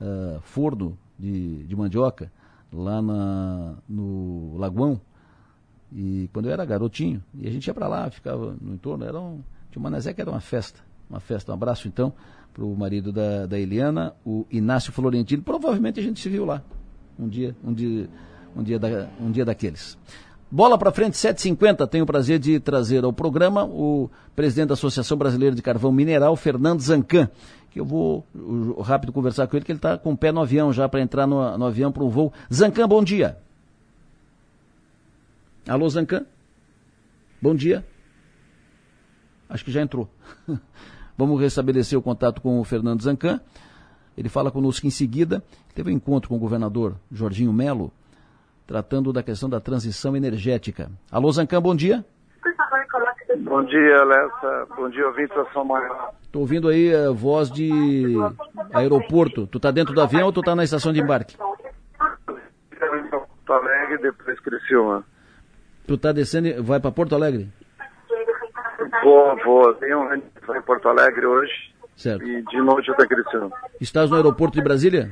uh, 0.00 0.40
forno 0.42 0.98
de, 1.18 1.64
de 1.64 1.76
mandioca 1.76 2.30
lá 2.72 3.00
na, 3.00 3.76
no 3.88 4.56
Lagoão. 4.56 5.00
E 5.90 6.28
quando 6.32 6.46
eu 6.46 6.52
era 6.52 6.64
garotinho, 6.64 7.22
e 7.34 7.48
a 7.48 7.50
gente 7.50 7.66
ia 7.66 7.74
para 7.74 7.88
lá, 7.88 8.10
ficava 8.10 8.54
no 8.60 8.74
entorno, 8.74 9.04
era 9.04 9.18
um, 9.18 9.42
tinha 9.70 9.80
uma 9.80 9.90
Manezeca 9.90 10.20
era 10.20 10.30
uma 10.30 10.40
festa. 10.40 10.80
Uma 11.08 11.20
festa. 11.20 11.50
Um 11.50 11.54
abraço 11.54 11.88
então 11.88 12.12
para 12.52 12.64
o 12.64 12.76
marido 12.76 13.10
da, 13.10 13.46
da 13.46 13.58
Eliana, 13.58 14.14
o 14.24 14.46
Inácio 14.50 14.92
Florentino. 14.92 15.42
Provavelmente 15.42 15.98
a 16.00 16.02
gente 16.02 16.20
se 16.20 16.28
viu 16.28 16.44
lá 16.44 16.62
um 17.18 17.28
dia, 17.28 17.56
um 17.64 17.72
dia, 17.72 18.08
um 18.56 18.62
dia, 18.62 18.78
da, 18.78 19.08
um 19.20 19.30
dia 19.30 19.44
daqueles. 19.44 19.98
Bola 20.50 20.78
para 20.78 20.90
frente, 20.90 21.14
7h50. 21.14 21.86
Tenho 21.88 22.04
o 22.04 22.06
prazer 22.06 22.38
de 22.38 22.58
trazer 22.58 23.04
ao 23.04 23.12
programa 23.12 23.64
o 23.64 24.08
presidente 24.34 24.68
da 24.68 24.74
Associação 24.74 25.16
Brasileira 25.18 25.54
de 25.54 25.60
Carvão 25.60 25.92
Mineral, 25.92 26.34
Fernando 26.36 26.80
Zancan, 26.80 27.28
que 27.70 27.78
eu 27.78 27.84
vou 27.84 28.24
rápido 28.82 29.12
conversar 29.12 29.46
com 29.46 29.56
ele, 29.56 29.64
que 29.64 29.72
ele 29.72 29.78
está 29.78 29.98
com 29.98 30.12
o 30.12 30.16
pé 30.16 30.32
no 30.32 30.40
avião 30.40 30.72
já 30.72 30.88
para 30.88 31.02
entrar 31.02 31.26
no, 31.26 31.58
no 31.58 31.66
avião 31.66 31.92
para 31.92 32.02
o 32.02 32.08
voo. 32.08 32.32
Zancan, 32.52 32.88
bom 32.88 33.04
dia. 33.04 33.36
Alô, 35.68 35.86
Zancan? 35.90 36.24
Bom 37.42 37.54
dia. 37.54 37.84
Acho 39.50 39.64
que 39.64 39.70
já 39.70 39.82
entrou. 39.82 40.08
Vamos 41.16 41.38
restabelecer 41.40 41.98
o 41.98 42.02
contato 42.02 42.40
com 42.40 42.58
o 42.58 42.64
Fernando 42.64 43.02
Zancan. 43.02 43.40
Ele 44.18 44.28
fala 44.28 44.50
conosco 44.50 44.84
em 44.84 44.90
seguida. 44.90 45.44
Teve 45.72 45.92
um 45.92 45.94
encontro 45.94 46.28
com 46.28 46.34
o 46.34 46.40
governador 46.40 46.96
Jorginho 47.10 47.52
Melo 47.52 47.92
tratando 48.66 49.12
da 49.12 49.22
questão 49.22 49.48
da 49.48 49.60
transição 49.60 50.16
energética. 50.16 50.90
Alô, 51.10 51.30
Zancan, 51.30 51.62
bom 51.62 51.74
dia. 51.74 52.04
Bom 53.38 53.64
dia, 53.64 54.04
Lessa. 54.04 54.66
Bom 54.76 54.90
dia, 54.90 55.06
ouvintes 55.06 55.34
da 55.36 55.44
São 55.52 55.64
Maior. 55.64 56.12
Tô 56.32 56.40
ouvindo 56.40 56.68
aí 56.68 56.92
a 56.94 57.12
voz 57.12 57.48
de 57.48 57.70
aeroporto. 58.74 59.46
Tu 59.46 59.60
tá 59.60 59.70
dentro 59.70 59.94
do 59.94 60.02
avião 60.02 60.26
ou 60.26 60.32
tu 60.32 60.42
tá 60.42 60.56
na 60.56 60.64
estação 60.64 60.92
de 60.92 61.00
embarque? 61.00 61.36
Porto 63.10 63.52
Alegre, 63.52 63.98
depois 63.98 64.40
Criciúma. 64.40 65.04
Tu 65.86 65.96
tá 65.96 66.10
descendo, 66.10 66.62
vai 66.64 66.80
para 66.80 66.90
Porto 66.90 67.14
Alegre? 67.14 67.48
Vou, 69.02 69.36
vou. 69.44 69.74
Tenho 69.74 70.00
um 70.00 70.14
em 70.14 70.62
Porto 70.66 70.88
Alegre 70.88 71.24
hoje. 71.24 71.77
Certo. 71.98 72.24
E 72.24 72.42
de 72.42 72.62
noite 72.62 72.88
até 72.92 73.06
Criciúma. 73.06 73.50
Estás 73.80 74.08
no 74.08 74.16
aeroporto 74.16 74.56
de 74.56 74.62
Brasília? 74.62 75.10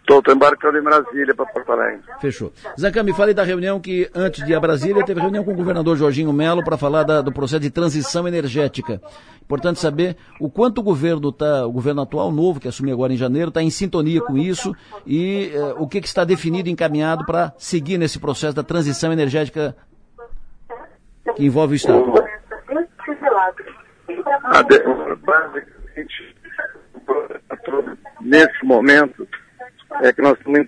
Estou 0.00 0.34
embarcando 0.34 0.76
em 0.76 0.82
Brasília 0.82 1.34
para 1.34 1.46
Porto 1.46 1.72
Alegre. 1.72 2.02
Fechou. 2.20 2.52
Zacan, 2.78 3.02
me 3.02 3.14
fale 3.14 3.32
da 3.32 3.44
reunião 3.44 3.80
que, 3.80 4.10
antes 4.14 4.44
de 4.44 4.52
ir 4.52 4.54
a 4.56 4.60
Brasília, 4.60 5.04
teve 5.04 5.20
reunião 5.20 5.44
com 5.44 5.52
o 5.52 5.56
governador 5.56 5.96
Jorginho 5.96 6.32
Melo 6.32 6.62
para 6.64 6.76
falar 6.76 7.04
da, 7.04 7.22
do 7.22 7.32
processo 7.32 7.60
de 7.60 7.70
transição 7.70 8.28
energética. 8.28 9.00
Importante 9.40 9.78
saber 9.78 10.16
o 10.38 10.50
quanto 10.50 10.78
o 10.78 10.82
governo 10.82 11.32
tá, 11.32 11.64
o 11.64 11.72
governo 11.72 12.02
atual, 12.02 12.30
novo, 12.30 12.60
que 12.60 12.68
assumiu 12.68 12.92
agora 12.92 13.12
em 13.12 13.16
janeiro, 13.16 13.48
está 13.48 13.62
em 13.62 13.70
sintonia 13.70 14.20
com 14.20 14.36
isso 14.36 14.74
e 15.06 15.52
eh, 15.54 15.74
o 15.78 15.86
que, 15.86 16.00
que 16.00 16.08
está 16.08 16.24
definido 16.24 16.68
e 16.68 16.72
encaminhado 16.72 17.24
para 17.24 17.54
seguir 17.56 17.96
nesse 17.96 18.18
processo 18.18 18.54
da 18.54 18.62
transição 18.62 19.12
energética 19.12 19.76
que 21.36 21.44
envolve 21.44 21.74
o 21.74 21.76
Estado. 21.76 22.09
Basicamente, 25.24 26.36
nesse 28.20 28.64
momento, 28.64 29.26
é 30.02 30.12
que 30.12 30.22
nós 30.22 30.38
estamos 30.38 30.60
em 30.60 30.66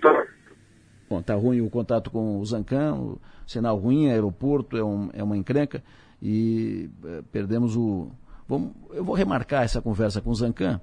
Bom, 1.09 1.19
está 1.19 1.35
ruim 1.35 1.61
o 1.61 1.69
contato 1.69 2.09
com 2.09 2.39
o 2.39 2.45
Zancan, 2.45 2.95
o 2.95 3.21
sinal 3.45 3.77
ruim, 3.77 4.09
aeroporto 4.09 4.77
é, 4.77 4.83
um, 4.83 5.09
é 5.13 5.23
uma 5.23 5.37
encrenca 5.37 5.83
e 6.21 6.89
é, 7.05 7.21
perdemos 7.31 7.75
o. 7.75 8.09
Vamos, 8.47 8.71
eu 8.91 9.03
vou 9.03 9.15
remarcar 9.15 9.63
essa 9.63 9.81
conversa 9.81 10.21
com 10.21 10.31
o 10.31 10.35
Zancan. 10.35 10.81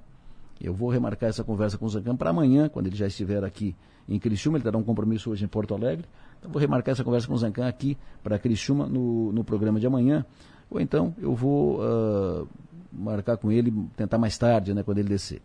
Eu 0.59 0.73
vou 0.73 0.89
remarcar 0.89 1.29
essa 1.29 1.43
conversa 1.43 1.77
com 1.77 1.85
o 1.85 1.89
Zancan 1.89 2.15
para 2.15 2.29
amanhã, 2.29 2.69
quando 2.69 2.87
ele 2.87 2.95
já 2.95 3.07
estiver 3.07 3.43
aqui 3.43 3.75
em 4.07 4.19
Criciúma. 4.19 4.57
Ele 4.57 4.63
terá 4.63 4.77
um 4.77 4.83
compromisso 4.83 5.31
hoje 5.31 5.43
em 5.43 5.47
Porto 5.47 5.73
Alegre. 5.73 6.05
Então, 6.39 6.51
vou 6.51 6.61
remarcar 6.61 6.93
essa 6.93 7.03
conversa 7.03 7.27
com 7.27 7.33
o 7.33 7.37
Zancan 7.37 7.67
aqui 7.67 7.97
para 8.23 8.37
Criciúma 8.37 8.85
no, 8.85 9.31
no 9.31 9.43
programa 9.43 9.79
de 9.79 9.87
amanhã. 9.87 10.25
Ou 10.69 10.79
então 10.79 11.13
eu 11.19 11.35
vou 11.35 11.81
uh, 11.81 12.47
marcar 12.91 13.37
com 13.37 13.51
ele, 13.51 13.73
tentar 13.95 14.17
mais 14.17 14.37
tarde, 14.37 14.73
né, 14.73 14.83
quando 14.83 14.97
ele 14.99 15.09
descer. 15.09 15.41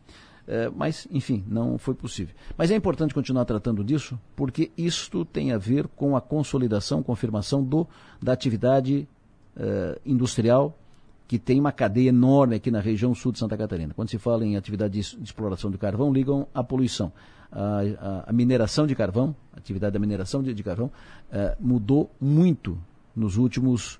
É, 0.49 0.70
mas, 0.70 1.09
enfim, 1.11 1.44
não 1.49 1.76
foi 1.76 1.94
possível. 1.94 2.34
Mas 2.57 2.70
é 2.70 2.76
importante 2.76 3.12
continuar 3.12 3.44
tratando 3.44 3.82
disso, 3.82 4.18
porque 4.36 4.70
isto 4.76 5.24
tem 5.24 5.53
a 5.53 5.59
ver 5.59 5.88
com 5.88 6.16
a 6.16 6.20
consolidação, 6.20 7.03
confirmação 7.03 7.64
do, 7.64 7.86
da 8.22 8.32
atividade 8.32 9.09
é, 9.57 9.99
industrial 10.07 10.78
que 11.26 11.38
tem 11.38 11.59
uma 11.59 11.72
cadeia 11.72 12.11
enorme 12.11 12.57
aqui 12.57 12.70
na 12.70 12.80
região 12.80 13.14
sul 13.14 13.32
de 13.32 13.38
Santa 13.38 13.57
Catarina. 13.57 13.92
Quando 13.94 14.11
se 14.11 14.18
fala 14.18 14.44
em 14.44 14.57
atividade 14.57 14.94
de, 14.94 15.01
exploração 15.01 15.70
de 15.70 15.78
carvão, 15.78 16.12
ligam 16.12 16.47
à 16.55 16.62
poluição. 16.62 17.12
A, 17.51 17.80
a, 17.80 18.30
a, 18.30 18.32
mineração 18.32 18.86
de 18.86 18.94
carvão, 18.94 19.34
a 19.53 19.59
atividade 19.59 19.92
da 19.92 19.99
mineração 19.99 20.42
de, 20.42 20.55
de 20.55 20.62
carvão, 20.62 20.90
é, 21.30 21.57
mudou 21.59 22.11
muito 22.20 22.78
nos 23.14 23.36
últimos 23.36 23.99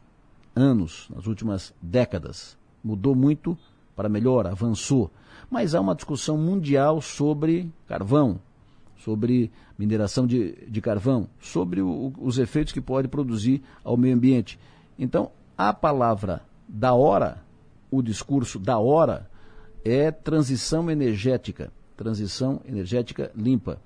anos, 0.55 1.09
nas 1.15 1.27
últimas 1.27 1.75
décadas. 1.83 2.57
Mudou 2.87 3.17
muito 3.17 3.59
para 3.97 4.09
melhor, 4.09 4.47
avançou. 4.47 5.11
Mas 5.51 5.75
há 5.75 5.81
uma 5.81 5.93
discussão 5.93 6.39
mundial 6.39 7.01
sobre 7.01 7.69
carvão, 7.89 8.39
sobre 8.97 9.51
mineração 9.77 10.25
de, 10.25 10.53
de 10.69 10.81
carvão, 10.81 11.29
sobre 11.41 11.83
o, 11.83 12.13
os 12.17 12.39
efeitos 12.39 12.73
que 12.73 12.81
pode 12.81 13.09
produzir 13.09 13.61
ao 13.83 13.97
meio 13.97 14.15
ambiente. 14.15 14.57
Então, 14.97 15.33
a 15.59 15.73
palavra 15.73 16.43
da 16.69 16.95
hora, 16.95 17.43
o 17.91 18.01
discurso 18.01 18.57
da 18.57 18.79
hora, 18.79 19.29
é 19.85 20.13
transição 20.13 20.89
energética, 20.89 21.73
transição 21.97 22.61
energética 22.65 23.33
limpa. 23.35 23.81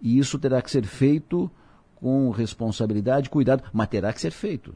E 0.00 0.18
isso 0.18 0.38
terá 0.38 0.62
que 0.62 0.70
ser 0.70 0.86
feito 0.86 1.50
com 1.96 2.30
responsabilidade, 2.30 3.28
cuidado, 3.28 3.64
mas 3.70 3.88
terá 3.88 4.14
que 4.14 4.20
ser 4.22 4.32
feito 4.32 4.74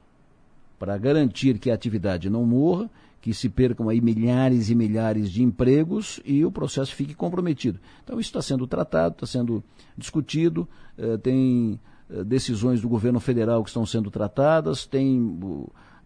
para 0.81 0.97
garantir 0.97 1.59
que 1.59 1.71
a 1.71 1.75
atividade 1.75 2.31
não 2.31 2.47
morra 2.47 2.91
que 3.21 3.35
se 3.35 3.49
percam 3.49 3.89
aí 3.89 4.01
milhares 4.01 4.71
e 4.71 4.75
milhares 4.75 5.31
de 5.31 5.43
empregos 5.43 6.21
e 6.25 6.45
o 6.45 6.51
processo 6.51 6.95
fique 6.95 7.15
comprometido. 7.15 7.79
Então 8.03 8.19
isso 8.19 8.31
está 8.31 8.41
sendo 8.41 8.67
tratado, 8.67 9.15
está 9.15 9.27
sendo 9.27 9.63
discutido, 9.97 10.67
eh, 10.97 11.19
tem 11.19 11.79
eh, 12.09 12.25
decisões 12.25 12.81
do 12.81 12.89
governo 12.89 13.21
federal 13.21 13.63
que 13.63 13.69
estão 13.69 13.85
sendo 13.85 14.11
tratadas, 14.11 14.87
tem 14.87 15.39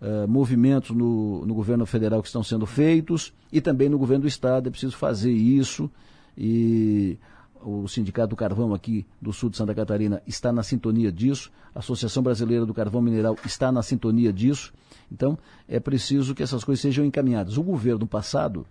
eh, 0.01 0.27
movimentos 0.27 0.91
no, 0.91 1.47
no 1.47 1.55
governo 1.55 1.87
federal 1.87 2.21
que 2.21 2.29
estão 2.29 2.43
sendo 2.43 2.67
feitos 2.67 3.33
e 3.53 3.61
também 3.61 3.89
no 3.89 3.99
governo 3.99 4.23
do 4.23 4.29
estado 4.29 4.69
é 4.69 4.71
preciso 4.71 4.97
fazer 4.97 5.33
isso 5.33 5.89
e 6.37 7.17
o 7.65 7.89
Sindicato 7.89 8.29
do 8.29 8.37
Carvão 8.37 8.75
aqui 8.75 9.07
do 9.21 9.33
sul 9.33 9.51
de 9.51 9.57
Santa 9.57 9.75
Catarina 9.75 10.23
está 10.27 10.53
na 10.53 10.62
sintonia 10.62 11.11
disso, 11.11 11.51
a 11.75 11.79
Associação 11.79 12.23
Brasileira 12.23 12.67
do 12.67 12.75
Carvão 12.75 13.03
Mineral 13.03 13.37
está 13.45 13.73
na 13.73 13.83
sintonia 13.83 14.33
disso. 14.33 14.73
Então, 15.11 15.39
é 15.69 15.81
preciso 15.81 16.35
que 16.35 16.43
essas 16.43 16.62
coisas 16.62 16.81
sejam 16.81 17.05
encaminhadas. 17.05 17.57
O 17.57 17.62
governo 17.62 18.07
passado 18.07 18.67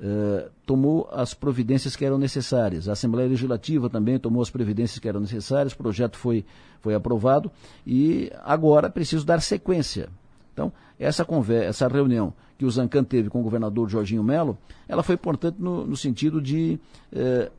uh, 0.00 0.50
tomou 0.66 1.08
as 1.12 1.34
providências 1.34 1.96
que 1.96 2.04
eram 2.04 2.18
necessárias. 2.18 2.88
A 2.88 2.92
Assembleia 2.92 3.28
Legislativa 3.28 3.88
também 3.88 4.18
tomou 4.18 4.42
as 4.42 4.50
providências 4.50 4.98
que 4.98 5.08
eram 5.08 5.20
necessárias, 5.20 5.72
o 5.72 5.76
projeto 5.76 6.16
foi, 6.16 6.44
foi 6.80 6.94
aprovado 6.94 7.50
e 7.86 8.30
agora 8.42 8.88
é 8.88 8.90
preciso 8.90 9.24
dar 9.24 9.40
sequência. 9.40 10.08
Então, 10.52 10.72
essa, 10.98 11.24
conversa, 11.24 11.68
essa 11.68 11.88
reunião 11.88 12.34
que 12.58 12.64
o 12.64 12.70
Zancan 12.70 13.02
teve 13.04 13.30
com 13.30 13.40
o 13.40 13.42
governador 13.42 13.88
Jorginho 13.88 14.22
Melo, 14.22 14.58
ela 14.86 15.02
foi 15.02 15.14
importante 15.14 15.56
no, 15.58 15.86
no 15.86 15.96
sentido 15.96 16.40
de 16.40 16.78
eh, 17.10 17.50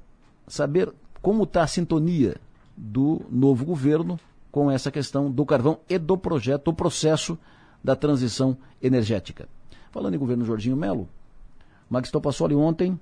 saber 0.47 0.93
como 1.21 1.43
está 1.43 1.63
a 1.63 1.67
sintonia 1.67 2.35
do 2.75 3.21
novo 3.29 3.65
governo 3.65 4.19
com 4.51 4.69
essa 4.69 4.91
questão 4.91 5.31
do 5.31 5.45
carvão 5.45 5.79
e 5.89 5.97
do 5.97 6.17
projeto, 6.17 6.65
do 6.65 6.73
processo 6.73 7.37
da 7.83 7.95
transição 7.95 8.57
energética. 8.81 9.47
Falando 9.91 10.15
em 10.15 10.19
governo 10.19 10.45
Jorginho 10.45 10.75
Melo, 10.75 11.07
Max 11.89 12.11
Topassoli 12.11 12.55
ontem, 12.55 12.99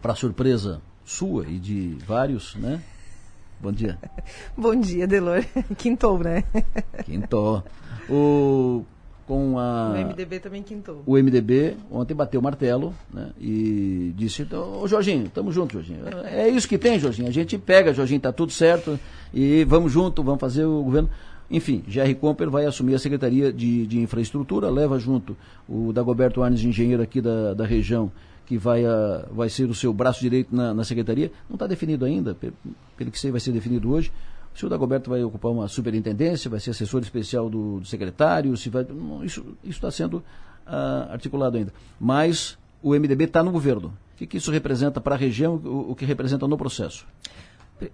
para 0.00 0.14
surpresa 0.14 0.80
sua 1.04 1.46
e 1.46 1.58
de 1.58 1.96
vários, 2.06 2.54
né? 2.54 2.82
Bom 3.60 3.72
dia. 3.72 3.98
Bom 4.56 4.76
dia, 4.76 5.06
Delor. 5.06 5.44
Quintou, 5.76 6.18
né? 6.18 6.44
Quintou. 7.04 7.64
O 8.08 8.84
com 9.28 9.58
a. 9.58 9.90
O 9.90 10.06
MDB 10.06 10.40
também 10.40 10.62
quintou. 10.62 11.02
O 11.04 11.16
MDB 11.18 11.76
ontem 11.90 12.14
bateu 12.14 12.40
o 12.40 12.42
martelo 12.42 12.94
né, 13.12 13.28
e 13.38 14.14
disse: 14.16 14.48
Ô 14.54 14.88
Jorginho, 14.88 15.26
estamos 15.26 15.54
juntos, 15.54 15.74
Jorginho. 15.74 16.00
É 16.24 16.48
isso 16.48 16.66
que 16.66 16.78
tem, 16.78 16.98
Jorginho. 16.98 17.28
A 17.28 17.30
gente 17.30 17.58
pega, 17.58 17.92
Jorginho, 17.92 18.20
tá 18.20 18.32
tudo 18.32 18.50
certo 18.50 18.98
e 19.32 19.64
vamos 19.64 19.92
junto, 19.92 20.22
vamos 20.22 20.40
fazer 20.40 20.64
o 20.64 20.82
governo. 20.82 21.10
Enfim, 21.50 21.84
Jerry 21.86 22.14
Comper 22.14 22.50
vai 22.50 22.64
assumir 22.64 22.94
a 22.94 22.98
Secretaria 22.98 23.52
de, 23.52 23.86
de 23.86 24.00
Infraestrutura, 24.00 24.70
leva 24.70 24.98
junto 24.98 25.36
o 25.68 25.92
Dagoberto 25.92 26.42
Arnes, 26.42 26.62
engenheiro 26.62 27.02
aqui 27.02 27.20
da, 27.20 27.54
da 27.54 27.64
região, 27.64 28.10
que 28.46 28.58
vai, 28.58 28.84
a, 28.84 29.24
vai 29.30 29.48
ser 29.48 29.64
o 29.64 29.74
seu 29.74 29.92
braço 29.92 30.20
direito 30.20 30.54
na, 30.54 30.74
na 30.74 30.84
Secretaria. 30.84 31.30
Não 31.48 31.54
está 31.54 31.66
definido 31.66 32.04
ainda, 32.04 32.34
pelo 32.96 33.10
que 33.10 33.18
sei, 33.18 33.30
vai 33.30 33.40
ser 33.40 33.52
definido 33.52 33.90
hoje. 33.90 34.10
O 34.54 34.58
senhor 34.58 34.70
Dagoberto 34.70 35.10
vai 35.10 35.22
ocupar 35.22 35.52
uma 35.52 35.68
superintendência, 35.68 36.50
vai 36.50 36.58
ser 36.58 36.70
assessor 36.70 37.00
especial 37.00 37.48
do, 37.48 37.80
do 37.80 37.86
secretário, 37.86 38.56
se 38.56 38.68
vai, 38.68 38.84
isso 39.24 39.56
está 39.64 39.90
sendo 39.90 40.18
uh, 40.66 41.12
articulado 41.12 41.56
ainda. 41.56 41.72
Mas 41.98 42.58
o 42.82 42.90
MDB 42.90 43.24
está 43.24 43.42
no 43.42 43.52
governo. 43.52 43.88
O 44.14 44.18
que, 44.18 44.26
que 44.26 44.36
isso 44.36 44.50
representa 44.50 45.00
para 45.00 45.14
a 45.14 45.18
região, 45.18 45.54
o, 45.56 45.92
o 45.92 45.94
que 45.94 46.04
representa 46.04 46.48
no 46.48 46.58
processo? 46.58 47.06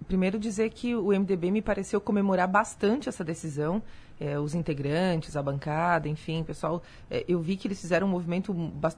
Primeiro 0.07 0.39
dizer 0.39 0.69
que 0.71 0.95
o 0.95 1.09
MDB 1.09 1.51
me 1.51 1.61
pareceu 1.61 2.01
comemorar 2.01 2.47
bastante 2.47 3.07
essa 3.07 3.23
decisão, 3.23 3.81
é, 4.19 4.39
os 4.39 4.55
integrantes, 4.55 5.35
a 5.35 5.43
bancada, 5.43 6.07
enfim, 6.07 6.43
pessoal, 6.43 6.81
é, 7.09 7.25
eu 7.27 7.39
vi 7.41 7.57
que 7.57 7.67
eles 7.67 7.79
fizeram 7.79 8.07
um 8.07 8.09
movimento 8.09 8.53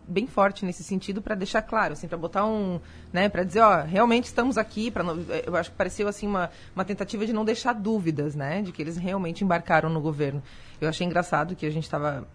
bem 0.08 0.28
forte 0.28 0.66
nesse 0.66 0.84
sentido 0.84 1.22
para 1.22 1.36
deixar 1.36 1.62
claro, 1.62 1.94
assim, 1.94 2.08
para 2.08 2.18
botar 2.18 2.46
um, 2.46 2.80
né, 3.12 3.28
para 3.28 3.44
dizer, 3.44 3.62
ó, 3.62 3.82
realmente 3.82 4.26
estamos 4.26 4.58
aqui, 4.58 4.92
para 4.92 5.04
eu 5.46 5.56
acho 5.56 5.72
que 5.72 5.78
pareceu 5.78 6.08
assim 6.08 6.28
uma, 6.28 6.50
uma 6.76 6.86
tentativa 6.86 7.26
de 7.26 7.34
não 7.34 7.44
deixar 7.44 7.74
dúvidas, 7.74 8.36
né, 8.36 8.62
de 8.62 8.72
que 8.72 8.82
eles 8.82 8.98
realmente 8.98 9.44
embarcaram 9.44 9.90
no 9.90 10.00
governo. 10.00 10.42
Eu 10.80 10.88
achei 10.88 11.06
engraçado 11.06 11.56
que 11.56 11.66
a 11.66 11.72
gente 11.72 11.84
estava 11.84 12.28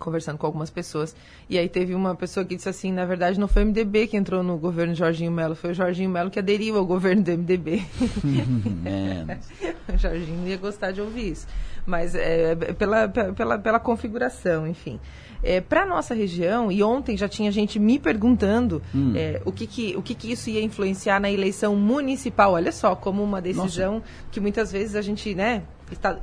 conversando 0.00 0.38
com 0.38 0.46
algumas 0.46 0.70
pessoas. 0.70 1.14
E 1.48 1.58
aí 1.58 1.68
teve 1.68 1.94
uma 1.94 2.16
pessoa 2.16 2.44
que 2.44 2.56
disse 2.56 2.68
assim, 2.68 2.90
na 2.90 3.04
verdade 3.04 3.38
não 3.38 3.46
foi 3.46 3.62
o 3.62 3.66
MDB 3.66 4.08
que 4.08 4.16
entrou 4.16 4.42
no 4.42 4.56
governo 4.56 4.94
Jorginho 4.94 5.30
Melo, 5.30 5.54
foi 5.54 5.70
o 5.70 5.74
Jorginho 5.74 6.10
Melo 6.10 6.30
que 6.30 6.38
aderiu 6.38 6.76
ao 6.76 6.84
governo 6.84 7.22
do 7.22 7.30
MDB. 7.30 7.84
o 9.94 9.96
Jorginho 9.96 10.48
ia 10.48 10.56
gostar 10.56 10.90
de 10.90 11.00
ouvir 11.00 11.32
isso. 11.32 11.46
Mas 11.86 12.14
é, 12.14 12.54
pela, 12.54 13.08
pela, 13.08 13.58
pela 13.58 13.78
configuração, 13.78 14.66
enfim. 14.66 14.98
É, 15.42 15.60
para 15.60 15.86
nossa 15.86 16.14
região, 16.14 16.70
e 16.70 16.82
ontem 16.82 17.16
já 17.16 17.26
tinha 17.26 17.50
gente 17.50 17.78
me 17.78 17.98
perguntando 17.98 18.82
hum. 18.94 19.14
é, 19.16 19.40
o, 19.44 19.52
que, 19.52 19.66
que, 19.66 19.96
o 19.96 20.02
que, 20.02 20.14
que 20.14 20.32
isso 20.32 20.50
ia 20.50 20.62
influenciar 20.62 21.18
na 21.18 21.30
eleição 21.30 21.74
municipal. 21.74 22.52
Olha 22.52 22.72
só, 22.72 22.94
como 22.94 23.22
uma 23.22 23.40
decisão 23.40 23.94
nossa. 23.94 24.06
que 24.30 24.38
muitas 24.38 24.70
vezes 24.70 24.94
a 24.94 25.00
gente, 25.00 25.34
né, 25.34 25.62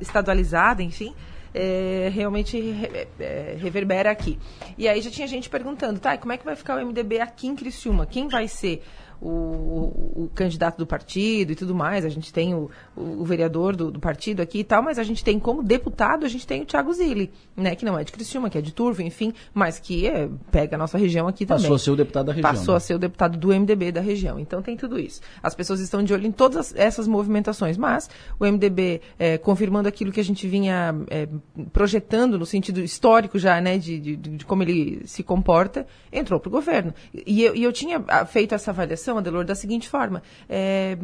estadualizada, 0.00 0.82
enfim, 0.82 1.14
é, 1.54 2.10
realmente 2.12 2.58
re, 2.58 3.08
é, 3.20 3.56
reverbera 3.58 4.10
aqui. 4.10 4.38
E 4.76 4.88
aí 4.88 5.00
já 5.00 5.10
tinha 5.10 5.26
gente 5.26 5.48
perguntando, 5.48 5.98
tá, 6.00 6.16
como 6.16 6.32
é 6.32 6.36
que 6.36 6.44
vai 6.44 6.56
ficar 6.56 6.76
o 6.76 6.86
MDB 6.86 7.20
aqui 7.20 7.46
em 7.46 7.56
Criciúma? 7.56 8.06
Quem 8.06 8.28
vai 8.28 8.48
ser 8.48 8.82
o, 9.20 9.28
o, 9.28 10.22
o, 10.24 10.30
candidato 10.34 10.78
do 10.78 10.86
partido 10.86 11.52
e 11.52 11.56
tudo 11.56 11.74
mais. 11.74 12.04
A 12.04 12.08
gente 12.08 12.32
tem 12.32 12.54
o, 12.54 12.70
o, 12.96 13.24
vereador 13.24 13.74
do, 13.74 13.90
do, 13.90 14.00
partido 14.00 14.40
aqui 14.40 14.60
e 14.60 14.64
tal, 14.64 14.82
mas 14.82 14.98
a 14.98 15.02
gente 15.02 15.24
tem 15.24 15.38
como 15.38 15.62
deputado, 15.62 16.24
a 16.24 16.28
gente 16.28 16.46
tem 16.46 16.62
o 16.62 16.66
Thiago 16.66 16.92
Zilli, 16.92 17.30
né? 17.56 17.74
Que 17.74 17.84
não 17.84 17.98
é 17.98 18.04
de 18.04 18.12
Criciúma, 18.12 18.48
que 18.48 18.58
é 18.58 18.60
de 18.60 18.72
Turvo, 18.72 19.02
enfim, 19.02 19.32
mas 19.52 19.78
que 19.78 20.06
é, 20.06 20.28
pega 20.50 20.76
a 20.76 20.78
nossa 20.78 20.98
região 20.98 21.26
aqui 21.26 21.44
Passou 21.44 21.64
também. 21.64 21.70
Passou 21.70 21.74
a 21.74 21.78
ser 21.78 21.90
o 21.90 21.96
deputado 21.96 22.26
da 22.26 22.32
região. 22.32 22.50
Passou 22.50 22.74
né? 22.74 22.76
a 22.76 22.80
ser 22.80 22.94
o 22.94 22.98
deputado 22.98 23.38
do 23.38 23.48
MDB 23.48 23.92
da 23.92 24.00
região. 24.00 24.38
Então 24.38 24.62
tem 24.62 24.76
tudo 24.76 24.98
isso. 24.98 25.20
As 25.42 25.54
pessoas 25.54 25.80
estão 25.80 26.02
de 26.02 26.12
olho 26.12 26.26
em 26.26 26.32
todas 26.32 26.74
essas 26.74 27.06
movimentações, 27.08 27.76
mas 27.76 28.08
o 28.38 28.44
MDB, 28.44 29.00
é, 29.18 29.38
confirmando 29.38 29.88
aquilo 29.88 30.12
que 30.12 30.20
a 30.20 30.24
gente 30.24 30.46
vinha 30.46 30.94
é, 31.08 31.28
projetando 31.72 32.38
no 32.38 32.46
sentido 32.46 32.80
histórico 32.80 33.38
já, 33.38 33.60
né, 33.60 33.78
de, 33.78 33.98
de, 33.98 34.16
de 34.16 34.44
como 34.44 34.62
ele 34.62 35.02
se 35.06 35.22
comporta, 35.22 35.86
entrou 36.12 36.38
para 36.38 36.48
o 36.48 36.52
governo. 36.52 36.94
E 37.26 37.42
eu, 37.42 37.54
e 37.54 37.62
eu 37.62 37.72
tinha 37.72 38.02
ah, 38.08 38.24
feito 38.24 38.54
essa 38.54 38.70
avaliação 38.70 39.07
Adelor, 39.16 39.44
da 39.44 39.54
seguinte 39.54 39.88
forma. 39.88 40.22
É, 40.48 40.98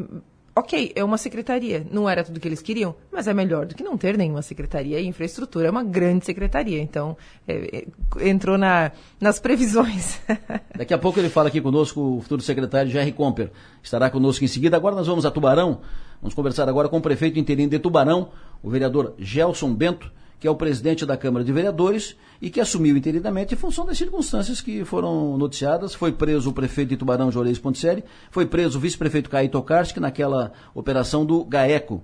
ok, 0.55 0.92
é 0.94 1.02
uma 1.02 1.18
secretaria, 1.18 1.86
não 1.90 2.09
era 2.09 2.22
tudo 2.22 2.38
que 2.38 2.46
eles 2.46 2.62
queriam, 2.62 2.94
mas 3.11 3.26
é 3.26 3.34
melhor 3.34 3.66
do 3.66 3.74
que 3.74 3.82
não 3.82 3.96
ter 3.96 4.16
nenhuma 4.16 4.42
secretaria. 4.42 5.00
E 5.00 5.07
infraestrutura 5.07 5.68
é 5.68 5.70
uma 5.70 5.82
grande 5.82 6.24
secretaria, 6.24 6.80
então 6.80 7.16
é, 7.48 7.86
é, 8.18 8.28
entrou 8.28 8.57
na, 8.57 8.92
nas 9.20 9.38
previsões. 9.38 10.20
Daqui 10.76 10.94
a 10.94 10.98
pouco 10.98 11.18
ele 11.18 11.28
fala 11.28 11.48
aqui 11.48 11.61
conosco 11.61 12.18
o 12.18 12.20
futuro 12.20 12.42
secretário 12.42 12.90
Jerry 12.90 13.12
Comper. 13.12 13.50
Estará 13.82 14.11
conosco 14.11 14.44
em 14.44 14.48
seguida. 14.48 14.76
Agora 14.76 14.94
nós 14.94 15.07
vamos 15.07 15.24
a 15.24 15.30
Tubarão. 15.30 15.80
Vamos 16.20 16.34
conversar 16.34 16.68
agora 16.68 16.88
com 16.88 16.98
o 16.98 17.02
prefeito 17.02 17.38
interino 17.38 17.68
de 17.68 17.78
Tubarão, 17.78 18.30
o 18.62 18.70
vereador 18.70 19.14
Gelson 19.18 19.74
Bento 19.74 20.11
que 20.39 20.47
é 20.47 20.51
o 20.51 20.55
presidente 20.55 21.07
da 21.07 21.16
Câmara 21.16 21.45
de 21.45 21.53
Vereadores 21.53 22.18
e 22.41 22.51
que 22.51 22.61
assumiu 22.61 22.97
interinamente 22.97 23.55
em 23.55 23.57
função 23.57 23.87
das 23.87 23.97
circunstâncias 23.97 24.61
que 24.61 24.85
foram 24.85 25.39
noticiadas. 25.39 25.95
Foi 25.95 26.12
preso 26.12 26.51
o 26.51 26.53
prefeito 26.53 26.91
de 26.91 26.97
Tubarão, 26.97 27.30
Jorez 27.30 27.59
Ponticelli, 27.59 28.05
foi 28.30 28.47
preso 28.47 28.78
o 28.78 28.80
vice-prefeito 28.80 29.30
Caí 29.30 29.49
Tokarski 29.49 30.01
naquela 30.01 30.53
operação 30.74 31.24
do 31.24 31.45
GAECO. 31.45 32.03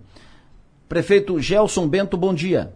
Prefeito 0.89 1.39
Gelson 1.39 1.87
Bento, 1.89 2.17
bom 2.17 2.35
dia. 2.35 2.71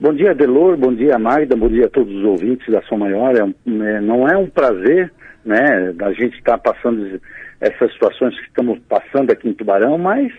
Bom 0.00 0.14
dia, 0.14 0.34
Delor, 0.34 0.78
bom 0.78 0.94
dia, 0.94 1.18
Magda, 1.18 1.54
bom 1.54 1.68
dia 1.68 1.84
a 1.84 1.90
todos 1.90 2.14
os 2.14 2.24
ouvintes 2.24 2.66
da 2.72 2.82
São 2.82 2.96
Maior. 2.96 3.34
É, 3.36 3.40
é, 3.40 4.00
não 4.00 4.26
é 4.26 4.36
um 4.36 4.48
prazer, 4.48 5.12
né, 5.44 5.94
a 6.00 6.12
gente 6.12 6.38
estar 6.38 6.58
tá 6.58 6.72
passando 6.72 7.20
essas 7.60 7.92
situações 7.92 8.34
que 8.40 8.46
estamos 8.46 8.78
passando 8.88 9.30
aqui 9.30 9.46
em 9.46 9.52
Tubarão, 9.52 9.98
mas 9.98 10.32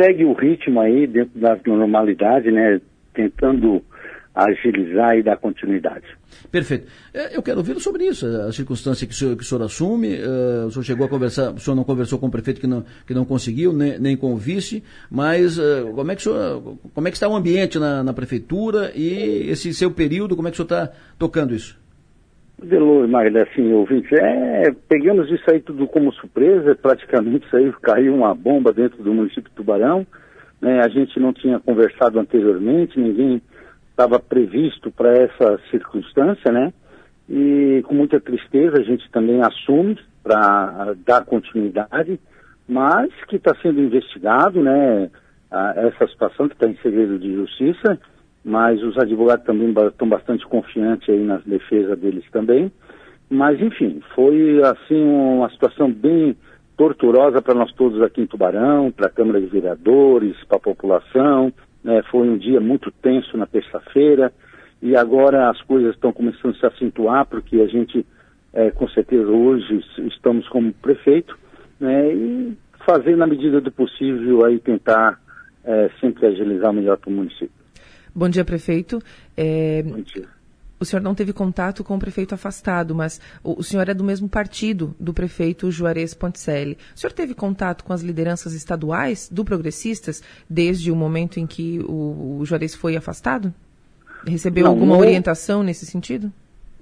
segue 0.00 0.24
o 0.24 0.32
ritmo 0.32 0.80
aí 0.80 1.06
dentro 1.06 1.38
da 1.38 1.58
normalidade, 1.66 2.50
né, 2.52 2.80
tentando 3.14 3.82
agilizar 4.34 5.16
e 5.16 5.22
dar 5.22 5.36
continuidade. 5.36 6.04
Perfeito. 6.50 6.88
É, 7.12 7.36
eu 7.36 7.42
quero 7.42 7.58
ouvir 7.58 7.78
sobre 7.80 8.04
isso, 8.04 8.26
a 8.26 8.50
circunstância 8.52 9.06
que 9.06 9.12
o 9.12 9.16
senhor, 9.16 9.36
que 9.36 9.42
o 9.42 9.46
senhor 9.46 9.62
assume. 9.62 10.14
Uh, 10.14 10.66
o 10.66 10.70
senhor 10.72 10.84
chegou 10.84 11.06
a 11.06 11.08
conversar, 11.08 11.52
o 11.52 11.60
senhor 11.60 11.76
não 11.76 11.84
conversou 11.84 12.18
com 12.18 12.26
o 12.26 12.30
prefeito 12.30 12.60
que 12.60 12.66
não, 12.66 12.84
que 13.06 13.14
não 13.14 13.24
conseguiu, 13.24 13.72
nem, 13.72 13.98
nem 13.98 14.16
com 14.16 14.32
o 14.34 14.36
vice, 14.36 14.82
mas 15.08 15.56
uh, 15.56 15.92
como, 15.94 16.10
é 16.10 16.16
que 16.16 16.22
senhor, 16.22 16.76
como 16.92 17.06
é 17.06 17.10
que 17.10 17.16
está 17.16 17.28
o 17.28 17.36
ambiente 17.36 17.78
na, 17.78 18.02
na, 18.02 18.12
prefeitura 18.12 18.90
e 18.94 19.48
esse 19.48 19.72
seu 19.72 19.90
período, 19.90 20.34
como 20.34 20.48
é 20.48 20.50
que 20.50 20.60
o 20.60 20.66
senhor 20.66 20.82
está 20.82 20.92
tocando 21.16 21.54
isso? 21.54 21.78
Delor, 22.60 23.06
Magda, 23.08 23.42
assim, 23.42 23.72
ouvintes, 23.72 24.10
é, 24.12 24.72
pegamos 24.88 25.30
isso 25.30 25.44
aí 25.48 25.60
tudo 25.60 25.86
como 25.86 26.12
surpresa, 26.12 26.74
praticamente 26.74 27.46
isso 27.46 27.56
aí 27.56 27.72
caiu 27.82 28.14
uma 28.14 28.34
bomba 28.34 28.72
dentro 28.72 29.02
do 29.02 29.12
município 29.12 29.50
de 29.50 29.56
Tubarão, 29.56 30.06
né, 30.64 30.80
a 30.80 30.88
gente 30.88 31.20
não 31.20 31.30
tinha 31.30 31.60
conversado 31.60 32.18
anteriormente, 32.18 32.98
ninguém 32.98 33.42
estava 33.90 34.18
previsto 34.18 34.90
para 34.90 35.10
essa 35.10 35.60
circunstância, 35.70 36.50
né? 36.50 36.72
E 37.28 37.82
com 37.86 37.94
muita 37.94 38.18
tristeza 38.18 38.78
a 38.80 38.82
gente 38.82 39.08
também 39.10 39.42
assume 39.42 39.98
para 40.22 40.94
dar 41.06 41.26
continuidade, 41.26 42.18
mas 42.66 43.10
que 43.28 43.36
está 43.36 43.54
sendo 43.60 43.78
investigado, 43.78 44.62
né? 44.62 45.10
essa 45.76 46.08
situação 46.08 46.48
que 46.48 46.54
está 46.54 46.66
em 46.66 46.76
segredo 46.78 47.18
de 47.18 47.32
justiça, 47.32 48.00
mas 48.42 48.82
os 48.82 48.96
advogados 48.98 49.44
também 49.44 49.72
estão 49.86 50.08
bastante 50.08 50.44
confiantes 50.46 51.08
aí 51.08 51.22
na 51.22 51.36
defesa 51.44 51.94
deles 51.94 52.24
também. 52.32 52.72
Mas 53.30 53.60
enfim, 53.60 54.00
foi 54.14 54.60
assim 54.64 55.00
uma 55.00 55.48
situação 55.50 55.92
bem 55.92 56.34
torturosa 56.76 57.40
para 57.40 57.54
nós 57.54 57.72
todos 57.72 58.02
aqui 58.02 58.20
em 58.20 58.26
Tubarão, 58.26 58.90
para 58.90 59.06
a 59.06 59.10
Câmara 59.10 59.40
de 59.40 59.46
Vereadores, 59.46 60.36
para 60.44 60.56
a 60.56 60.60
população. 60.60 61.52
Né? 61.82 62.02
Foi 62.10 62.28
um 62.28 62.36
dia 62.36 62.60
muito 62.60 62.90
tenso 62.90 63.36
na 63.36 63.46
terça-feira 63.46 64.32
e 64.82 64.96
agora 64.96 65.50
as 65.50 65.60
coisas 65.62 65.94
estão 65.94 66.12
começando 66.12 66.54
a 66.56 66.58
se 66.58 66.66
acentuar 66.66 67.26
porque 67.26 67.60
a 67.60 67.66
gente, 67.66 68.04
é, 68.52 68.70
com 68.70 68.88
certeza, 68.88 69.30
hoje 69.30 69.84
estamos 70.08 70.48
como 70.48 70.72
prefeito 70.72 71.38
né? 71.78 72.12
e 72.12 72.56
fazer 72.86 73.16
na 73.16 73.26
medida 73.26 73.60
do 73.60 73.70
possível 73.70 74.44
aí 74.44 74.58
tentar 74.58 75.20
é, 75.64 75.90
sempre 76.00 76.26
agilizar 76.26 76.72
melhor 76.72 76.98
para 76.98 77.10
o 77.10 77.12
município. 77.12 77.64
Bom 78.14 78.28
dia, 78.28 78.44
prefeito. 78.44 79.00
É... 79.36 79.82
Bom 79.82 80.00
dia. 80.00 80.28
O 80.78 80.84
senhor 80.84 81.00
não 81.02 81.14
teve 81.14 81.32
contato 81.32 81.84
com 81.84 81.94
o 81.96 81.98
prefeito 81.98 82.34
afastado, 82.34 82.94
mas 82.94 83.20
o, 83.42 83.60
o 83.60 83.62
senhor 83.62 83.88
é 83.88 83.94
do 83.94 84.02
mesmo 84.04 84.28
partido 84.28 84.94
do 84.98 85.14
prefeito 85.14 85.70
Juarez 85.70 86.14
Ponticelli. 86.14 86.76
O 86.94 86.98
senhor 86.98 87.12
teve 87.12 87.32
contato 87.34 87.84
com 87.84 87.92
as 87.92 88.02
lideranças 88.02 88.52
estaduais 88.54 89.28
do 89.30 89.44
Progressistas 89.44 90.22
desde 90.50 90.90
o 90.90 90.96
momento 90.96 91.38
em 91.38 91.46
que 91.46 91.78
o, 91.86 92.38
o 92.40 92.44
Juarez 92.44 92.74
foi 92.74 92.96
afastado? 92.96 93.54
Recebeu 94.26 94.64
Não, 94.64 94.70
alguma 94.72 94.94
não- 94.94 95.00
orientação 95.00 95.62
nesse 95.62 95.86
sentido? 95.86 96.30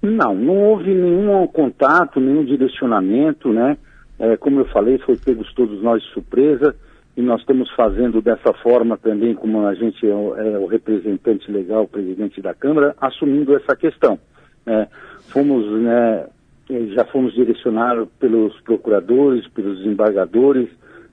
Não, 0.00 0.34
não 0.34 0.56
houve 0.56 0.92
nenhum 0.92 1.46
contato, 1.46 2.18
nenhum 2.18 2.44
direcionamento, 2.44 3.52
né? 3.52 3.76
É, 4.18 4.36
como 4.36 4.60
eu 4.60 4.64
falei, 4.66 4.98
foi 4.98 5.16
pegos 5.16 5.52
todos 5.54 5.82
nós 5.82 6.02
de 6.02 6.08
surpresa 6.12 6.74
e 7.16 7.20
nós 7.20 7.40
estamos 7.40 7.70
fazendo 7.72 8.22
dessa 8.22 8.52
forma 8.54 8.96
também, 8.96 9.34
como 9.34 9.66
a 9.66 9.74
gente 9.74 10.06
é 10.06 10.14
o, 10.14 10.34
é 10.36 10.58
o 10.58 10.66
representante 10.66 11.50
legal, 11.50 11.84
o 11.84 11.88
presidente 11.88 12.40
da 12.40 12.54
Câmara, 12.54 12.94
assumindo 13.00 13.54
essa 13.54 13.76
questão. 13.76 14.18
né? 14.64 14.88
Fomos, 15.28 15.66
né, 15.82 16.26
eh, 16.70 16.86
já 16.94 17.04
fomos 17.04 17.34
direcionados 17.34 18.08
pelos 18.18 18.58
procuradores, 18.62 19.46
pelos 19.48 19.78
desembargadores 19.78 20.68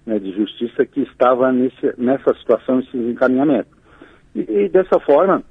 né, 0.05 0.19
de 0.19 0.31
justiça 0.31 0.85
que 0.85 1.01
estava 1.01 1.51
nesse, 1.51 1.93
nessa 1.97 2.33
situação, 2.35 2.77
nesse 2.77 2.97
encaminhamento. 2.97 3.69
E, 4.33 4.39
e 4.39 4.69
dessa 4.69 4.99
forma, 4.99 5.43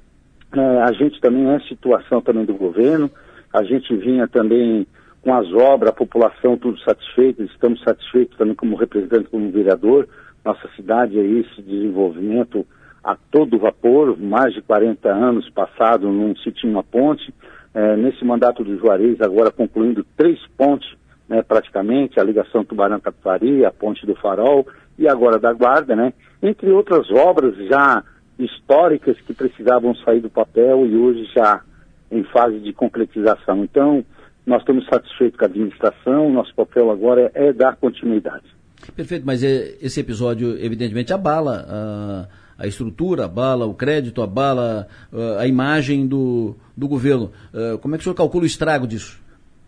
é, 0.51 0.81
a 0.81 0.91
gente 0.93 1.21
também 1.21 1.47
é 1.49 1.59
situação 1.61 2.21
também 2.21 2.43
do 2.43 2.55
governo, 2.55 3.09
a 3.53 3.63
gente 3.63 3.95
vinha 3.95 4.27
também 4.27 4.87
com 5.21 5.33
as 5.33 5.51
obras, 5.53 5.91
a 5.91 5.95
população 5.95 6.57
tudo 6.57 6.79
satisfeita, 6.79 7.43
estamos 7.43 7.81
satisfeitos 7.81 8.37
também 8.37 8.55
como 8.55 8.75
representante, 8.75 9.29
como 9.29 9.51
vereador, 9.51 10.07
nossa 10.43 10.67
cidade 10.75 11.19
aí, 11.19 11.39
esse 11.39 11.61
desenvolvimento 11.61 12.65
a 13.03 13.15
todo 13.31 13.59
vapor, 13.59 14.17
mais 14.17 14.53
de 14.53 14.61
40 14.61 15.09
anos 15.09 15.49
passado 15.49 16.07
se 16.43 16.51
tinha 16.51 16.71
uma 16.71 16.83
ponte, 16.83 17.33
É, 17.71 17.95
nesse 17.95 18.25
mandato 18.25 18.63
do 18.63 18.75
Juarez, 18.77 19.21
agora 19.21 19.51
concluindo 19.51 20.03
três 20.17 20.39
pontes, 20.57 20.89
né, 21.27 21.43
praticamente, 21.43 22.19
a 22.19 22.23
ligação 22.23 22.65
Tubarão-Catuari, 22.65 23.63
a 23.63 23.71
ponte 23.71 24.07
do 24.07 24.15
Farol 24.15 24.65
e 24.97 25.07
agora 25.07 25.37
da 25.37 25.53
Guarda, 25.53 25.95
né, 25.95 26.11
entre 26.41 26.71
outras 26.71 27.11
obras 27.11 27.55
já 27.67 28.03
históricas 28.39 29.21
que 29.21 29.33
precisavam 29.35 29.93
sair 29.97 30.19
do 30.19 30.31
papel 30.31 30.85
e 30.87 30.97
hoje 30.97 31.29
já 31.35 31.61
em 32.11 32.23
fase 32.23 32.59
de 32.59 32.73
concretização. 32.73 33.63
Então, 33.63 34.03
nós 34.47 34.61
estamos 34.61 34.87
satisfeitos 34.87 35.37
com 35.37 35.45
a 35.45 35.47
administração, 35.47 36.31
nosso 36.31 36.55
papel 36.55 36.89
agora 36.89 37.31
é, 37.35 37.49
é 37.49 37.53
dar 37.53 37.75
continuidade. 37.75 38.58
Perfeito, 38.95 39.25
mas 39.25 39.43
é, 39.43 39.75
esse 39.81 39.99
episódio 39.99 40.57
evidentemente 40.63 41.13
abala 41.13 41.65
a, 41.67 42.63
a 42.63 42.67
estrutura, 42.67 43.25
abala 43.25 43.65
o 43.65 43.73
crédito, 43.73 44.21
abala 44.21 44.87
ah, 45.13 45.41
a 45.41 45.47
imagem 45.47 46.07
do, 46.07 46.55
do 46.75 46.87
governo. 46.87 47.31
Ah, 47.53 47.77
como 47.81 47.95
é 47.95 47.97
que 47.97 48.01
o 48.01 48.03
senhor 48.03 48.15
calcula 48.15 48.43
o 48.43 48.47
estrago 48.47 48.87
disso? 48.87 49.21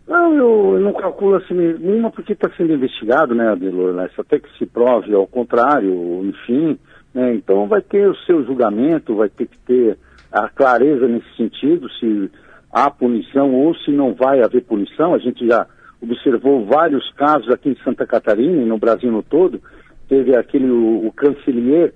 Não, 0.06 0.34
eu, 0.34 0.80
não 0.80 0.92
calculo 0.92 1.36
assim 1.36 1.54
nenhuma 1.54 2.10
porque 2.10 2.32
está 2.32 2.50
sendo 2.56 2.72
investigado, 2.72 3.34
né, 3.34 3.48
Adelor, 3.48 3.94
né, 3.94 4.10
até 4.18 4.38
que 4.38 4.48
se 4.58 4.66
prove 4.66 5.14
ao 5.14 5.26
contrário, 5.26 6.24
enfim, 6.24 6.78
né, 7.14 7.34
então 7.34 7.68
vai 7.68 7.80
ter 7.80 8.08
o 8.08 8.16
seu 8.26 8.44
julgamento, 8.44 9.14
vai 9.14 9.28
ter 9.28 9.46
que 9.46 9.58
ter 9.58 9.96
a 10.30 10.48
clareza 10.48 11.06
nesse 11.06 11.36
sentido, 11.36 11.88
se 12.00 12.30
há 12.72 12.90
punição 12.90 13.54
ou 13.54 13.74
se 13.76 13.92
não 13.92 14.12
vai 14.14 14.42
haver 14.42 14.64
punição, 14.64 15.14
a 15.14 15.18
gente 15.18 15.46
já 15.46 15.66
observou 16.02 16.64
vários 16.66 17.10
casos 17.12 17.48
aqui 17.50 17.70
em 17.70 17.76
Santa 17.84 18.06
Catarina 18.06 18.60
e 18.60 18.66
no 18.66 18.78
Brasil 18.78 19.10
no 19.10 19.22
todo, 19.22 19.60
teve 20.08 20.36
aquele, 20.36 20.68
o, 20.68 21.06
o 21.06 21.12
cancelier, 21.12 21.92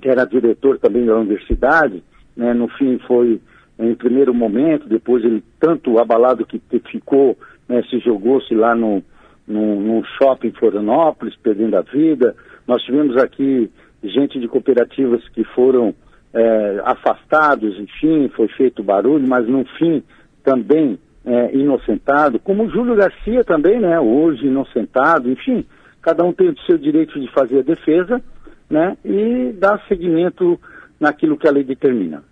que 0.00 0.08
era 0.08 0.24
diretor 0.24 0.78
também 0.78 1.06
da 1.06 1.16
universidade, 1.16 2.02
né, 2.36 2.52
no 2.52 2.68
fim 2.68 2.98
foi 3.06 3.40
em 3.78 3.94
primeiro 3.94 4.34
momento, 4.34 4.88
depois 4.88 5.24
ele 5.24 5.42
tanto 5.58 5.98
abalado 5.98 6.46
que 6.46 6.60
ficou, 6.90 7.36
né, 7.68 7.82
se 7.90 7.98
jogou-se 7.98 8.54
lá 8.54 8.74
no, 8.74 9.02
no, 9.46 9.80
no 9.80 10.04
shopping 10.18 10.48
em 10.48 10.52
Florianópolis, 10.52 11.34
perdendo 11.36 11.76
a 11.76 11.82
vida. 11.82 12.36
Nós 12.66 12.82
tivemos 12.82 13.16
aqui 13.16 13.70
gente 14.02 14.38
de 14.38 14.46
cooperativas 14.46 15.26
que 15.30 15.44
foram 15.44 15.94
eh, 16.32 16.82
afastados, 16.84 17.78
enfim, 17.78 18.28
foi 18.28 18.48
feito 18.48 18.82
barulho, 18.82 19.26
mas 19.26 19.46
no 19.48 19.64
fim 19.78 20.02
também 20.44 20.98
eh, 21.24 21.50
inocentado, 21.54 22.38
como 22.38 22.68
Júlio 22.68 22.96
Garcia 22.96 23.44
também, 23.44 23.80
né, 23.80 23.98
hoje 24.00 24.46
inocentado, 24.46 25.30
enfim, 25.30 25.64
cada 26.00 26.24
um 26.24 26.32
tem 26.32 26.48
o 26.48 26.58
seu 26.66 26.76
direito 26.76 27.18
de 27.20 27.30
fazer 27.32 27.60
a 27.60 27.62
defesa, 27.62 28.20
né, 28.68 28.96
e 29.04 29.52
dar 29.52 29.82
seguimento 29.86 30.58
naquilo 30.98 31.36
que 31.36 31.46
a 31.46 31.52
lei 31.52 31.64
determina. 31.64 32.22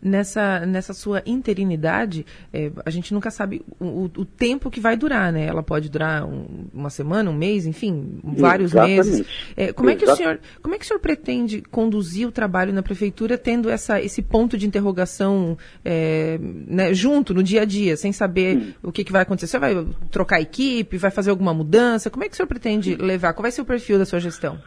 Nessa, 0.00 0.64
nessa 0.64 0.94
sua 0.94 1.22
interinidade, 1.26 2.24
eh, 2.52 2.70
a 2.86 2.90
gente 2.90 3.12
nunca 3.12 3.32
sabe 3.32 3.62
o, 3.80 4.04
o- 4.16 4.24
tempo 4.24 4.70
que 4.70 4.78
vai 4.78 4.96
durar, 4.96 5.32
né? 5.32 5.44
Ela 5.46 5.60
pode 5.60 5.88
durar 5.88 6.24
um- 6.24 6.66
uma 6.72 6.88
semana, 6.88 7.28
um 7.28 7.34
mês, 7.34 7.66
enfim, 7.66 8.20
vários 8.22 8.70
Exatamente. 8.72 8.96
meses. 8.96 9.26
Eh, 9.56 9.72
como, 9.72 9.90
é 9.90 9.96
que 9.96 10.04
o 10.04 10.14
senhor, 10.14 10.38
como 10.62 10.74
é 10.74 10.78
que 10.78 10.84
o 10.84 10.86
senhor 10.88 11.00
pretende 11.00 11.60
conduzir 11.62 12.28
o 12.28 12.30
trabalho 12.30 12.72
na 12.72 12.80
prefeitura 12.80 13.36
tendo 13.36 13.68
essa, 13.68 14.00
esse 14.00 14.22
ponto 14.22 14.56
de 14.56 14.68
interrogação 14.68 15.58
eh, 15.84 16.38
né, 16.40 16.94
junto, 16.94 17.34
no 17.34 17.42
dia 17.42 17.62
a 17.62 17.64
dia, 17.64 17.96
sem 17.96 18.12
saber 18.12 18.76
o 18.82 18.92
que, 18.92 19.02
que 19.02 19.10
vai 19.10 19.22
acontecer? 19.22 19.48
Você 19.48 19.58
vai 19.58 19.84
trocar 20.12 20.40
equipe, 20.40 20.96
vai 20.96 21.10
fazer 21.10 21.30
alguma 21.30 21.52
mudança? 21.52 22.08
Como 22.08 22.22
é 22.22 22.28
que 22.28 22.34
o 22.34 22.36
senhor 22.36 22.46
pretende 22.46 22.94
levar? 22.94 23.32
Qual 23.32 23.42
vai 23.42 23.50
ser 23.50 23.62
o 23.62 23.64
perfil 23.64 23.98
da 23.98 24.04
sua 24.04 24.20
gestão? 24.20 24.60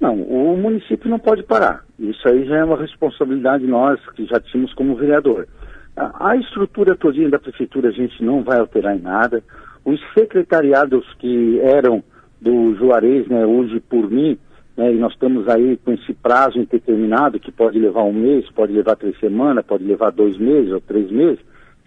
Não, 0.00 0.14
o 0.14 0.56
município 0.56 1.10
não 1.10 1.18
pode 1.18 1.42
parar. 1.42 1.84
Isso 1.98 2.28
aí 2.28 2.44
já 2.46 2.58
é 2.58 2.64
uma 2.64 2.76
responsabilidade 2.76 3.66
nós 3.66 3.98
que 4.10 4.24
já 4.26 4.38
tínhamos 4.40 4.72
como 4.74 4.94
vereador. 4.94 5.48
A, 5.96 6.30
a 6.30 6.36
estrutura 6.36 6.96
todinha 6.96 7.28
da 7.28 7.38
prefeitura 7.38 7.88
a 7.88 7.92
gente 7.92 8.22
não 8.22 8.44
vai 8.44 8.60
alterar 8.60 8.96
em 8.96 9.00
nada. 9.00 9.42
Os 9.84 10.00
secretariados 10.14 11.04
que 11.18 11.60
eram 11.60 12.02
do 12.40 12.76
Juarez, 12.76 13.26
né, 13.26 13.44
hoje 13.44 13.80
por 13.80 14.08
mim, 14.08 14.38
né, 14.76 14.92
e 14.92 14.96
nós 14.96 15.12
estamos 15.12 15.48
aí 15.48 15.76
com 15.78 15.92
esse 15.92 16.14
prazo 16.14 16.58
indeterminado, 16.58 17.40
que 17.40 17.50
pode 17.50 17.76
levar 17.78 18.04
um 18.04 18.12
mês, 18.12 18.48
pode 18.50 18.72
levar 18.72 18.94
três 18.94 19.18
semanas, 19.18 19.66
pode 19.66 19.82
levar 19.82 20.12
dois 20.12 20.38
meses 20.38 20.72
ou 20.72 20.80
três 20.80 21.10
meses, 21.10 21.40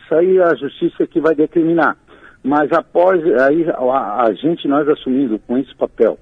isso 0.04 0.14
aí 0.14 0.38
é 0.38 0.44
a 0.44 0.56
justiça 0.56 1.08
que 1.08 1.22
vai 1.22 1.34
determinar. 1.34 1.98
Mas 2.44 2.70
após 2.74 3.24
aí 3.40 3.66
a, 3.70 4.24
a 4.24 4.34
gente, 4.34 4.68
nós 4.68 4.90
assumindo 4.90 5.40
com 5.40 5.58
esse 5.58 5.74
papel, 5.76 6.18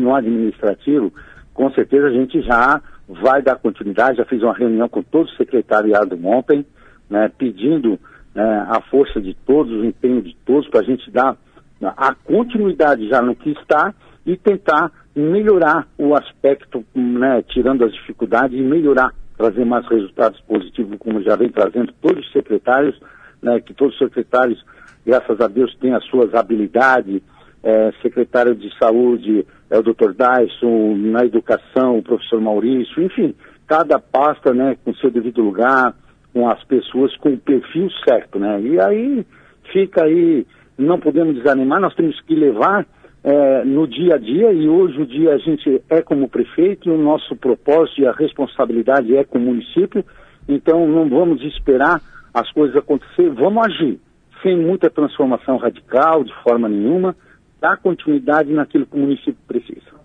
no 0.00 0.14
administrativo, 0.14 1.12
com 1.52 1.70
certeza 1.70 2.06
a 2.06 2.12
gente 2.12 2.40
já 2.42 2.80
vai 3.08 3.42
dar 3.42 3.56
continuidade. 3.56 4.18
Já 4.18 4.24
fiz 4.24 4.42
uma 4.42 4.54
reunião 4.54 4.88
com 4.88 5.02
todo 5.02 5.26
o 5.26 5.36
secretariado 5.36 6.18
ontem, 6.26 6.64
né, 7.08 7.30
pedindo 7.36 7.98
né, 8.34 8.66
a 8.68 8.80
força 8.82 9.20
de 9.20 9.34
todos, 9.46 9.72
o 9.72 9.84
empenho 9.84 10.20
de 10.20 10.36
todos, 10.44 10.68
para 10.68 10.80
a 10.80 10.84
gente 10.84 11.10
dar 11.10 11.36
a 11.82 12.14
continuidade 12.14 13.08
já 13.08 13.20
no 13.22 13.34
que 13.34 13.50
está 13.50 13.94
e 14.24 14.36
tentar 14.36 14.90
melhorar 15.14 15.86
o 15.96 16.14
aspecto, 16.14 16.84
né, 16.94 17.42
tirando 17.48 17.84
as 17.84 17.92
dificuldades 17.92 18.58
e 18.58 18.62
melhorar, 18.62 19.14
trazer 19.36 19.64
mais 19.64 19.86
resultados 19.88 20.40
positivos, 20.40 20.98
como 20.98 21.22
já 21.22 21.36
vem 21.36 21.48
trazendo 21.48 21.92
todos 22.02 22.26
os 22.26 22.32
secretários, 22.32 22.98
né, 23.40 23.60
que 23.60 23.72
todos 23.72 23.94
os 23.94 23.98
secretários, 23.98 24.62
graças 25.06 25.40
a 25.40 25.46
Deus, 25.46 25.74
têm 25.76 25.94
as 25.94 26.04
suas 26.06 26.34
habilidades, 26.34 27.22
é, 27.62 27.92
secretário 28.02 28.54
de 28.54 28.70
saúde 28.78 29.46
é 29.70 29.78
o 29.78 29.82
Dr. 29.82 30.12
Dyson, 30.12 30.96
na 30.96 31.24
educação 31.24 31.98
o 31.98 32.02
professor 32.02 32.40
Maurício, 32.40 33.02
enfim, 33.02 33.34
cada 33.66 33.98
pasta 33.98 34.54
né, 34.54 34.76
com 34.84 34.94
seu 34.94 35.10
devido 35.10 35.42
lugar, 35.42 35.94
com 36.32 36.48
as 36.48 36.62
pessoas 36.64 37.16
com 37.16 37.30
o 37.30 37.38
perfil 37.38 37.88
certo, 38.06 38.38
né? 38.38 38.60
E 38.60 38.80
aí 38.80 39.26
fica 39.72 40.04
aí, 40.04 40.46
não 40.78 41.00
podemos 41.00 41.34
desanimar, 41.34 41.80
nós 41.80 41.94
temos 41.94 42.20
que 42.20 42.34
levar 42.34 42.86
é, 43.24 43.64
no 43.64 43.88
dia 43.88 44.14
a 44.14 44.18
dia, 44.18 44.52
e 44.52 44.68
hoje 44.68 45.00
o 45.00 45.06
dia 45.06 45.34
a 45.34 45.38
gente 45.38 45.82
é 45.90 46.00
como 46.00 46.28
prefeito, 46.28 46.88
e 46.88 46.92
o 46.92 46.98
nosso 46.98 47.34
propósito 47.34 48.00
e 48.00 48.06
a 48.06 48.12
responsabilidade 48.12 49.16
é 49.16 49.24
com 49.24 49.38
o 49.38 49.40
município, 49.40 50.04
então 50.48 50.86
não 50.86 51.08
vamos 51.08 51.42
esperar 51.42 52.00
as 52.32 52.50
coisas 52.52 52.76
acontecer, 52.76 53.28
vamos 53.30 53.66
agir, 53.66 53.98
sem 54.42 54.56
muita 54.56 54.88
transformação 54.88 55.56
radical, 55.56 56.22
de 56.22 56.32
forma 56.42 56.68
nenhuma, 56.68 57.16
dar 57.60 57.76
continuidade 57.78 58.52
naquilo 58.52 58.86
que 58.86 58.96
o 58.96 59.00
município 59.00 59.36
precisa. 59.46 59.96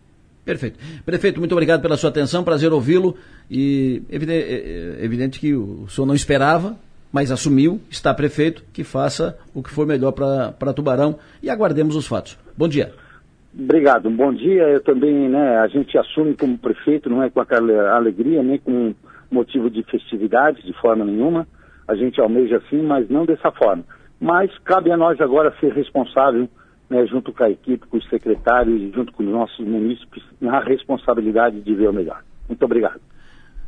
Perfeito. 0.43 0.79
Prefeito, 1.05 1.39
muito 1.39 1.51
obrigado 1.51 1.81
pela 1.81 1.95
sua 1.97 2.09
atenção, 2.09 2.43
prazer 2.43 2.71
ouvi-lo. 2.73 3.15
E 3.49 4.01
evide- 4.09 4.31
é 4.31 4.97
é 5.01 5.05
evidente 5.05 5.39
que 5.39 5.53
o 5.53 5.87
senhor 5.87 6.07
não 6.07 6.15
esperava, 6.15 6.75
mas 7.13 7.31
assumiu, 7.31 7.79
está 7.89 8.13
prefeito, 8.13 8.63
que 8.73 8.83
faça 8.83 9.37
o 9.53 9.61
que 9.61 9.69
for 9.69 9.85
melhor 9.85 10.11
para 10.13 10.73
Tubarão 10.73 11.19
e 11.43 11.49
aguardemos 11.49 11.95
os 11.95 12.07
fatos. 12.07 12.37
Bom 12.57 12.67
dia. 12.67 12.91
Obrigado, 13.53 14.09
bom 14.09 14.33
dia. 14.33 14.63
Eu 14.63 14.79
também, 14.81 15.29
né, 15.29 15.57
a 15.57 15.67
gente 15.67 15.97
assume 15.97 16.35
como 16.35 16.57
prefeito, 16.57 17.09
não 17.09 17.21
é 17.21 17.29
com 17.29 17.41
aquela 17.41 17.91
alegria, 17.95 18.41
nem 18.41 18.57
com 18.57 18.95
motivo 19.29 19.69
de 19.69 19.83
festividade, 19.83 20.63
de 20.63 20.73
forma 20.73 21.05
nenhuma. 21.05 21.45
A 21.87 21.95
gente 21.95 22.19
almeja 22.21 22.57
assim, 22.57 22.81
mas 22.81 23.09
não 23.09 23.25
dessa 23.25 23.51
forma. 23.51 23.83
Mas 24.19 24.49
cabe 24.59 24.91
a 24.91 24.97
nós 24.97 25.19
agora 25.19 25.53
ser 25.59 25.73
responsável, 25.73 26.47
né, 26.91 27.07
junto 27.07 27.31
com 27.31 27.43
a 27.45 27.49
equipe, 27.49 27.87
com 27.87 27.95
os 27.95 28.09
secretários 28.09 28.81
e 28.81 28.91
junto 28.91 29.13
com 29.13 29.23
os 29.23 29.29
nossos 29.29 29.65
munícipes, 29.65 30.21
na 30.41 30.59
responsabilidade 30.59 31.61
de 31.61 31.73
ver 31.73 31.89
o 31.89 31.93
melhor. 31.93 32.21
Muito 32.49 32.63
obrigado. 32.65 32.99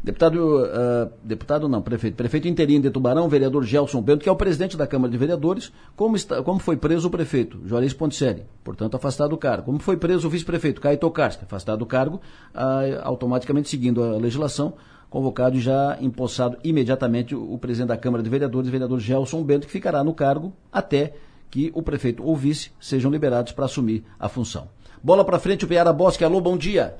Deputado, 0.04 0.36
uh, 0.36 1.10
deputado 1.24 1.70
não, 1.70 1.82
prefeito. 1.82 2.18
Prefeito 2.18 2.50
interino 2.50 2.84
de 2.84 2.92
Tubarão, 2.92 3.30
vereador 3.30 3.64
Gelson 3.64 4.02
Bento, 4.02 4.24
que 4.24 4.28
é 4.28 4.32
o 4.32 4.36
presidente 4.36 4.76
da 4.76 4.86
Câmara 4.86 5.10
de 5.10 5.18
Vereadores. 5.18 5.72
Como, 5.96 6.18
está, 6.18 6.44
como 6.44 6.60
foi 6.60 6.76
preso 6.76 7.08
o 7.08 7.10
prefeito? 7.12 7.62
Juarez 7.66 7.94
Ponticelli, 7.94 8.44
portanto 8.62 8.96
afastado 8.96 9.30
do 9.30 9.38
cargo. 9.38 9.68
Como 9.68 9.80
foi 9.80 9.96
preso 9.96 10.28
o 10.28 10.30
vice-prefeito? 10.30 10.82
Caio 10.82 10.98
Tokarski, 10.98 11.46
afastado 11.46 11.80
do 11.80 11.86
cargo, 11.86 12.18
uh, 12.54 13.00
automaticamente 13.04 13.70
seguindo 13.70 14.04
a 14.04 14.18
legislação, 14.18 14.74
convocado 15.10 15.56
e 15.56 15.62
já 15.62 15.98
empossado 16.02 16.58
imediatamente 16.62 17.34
o 17.34 17.58
presidente 17.58 17.88
da 17.88 17.98
Câmara 17.98 18.22
de 18.22 18.30
Vereadores, 18.30 18.68
vereador 18.70 19.00
Gelson 19.00 19.42
Bento, 19.42 19.66
que 19.66 19.72
ficará 19.72 20.04
no 20.04 20.14
cargo 20.14 20.52
até 20.70 21.14
que 21.54 21.72
o 21.76 21.84
prefeito 21.84 22.26
ou 22.26 22.36
vice 22.36 22.72
sejam 22.80 23.12
liberados 23.12 23.52
para 23.52 23.66
assumir 23.66 24.04
a 24.20 24.28
função. 24.28 24.68
Bola 25.04 25.24
para 25.24 25.38
frente, 25.38 25.66
o 25.66 25.68
Piara 25.68 25.94
Bosque. 25.94 26.24
Alô, 26.24 26.42
bom 26.42 26.58
dia. 26.58 26.96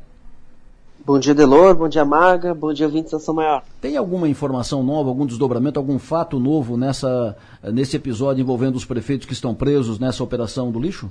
Bom 1.04 1.18
dia, 1.18 1.34
Delor. 1.34 1.74
Bom 1.74 1.90
dia, 1.90 2.06
Maga. 2.06 2.54
Bom 2.54 2.72
dia, 2.72 2.86
ouvintes 2.86 3.12
da 3.12 3.20
São 3.20 3.34
Maior. 3.34 3.64
Tem 3.82 3.98
alguma 3.98 4.30
informação 4.30 4.84
nova, 4.84 5.10
algum 5.10 5.26
desdobramento, 5.26 5.80
algum 5.80 5.98
fato 5.98 6.40
novo 6.40 6.78
nessa, 6.78 7.36
nesse 7.64 7.96
episódio 7.96 8.44
envolvendo 8.44 8.76
os 8.76 8.86
prefeitos 8.86 9.26
que 9.26 9.34
estão 9.34 9.56
presos 9.56 9.98
nessa 9.98 10.24
operação 10.24 10.72
do 10.72 10.80
lixo? 10.80 11.10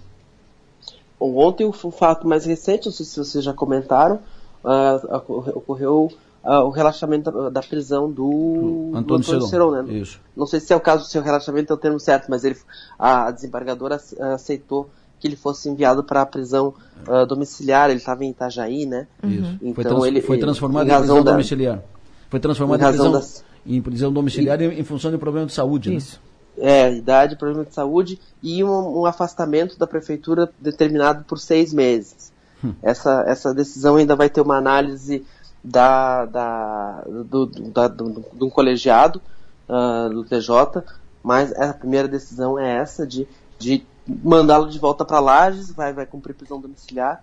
Bom, 1.18 1.36
ontem 1.36 1.66
o 1.66 1.72
fato 1.72 2.28
mais 2.28 2.44
recente, 2.44 2.86
não 2.86 2.92
sei 2.92 3.04
se 3.04 3.18
vocês 3.18 3.42
já 3.42 3.52
comentaram, 3.52 4.20
uh, 4.64 5.50
ocorreu 5.56 6.12
uh, 6.44 6.64
o 6.64 6.70
relaxamento 6.70 7.30
da, 7.30 7.50
da 7.50 7.60
prisão 7.60 8.10
do 8.10 8.92
Antônio, 8.94 9.04
do 9.04 9.14
Antônio 9.16 9.42
Seron. 9.42 9.82
né? 9.82 9.92
Isso. 9.94 10.20
Não 10.36 10.46
sei 10.46 10.60
se 10.60 10.72
é 10.72 10.76
o 10.76 10.80
caso 10.80 11.04
do 11.04 11.08
seu 11.08 11.22
relaxamento, 11.22 11.72
é 11.72 11.76
o 11.76 11.78
termo 11.78 11.98
certo, 11.98 12.26
mas 12.28 12.44
ele, 12.44 12.56
a 12.98 13.30
desembargadora 13.30 14.00
aceitou 14.34 14.90
que 15.22 15.28
ele 15.28 15.36
fosse 15.36 15.68
enviado 15.68 16.02
para 16.02 16.22
a 16.22 16.26
prisão 16.26 16.74
uh, 17.06 17.24
domiciliar. 17.26 17.88
Ele 17.88 17.98
estava 17.98 18.24
em 18.24 18.30
Itajaí, 18.30 18.86
né? 18.86 19.06
Isso. 19.22 19.58
Então 19.62 19.74
foi, 19.74 19.84
trans 19.84 20.04
ele 20.04 20.20
foi 20.20 20.38
transformado 20.38 20.88
em, 20.88 20.92
em 20.92 20.98
prisão 20.98 21.22
da... 21.22 21.30
domiciliar. 21.30 21.82
Foi 22.28 22.40
transformado 22.40 22.80
em, 22.80 22.84
em 22.84 22.88
prisão, 22.88 23.12
das... 23.12 23.44
em 23.64 23.82
prisão 23.82 24.12
domiciliar 24.12 24.60
e... 24.60 24.80
em 24.80 24.82
função 24.82 25.12
de 25.12 25.18
problema 25.18 25.46
de 25.46 25.52
saúde. 25.52 25.90
Né? 25.90 25.96
Isso. 25.96 26.20
Né? 26.20 26.32
É, 26.58 26.92
idade, 26.92 27.36
problema 27.36 27.64
de 27.64 27.72
saúde 27.72 28.18
e 28.42 28.62
um, 28.62 29.00
um, 29.00 29.06
afastamento 29.06 29.78
da 29.78 29.86
prefeitura 29.86 30.50
determinado 30.60 31.24
por 31.24 31.38
seis 31.38 31.72
meses. 31.72 32.32
Hum. 32.62 32.74
Essa, 32.82 33.24
essa 33.26 33.54
decisão 33.54 33.96
ainda 33.96 34.14
vai 34.14 34.28
ter 34.28 34.40
uma 34.40 34.56
análise 34.56 35.24
da, 35.62 36.24
da, 36.26 37.04
do, 37.06 37.46
da, 37.46 37.88
do, 37.88 38.24
do, 38.32 38.46
um 38.46 38.50
colegiado 38.50 39.20
uh, 39.68 40.08
do 40.10 40.24
TJ, 40.24 40.82
mas 41.22 41.52
a 41.52 41.72
primeira 41.72 42.08
decisão 42.08 42.58
é 42.58 42.78
essa 42.78 43.06
de, 43.06 43.28
de 43.58 43.86
mandá-lo 44.06 44.68
de 44.68 44.78
volta 44.78 45.04
para 45.04 45.20
Lages, 45.20 45.70
vai, 45.70 45.92
vai 45.92 46.06
cumprir 46.06 46.34
prisão 46.34 46.60
domiciliar 46.60 47.22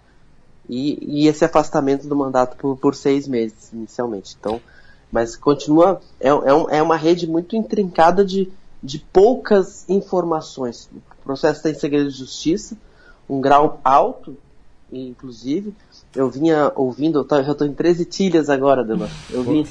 e, 0.70 1.24
e 1.24 1.28
esse 1.28 1.44
afastamento 1.44 2.08
do 2.08 2.16
mandato 2.16 2.56
por, 2.56 2.78
por, 2.78 2.96
seis 2.96 3.28
meses 3.28 3.74
inicialmente. 3.74 4.38
Então, 4.40 4.62
mas 5.12 5.36
continua 5.36 6.00
é, 6.20 6.30
é, 6.30 6.54
um, 6.54 6.70
é 6.70 6.82
uma 6.82 6.96
rede 6.96 7.28
muito 7.28 7.56
intrincada 7.56 8.24
de, 8.24 8.50
de 8.82 9.00
poucas 9.00 9.90
informações. 9.90 10.90
O 10.94 11.24
processo 11.24 11.64
tem 11.64 11.74
segredo 11.74 12.10
de 12.10 12.18
justiça, 12.18 12.78
um 13.28 13.42
grau 13.42 13.82
alto, 13.84 14.38
inclusive. 14.92 15.74
Eu 16.16 16.28
vinha 16.30 16.72
ouvindo, 16.76 17.26
eu 17.30 17.52
estou 17.52 17.68
em 17.68 17.74
13 17.74 18.06
tilhas 18.06 18.50
agora, 18.50 18.84
Dela. 18.84 19.08
Eu 19.30 19.44
vim, 19.44 19.68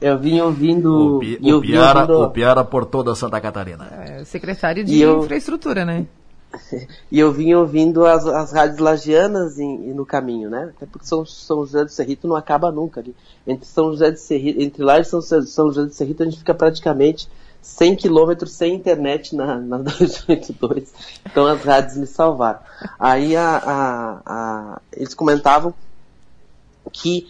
eu 0.00 0.18
vim 0.18 0.40
ouvindo. 0.40 1.16
O, 1.16 1.20
Pi, 1.20 1.38
o, 1.52 1.60
Piara, 1.60 2.00
ouvindo... 2.16 2.60
o 2.60 2.64
por 2.64 2.86
toda 2.86 3.14
Santa 3.14 3.40
Catarina. 3.40 3.84
É, 3.84 4.24
secretário 4.24 4.84
de 4.84 4.98
eu... 4.98 5.20
infraestrutura, 5.20 5.84
né? 5.84 6.06
e 7.10 7.18
eu 7.18 7.32
vim 7.32 7.54
ouvindo 7.54 8.06
as, 8.06 8.26
as 8.26 8.52
rádios 8.52 8.78
lagianas 8.78 9.58
em, 9.58 9.92
no 9.92 10.06
caminho, 10.06 10.48
né? 10.48 10.72
Até 10.76 10.86
porque 10.86 11.06
São, 11.06 11.24
São 11.26 11.58
José 11.64 11.84
do 11.84 11.90
Cerrito 11.90 12.26
não 12.26 12.36
acaba 12.36 12.70
nunca 12.72 13.00
ali. 13.00 13.14
Entre 13.46 13.66
São 13.66 13.90
José 13.90 14.10
de 14.10 14.20
Cerrito, 14.20 14.60
entre 14.60 14.82
lá 14.82 14.98
e 14.98 15.04
São, 15.04 15.20
São 15.20 15.66
José 15.68 15.82
do 15.82 15.92
Cerrito 15.92 16.22
a 16.22 16.26
gente 16.26 16.38
fica 16.38 16.54
praticamente 16.54 17.28
100 17.66 17.96
quilômetros 17.96 18.52
sem 18.52 18.74
internet 18.74 19.34
na, 19.34 19.56
na 19.56 19.78
282. 19.82 20.94
Então 21.24 21.46
as 21.46 21.62
rádios 21.62 21.96
me 21.96 22.06
salvaram. 22.06 22.60
Aí 22.98 23.36
a, 23.36 23.56
a, 23.56 24.22
a, 24.24 24.80
eles 24.92 25.14
comentavam 25.14 25.74
que 26.92 27.28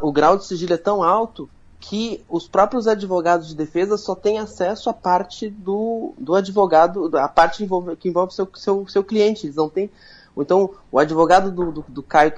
o 0.00 0.10
grau 0.10 0.36
de 0.36 0.46
sigilo 0.46 0.72
é 0.72 0.78
tão 0.78 1.02
alto 1.02 1.48
que 1.78 2.24
os 2.28 2.48
próprios 2.48 2.88
advogados 2.88 3.48
de 3.48 3.54
defesa 3.54 3.96
só 3.96 4.14
têm 4.14 4.38
acesso 4.38 4.90
à 4.90 4.92
parte 4.92 5.48
do, 5.48 6.14
do 6.18 6.34
advogado, 6.34 7.16
a 7.16 7.28
parte 7.28 7.62
envolve, 7.62 7.94
que 7.96 8.08
envolve 8.08 8.34
seu, 8.34 8.48
seu, 8.54 8.88
seu 8.88 9.04
cliente. 9.04 9.46
Eles 9.46 9.56
não 9.56 9.68
têm. 9.68 9.90
Então, 10.36 10.70
o 10.92 10.98
advogado 10.98 11.50
do, 11.50 11.72
do, 11.72 11.84
do 11.88 12.02
Caio, 12.02 12.32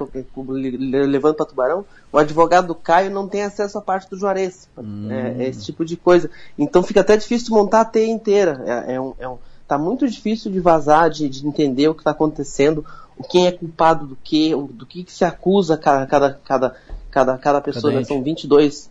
levando 0.46 1.34
para 1.34 1.46
Tubarão, 1.46 1.84
o 2.12 2.18
advogado 2.18 2.68
do 2.68 2.74
Caio 2.74 3.10
não 3.10 3.26
tem 3.26 3.42
acesso 3.42 3.76
à 3.76 3.82
parte 3.82 4.08
do 4.08 4.16
Juarez. 4.16 4.68
Hum. 4.78 5.10
É, 5.10 5.44
é, 5.44 5.48
esse 5.48 5.64
tipo 5.64 5.84
de 5.84 5.96
coisa. 5.96 6.30
Então, 6.56 6.82
fica 6.82 7.00
até 7.00 7.16
difícil 7.16 7.46
de 7.46 7.52
montar 7.52 7.80
a 7.80 7.84
teia 7.84 8.10
inteira. 8.10 8.62
É, 8.64 8.94
é 8.94 9.00
um, 9.00 9.14
é 9.18 9.28
um, 9.28 9.38
tá 9.66 9.76
muito 9.76 10.08
difícil 10.08 10.50
de 10.50 10.60
vazar, 10.60 11.10
de, 11.10 11.28
de 11.28 11.46
entender 11.46 11.88
o 11.88 11.94
que 11.94 12.00
está 12.00 12.12
acontecendo, 12.12 12.84
quem 13.28 13.46
é 13.46 13.52
culpado 13.52 14.06
do 14.06 14.16
que, 14.16 14.54
do 14.54 14.86
que, 14.86 15.02
que 15.02 15.12
se 15.12 15.24
acusa 15.24 15.76
cada, 15.76 16.06
cada, 16.06 16.40
cada, 16.44 16.76
cada, 17.10 17.38
cada 17.38 17.60
pessoa. 17.60 17.92
Né? 17.92 18.04
São 18.04 18.22
22 18.22 18.88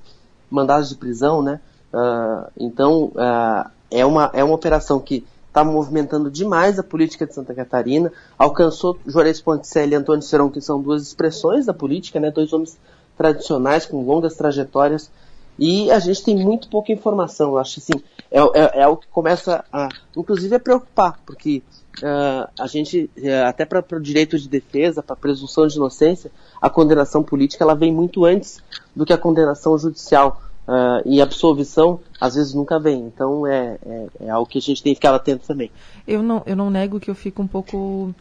mandados 0.49 0.89
de 0.89 0.95
prisão, 0.95 1.41
né? 1.41 1.59
Uh, 1.93 2.51
então, 2.59 3.05
uh, 3.15 3.69
é, 3.89 4.05
uma, 4.05 4.29
é 4.33 4.43
uma 4.43 4.53
operação 4.53 4.99
que 4.99 5.25
está 5.57 5.63
movimentando 5.63 6.29
demais 6.29 6.77
a 6.77 6.83
política 6.83 7.25
de 7.25 7.33
Santa 7.33 7.53
Catarina, 7.53 8.13
alcançou 8.37 8.97
Juarez 9.07 9.41
Ponticelli 9.41 9.93
e 9.93 9.95
Antônio 9.95 10.21
Serão, 10.21 10.51
que 10.51 10.61
são 10.61 10.79
duas 10.79 11.01
expressões 11.01 11.65
da 11.65 11.73
política, 11.73 12.19
né? 12.19 12.29
Dois 12.29 12.53
homens 12.53 12.77
tradicionais 13.17 13.87
com 13.87 14.03
longas 14.03 14.35
trajetórias 14.35 15.09
e 15.57 15.89
a 15.89 15.97
gente 15.97 16.23
tem 16.23 16.35
muito 16.35 16.69
pouca 16.69 16.91
informação. 16.91 17.51
Eu 17.51 17.57
acho 17.57 17.79
assim, 17.79 18.03
é, 18.29 18.39
é, 18.39 18.81
é 18.81 18.87
o 18.87 18.95
que 18.95 19.07
começa 19.07 19.65
a, 19.73 19.89
inclusive, 20.15 20.55
a 20.55 20.59
preocupar, 20.59 21.19
porque 21.25 21.63
uh, 22.03 22.47
a 22.59 22.67
gente, 22.67 23.09
uh, 23.17 23.47
até 23.47 23.65
para 23.65 23.83
o 23.97 23.99
direito 23.99 24.37
de 24.37 24.47
defesa, 24.47 25.01
para 25.01 25.13
a 25.13 25.17
presunção 25.17 25.65
de 25.65 25.77
inocência, 25.77 26.29
a 26.61 26.69
condenação 26.69 27.23
política 27.23 27.63
ela 27.63 27.73
vem 27.73 27.91
muito 27.91 28.23
antes 28.23 28.61
do 28.95 29.03
que 29.03 29.13
a 29.13 29.17
condenação 29.17 29.75
judicial. 29.75 30.39
Uh, 30.67 31.01
e 31.05 31.21
absolvição 31.21 32.01
às 32.19 32.35
vezes 32.35 32.53
nunca 32.53 32.77
vem. 32.77 32.99
Então 32.99 33.47
é, 33.47 33.77
é, 33.85 34.07
é, 34.21 34.29
algo 34.29 34.49
que 34.49 34.57
a 34.57 34.61
gente 34.61 34.83
tem 34.83 34.93
que 34.93 34.97
ficar 34.97 35.15
atento 35.15 35.47
também. 35.47 35.71
Eu 36.05 36.21
não, 36.21 36.43
eu 36.45 36.55
não 36.55 36.69
nego 36.69 36.99
que 36.99 37.09
eu 37.09 37.15
fico 37.15 37.41
um 37.41 37.47
pouco 37.47 38.13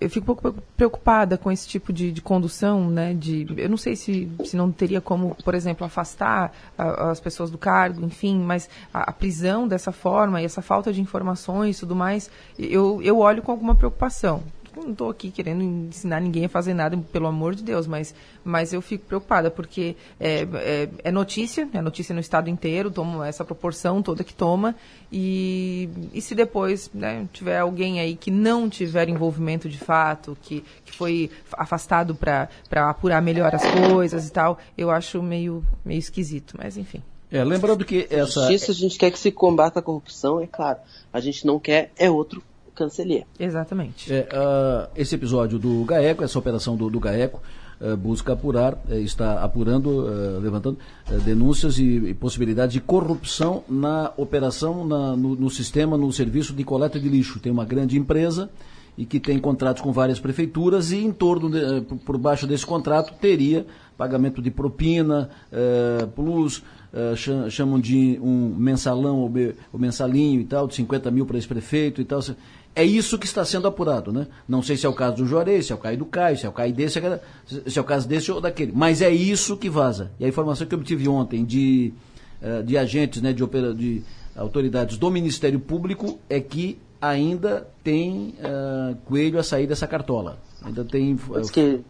eu 0.00 0.10
fico 0.10 0.32
um 0.32 0.34
pouco 0.34 0.62
preocupada 0.76 1.38
com 1.38 1.50
esse 1.50 1.66
tipo 1.66 1.92
de, 1.92 2.12
de 2.12 2.20
condução, 2.20 2.90
né? 2.90 3.14
De, 3.14 3.46
eu 3.56 3.68
não 3.68 3.76
sei 3.76 3.96
se, 3.96 4.30
se 4.44 4.56
não 4.56 4.70
teria 4.70 5.00
como, 5.00 5.34
por 5.42 5.54
exemplo, 5.54 5.86
afastar 5.86 6.52
a, 6.76 7.10
as 7.10 7.20
pessoas 7.20 7.50
do 7.50 7.58
cargo, 7.58 8.04
enfim, 8.04 8.38
mas 8.38 8.68
a, 8.92 9.10
a, 9.10 9.12
prisão 9.12 9.66
dessa 9.66 9.92
forma 9.92 10.42
e 10.42 10.44
essa 10.44 10.60
falta 10.60 10.92
de 10.92 11.00
informações 11.00 11.76
e 11.76 11.80
tudo 11.80 11.96
mais, 11.96 12.30
eu, 12.58 13.00
eu 13.02 13.18
olho 13.18 13.42
com 13.42 13.52
alguma 13.52 13.74
preocupação 13.74 14.42
não 14.84 14.92
estou 14.92 15.10
aqui 15.10 15.30
querendo 15.30 15.62
ensinar 15.62 16.20
ninguém 16.20 16.44
a 16.44 16.48
fazer 16.48 16.74
nada, 16.74 16.96
pelo 17.12 17.26
amor 17.26 17.54
de 17.54 17.62
Deus, 17.62 17.86
mas, 17.86 18.14
mas 18.44 18.72
eu 18.72 18.82
fico 18.82 19.06
preocupada, 19.06 19.50
porque 19.50 19.96
é, 20.20 20.46
é, 20.54 20.88
é 21.04 21.10
notícia, 21.10 21.68
é 21.72 21.80
notícia 21.80 22.14
no 22.14 22.20
estado 22.20 22.50
inteiro, 22.50 22.90
toma 22.90 23.26
essa 23.26 23.44
proporção 23.44 24.02
toda 24.02 24.22
que 24.22 24.34
toma, 24.34 24.74
e, 25.10 25.88
e 26.12 26.20
se 26.20 26.34
depois 26.34 26.90
né, 26.92 27.26
tiver 27.32 27.58
alguém 27.58 28.00
aí 28.00 28.16
que 28.16 28.30
não 28.30 28.68
tiver 28.68 29.08
envolvimento 29.08 29.68
de 29.68 29.78
fato, 29.78 30.36
que, 30.42 30.64
que 30.84 30.92
foi 30.92 31.30
afastado 31.52 32.14
para 32.14 32.48
apurar 32.90 33.22
melhor 33.22 33.54
as 33.54 33.64
coisas 33.64 34.28
e 34.28 34.32
tal, 34.32 34.58
eu 34.76 34.90
acho 34.90 35.22
meio, 35.22 35.64
meio 35.84 35.98
esquisito, 35.98 36.54
mas 36.58 36.76
enfim. 36.76 37.02
É, 37.30 37.42
lembrando 37.42 37.84
que 37.84 38.06
essa. 38.08 38.40
Justiça, 38.42 38.70
a 38.70 38.74
gente 38.74 38.96
quer 38.96 39.10
que 39.10 39.18
se 39.18 39.32
combata 39.32 39.80
a 39.80 39.82
corrupção, 39.82 40.40
é 40.40 40.46
claro. 40.46 40.78
A 41.12 41.18
gente 41.18 41.44
não 41.44 41.58
quer 41.58 41.90
é 41.98 42.08
outro 42.08 42.40
Cancelier. 42.76 43.26
Exatamente. 43.40 44.12
É, 44.12 44.28
uh, 44.32 44.90
esse 44.94 45.14
episódio 45.14 45.58
do 45.58 45.82
GAECO, 45.84 46.22
essa 46.22 46.38
operação 46.38 46.76
do, 46.76 46.90
do 46.90 47.00
GAECO, 47.00 47.40
uh, 47.80 47.96
busca 47.96 48.34
apurar, 48.34 48.74
uh, 48.74 48.94
está 48.94 49.42
apurando, 49.42 50.06
levantando 50.40 50.78
denúncias 51.24 51.78
e, 51.78 51.84
e, 51.84 52.14
possibilidades 52.14 52.74
de 52.74 52.80
corrupção 52.80 53.64
na 53.68 54.12
operação, 54.16 54.86
na, 54.86 55.16
no, 55.16 55.34
no, 55.34 55.50
sistema, 55.50 55.96
no 55.96 56.12
serviço 56.12 56.52
de 56.52 56.62
coleta 56.62 57.00
de 57.00 57.08
lixo. 57.08 57.40
Tem 57.40 57.50
uma 57.50 57.64
grande 57.64 57.98
empresa 57.98 58.50
e 58.96 59.04
que 59.04 59.18
tem 59.18 59.38
contratos 59.38 59.82
com 59.82 59.92
várias 59.92 60.20
prefeituras 60.20 60.92
e 60.92 60.98
em 60.98 61.12
torno, 61.12 61.50
de, 61.50 61.80
por, 62.04 62.16
baixo 62.18 62.46
desse 62.46 62.64
contrato, 62.64 63.14
teria 63.20 63.66
pagamento 63.96 64.42
de 64.42 64.50
propina, 64.50 65.30
plus, 66.14 66.62
uh, 66.96 67.50
chamam 67.50 67.78
de 67.78 68.18
um 68.22 68.54
mensalão 68.56 69.18
ou 69.18 69.78
mensalinho 69.78 70.40
e 70.40 70.44
tal, 70.44 70.66
de 70.66 70.74
50 70.74 71.10
mil 71.10 71.26
para 71.26 71.38
esse 71.38 71.46
prefeito 71.46 72.00
e 72.00 72.04
tal. 72.04 72.20
É 72.76 72.84
isso 72.84 73.18
que 73.18 73.24
está 73.24 73.42
sendo 73.42 73.66
apurado, 73.66 74.12
né? 74.12 74.26
Não 74.46 74.60
sei 74.60 74.76
se 74.76 74.84
é 74.84 74.88
o 74.88 74.92
caso 74.92 75.16
do 75.16 75.26
Juarez, 75.26 75.64
se 75.64 75.72
é 75.72 75.74
o 75.74 75.78
caso 75.78 75.96
do 75.96 76.04
Caio, 76.04 76.36
se 76.36 76.44
é 76.44 76.48
o 76.50 76.52
caso 76.52 76.74
desse, 76.74 77.00
se 77.66 77.78
é 77.78 77.80
o 77.80 77.84
caso 77.84 78.06
desse 78.06 78.30
ou 78.30 78.38
daquele. 78.38 78.70
Mas 78.74 79.00
é 79.00 79.08
isso 79.08 79.56
que 79.56 79.70
vaza. 79.70 80.10
E 80.20 80.26
a 80.26 80.28
informação 80.28 80.66
que 80.66 80.74
eu 80.74 80.78
obtive 80.78 81.08
ontem 81.08 81.42
de, 81.42 81.94
uh, 82.42 82.62
de 82.62 82.76
agentes, 82.76 83.22
né, 83.22 83.32
de, 83.32 83.42
opera, 83.42 83.72
de 83.72 84.02
autoridades 84.36 84.98
do 84.98 85.10
Ministério 85.10 85.58
Público 85.58 86.18
é 86.28 86.38
que 86.38 86.78
ainda 87.00 87.66
tem 87.82 88.34
uh, 88.40 88.94
coelho 89.06 89.38
a 89.38 89.42
sair 89.42 89.66
dessa 89.66 89.86
cartola. 89.86 90.38
Ainda 90.62 90.84
tem. 90.84 91.14
Uh, 91.14 91.50
que 91.50 91.80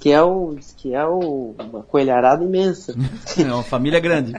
que 0.00 0.10
é, 0.10 0.22
o, 0.22 0.54
diz 0.54 0.74
que 0.76 0.94
é 0.94 1.04
o, 1.06 1.54
uma 1.58 1.82
coelharada 1.82 2.44
imensa. 2.44 2.94
É 3.38 3.52
uma 3.52 3.62
família 3.62 4.00
grande. 4.00 4.34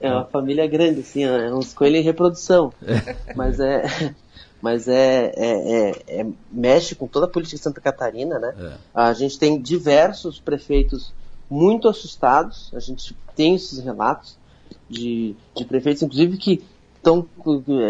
É 0.00 0.10
uma 0.10 0.24
família 0.24 0.66
grande, 0.66 1.00
assim, 1.00 1.24
é 1.24 1.52
uns 1.52 1.72
coelhos 1.72 2.00
em 2.00 2.02
reprodução. 2.02 2.72
Mas 3.34 3.58
é. 3.58 4.14
Mas 4.60 4.88
é, 4.88 5.32
é, 5.36 5.90
é, 5.90 6.20
é, 6.20 6.26
mexe 6.50 6.94
com 6.94 7.06
toda 7.06 7.26
a 7.26 7.28
política 7.28 7.56
de 7.56 7.62
Santa 7.62 7.80
Catarina, 7.80 8.38
né? 8.38 8.54
É. 8.58 8.72
A 8.92 9.12
gente 9.12 9.38
tem 9.38 9.60
diversos 9.60 10.40
prefeitos 10.40 11.12
muito 11.48 11.88
assustados, 11.88 12.70
a 12.74 12.80
gente 12.80 13.16
tem 13.36 13.54
esses 13.54 13.78
relatos 13.78 14.36
de, 14.88 15.36
de 15.54 15.64
prefeitos, 15.64 16.02
inclusive, 16.02 16.36
que 16.36 16.62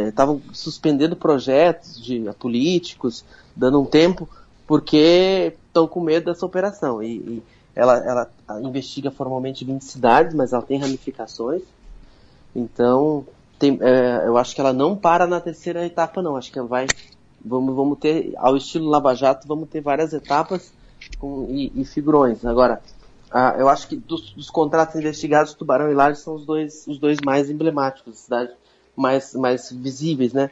estavam 0.09 0.41
suspendendo 0.53 1.17
projetos 1.17 2.01
de 2.01 2.23
políticos, 2.39 3.25
dando 3.57 3.81
um 3.81 3.87
tempo, 3.87 4.29
porque 4.67 5.55
estão 5.67 5.89
com 5.89 6.01
medo 6.01 6.27
dessa 6.27 6.45
operação. 6.45 7.03
E, 7.03 7.17
e 7.17 7.43
ela, 7.75 7.97
ela 7.97 8.31
investiga 8.63 9.11
formalmente 9.11 9.65
20 9.65 9.83
cidades, 9.83 10.35
mas 10.35 10.53
ela 10.53 10.63
tem 10.63 10.79
ramificações. 10.79 11.63
Então, 12.55 13.27
tem, 13.59 13.79
é, 13.81 14.25
eu 14.27 14.37
acho 14.39 14.55
que 14.55 14.61
ela 14.61 14.73
não 14.73 14.97
para 14.97 15.27
na 15.27 15.41
terceira 15.41 15.85
etapa, 15.85 16.23
não. 16.23 16.37
Acho 16.37 16.53
que 16.53 16.59
ela 16.59 16.69
vai. 16.69 16.87
Vamos, 17.45 17.75
vamos 17.75 17.99
ter, 17.99 18.33
ao 18.37 18.57
estilo 18.57 18.89
Lava 18.89 19.15
Jato, 19.15 19.47
vamos 19.47 19.69
ter 19.69 19.81
várias 19.81 20.13
etapas 20.13 20.73
com, 21.19 21.47
e, 21.51 21.73
e 21.75 21.85
figurões. 21.85 22.45
Agora, 22.45 22.81
ah, 23.31 23.55
eu 23.59 23.69
acho 23.69 23.89
que 23.89 23.97
dos, 23.97 24.31
dos, 24.33 24.51
contratos 24.51 24.97
investigados, 24.97 25.55
Tubarão 25.55 25.91
e 25.91 25.95
Laje 25.95 26.21
são 26.21 26.35
os 26.35 26.45
dois, 26.45 26.87
os 26.87 26.99
dois 26.99 27.19
mais 27.25 27.51
emblemáticos, 27.51 28.19
cidades 28.19 28.55
mais, 28.97 29.35
mais 29.35 29.71
visíveis, 29.71 30.33
né? 30.33 30.51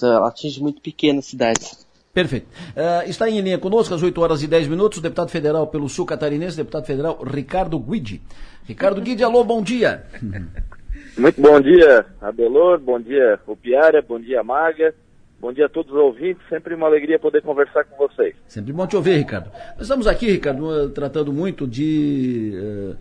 Ela 0.00 0.28
atinge 0.28 0.62
muito 0.62 0.80
pequenas 0.80 1.26
cidades. 1.26 1.86
Perfeito. 2.12 2.46
Uh, 2.46 3.08
está 3.08 3.28
em 3.28 3.40
linha 3.40 3.58
conosco 3.58 3.94
às 3.94 4.02
8 4.02 4.20
horas 4.20 4.42
e 4.42 4.46
10 4.46 4.68
minutos 4.68 4.98
o 4.98 5.02
deputado 5.02 5.30
federal 5.30 5.66
pelo 5.66 5.88
Sul 5.88 6.06
Catarinense, 6.06 6.56
deputado 6.56 6.84
federal 6.84 7.22
Ricardo 7.22 7.78
Guidi. 7.78 8.20
Ricardo 8.64 9.00
Guidi, 9.00 9.24
alô, 9.24 9.42
bom 9.44 9.62
dia. 9.62 10.06
Muito 11.18 11.40
bom 11.40 11.60
dia, 11.60 12.06
Adelor, 12.20 12.78
bom 12.78 13.00
dia, 13.00 13.38
Opiária, 13.46 14.02
bom 14.06 14.18
dia, 14.18 14.42
Maga, 14.42 14.94
bom 15.40 15.52
dia 15.52 15.66
a 15.66 15.68
todos 15.68 15.92
os 15.92 15.98
ouvintes, 15.98 16.42
sempre 16.48 16.74
uma 16.74 16.86
alegria 16.86 17.18
poder 17.18 17.42
conversar 17.42 17.84
com 17.84 17.96
vocês. 17.96 18.34
Sempre 18.46 18.72
bom 18.72 18.86
te 18.86 18.96
ouvir, 18.96 19.16
Ricardo. 19.16 19.50
Nós 19.72 19.82
estamos 19.82 20.06
aqui, 20.06 20.30
Ricardo, 20.30 20.90
tratando 20.90 21.32
muito 21.32 21.66
de 21.66 22.52
uh, 22.54 22.96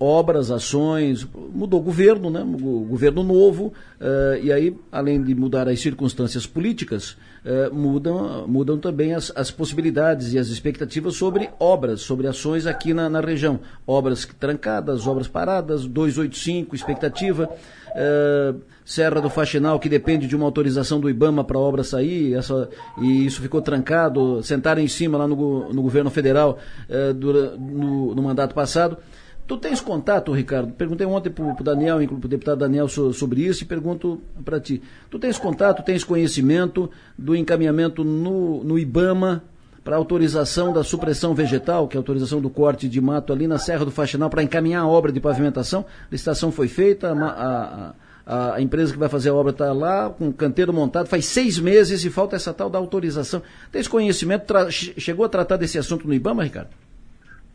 obras, 0.00 0.50
ações, 0.50 1.24
mudou 1.24 1.80
o 1.80 1.82
governo, 1.84 2.30
né? 2.30 2.42
O 2.42 2.84
governo 2.84 3.22
novo, 3.22 3.72
uh, 4.00 4.42
e 4.42 4.52
aí, 4.52 4.76
além 4.90 5.22
de 5.22 5.34
mudar 5.34 5.68
as 5.68 5.80
circunstâncias 5.80 6.46
políticas, 6.46 7.16
uh, 7.44 7.74
mudam, 7.74 8.46
mudam 8.46 8.78
também 8.78 9.14
as, 9.14 9.32
as, 9.34 9.50
possibilidades 9.50 10.32
e 10.32 10.38
as 10.38 10.48
expectativas 10.48 11.16
sobre 11.16 11.50
obras, 11.58 12.00
sobre 12.00 12.26
ações 12.26 12.66
aqui 12.66 12.94
na, 12.94 13.08
na 13.08 13.20
região. 13.20 13.60
Obras 13.86 14.26
trancadas, 14.38 15.06
obras 15.06 15.28
paradas, 15.28 15.86
285, 15.86 16.74
expectativa. 16.74 17.48
Uh, 17.90 18.60
Serra 18.84 19.20
do 19.20 19.30
Faxinal, 19.30 19.78
que 19.78 19.88
depende 19.88 20.26
de 20.26 20.34
uma 20.34 20.44
autorização 20.44 20.98
do 20.98 21.08
IBAMA 21.08 21.44
para 21.44 21.56
a 21.56 21.60
obra 21.60 21.84
sair, 21.84 22.34
essa, 22.34 22.68
e 23.00 23.24
isso 23.26 23.40
ficou 23.40 23.62
trancado, 23.62 24.42
sentaram 24.42 24.82
em 24.82 24.88
cima 24.88 25.16
lá 25.16 25.28
no, 25.28 25.72
no 25.72 25.82
governo 25.82 26.10
federal 26.10 26.58
uh, 26.88 27.14
no, 27.58 28.14
no 28.14 28.22
mandato 28.22 28.54
passado. 28.54 28.98
Tu 29.46 29.56
tens 29.56 29.80
contato, 29.80 30.32
Ricardo? 30.32 30.72
Perguntei 30.72 31.06
ontem 31.06 31.28
para 31.28 31.44
o 31.44 31.64
Daniel, 31.64 31.98
para 32.06 32.14
o 32.14 32.28
deputado 32.28 32.58
Daniel, 32.58 32.88
sobre 32.88 33.42
isso 33.42 33.64
e 33.64 33.66
pergunto 33.66 34.20
para 34.44 34.60
ti. 34.60 34.80
Tu 35.10 35.18
tens 35.18 35.36
contato, 35.38 35.82
tens 35.82 36.04
conhecimento 36.04 36.90
do 37.18 37.34
encaminhamento 37.34 38.04
no, 38.04 38.62
no 38.62 38.78
IBAMA 38.78 39.42
para 39.84 39.96
autorização 39.96 40.72
da 40.72 40.84
supressão 40.84 41.34
vegetal, 41.34 41.88
que 41.88 41.96
é 41.96 41.98
a 41.98 42.00
autorização 42.00 42.40
do 42.40 42.48
corte 42.48 42.88
de 42.88 43.00
mato 43.00 43.32
ali 43.32 43.48
na 43.48 43.58
Serra 43.58 43.84
do 43.84 43.90
Faxinal, 43.90 44.30
para 44.30 44.42
encaminhar 44.42 44.84
a 44.84 44.86
obra 44.86 45.10
de 45.10 45.20
pavimentação? 45.20 45.84
A 46.02 46.06
licitação 46.12 46.52
foi 46.52 46.68
feita, 46.68 47.12
a, 47.12 47.94
a, 48.24 48.54
a 48.54 48.60
empresa 48.62 48.92
que 48.92 48.98
vai 48.98 49.08
fazer 49.08 49.30
a 49.30 49.34
obra 49.34 49.50
está 49.50 49.72
lá, 49.72 50.08
com 50.08 50.28
o 50.28 50.32
canteiro 50.32 50.72
montado, 50.72 51.08
faz 51.08 51.24
seis 51.24 51.58
meses 51.58 52.04
e 52.04 52.10
falta 52.10 52.36
essa 52.36 52.54
tal 52.54 52.70
da 52.70 52.78
autorização. 52.78 53.42
Tens 53.72 53.88
conhecimento, 53.88 54.54
chegou 54.70 55.24
a 55.24 55.28
tratar 55.28 55.56
desse 55.56 55.78
assunto 55.78 56.06
no 56.06 56.14
IBAMA, 56.14 56.44
Ricardo? 56.44 56.70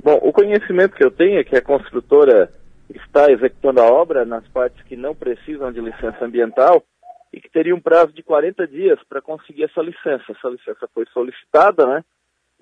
Bom, 0.04 0.20
o 0.22 0.32
conhecimento 0.32 0.96
que 0.96 1.04
eu 1.04 1.12
tenho 1.12 1.40
é 1.40 1.44
que 1.44 1.56
a 1.56 1.62
construtora 1.62 2.52
está 2.94 3.32
executando 3.32 3.82
a 3.82 3.86
obra 3.86 4.26
nas 4.26 4.48
partes 4.50 4.82
que 4.84 4.96
não 4.96 5.14
precisam 5.14 5.72
de 5.72 5.82
licença 5.82 6.24
ambiental 6.24 6.84
e 7.34 7.42
que 7.42 7.50
teria 7.50 7.76
um 7.76 7.82
prazo 7.82 8.14
de 8.14 8.24
40 8.24 8.68
dias 8.68 9.00
para 9.10 9.22
conseguir 9.22 9.64
essa 9.64 9.82
licença. 9.82 10.24
Essa 10.32 10.50
licença 10.50 10.88
foi 10.94 11.06
solicitada, 11.08 11.86
né? 11.86 12.04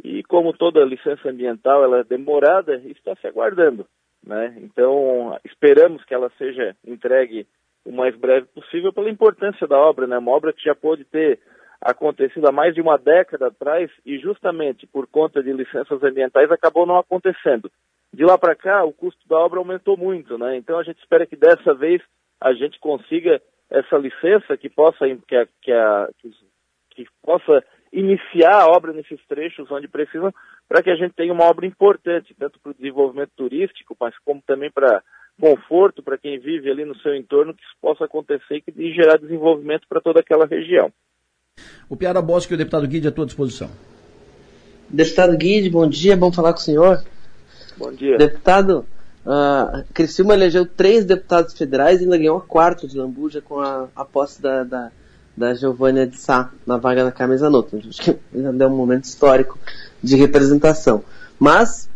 E 0.03 0.23
como 0.23 0.53
toda 0.53 0.83
licença 0.83 1.29
ambiental 1.29 1.83
ela 1.83 1.99
é 1.99 2.03
demorada, 2.03 2.75
está 2.85 3.15
se 3.15 3.27
aguardando, 3.27 3.85
né? 4.25 4.55
Então, 4.57 5.37
esperamos 5.45 6.03
que 6.03 6.13
ela 6.13 6.31
seja 6.37 6.75
entregue 6.85 7.47
o 7.85 7.91
mais 7.91 8.15
breve 8.15 8.47
possível 8.47 8.91
pela 8.91 9.09
importância 9.09 9.67
da 9.67 9.77
obra, 9.77 10.07
né? 10.07 10.17
Uma 10.17 10.31
obra 10.31 10.51
que 10.51 10.63
já 10.63 10.73
pode 10.73 11.05
ter 11.05 11.39
acontecido 11.81 12.47
há 12.47 12.51
mais 12.51 12.73
de 12.73 12.81
uma 12.81 12.97
década 12.97 13.47
atrás 13.47 13.89
e 14.05 14.17
justamente 14.17 14.87
por 14.87 15.07
conta 15.07 15.43
de 15.43 15.51
licenças 15.51 16.01
ambientais 16.03 16.51
acabou 16.51 16.85
não 16.85 16.97
acontecendo. 16.97 17.71
De 18.13 18.23
lá 18.23 18.37
para 18.37 18.55
cá, 18.55 18.83
o 18.83 18.93
custo 18.93 19.27
da 19.27 19.37
obra 19.37 19.59
aumentou 19.59 19.97
muito, 19.97 20.37
né? 20.37 20.57
Então 20.57 20.79
a 20.79 20.83
gente 20.83 20.99
espera 20.99 21.25
que 21.25 21.35
dessa 21.35 21.73
vez 21.73 22.01
a 22.39 22.53
gente 22.53 22.79
consiga 22.79 23.41
essa 23.69 23.97
licença 23.97 24.55
que 24.57 24.69
possa 24.69 25.05
que, 25.27 25.35
a, 25.35 25.47
que, 25.61 25.71
a, 25.71 26.09
que 26.91 27.05
possa 27.21 27.63
iniciar 27.91 28.61
a 28.61 28.67
obra 28.67 28.91
nesses 28.93 29.19
trechos 29.25 29.71
onde 29.71 29.87
precisam, 29.87 30.33
para 30.67 30.83
que 30.83 30.89
a 30.89 30.95
gente 30.95 31.13
tenha 31.13 31.33
uma 31.33 31.45
obra 31.45 31.65
importante, 31.65 32.35
tanto 32.37 32.59
para 32.59 32.71
o 32.71 32.75
desenvolvimento 32.75 33.31
turístico, 33.35 33.95
mas 33.99 34.13
como 34.19 34.41
também 34.41 34.69
para 34.69 35.01
conforto 35.39 36.01
para 36.01 36.17
quem 36.17 36.39
vive 36.39 36.69
ali 36.69 36.85
no 36.85 36.97
seu 36.99 37.15
entorno, 37.15 37.53
que 37.53 37.63
isso 37.63 37.75
possa 37.81 38.05
acontecer 38.05 38.63
e 38.75 38.93
gerar 38.93 39.17
desenvolvimento 39.17 39.85
para 39.87 40.01
toda 40.01 40.19
aquela 40.19 40.45
região. 40.45 40.91
O 41.89 41.95
Piara 41.95 42.21
Bosque 42.21 42.53
e 42.53 42.55
o 42.55 42.57
deputado 42.57 42.87
Guide 42.87 43.07
à 43.07 43.11
tua 43.11 43.25
disposição. 43.25 43.69
Deputado 44.89 45.37
Guide, 45.37 45.69
bom 45.69 45.87
dia, 45.87 46.17
bom 46.17 46.31
falar 46.31 46.53
com 46.53 46.59
o 46.59 46.63
senhor. 46.63 47.03
Bom 47.77 47.91
dia. 47.91 48.17
Deputado, 48.17 48.85
uh, 49.25 49.83
Criciúma 49.93 50.33
elegeu 50.33 50.65
três 50.65 51.05
deputados 51.05 51.53
federais 51.53 51.99
e 51.99 52.03
ainda 52.03 52.17
ganhou 52.17 52.37
a 52.37 52.41
quarta 52.41 52.87
de 52.87 52.97
Lambuja 52.97 53.39
com 53.39 53.59
a, 53.59 53.87
a 53.95 54.03
posse 54.03 54.41
da, 54.41 54.63
da, 54.63 54.91
da 55.37 55.53
Giovânia 55.53 56.07
de 56.07 56.17
Sá 56.17 56.51
na 56.65 56.77
vaga 56.77 57.03
da 57.03 57.11
camisa 57.11 57.49
nota. 57.49 57.77
Acho 57.77 58.01
que 58.01 58.17
ainda 58.33 58.51
deu 58.51 58.67
um 58.67 58.75
momento 58.75 59.03
histórico 59.03 59.59
de 60.01 60.15
representação. 60.15 61.03
Mas, 61.37 61.87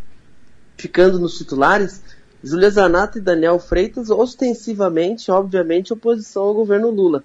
ficando 0.77 1.17
nos 1.17 1.35
titulares, 1.35 2.03
Júlia 2.43 2.69
Zanata 2.69 3.17
e 3.17 3.21
Daniel 3.21 3.57
Freitas 3.57 4.11
ostensivamente, 4.11 5.31
obviamente, 5.31 5.93
oposição 5.93 6.43
ao 6.43 6.53
governo 6.53 6.91
Lula 6.91 7.23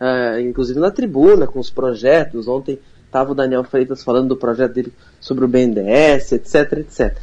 uh, 0.00 0.40
inclusive 0.40 0.80
na 0.80 0.90
tribuna, 0.90 1.46
com 1.46 1.60
os 1.60 1.70
projetos. 1.70 2.48
Ontem 2.48 2.78
estava 3.04 3.32
o 3.32 3.34
Daniel 3.34 3.64
Freitas 3.64 4.02
falando 4.02 4.28
do 4.28 4.36
projeto 4.36 4.72
dele 4.72 4.92
sobre 5.20 5.44
o 5.44 5.48
BNDES, 5.48 6.32
etc, 6.32 6.72
etc. 6.78 7.18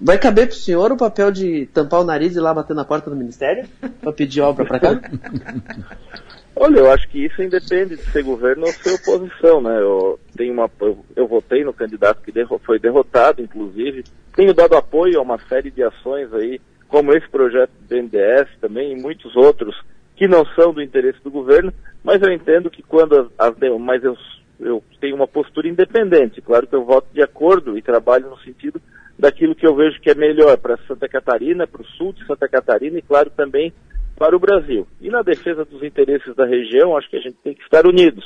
Vai 0.00 0.18
caber 0.18 0.48
para 0.48 0.54
o 0.54 0.58
senhor 0.58 0.90
o 0.90 0.96
papel 0.96 1.30
de 1.30 1.66
tampar 1.66 2.00
o 2.00 2.04
nariz 2.04 2.34
e 2.34 2.38
ir 2.38 2.40
lá 2.40 2.52
bater 2.52 2.74
na 2.74 2.84
porta 2.84 3.08
do 3.08 3.14
ministério 3.14 3.68
para 4.00 4.12
pedir 4.12 4.40
obra 4.40 4.64
para 4.64 4.80
cá? 4.80 5.00
Olha, 6.56 6.80
eu 6.80 6.90
acho 6.90 7.08
que 7.08 7.24
isso 7.24 7.42
independe 7.42 7.96
de 7.96 8.02
ser 8.10 8.22
governo 8.22 8.66
ou 8.66 8.72
ser 8.72 8.94
oposição, 8.94 9.60
né? 9.60 9.80
Eu, 9.80 10.18
tenho 10.36 10.52
uma, 10.52 10.70
eu, 10.80 11.04
eu 11.16 11.26
votei 11.26 11.64
no 11.64 11.72
candidato 11.72 12.20
que 12.20 12.32
derro 12.32 12.60
foi 12.64 12.78
derrotado, 12.78 13.40
inclusive. 13.40 14.04
Tenho 14.34 14.52
dado 14.52 14.76
apoio 14.76 15.18
a 15.18 15.22
uma 15.22 15.38
série 15.48 15.70
de 15.70 15.82
ações 15.82 16.32
aí, 16.34 16.60
como 16.88 17.14
esse 17.14 17.28
projeto 17.28 17.70
do 17.70 17.88
BNDES 17.88 18.48
também 18.60 18.92
e 18.92 19.00
muitos 19.00 19.34
outros 19.36 19.74
que 20.22 20.28
não 20.28 20.46
são 20.54 20.72
do 20.72 20.80
interesse 20.80 21.18
do 21.24 21.32
governo, 21.32 21.72
mas 22.04 22.22
eu 22.22 22.32
entendo 22.32 22.70
que 22.70 22.80
quando 22.80 23.18
as, 23.18 23.26
as 23.36 23.56
mas 23.80 24.04
eu, 24.04 24.16
eu 24.60 24.80
tenho 25.00 25.16
uma 25.16 25.26
postura 25.26 25.66
independente, 25.66 26.40
claro 26.40 26.64
que 26.64 26.76
eu 26.76 26.84
voto 26.84 27.08
de 27.12 27.20
acordo 27.20 27.76
e 27.76 27.82
trabalho 27.82 28.30
no 28.30 28.38
sentido 28.38 28.80
daquilo 29.18 29.56
que 29.56 29.66
eu 29.66 29.74
vejo 29.74 30.00
que 30.00 30.10
é 30.10 30.14
melhor 30.14 30.56
para 30.58 30.78
Santa 30.86 31.08
Catarina, 31.08 31.66
para 31.66 31.82
o 31.82 31.84
sul 31.84 32.12
de 32.12 32.24
Santa 32.24 32.48
Catarina 32.48 32.98
e 32.98 33.02
claro 33.02 33.30
também 33.30 33.72
para 34.16 34.36
o 34.36 34.38
Brasil. 34.38 34.86
E 35.00 35.10
na 35.10 35.22
defesa 35.22 35.64
dos 35.64 35.82
interesses 35.82 36.36
da 36.36 36.46
região, 36.46 36.96
acho 36.96 37.10
que 37.10 37.16
a 37.16 37.20
gente 37.20 37.38
tem 37.42 37.54
que 37.54 37.62
estar 37.64 37.84
unidos. 37.84 38.24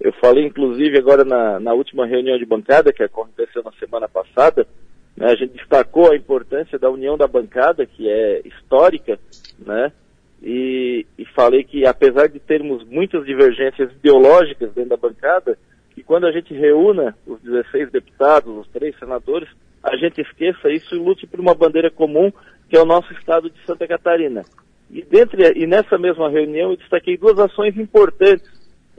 Eu 0.00 0.12
falei, 0.14 0.46
inclusive, 0.46 0.98
agora 0.98 1.24
na, 1.24 1.60
na 1.60 1.72
última 1.74 2.08
reunião 2.08 2.36
de 2.36 2.44
bancada, 2.44 2.92
que 2.92 3.04
aconteceu 3.04 3.62
na 3.62 3.70
semana 3.78 4.08
passada, 4.08 4.66
né, 5.16 5.26
a 5.26 5.36
gente 5.36 5.56
destacou 5.56 6.10
a 6.10 6.16
importância 6.16 6.76
da 6.76 6.90
união 6.90 7.16
da 7.16 7.28
bancada, 7.28 7.86
que 7.86 8.10
é 8.10 8.42
histórica, 8.44 9.16
né, 9.64 9.92
e, 10.42 11.06
e, 11.18 11.24
falei 11.26 11.64
que 11.64 11.86
apesar 11.86 12.28
de 12.28 12.38
termos 12.38 12.84
muitas 12.84 13.24
divergências 13.24 13.90
ideológicas 13.92 14.72
dentro 14.72 14.90
da 14.90 14.96
bancada, 14.96 15.58
que 15.94 16.02
quando 16.02 16.26
a 16.26 16.32
gente 16.32 16.52
reúna 16.52 17.16
os 17.26 17.40
16 17.40 17.90
deputados, 17.90 18.54
os 18.54 18.68
três 18.68 18.96
senadores, 18.98 19.48
a 19.82 19.96
gente 19.96 20.20
esqueça 20.20 20.70
isso 20.70 20.94
e 20.94 20.98
lute 20.98 21.26
por 21.26 21.40
uma 21.40 21.54
bandeira 21.54 21.90
comum, 21.90 22.30
que 22.68 22.76
é 22.76 22.80
o 22.80 22.84
nosso 22.84 23.12
estado 23.14 23.48
de 23.48 23.58
Santa 23.64 23.86
Catarina. 23.86 24.42
E, 24.90 25.02
dentre, 25.02 25.52
e 25.56 25.66
nessa 25.66 25.96
mesma 25.96 26.28
reunião 26.28 26.70
eu 26.70 26.76
destaquei 26.76 27.16
duas 27.16 27.38
ações 27.38 27.76
importantes, 27.76 28.46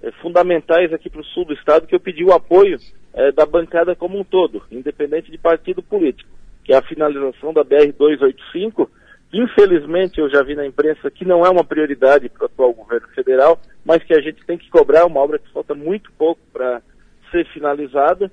eh, 0.01 0.11
fundamentais 0.22 0.91
aqui 0.93 1.09
para 1.09 1.22
o 1.22 1.26
sul 1.26 1.45
do 1.45 1.53
estado, 1.53 1.88
que 1.88 1.95
eu 1.95 1.99
pedi 1.99 2.23
o 2.23 2.34
apoio 2.34 2.77
eh, 3.14 3.31
da 3.31 3.45
bancada 3.45 3.95
como 3.95 4.19
um 4.19 4.23
todo, 4.23 4.64
independente 4.72 5.31
de 5.31 5.38
partido 5.38 5.81
político, 5.81 6.30
que 6.64 6.73
é 6.73 6.77
a 6.77 6.81
finalização 6.81 7.53
da 7.53 7.64
BR-285, 7.64 8.88
que 8.88 8.91
infelizmente 9.33 10.19
eu 10.19 10.29
já 10.29 10.41
vi 10.41 10.55
na 10.55 10.65
imprensa 10.65 11.11
que 11.11 11.25
não 11.25 11.45
é 11.45 11.49
uma 11.49 11.63
prioridade 11.63 12.29
para 12.29 12.43
o 12.43 12.45
atual 12.45 12.73
governo 12.73 13.07
federal, 13.09 13.59
mas 13.85 14.03
que 14.03 14.13
a 14.13 14.21
gente 14.21 14.45
tem 14.45 14.57
que 14.57 14.69
cobrar, 14.69 15.05
uma 15.05 15.19
obra 15.19 15.39
que 15.39 15.51
falta 15.51 15.73
muito 15.73 16.11
pouco 16.17 16.41
para 16.51 16.81
ser 17.31 17.45
finalizada, 17.53 18.31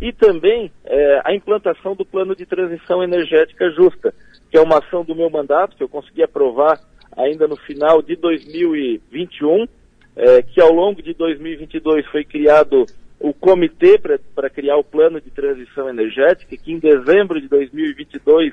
e 0.00 0.12
também 0.12 0.70
é, 0.84 1.22
a 1.24 1.34
implantação 1.34 1.94
do 1.94 2.04
plano 2.04 2.34
de 2.34 2.44
transição 2.44 3.02
energética 3.02 3.70
justa, 3.70 4.12
que 4.50 4.58
é 4.58 4.60
uma 4.60 4.78
ação 4.78 5.04
do 5.04 5.14
meu 5.14 5.30
mandato, 5.30 5.76
que 5.76 5.82
eu 5.82 5.88
consegui 5.88 6.22
aprovar 6.22 6.78
ainda 7.16 7.46
no 7.46 7.56
final 7.56 8.02
de 8.02 8.16
2021, 8.16 9.66
é, 10.16 10.42
que 10.42 10.60
ao 10.60 10.72
longo 10.72 11.02
de 11.02 11.14
2022 11.14 12.06
foi 12.06 12.24
criado 12.24 12.84
o 13.18 13.32
comitê 13.32 13.98
para 14.34 14.50
criar 14.50 14.76
o 14.76 14.84
plano 14.84 15.20
de 15.20 15.30
transição 15.30 15.88
energética, 15.88 16.56
que 16.56 16.72
em 16.72 16.78
dezembro 16.78 17.40
de 17.40 17.48
2022 17.48 18.52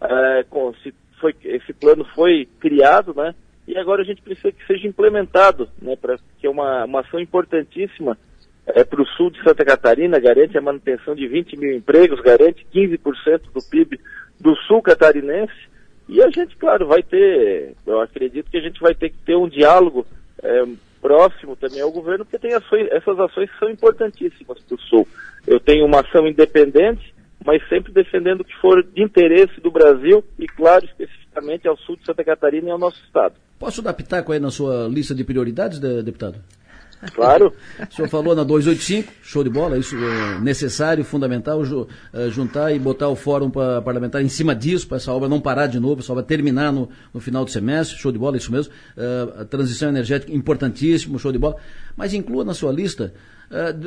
é, 0.00 0.44
com, 0.50 0.74
se, 0.82 0.92
foi, 1.22 1.34
esse 1.44 1.72
plano 1.72 2.04
foi 2.14 2.48
criado, 2.60 3.14
né? 3.14 3.32
E 3.66 3.78
agora 3.78 4.02
a 4.02 4.04
gente 4.04 4.20
precisa 4.20 4.50
que 4.50 4.66
seja 4.66 4.88
implementado, 4.88 5.68
né? 5.80 5.96
Pra, 5.96 6.18
que 6.38 6.46
é 6.46 6.50
uma, 6.50 6.84
uma 6.84 7.00
ação 7.00 7.20
importantíssima 7.20 8.18
é, 8.66 8.82
para 8.82 9.00
o 9.00 9.06
sul 9.06 9.30
de 9.30 9.42
Santa 9.42 9.64
Catarina, 9.64 10.18
garante 10.18 10.58
a 10.58 10.60
manutenção 10.60 11.14
de 11.14 11.26
20 11.28 11.56
mil 11.56 11.72
empregos, 11.72 12.20
garante 12.20 12.66
15% 12.74 13.52
do 13.54 13.62
PIB 13.62 14.00
do 14.40 14.56
sul 14.66 14.82
catarinense. 14.82 15.70
E 16.08 16.20
a 16.20 16.28
gente, 16.28 16.56
claro, 16.56 16.86
vai 16.88 17.02
ter, 17.02 17.74
eu 17.86 18.00
acredito 18.00 18.50
que 18.50 18.56
a 18.58 18.60
gente 18.60 18.80
vai 18.80 18.94
ter 18.94 19.10
que 19.10 19.18
ter 19.18 19.36
um 19.36 19.48
diálogo 19.48 20.04
é, 20.42 20.64
próximo 21.00 21.54
também 21.56 21.80
ao 21.80 21.92
governo, 21.92 22.24
porque 22.24 22.38
tem 22.38 22.54
ações, 22.54 22.88
essas 22.90 23.18
ações 23.18 23.48
são 23.58 23.70
importantíssimas 23.70 24.58
para 24.60 24.74
o 24.74 24.80
Sul. 24.80 25.08
Eu 25.46 25.60
tenho 25.60 25.86
uma 25.86 26.00
ação 26.00 26.26
independente, 26.26 27.11
mas 27.44 27.66
sempre 27.68 27.92
defendendo 27.92 28.40
o 28.40 28.44
que 28.44 28.56
for 28.56 28.82
de 28.82 29.02
interesse 29.02 29.60
do 29.60 29.70
Brasil 29.70 30.24
e, 30.38 30.46
claro, 30.46 30.84
especificamente 30.84 31.66
ao 31.66 31.76
sul 31.76 31.96
de 31.96 32.04
Santa 32.04 32.24
Catarina 32.24 32.68
e 32.68 32.70
ao 32.70 32.78
nosso 32.78 33.02
estado. 33.04 33.34
Posso 33.58 33.82
dar 33.82 33.92
pitaco 33.92 34.32
aí 34.32 34.40
na 34.40 34.50
sua 34.50 34.88
lista 34.88 35.14
de 35.14 35.24
prioridades, 35.24 35.78
deputado? 35.78 36.38
Claro. 37.14 37.52
O 37.90 37.94
senhor 37.94 38.08
falou 38.08 38.34
na 38.34 38.44
285, 38.44 39.12
show 39.22 39.42
de 39.42 39.50
bola, 39.50 39.76
isso 39.76 39.96
é 39.96 40.40
necessário, 40.40 41.04
fundamental, 41.04 41.60
é, 42.12 42.30
juntar 42.30 42.72
e 42.72 42.78
botar 42.78 43.08
o 43.08 43.16
fórum 43.16 43.50
parlamentar 43.50 44.22
em 44.22 44.28
cima 44.28 44.54
disso, 44.54 44.86
para 44.86 44.98
essa 44.98 45.12
obra 45.12 45.28
não 45.28 45.40
parar 45.40 45.66
de 45.66 45.80
novo, 45.80 46.00
essa 46.00 46.12
obra 46.12 46.22
terminar 46.22 46.72
no, 46.72 46.88
no 47.12 47.20
final 47.20 47.44
do 47.44 47.50
semestre, 47.50 47.98
show 47.98 48.12
de 48.12 48.18
bola, 48.18 48.36
isso 48.36 48.52
mesmo. 48.52 48.72
Uh, 48.96 49.40
a 49.40 49.44
transição 49.44 49.88
energética 49.88 50.32
importantíssimo, 50.32 51.18
show 51.18 51.32
de 51.32 51.38
bola. 51.38 51.56
Mas 51.96 52.14
inclua 52.14 52.44
na 52.44 52.54
sua 52.54 52.70
lista 52.70 53.12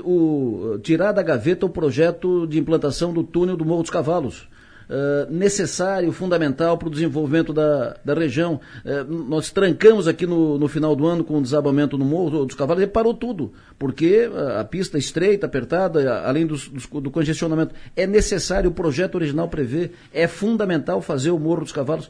o, 0.03 0.77
tirar 0.79 1.11
da 1.11 1.23
gaveta 1.23 1.65
o 1.65 1.69
projeto 1.69 2.45
de 2.47 2.59
implantação 2.59 3.13
do 3.13 3.23
túnel 3.23 3.57
do 3.57 3.65
Morro 3.65 3.81
dos 3.81 3.91
Cavalos. 3.91 4.47
Uh, 4.87 5.31
necessário, 5.33 6.11
fundamental 6.11 6.77
para 6.77 6.87
o 6.87 6.91
desenvolvimento 6.91 7.51
da, 7.51 7.97
da 8.05 8.13
região. 8.13 8.61
Uh, 8.85 9.11
nós 9.27 9.49
trancamos 9.49 10.07
aqui 10.07 10.27
no, 10.27 10.59
no 10.59 10.67
final 10.67 10.95
do 10.95 11.07
ano 11.07 11.23
com 11.23 11.39
o 11.39 11.41
desabamento 11.41 11.97
no 11.97 12.05
Morro 12.05 12.45
dos 12.45 12.55
Cavalos 12.55 12.83
e 12.83 12.87
parou 12.87 13.11
tudo, 13.11 13.51
porque 13.79 14.29
a, 14.31 14.61
a 14.61 14.63
pista 14.63 14.99
estreita, 14.99 15.47
apertada, 15.47 16.19
além 16.19 16.45
dos, 16.45 16.67
dos, 16.67 16.85
do 16.85 17.09
congestionamento. 17.09 17.73
É 17.95 18.05
necessário, 18.05 18.69
o 18.69 18.73
projeto 18.73 19.15
original 19.15 19.47
prevê, 19.47 19.89
é 20.13 20.27
fundamental 20.27 21.01
fazer 21.01 21.31
o 21.31 21.39
Morro 21.39 21.61
dos 21.61 21.71
Cavalos. 21.71 22.07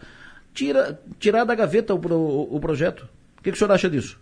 Tira, 0.53 0.99
tirar 1.17 1.45
da 1.45 1.55
gaveta 1.55 1.93
o, 1.93 1.97
o, 1.97 2.57
o 2.57 2.59
projeto. 2.59 3.07
O 3.39 3.41
que, 3.41 3.51
que 3.51 3.55
o 3.55 3.57
senhor 3.57 3.71
acha 3.71 3.89
disso? 3.89 4.19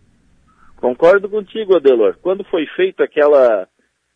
Concordo 0.84 1.30
contigo, 1.30 1.78
Adelor. 1.78 2.18
Quando 2.22 2.44
foi 2.44 2.66
feita 2.76 3.06
aquela, 3.06 3.66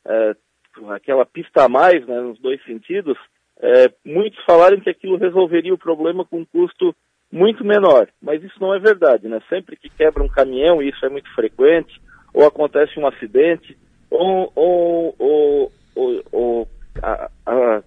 uh, 0.06 0.92
aquela 0.92 1.26
pista 1.26 1.64
a 1.64 1.70
mais, 1.70 2.06
né, 2.06 2.20
nos 2.20 2.38
dois 2.42 2.62
sentidos, 2.66 3.18
é, 3.62 3.90
muitos 4.06 4.44
falaram 4.44 4.78
que 4.82 4.90
aquilo 4.90 5.16
resolveria 5.16 5.74
o 5.74 5.78
problema 5.78 6.26
com 6.26 6.40
um 6.40 6.46
custo 6.46 6.94
muito 7.32 7.64
menor, 7.64 8.10
mas 8.22 8.44
isso 8.44 8.60
não 8.60 8.74
é 8.74 8.80
verdade, 8.80 9.30
né? 9.30 9.42
Sempre 9.48 9.78
que 9.78 9.90
quebra 9.90 10.22
um 10.22 10.28
caminhão, 10.28 10.84
e 10.84 10.90
isso 10.90 11.06
é 11.06 11.10
muito 11.10 11.34
frequente, 11.34 12.02
ou 12.34 12.46
acontece 12.46 13.00
um 13.00 13.08
acidente, 13.08 13.78
ou, 14.12 14.52
ou, 14.54 15.16
ou, 15.18 15.72
ou, 15.96 16.24
ou 16.34 16.68
a, 17.02 17.32
a, 17.46 17.84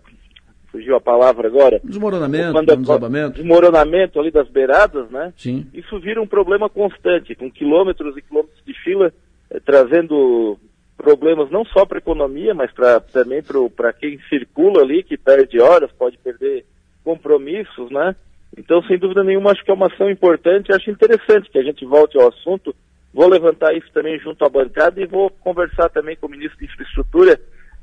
fugiu 0.70 0.96
a 0.96 1.00
palavra 1.00 1.48
agora. 1.48 1.80
Desmoronamento, 1.82 2.52
quando, 2.52 2.76
desabamento. 2.76 3.36
Desmoronamento 3.36 4.20
ali 4.20 4.30
das 4.30 4.48
beiradas, 4.48 5.10
né? 5.10 5.32
Sim. 5.36 5.66
Isso 5.74 5.98
vira 6.00 6.22
um 6.22 6.26
problema 6.26 6.68
constante, 6.68 7.34
com 7.34 7.50
quilômetros 7.50 8.16
e 8.16 8.22
quilômetros 8.22 8.62
de 8.64 8.74
fila, 8.82 9.12
eh, 9.50 9.60
trazendo 9.64 10.58
problemas 10.96 11.50
não 11.50 11.64
só 11.64 11.84
para 11.86 11.98
a 11.98 12.00
economia, 12.00 12.54
mas 12.54 12.70
pra, 12.72 13.00
também 13.00 13.42
para 13.74 13.92
quem 13.92 14.18
circula 14.28 14.82
ali, 14.82 15.02
que 15.02 15.16
perde 15.16 15.60
horas, 15.60 15.90
pode 15.92 16.18
perder 16.18 16.64
compromissos, 17.02 17.90
né? 17.90 18.14
Então, 18.56 18.82
sem 18.82 18.98
dúvida 18.98 19.24
nenhuma, 19.24 19.52
acho 19.52 19.64
que 19.64 19.70
é 19.70 19.74
uma 19.74 19.86
ação 19.86 20.10
importante. 20.10 20.72
Acho 20.72 20.90
interessante 20.90 21.50
que 21.50 21.58
a 21.58 21.62
gente 21.62 21.84
volte 21.84 22.18
ao 22.18 22.28
assunto. 22.28 22.74
Vou 23.12 23.28
levantar 23.28 23.74
isso 23.74 23.90
também 23.92 24.18
junto 24.18 24.44
à 24.44 24.48
bancada 24.48 25.00
e 25.00 25.06
vou 25.06 25.30
conversar 25.30 25.88
também 25.88 26.16
com 26.16 26.26
o 26.26 26.30
ministro 26.30 26.58
de 26.58 26.66
Infraestrutura 26.66 27.40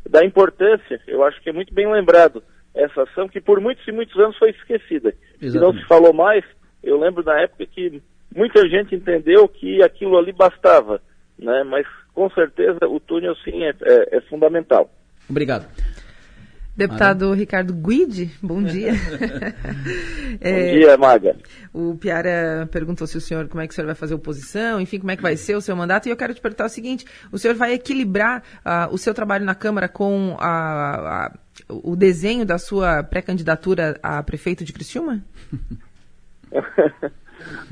da 0.07 0.23
importância. 0.23 1.01
Eu 1.07 1.23
acho 1.23 1.41
que 1.41 1.49
é 1.49 1.53
muito 1.53 1.73
bem 1.73 1.91
lembrado 1.91 2.43
essa 2.75 3.03
ação 3.03 3.27
que 3.27 3.41
por 3.41 3.59
muitos 3.59 3.87
e 3.87 3.91
muitos 3.91 4.17
anos 4.19 4.37
foi 4.37 4.51
esquecida. 4.51 5.13
E 5.41 5.49
não 5.51 5.73
se 5.73 5.83
falou 5.85 6.13
mais. 6.13 6.43
Eu 6.83 6.99
lembro 6.99 7.23
na 7.23 7.39
época 7.41 7.65
que 7.65 8.01
muita 8.35 8.67
gente 8.69 8.95
entendeu 8.95 9.47
que 9.47 9.81
aquilo 9.83 10.17
ali 10.17 10.31
bastava, 10.31 11.01
né? 11.37 11.63
Mas 11.63 11.87
com 12.13 12.29
certeza 12.29 12.79
o 12.87 12.99
túnel 12.99 13.35
sim 13.37 13.63
é, 13.63 13.73
é, 13.81 14.17
é 14.17 14.21
fundamental. 14.21 14.89
Obrigado. 15.29 15.67
Deputado 16.77 17.33
Ricardo 17.33 17.73
Guide, 17.73 18.29
bom 18.39 18.61
dia. 18.61 18.91
é, 20.39 20.51
bom 20.51 20.79
dia, 20.79 20.95
Maga. 20.95 21.35
O 21.73 21.95
Piara 21.95 22.69
perguntou 22.71 23.07
se 23.07 23.17
o 23.17 23.21
senhor, 23.21 23.47
como 23.47 23.61
é 23.61 23.67
que 23.67 23.73
o 23.73 23.75
senhor 23.75 23.87
vai 23.87 23.95
fazer 23.95 24.13
oposição, 24.13 24.79
enfim, 24.79 24.99
como 24.99 25.09
é 25.09 25.15
que 25.15 25.23
vai 25.23 25.35
ser 25.35 25.55
o 25.55 25.61
seu 25.61 25.75
mandato, 25.75 26.05
e 26.07 26.11
eu 26.11 26.15
quero 26.15 26.35
te 26.35 26.39
perguntar 26.39 26.65
o 26.65 26.69
seguinte, 26.69 27.03
o 27.31 27.39
senhor 27.39 27.55
vai 27.55 27.73
equilibrar 27.73 28.43
uh, 28.59 28.93
o 28.93 28.97
seu 28.99 29.11
trabalho 29.11 29.43
na 29.43 29.55
Câmara 29.55 29.89
com 29.89 30.37
a, 30.39 31.25
a, 31.25 31.31
o 31.67 31.95
desenho 31.95 32.45
da 32.45 32.59
sua 32.59 33.01
pré-candidatura 33.01 33.99
a 34.03 34.21
prefeito 34.21 34.63
de 34.63 34.71
Criciúma? 34.71 35.23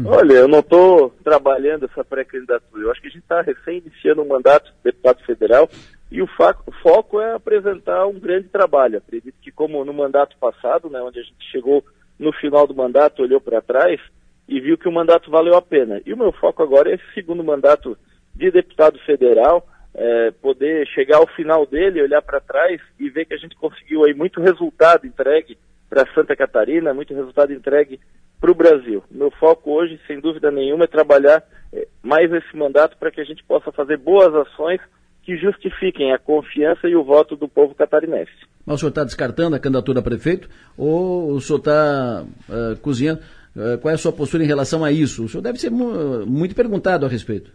Olha, 0.04 0.34
eu 0.34 0.48
não 0.48 0.60
estou 0.60 1.12
trabalhando 1.24 1.86
essa 1.86 2.04
pré-candidatura. 2.04 2.84
Eu 2.84 2.92
acho 2.92 3.02
que 3.02 3.08
a 3.08 3.10
gente 3.12 3.22
está 3.22 3.42
recém-iniciando 3.42 4.22
um 4.22 4.28
mandato 4.28 4.66
de 4.66 4.92
deputado 4.92 5.24
federal 5.26 5.70
e 6.12 6.22
o, 6.22 6.28
foco 6.28 7.20
é 7.20 7.34
apresentar 7.34 8.06
um 8.06 8.20
grande 8.20 8.48
trabalho. 8.48 8.98
Acredito 8.98 9.36
que, 9.42 9.52
como 9.52 9.84
no 9.84 9.94
mandato 9.94 10.38
passado, 10.38 10.90
né, 10.90 11.02
onde 11.02 11.20
a 11.20 11.24
gente 11.24 11.44
chegou 11.52 11.84
no 12.18 12.32
final 12.34 12.68
do 12.68 12.76
mandato, 12.76 13.22
olhou 13.22 13.42
para 13.42 13.62
trás 13.62 14.00
e 14.48 14.60
viu 14.60 14.78
que 14.78 14.88
o 14.88 14.92
mandato 14.92 15.32
valeu 15.32 15.56
a 15.56 15.62
pena. 15.62 16.02
E 16.06 16.14
o 16.14 16.18
meu 16.18 16.32
foco 16.32 16.62
agora 16.62 16.92
é 16.92 16.96
esse 16.96 17.14
segundo 17.14 17.44
mandato 17.44 17.98
de 18.34 18.52
deputado 18.52 19.00
federal, 19.00 19.68
é, 19.94 20.32
poder 20.42 20.86
chegar 20.88 21.18
ao 21.18 21.28
final 21.28 21.66
dele, 21.66 22.02
olhar 22.02 22.22
para 22.22 22.40
trás 22.40 22.82
e 23.00 23.10
ver 23.10 23.26
que 23.26 23.34
a 23.34 23.38
gente 23.38 23.56
conseguiu 23.56 24.04
aí 24.04 24.14
muito 24.14 24.42
resultado 24.42 25.08
entregue 25.08 25.58
para 25.90 26.06
Santa 26.14 26.36
Catarina, 26.36 26.94
muito 26.94 27.14
resultado 27.14 27.54
entregue 27.54 28.00
para 28.40 28.52
o 28.52 28.56
Brasil. 28.56 29.04
Meu 29.10 29.32
foco 29.32 29.72
hoje, 29.72 30.00
sem 30.06 30.20
dúvida 30.20 30.52
nenhuma, 30.52 30.84
é 30.84 30.88
trabalhar 30.88 31.44
é, 31.74 31.88
mais 32.04 32.32
esse 32.32 32.56
mandato 32.56 32.98
para 32.98 33.10
que 33.10 33.22
a 33.22 33.24
gente 33.24 33.44
possa 33.44 33.72
fazer 33.72 33.98
boas 33.98 34.34
ações 34.36 34.82
que 35.26 35.36
justifiquem 35.38 36.14
a 36.14 36.20
confiança 36.20 36.88
e 36.88 36.96
o 36.96 37.04
voto 37.04 37.36
do 37.36 37.48
povo 37.48 37.74
catarinense. 37.74 38.32
Mas 38.66 38.76
o 38.76 38.80
senhor 38.80 38.90
está 38.90 39.04
descartando 39.04 39.56
a 39.56 39.60
candidatura 39.60 40.00
a 40.00 40.04
prefeito 40.04 40.48
ou 40.78 41.32
o 41.32 41.42
senhor 41.42 41.60
está 41.60 42.24
uh, 42.48 42.80
cozinhando? 42.80 43.22
Uh, 43.56 43.78
qual 43.80 43.92
é 43.92 43.96
a 43.96 43.98
sua 43.98 44.14
postura 44.14 44.44
em 44.44 44.48
relação 44.48 44.84
a 44.84 44.92
isso? 44.92 45.26
O 45.26 45.30
senhor 45.30 45.42
deve 45.42 45.60
ser 45.60 45.72
mu 45.72 46.26
muito 46.26 46.56
perguntado 46.56 47.06
a 47.06 47.10
respeito. 47.10 47.52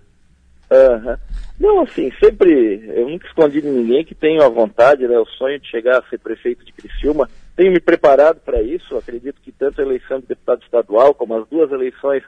Uhum. 0.70 1.16
Não, 1.58 1.82
assim, 1.82 2.10
sempre, 2.22 2.88
eu 2.94 3.08
nunca 3.08 3.26
escondi 3.26 3.60
de 3.60 3.68
ninguém 3.68 4.04
que 4.04 4.14
tenho 4.14 4.42
a 4.42 4.48
vontade, 4.48 5.06
né, 5.06 5.18
o 5.18 5.26
sonho 5.26 5.58
de 5.58 5.68
chegar 5.68 5.98
a 5.98 6.08
ser 6.08 6.18
prefeito 6.18 6.64
de 6.64 6.72
Criciúma. 6.72 7.28
Tenho 7.56 7.72
me 7.72 7.80
preparado 7.80 8.40
para 8.40 8.62
isso, 8.62 8.96
acredito 8.96 9.40
que 9.42 9.52
tanto 9.52 9.80
a 9.80 9.84
eleição 9.84 10.20
de 10.20 10.26
deputado 10.26 10.62
estadual, 10.62 11.12
como 11.12 11.36
as 11.36 11.46
duas 11.48 11.70
eleições 11.72 12.22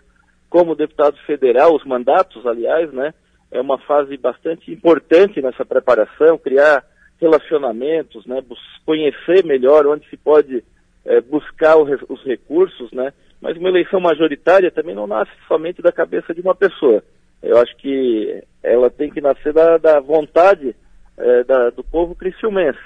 como 0.51 0.74
deputado 0.74 1.16
federal, 1.24 1.74
os 1.74 1.85
mandatos, 1.85 2.44
aliás, 2.44 2.93
né, 2.93 3.14
é 3.53 3.61
uma 3.61 3.79
fase 3.79 4.16
bastante 4.16 4.73
importante 4.73 5.41
nessa 5.41 5.65
preparação, 5.65 6.39
criar 6.39 6.83
relacionamentos, 7.20 8.27
né, 8.27 8.43
conhecer 8.85 9.45
melhor 9.45 9.87
onde 9.87 10.09
se 10.09 10.16
pode 10.16 10.65
é, 11.05 11.20
buscar 11.20 11.77
os 11.77 12.24
recursos, 12.24 12.91
né, 12.93 13.12
mas 13.41 13.57
uma 13.57 13.69
eleição 13.69 14.01
majoritária 14.01 14.70
também 14.70 14.95
não 14.95 15.07
nasce 15.07 15.31
somente 15.47 15.83
da 15.83 15.93
cabeça 15.93 16.35
de 16.35 16.41
uma 16.41 16.55
pessoa. 16.55 17.03
Eu 17.43 17.59
acho 17.59 17.77
que 17.77 18.43
ela 18.62 18.89
tem 18.89 19.11
que 19.11 19.20
nascer 19.20 19.53
da, 19.53 19.77
da 19.77 20.01
vontade 20.01 20.74
é, 21.19 21.45
da, 21.45 21.70
do 21.70 21.85
povo 21.85 22.15
criciumense. 22.15 22.79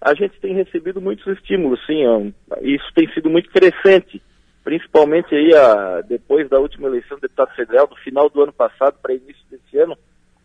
A 0.00 0.14
gente 0.14 0.38
tem 0.40 0.54
recebido 0.54 1.00
muitos 1.00 1.26
estímulos, 1.26 1.80
sim, 1.86 2.34
isso 2.60 2.84
tem 2.94 3.08
sido 3.12 3.30
muito 3.30 3.48
crescente, 3.50 4.20
principalmente 4.62 5.34
aí 5.34 5.54
a, 5.54 6.00
depois 6.02 6.48
da 6.48 6.58
última 6.58 6.88
eleição 6.88 7.16
do 7.16 7.22
deputado 7.22 7.54
federal, 7.54 7.86
do 7.86 7.96
final 7.96 8.28
do 8.28 8.42
ano 8.42 8.52
passado 8.52 8.96
para 9.00 9.14
início 9.14 9.44
desse 9.50 9.78
ano, 9.78 9.96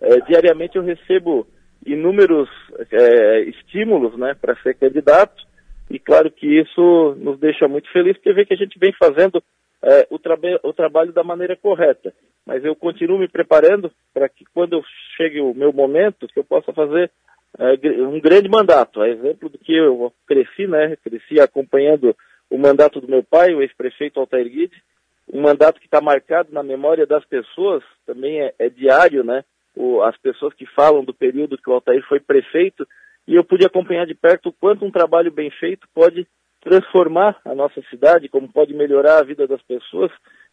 é, 0.02 0.20
diariamente 0.22 0.78
eu 0.78 0.84
recebo 0.84 1.48
inúmeros 1.86 2.50
é, 2.92 3.42
estímulos 3.42 4.18
né, 4.18 4.36
para 4.40 4.56
ser 4.62 4.76
candidato 4.76 5.48
e, 5.90 5.98
claro 6.00 6.30
que 6.30 6.46
isso 6.46 7.16
nos 7.18 7.40
deixa 7.40 7.68
muito 7.68 7.90
felizes, 7.92 8.18
porque 8.18 8.34
vê 8.34 8.46
que 8.46 8.54
a 8.54 8.58
gente 8.58 8.78
vem 8.78 8.92
fazendo 8.94 9.42
é, 9.82 10.08
o, 10.10 10.20
traba 10.20 10.60
o 10.64 10.74
trabalho 10.74 11.14
da 11.14 11.24
maneira 11.24 11.56
correta. 11.56 12.14
Mas 12.46 12.64
eu 12.64 12.76
continuo 12.76 13.20
me 13.20 13.28
preparando 13.28 13.92
para 14.14 14.28
que 14.28 14.46
quando 14.54 14.84
chegue 15.16 15.40
o 15.40 15.54
meu 15.54 15.72
momento, 15.72 16.28
que 16.28 16.40
eu 16.40 16.44
possa 16.44 16.74
fazer 16.74 17.10
é, 17.58 17.74
um 18.02 18.20
grande 18.20 18.50
mandato. 18.50 19.02
A 19.02 19.10
exemplo 19.10 19.50
do 19.50 19.58
que 19.58 19.74
eu 19.74 20.12
cresci, 20.28 20.68
né? 20.68 20.98
Cresci 21.04 21.40
acompanhando 21.40 22.16
o 22.50 22.58
mandato 22.58 23.02
do 23.02 23.08
meu 23.08 23.24
pai, 23.24 23.54
o 23.54 23.62
ex-prefeito 23.62 24.20
Altair 24.20 24.50
Guide, 24.50 24.84
um 25.32 25.42
mandato 25.42 25.80
que 25.80 25.86
está 25.88 26.00
marcado 26.00 26.54
na 26.54 26.64
memória 26.64 27.06
das 27.06 27.26
pessoas, 27.26 27.84
também 28.06 28.42
é, 28.42 28.54
é 28.58 28.70
diário, 28.70 29.24
né? 29.24 29.44
O, 29.76 30.02
as 30.02 30.18
pessoas 30.18 30.54
que 30.54 30.66
falam 30.66 31.04
do 31.04 31.14
período 31.14 31.58
que 31.58 31.70
o 31.70 31.74
Altair 31.74 32.04
foi 32.08 32.20
prefeito, 32.20 32.88
e 33.28 33.36
eu 33.36 33.44
pude 33.44 33.66
acompanhar 33.66 34.06
de 34.06 34.16
perto 34.16 34.50
o 34.50 34.54
quanto 34.54 34.86
um 34.86 34.92
trabalho 34.92 35.32
bem 35.32 35.52
feito 35.52 35.88
pode 35.94 36.26
transformar 36.62 37.40
a 37.46 37.54
nossa 37.54 37.82
cidade, 37.90 38.30
como 38.30 38.52
pode 38.52 38.74
melhorar 38.74 39.20
a 39.20 39.24
vida 39.24 39.46
das 39.46 39.62
pessoas, 39.62 40.12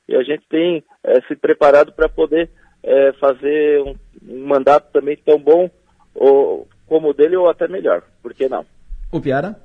e 0.09 0.15
a 0.15 0.23
gente 0.23 0.45
tem 0.49 0.85
é, 1.03 1.21
se 1.23 1.37
preparado 1.37 1.93
para 1.93 2.09
poder 2.09 2.51
é, 2.83 3.13
fazer 3.15 3.81
um, 3.83 3.97
um, 4.29 4.47
mandato 4.47 4.93
também 4.93 5.17
tão 5.17 5.39
bom 5.39 5.71
ou, 6.15 6.69
como 6.87 7.09
o 7.09 7.15
dele 7.15 7.37
ou 7.37 7.49
até 7.49 7.67
melhor, 7.67 8.03
por 8.23 8.35
que 8.35 8.49
não? 8.49 8.67
O 9.11 9.21
Piara? 9.21 9.57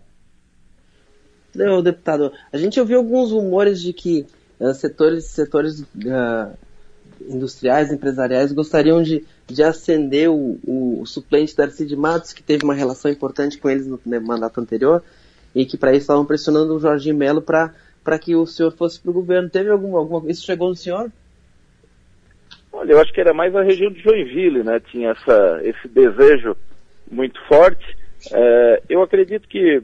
Não, 1.53 1.81
deputado, 1.81 2.31
a 2.51 2.57
gente 2.57 2.79
ouviu 2.79 2.97
alguns 2.97 3.31
rumores 3.31 3.81
de 3.81 3.91
que 3.91 4.25
uh, 4.59 4.73
setores, 4.73 5.25
setores 5.25 5.81
uh, 5.81 6.57
industriais, 7.27 7.91
empresariais 7.91 8.51
gostariam 8.51 9.01
de, 9.01 9.25
de 9.47 9.63
ascender 9.63 10.29
o, 10.29 10.59
o, 10.65 11.05
suplente 11.05 11.55
Darcy 11.55 11.95
Matos, 11.95 12.33
que 12.33 12.43
teve 12.43 12.63
uma 12.63 12.73
relação 12.73 13.09
importante 13.09 13.57
com 13.57 13.69
eles 13.69 13.87
no, 13.87 13.99
no 14.05 14.21
mandato 14.21 14.59
anterior, 14.61 15.03
e 15.53 15.65
que 15.65 15.77
para 15.77 15.91
isso 15.91 16.01
estavam 16.01 16.25
pressionando 16.25 16.75
o 16.75 16.79
Jorginho 16.79 17.15
Melo 17.15 17.41
para 17.41 17.73
que 18.19 18.35
o 18.35 18.45
senhor 18.45 18.71
fosse 18.71 18.99
para 18.99 19.09
o 19.09 19.13
governo. 19.13 19.49
Teve 19.49 19.69
alguma, 19.69 19.97
alguma 19.97 20.29
Isso 20.29 20.45
chegou 20.45 20.69
no 20.69 20.75
senhor? 20.75 21.11
Olha, 22.71 22.93
eu 22.93 23.01
acho 23.01 23.11
que 23.11 23.19
era 23.19 23.33
mais 23.33 23.55
a 23.55 23.63
região 23.63 23.91
de 23.91 24.01
Joinville, 24.01 24.63
né? 24.63 24.79
Tinha 24.79 25.11
essa, 25.11 25.59
esse 25.63 25.87
desejo 25.87 26.55
muito 27.11 27.39
forte. 27.47 27.97
É, 28.31 28.83
eu 28.87 29.01
acredito 29.01 29.47
que, 29.47 29.81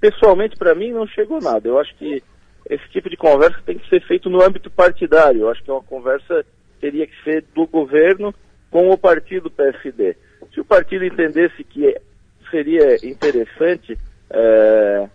pessoalmente, 0.00 0.56
para 0.56 0.74
mim, 0.74 0.92
não 0.92 1.06
chegou 1.06 1.40
nada. 1.40 1.68
Eu 1.68 1.78
acho 1.78 1.94
que 1.96 2.22
esse 2.68 2.88
tipo 2.90 3.08
de 3.08 3.16
conversa 3.16 3.60
tem 3.64 3.78
que 3.78 3.88
ser 3.88 4.00
feito 4.06 4.28
no 4.28 4.42
âmbito 4.42 4.70
partidário. 4.70 5.42
Eu 5.42 5.50
acho 5.50 5.62
que 5.62 5.70
é 5.70 5.72
uma 5.72 5.82
conversa 5.82 6.44
teria 6.80 7.06
que 7.06 7.24
ser 7.24 7.44
do 7.54 7.66
governo 7.66 8.34
com 8.70 8.90
o 8.90 8.98
partido 8.98 9.50
PSD. 9.50 10.16
Se 10.52 10.60
o 10.60 10.64
partido 10.64 11.04
entendesse 11.04 11.64
que 11.64 11.96
seria 12.50 12.96
interessante 13.06 13.98
é, 14.30 15.08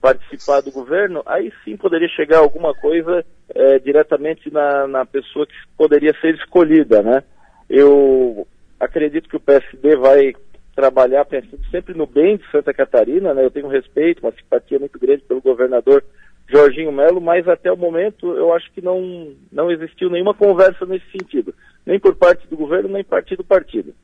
participar 0.00 0.60
do 0.60 0.70
governo, 0.70 1.22
aí 1.26 1.52
sim 1.64 1.76
poderia 1.76 2.08
chegar 2.08 2.38
alguma 2.38 2.74
coisa 2.74 3.24
é, 3.54 3.78
diretamente 3.78 4.52
na, 4.52 4.86
na 4.86 5.04
pessoa 5.04 5.46
que 5.46 5.54
poderia 5.76 6.14
ser 6.20 6.34
escolhida, 6.34 7.02
né? 7.02 7.22
Eu 7.68 8.46
acredito 8.78 9.28
que 9.28 9.36
o 9.36 9.40
PSD 9.40 9.96
vai 9.96 10.34
trabalhar 10.80 11.26
pensando 11.26 11.60
sempre 11.70 11.92
no 11.92 12.06
bem 12.06 12.38
de 12.38 12.50
Santa 12.50 12.72
Catarina, 12.72 13.34
né? 13.34 13.44
Eu 13.44 13.50
tenho 13.50 13.68
respeito, 13.68 14.24
uma 14.24 14.32
simpatia 14.32 14.78
muito 14.78 14.98
grande 14.98 15.22
pelo 15.24 15.42
governador 15.42 16.02
Jorginho 16.48 16.90
Melo, 16.90 17.20
mas 17.20 17.46
até 17.46 17.70
o 17.70 17.76
momento 17.76 18.34
eu 18.34 18.50
acho 18.54 18.72
que 18.72 18.80
não, 18.80 19.34
não 19.52 19.70
existiu 19.70 20.08
nenhuma 20.08 20.32
conversa 20.32 20.86
nesse 20.86 21.04
sentido, 21.12 21.54
nem 21.84 22.00
por 22.00 22.16
parte 22.16 22.48
do 22.48 22.56
governo, 22.56 22.88
nem 22.88 23.04
parte 23.04 23.36
do 23.36 23.44
partido. 23.44 23.94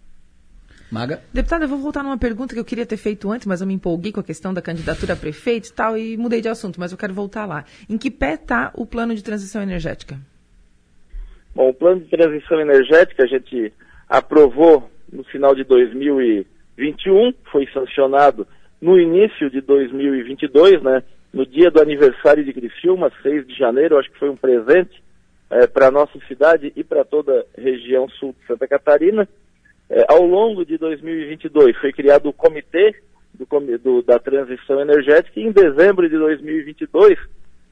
Maga? 0.92 1.20
Deputada, 1.32 1.64
eu 1.64 1.68
vou 1.68 1.78
voltar 1.78 2.02
numa 2.02 2.18
pergunta 2.18 2.54
que 2.54 2.60
eu 2.60 2.64
queria 2.64 2.84
ter 2.84 2.98
feito 2.98 3.32
antes, 3.32 3.46
mas 3.46 3.62
eu 3.62 3.66
me 3.66 3.74
empolguei 3.74 4.12
com 4.12 4.20
a 4.20 4.22
questão 4.22 4.52
da 4.52 4.60
candidatura 4.60 5.14
a 5.14 5.16
prefeito 5.16 5.70
e 5.70 5.72
tal, 5.72 5.96
e 5.96 6.16
mudei 6.18 6.42
de 6.42 6.48
assunto, 6.48 6.78
mas 6.78 6.92
eu 6.92 6.98
quero 6.98 7.14
voltar 7.14 7.46
lá. 7.46 7.64
Em 7.88 7.96
que 7.96 8.10
pé 8.10 8.34
está 8.34 8.70
o 8.74 8.84
plano 8.84 9.14
de 9.14 9.24
transição 9.24 9.62
energética? 9.62 10.18
Bom, 11.54 11.70
o 11.70 11.74
plano 11.74 12.02
de 12.02 12.10
transição 12.10 12.60
energética 12.60 13.24
a 13.24 13.26
gente 13.26 13.72
aprovou 14.06 14.88
no 15.10 15.24
final 15.24 15.54
de 15.54 15.64
2021, 16.76 17.32
foi 17.50 17.66
sancionado 17.72 18.46
no 18.80 18.98
início 18.98 19.50
de 19.50 19.60
2022, 19.60 20.82
né? 20.82 21.02
No 21.32 21.44
dia 21.44 21.70
do 21.70 21.80
aniversário 21.80 22.44
de 22.44 22.52
Criciúma, 22.52 23.10
6 23.22 23.46
de 23.46 23.54
janeiro, 23.54 23.98
acho 23.98 24.10
que 24.10 24.18
foi 24.18 24.30
um 24.30 24.36
presente 24.36 25.02
é, 25.50 25.66
para 25.66 25.88
a 25.88 25.90
nossa 25.90 26.18
cidade 26.26 26.72
e 26.74 26.84
para 26.84 27.04
toda 27.04 27.44
a 27.56 27.60
região 27.60 28.08
sul 28.08 28.34
de 28.38 28.46
Santa 28.46 28.66
Catarina. 28.66 29.28
É, 29.88 30.04
ao 30.08 30.22
longo 30.22 30.64
de 30.64 30.76
2022 30.78 31.76
foi 31.78 31.92
criado 31.92 32.28
o 32.28 32.32
Comitê 32.32 32.94
do, 33.34 33.46
do, 33.78 34.02
da 34.02 34.18
Transição 34.18 34.80
Energética 34.80 35.38
e 35.38 35.44
em 35.44 35.52
dezembro 35.52 36.08
de 36.08 36.16
2022 36.16 37.18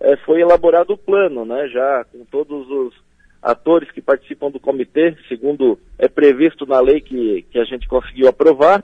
é, 0.00 0.16
foi 0.18 0.40
elaborado 0.40 0.92
o 0.92 0.98
plano, 0.98 1.44
né, 1.44 1.66
já 1.68 2.04
com 2.04 2.24
todos 2.26 2.68
os 2.70 2.94
atores 3.42 3.90
que 3.90 4.00
participam 4.00 4.50
do 4.50 4.60
comitê, 4.60 5.16
segundo 5.28 5.78
é 5.98 6.08
previsto 6.08 6.64
na 6.66 6.80
lei 6.80 7.00
que, 7.00 7.42
que 7.50 7.58
a 7.58 7.64
gente 7.64 7.86
conseguiu 7.86 8.28
aprovar. 8.28 8.82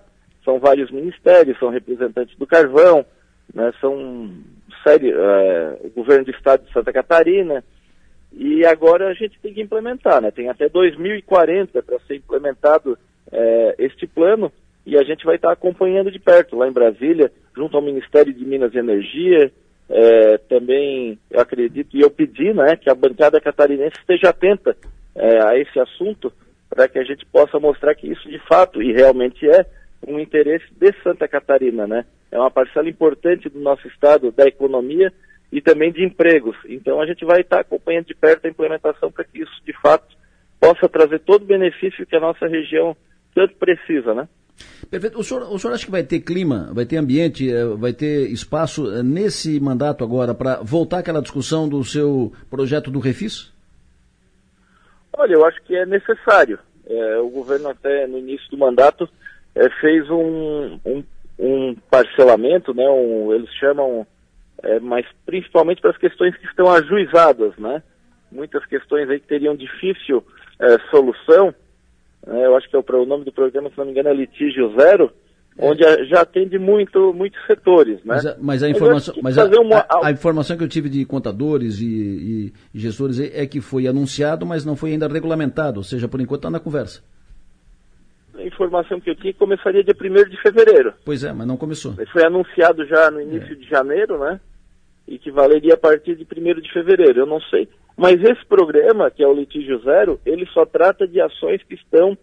São 0.51 0.59
vários 0.59 0.91
ministérios, 0.91 1.57
são 1.61 1.69
representantes 1.69 2.37
do 2.37 2.45
carvão, 2.45 3.07
né, 3.55 3.73
são 3.81 4.29
sério, 4.83 5.15
é, 5.17 5.79
o 5.85 5.91
governo 5.91 6.25
do 6.25 6.33
estado 6.33 6.67
de 6.67 6.73
Santa 6.73 6.93
Catarina, 6.93 7.63
e 8.33 8.67
agora 8.67 9.07
a 9.07 9.15
gente 9.15 9.39
tem 9.41 9.55
que 9.55 9.63
implementar, 9.63 10.21
né? 10.21 10.33
Tem 10.33 10.49
até 10.49 10.69
2040 10.69 11.81
para 11.83 12.01
ser 12.01 12.17
implementado 12.17 12.99
é, 13.31 13.77
este 13.79 14.09
plano 14.09 14.51
e 14.85 14.99
a 14.99 15.05
gente 15.05 15.25
vai 15.25 15.37
estar 15.37 15.53
acompanhando 15.53 16.11
de 16.11 16.19
perto 16.19 16.57
lá 16.57 16.67
em 16.67 16.73
Brasília, 16.73 17.31
junto 17.57 17.77
ao 17.77 17.83
Ministério 17.83 18.35
de 18.35 18.45
Minas 18.45 18.75
e 18.75 18.79
Energia. 18.79 19.53
É, 19.89 20.39
também 20.49 21.17
eu 21.31 21.41
acredito 21.41 21.97
e 21.97 22.01
eu 22.01 22.11
pedi 22.11 22.53
né, 22.53 22.75
que 22.75 22.91
a 22.91 22.95
bancada 22.95 23.41
catarinense 23.41 23.99
esteja 24.01 24.31
atenta 24.31 24.77
é, 25.15 25.45
a 25.45 25.57
esse 25.57 25.79
assunto 25.79 26.33
para 26.69 26.89
que 26.89 26.99
a 26.99 27.05
gente 27.05 27.25
possa 27.27 27.61
mostrar 27.61 27.95
que 27.95 28.09
isso 28.09 28.29
de 28.29 28.39
fato 28.49 28.83
e 28.83 28.93
realmente 28.93 29.49
é 29.49 29.65
um 30.07 30.19
interesse 30.19 30.67
de 30.73 30.93
Santa 31.03 31.29
Catarina, 31.29 31.87
né? 31.87 32.05
É 32.31 32.39
uma 32.39 32.51
parcela 32.51 32.89
importante 32.89 33.49
do 33.49 33.61
nosso 33.61 33.87
estado 33.89 34.31
da 34.31 34.45
economia 34.45 35.13
e 35.53 35.61
também 35.61 35.93
de 35.93 36.05
empregos. 36.05 36.57
Então 36.67 37.01
a 37.01 37.07
gente 37.07 37.25
vai 37.25 37.41
estar 37.41 37.61
acompanhando 37.61 38.07
de 38.07 38.15
perto 38.15 38.47
a 38.47 38.51
implementação 38.51 39.11
para 39.11 39.25
que 39.25 39.43
isso 39.43 39.65
de 39.65 39.73
fato 39.81 40.17
possa 40.61 40.89
trazer 40.89 41.21
todo 41.21 41.43
o 41.43 41.47
benefício 41.47 42.07
que 42.07 42.17
a 42.17 42.21
nossa 42.21 42.47
região 42.47 42.97
tanto 43.35 43.55
precisa, 43.57 44.15
né? 44.15 44.29
Perfeito. 44.91 45.19
O 45.19 45.25
senhor, 45.25 45.43
o 45.51 45.59
senhor 45.59 45.73
acha 45.73 45.85
que 45.85 45.91
vai 45.91 46.03
ter 46.03 46.21
clima, 46.21 46.71
vai 46.73 46.85
ter 46.85 46.97
ambiente, 46.97 47.51
eh, 47.51 47.65
vai 47.79 47.93
ter 47.93 48.31
espaço 48.31 48.93
eh, 48.93 49.03
nesse 49.03 49.59
mandato 49.59 50.05
agora 50.05 50.35
para 50.35 50.57
voltar 50.63 50.99
àquela 50.99 51.23
discussão 51.23 51.69
do 51.69 51.83
seu 51.83 52.33
projeto 52.51 52.91
do 52.91 52.99
Refis? 52.99 53.53
Olha, 55.17 55.35
eu 55.35 55.45
acho 55.47 55.63
que 55.63 55.75
é 55.75 55.87
necessário. 55.87 56.59
É, 56.87 57.19
o 57.19 57.29
governo 57.29 57.69
até 57.69 58.07
no 58.07 58.19
início 58.19 58.51
do 58.51 58.59
mandato 58.59 59.09
é, 59.55 59.71
fez 59.81 60.09
um, 60.11 60.79
um, 60.85 61.05
um, 61.39 61.77
parcelamento, 61.91 62.75
né? 62.75 62.89
Um, 62.89 63.33
eles 63.33 63.51
chamam, 63.55 64.07
é, 64.63 64.81
mas 64.81 65.07
principalmente 65.27 65.81
para 65.81 65.91
as 65.91 65.99
questões 65.99 66.37
que 66.37 66.47
estão 66.47 66.71
ajuizadas, 66.73 67.57
né? 67.57 67.83
Muitas 68.31 68.65
questões 68.67 69.11
aí 69.11 69.19
que 69.19 69.27
teriam 69.27 69.57
difícil 69.57 70.25
solução 70.91 71.55
é, 72.27 72.47
eu 72.47 72.57
acho 72.57 72.69
que 72.69 72.77
é 72.77 72.79
o, 72.79 72.85
o, 72.87 73.07
nome 73.07 73.25
do 73.25 73.33
programa, 73.33 73.71
se 73.71 73.79
não 73.79 73.85
me 73.85 73.93
engano, 73.93 74.09
é 74.09 74.15
Litígio 74.15 74.75
Zero, 74.79 75.11
é. 75.59 75.67
onde 75.67 75.83
já 76.09 76.21
atende 76.21 76.59
muito, 76.59 77.15
muitos 77.15 77.41
setores, 77.47 77.97
né? 77.97 78.03
Mas 78.05 78.27
a, 78.27 78.37
mas 78.39 78.63
a 78.63 78.69
informação, 78.69 79.15
mas 79.23 79.39
a, 79.39 79.47
uma... 79.47 79.79
a, 79.89 80.07
a, 80.09 80.11
informação 80.11 80.57
que 80.57 80.63
eu 80.63 80.69
tive 80.69 80.89
de 80.89 81.05
contadores 81.05 81.81
e, 81.81 81.87
e, 81.87 82.53
e, 82.75 82.79
gestores 82.79 83.19
é 83.19 83.47
que 83.47 83.61
foi 83.61 83.87
anunciado, 83.87 84.45
mas 84.45 84.65
não 84.65 84.77
foi 84.77 84.91
ainda 84.93 85.09
regulamentado, 85.09 85.81
ou 85.81 85.85
seja, 85.85 86.09
por 86.09 86.21
enquanto 86.21 86.41
está 86.41 86.51
na 86.51 86.61
conversa. 86.61 87.03
A 88.41 88.47
informação 88.47 89.01
que 89.01 89.11
eu 89.11 89.15
tinha 89.15 89.35
começaria 89.35 89.85
dia 89.85 89.95
1 89.95 90.31
de 90.31 90.41
fevereiro. 90.41 90.95
Pois 91.05 91.23
é, 91.25 91.33
mas 91.33 91.47
não 91.47 91.57
começou. 91.57 91.95
Foi 92.13 92.25
anunciado 92.25 92.87
já 92.87 93.11
no 93.11 93.21
início 93.21 93.53
é. 93.53 93.57
de 93.57 93.69
janeiro, 93.69 94.19
né? 94.19 94.41
E 95.07 95.19
que 95.19 95.31
valeria 95.31 95.75
a 95.75 95.79
partir 95.79 96.15
de 96.17 96.25
1 96.25 96.61
de 96.61 96.73
fevereiro. 96.73 97.21
Eu 97.21 97.27
não 97.27 97.41
sei 97.43 97.69
mas 98.01 98.19
esse 98.23 98.43
programa, 98.47 99.11
que 99.11 99.23
é 99.23 99.29
o 99.29 99.35
litígio 99.35 99.79
zero, 99.81 100.19
ele 100.25 100.47
só 100.55 100.65
trata 100.65 101.07
de 101.07 101.21
ações 101.21 101.63
que 101.65 101.75
estão 101.75 102.17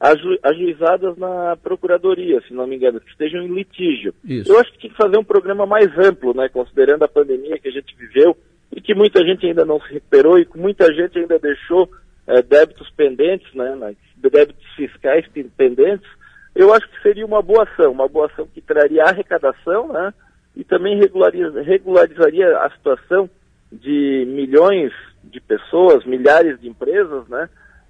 aju 0.00 0.38
ajuizadas 0.42 1.18
na 1.18 1.54
procuradoria, 1.62 2.40
se 2.48 2.54
não 2.54 2.66
me 2.66 2.76
engano, 2.76 2.98
que 2.98 3.10
estejam 3.10 3.42
em 3.42 3.52
litígio. 3.52 4.14
Isso. 4.24 4.50
Eu 4.50 4.58
acho 4.58 4.72
que 4.72 4.78
tinha 4.78 4.90
que 4.90 4.96
fazer 4.96 5.18
um 5.18 5.24
programa 5.24 5.66
mais 5.66 5.86
amplo, 5.98 6.32
né, 6.32 6.48
considerando 6.48 7.02
a 7.02 7.08
pandemia 7.08 7.58
que 7.58 7.68
a 7.68 7.70
gente 7.70 7.94
viveu 7.94 8.34
e 8.74 8.80
que 8.80 8.94
muita 8.94 9.22
gente 9.22 9.44
ainda 9.44 9.66
não 9.66 9.78
se 9.80 9.92
recuperou 9.92 10.38
e 10.38 10.46
que 10.46 10.56
muita 10.56 10.90
gente 10.94 11.18
ainda 11.18 11.38
deixou 11.38 11.90
é, 12.28 12.42
débitos 12.42 12.90
pendentes, 12.90 13.52
né, 13.54 13.96
débitos 14.16 14.66
fiscais 14.76 15.26
pendentes. 15.56 16.06
Eu 16.54 16.72
acho 16.74 16.88
que 16.88 17.02
seria 17.02 17.24
uma 17.24 17.40
boa 17.40 17.64
ação, 17.64 17.90
uma 17.90 18.06
boa 18.06 18.26
ação 18.26 18.46
que 18.46 18.60
traria 18.60 19.04
arrecadação, 19.04 19.88
né, 19.88 20.12
e 20.54 20.62
também 20.62 20.98
regularizaria 20.98 22.58
a 22.58 22.70
situação 22.70 23.30
de 23.72 24.24
milhões 24.28 24.92
de 25.24 25.40
pessoas, 25.40 26.04
milhares 26.04 26.60
de 26.60 26.68
empresas, 26.68 27.26
né, 27.28 27.48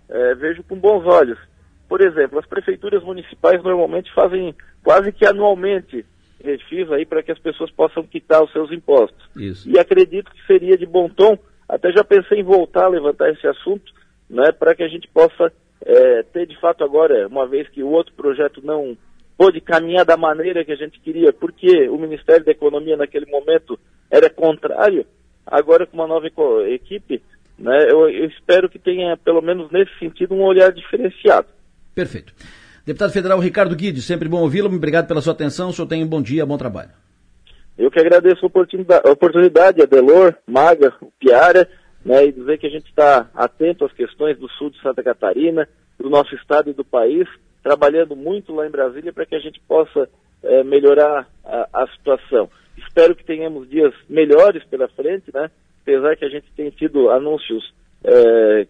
é, 0.08 0.34
vejo 0.36 0.62
com 0.62 0.76
bons 0.76 1.04
olhos. 1.04 1.38
Por 1.88 2.00
exemplo, 2.00 2.38
as 2.38 2.46
prefeituras 2.46 3.02
municipais 3.02 3.62
normalmente 3.62 4.12
fazem 4.12 4.54
quase 4.84 5.10
que 5.10 5.26
anualmente 5.26 6.04
refis 6.42 6.90
aí 6.92 7.04
para 7.04 7.22
que 7.22 7.32
as 7.32 7.38
pessoas 7.38 7.70
possam 7.70 8.04
quitar 8.04 8.42
os 8.42 8.52
seus 8.52 8.70
impostos. 8.70 9.28
Isso. 9.34 9.68
E 9.68 9.78
acredito 9.78 10.30
que 10.30 10.46
seria 10.46 10.76
de 10.76 10.86
bom 10.86 11.08
tom, 11.08 11.36
até 11.68 11.90
já 11.90 12.04
pensei 12.04 12.40
em 12.40 12.44
voltar 12.44 12.84
a 12.84 12.88
levantar 12.88 13.30
esse 13.30 13.46
assunto, 13.46 13.92
né, 14.28 14.52
para 14.52 14.74
que 14.74 14.82
a 14.82 14.88
gente 14.88 15.08
possa 15.08 15.52
é, 15.84 16.22
ter 16.22 16.46
de 16.46 16.58
fato 16.60 16.84
agora, 16.84 17.26
uma 17.28 17.46
vez 17.46 17.68
que 17.68 17.82
o 17.82 17.90
outro 17.90 18.12
projeto 18.14 18.60
não 18.62 18.96
pôde 19.36 19.60
caminhar 19.60 20.04
da 20.04 20.16
maneira 20.16 20.64
que 20.64 20.72
a 20.72 20.76
gente 20.76 20.98
queria, 21.00 21.32
porque 21.32 21.88
o 21.88 21.96
Ministério 21.96 22.44
da 22.44 22.50
Economia 22.50 22.96
naquele 22.96 23.26
momento 23.26 23.78
era 24.10 24.28
contrário, 24.28 25.06
agora 25.46 25.86
com 25.86 25.96
uma 25.96 26.06
nova 26.06 26.26
equipe, 26.68 27.22
né, 27.58 27.86
eu, 27.90 28.08
eu 28.08 28.26
espero 28.26 28.68
que 28.68 28.78
tenha, 28.78 29.16
pelo 29.16 29.40
menos 29.40 29.70
nesse 29.70 29.96
sentido, 29.98 30.34
um 30.34 30.42
olhar 30.42 30.72
diferenciado. 30.72 31.48
Perfeito. 31.94 32.32
Deputado 32.84 33.12
Federal 33.12 33.38
Ricardo 33.38 33.76
Guide, 33.76 34.00
sempre 34.00 34.28
bom 34.28 34.40
ouvi-lo, 34.40 34.74
obrigado 34.74 35.06
pela 35.06 35.20
sua 35.20 35.32
atenção, 35.32 35.68
o 35.68 35.72
senhor 35.72 35.86
tem 35.86 36.02
um 36.02 36.08
bom 36.08 36.22
dia, 36.22 36.46
bom 36.46 36.56
trabalho. 36.56 36.90
Eu 37.76 37.90
que 37.90 38.00
agradeço 38.00 38.44
a 38.44 38.46
oportunidade, 38.48 39.06
a 39.06 39.12
oportunidade 39.12 39.80
Adelor, 39.80 40.34
Maga, 40.46 40.92
Piara, 41.20 41.68
né, 42.04 42.26
e 42.26 42.32
dizer 42.32 42.58
que 42.58 42.66
a 42.66 42.70
gente 42.70 42.88
está 42.88 43.28
atento 43.34 43.84
às 43.84 43.92
questões 43.92 44.38
do 44.38 44.48
sul 44.50 44.70
de 44.70 44.80
Santa 44.80 45.02
Catarina, 45.02 45.68
do 45.98 46.08
nosso 46.08 46.34
estado 46.34 46.70
e 46.70 46.74
do 46.74 46.84
país, 46.84 47.28
trabalhando 47.62 48.14
muito 48.14 48.54
lá 48.54 48.66
em 48.66 48.70
Brasília 48.70 49.12
para 49.12 49.26
que 49.26 49.34
a 49.34 49.40
gente 49.40 49.60
possa 49.66 50.08
é, 50.42 50.62
melhorar 50.62 51.28
a, 51.44 51.82
a, 51.82 51.86
situação. 51.88 52.48
Espero 52.76 53.14
que 53.14 53.24
tenhamos 53.24 53.68
dias 53.68 53.92
melhores 54.08 54.64
pela 54.64 54.88
frente, 54.88 55.30
né? 55.34 55.50
apesar 55.82 56.16
que 56.16 56.24
a 56.24 56.28
gente 56.28 56.46
tem 56.56 56.70
tido 56.70 57.10
anúncios 57.10 57.74
é, 58.04 58.66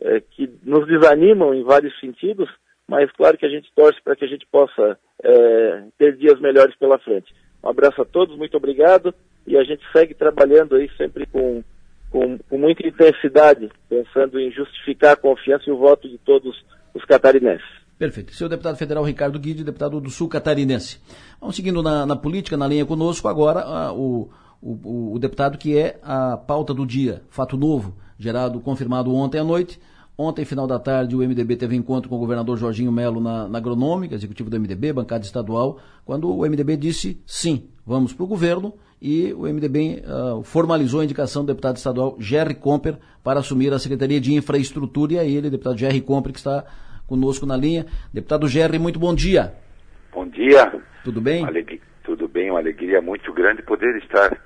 é, 0.00 0.20
que 0.20 0.50
nos 0.64 0.86
desanimam 0.86 1.54
em 1.54 1.62
vários 1.62 1.98
sentidos, 2.00 2.48
mas 2.88 3.10
claro 3.12 3.38
que 3.38 3.46
a 3.46 3.50
gente 3.50 3.70
torce 3.74 4.00
para 4.02 4.16
que 4.16 4.24
a 4.24 4.28
gente 4.28 4.46
possa 4.50 4.98
é, 5.22 5.82
ter 5.98 6.16
dias 6.16 6.40
melhores 6.40 6.74
pela 6.76 6.98
frente. 6.98 7.32
Um 7.62 7.68
abraço 7.68 8.00
a 8.02 8.06
todos, 8.06 8.36
muito 8.36 8.56
obrigado, 8.56 9.14
e 9.46 9.56
a 9.56 9.62
gente 9.62 9.82
segue 9.92 10.14
trabalhando 10.14 10.76
aí 10.76 10.90
sempre 10.96 11.26
com, 11.26 11.62
com, 12.10 12.38
com 12.38 12.58
muita 12.58 12.86
intensidade, 12.86 13.70
pensando 13.88 14.38
em 14.38 14.50
justificar 14.50 15.12
a 15.12 15.16
confiança 15.16 15.64
e 15.68 15.72
o 15.72 15.78
voto 15.78 16.08
de 16.08 16.18
todos 16.18 16.64
os 16.92 17.04
catarinenses. 17.04 17.80
Perfeito. 18.00 18.34
Seu 18.34 18.48
deputado 18.48 18.76
federal 18.76 19.04
Ricardo 19.04 19.38
Guide, 19.38 19.62
deputado 19.62 20.00
do 20.00 20.08
Sul 20.08 20.26
Catarinense. 20.26 20.98
Vamos 21.38 21.54
seguindo 21.54 21.82
na, 21.82 22.06
na 22.06 22.16
política, 22.16 22.56
na 22.56 22.66
linha 22.66 22.86
conosco, 22.86 23.28
agora 23.28 23.60
a, 23.60 23.92
o, 23.92 24.30
o, 24.60 25.12
o, 25.14 25.18
deputado 25.18 25.58
que 25.58 25.76
é 25.76 26.00
a 26.02 26.36
pauta 26.36 26.72
do 26.72 26.86
dia, 26.86 27.22
fato 27.28 27.58
novo, 27.58 27.94
gerado, 28.18 28.58
confirmado 28.60 29.14
ontem 29.14 29.38
à 29.38 29.44
noite. 29.44 29.78
Ontem, 30.16 30.46
final 30.46 30.66
da 30.66 30.78
tarde, 30.78 31.14
o 31.14 31.18
MDB 31.18 31.56
teve 31.56 31.76
encontro 31.76 32.08
com 32.08 32.16
o 32.16 32.18
governador 32.18 32.56
Jorginho 32.56 32.92
Melo 32.92 33.20
na, 33.20 33.46
na 33.48 33.58
Agronômica, 33.58 34.14
executivo 34.14 34.50
do 34.50 34.58
MDB, 34.58 34.92
bancada 34.92 35.24
estadual, 35.24 35.78
quando 36.04 36.30
o 36.30 36.40
MDB 36.42 36.76
disse 36.76 37.22
sim, 37.26 37.68
vamos 37.86 38.12
para 38.14 38.24
o 38.24 38.26
governo, 38.26 38.74
e 39.00 39.32
o 39.32 39.42
MDB 39.42 40.02
uh, 40.04 40.40
ah, 40.40 40.44
formalizou 40.44 41.00
a 41.00 41.04
indicação 41.04 41.42
do 41.42 41.48
deputado 41.48 41.76
estadual 41.76 42.16
Jerry 42.18 42.54
Comper 42.54 42.96
para 43.24 43.40
assumir 43.40 43.72
a 43.72 43.78
Secretaria 43.78 44.20
de 44.20 44.34
Infraestrutura, 44.34 45.14
e 45.14 45.18
a 45.18 45.24
ele, 45.24 45.48
deputado 45.48 45.78
Jerry 45.78 46.00
Comper, 46.00 46.32
que 46.32 46.38
está 46.38 46.64
conosco 47.06 47.46
na 47.46 47.56
linha. 47.56 47.86
Deputado 48.12 48.46
Gerry, 48.46 48.78
muito 48.78 48.98
bom 48.98 49.14
dia. 49.14 49.54
Bom 50.12 50.26
dia. 50.28 50.80
Tudo 51.02 51.20
bem? 51.20 51.46
Tudo 52.04 52.28
bem, 52.28 52.50
uma 52.50 52.58
alegria 52.58 53.00
muito 53.00 53.32
grande 53.32 53.62
poder 53.62 53.96
estar 53.96 54.36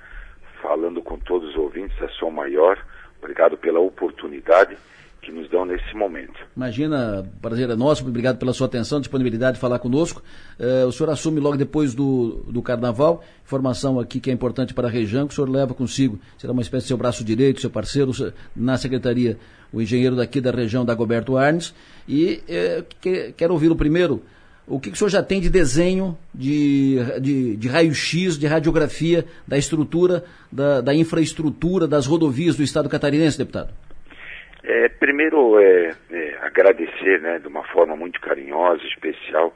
falando 0.61 1.01
com 1.01 1.17
todos 1.17 1.49
os 1.49 1.55
ouvintes 1.55 1.97
da 1.99 2.07
Som 2.09 2.31
Maior. 2.31 2.77
Obrigado 3.19 3.57
pela 3.57 3.79
oportunidade 3.79 4.77
que 5.25 5.31
nos 5.31 5.49
dão 5.49 5.65
nesse 5.65 5.95
momento. 5.95 6.33
Imagina, 6.55 7.27
prazer 7.41 7.69
é 7.69 7.75
nosso, 7.75 8.07
obrigado 8.07 8.37
pela 8.37 8.53
sua 8.53 8.67
atenção, 8.67 8.99
disponibilidade 8.99 9.55
de 9.55 9.59
falar 9.59 9.79
conosco. 9.79 10.21
Uh, 10.59 10.87
o 10.87 10.91
senhor 10.91 11.09
assume 11.09 11.39
logo 11.39 11.57
depois 11.57 11.95
do, 11.95 12.45
do 12.47 12.61
Carnaval, 12.61 13.23
informação 13.43 13.99
aqui 13.99 14.19
que 14.19 14.29
é 14.29 14.33
importante 14.33 14.73
para 14.73 14.87
a 14.87 14.91
região, 14.91 15.27
que 15.27 15.33
o 15.33 15.35
senhor 15.35 15.49
leva 15.49 15.73
consigo, 15.73 16.19
será 16.37 16.53
uma 16.53 16.61
espécie 16.61 16.83
de 16.83 16.87
seu 16.89 16.97
braço 16.97 17.23
direito, 17.23 17.59
seu 17.59 17.71
parceiro 17.71 18.11
na 18.55 18.77
Secretaria, 18.77 19.37
o 19.73 19.81
engenheiro 19.81 20.15
daqui 20.15 20.39
da 20.39 20.51
região, 20.51 20.85
Dagoberto 20.85 21.35
Arnes, 21.35 21.73
e 22.07 22.41
uh, 22.47 22.85
que, 23.01 23.33
quero 23.35 23.53
ouvi-lo 23.53 23.75
primeiro, 23.75 24.21
o 24.67 24.79
que, 24.79 24.89
que 24.89 24.95
o 24.95 24.97
senhor 24.97 25.09
já 25.09 25.23
tem 25.23 25.41
de 25.41 25.49
desenho, 25.49 26.17
de, 26.33 26.97
de, 27.19 27.55
de 27.55 27.67
raio-x, 27.67 28.37
de 28.37 28.47
radiografia 28.47 29.25
da 29.47 29.57
estrutura, 29.57 30.23
da, 30.51 30.81
da 30.81 30.93
infraestrutura 30.93 31.87
das 31.87 32.05
rodovias 32.05 32.55
do 32.55 32.63
Estado 32.63 32.89
catarinense, 32.89 33.37
deputado? 33.37 33.73
É, 34.67 34.89
primeiro, 34.89 35.59
é, 35.59 35.91
é, 36.09 36.37
agradecer 36.41 37.21
né, 37.21 37.37
de 37.37 37.47
uma 37.47 37.63
forma 37.65 37.95
muito 37.95 38.19
carinhosa, 38.19 38.83
especial, 38.85 39.55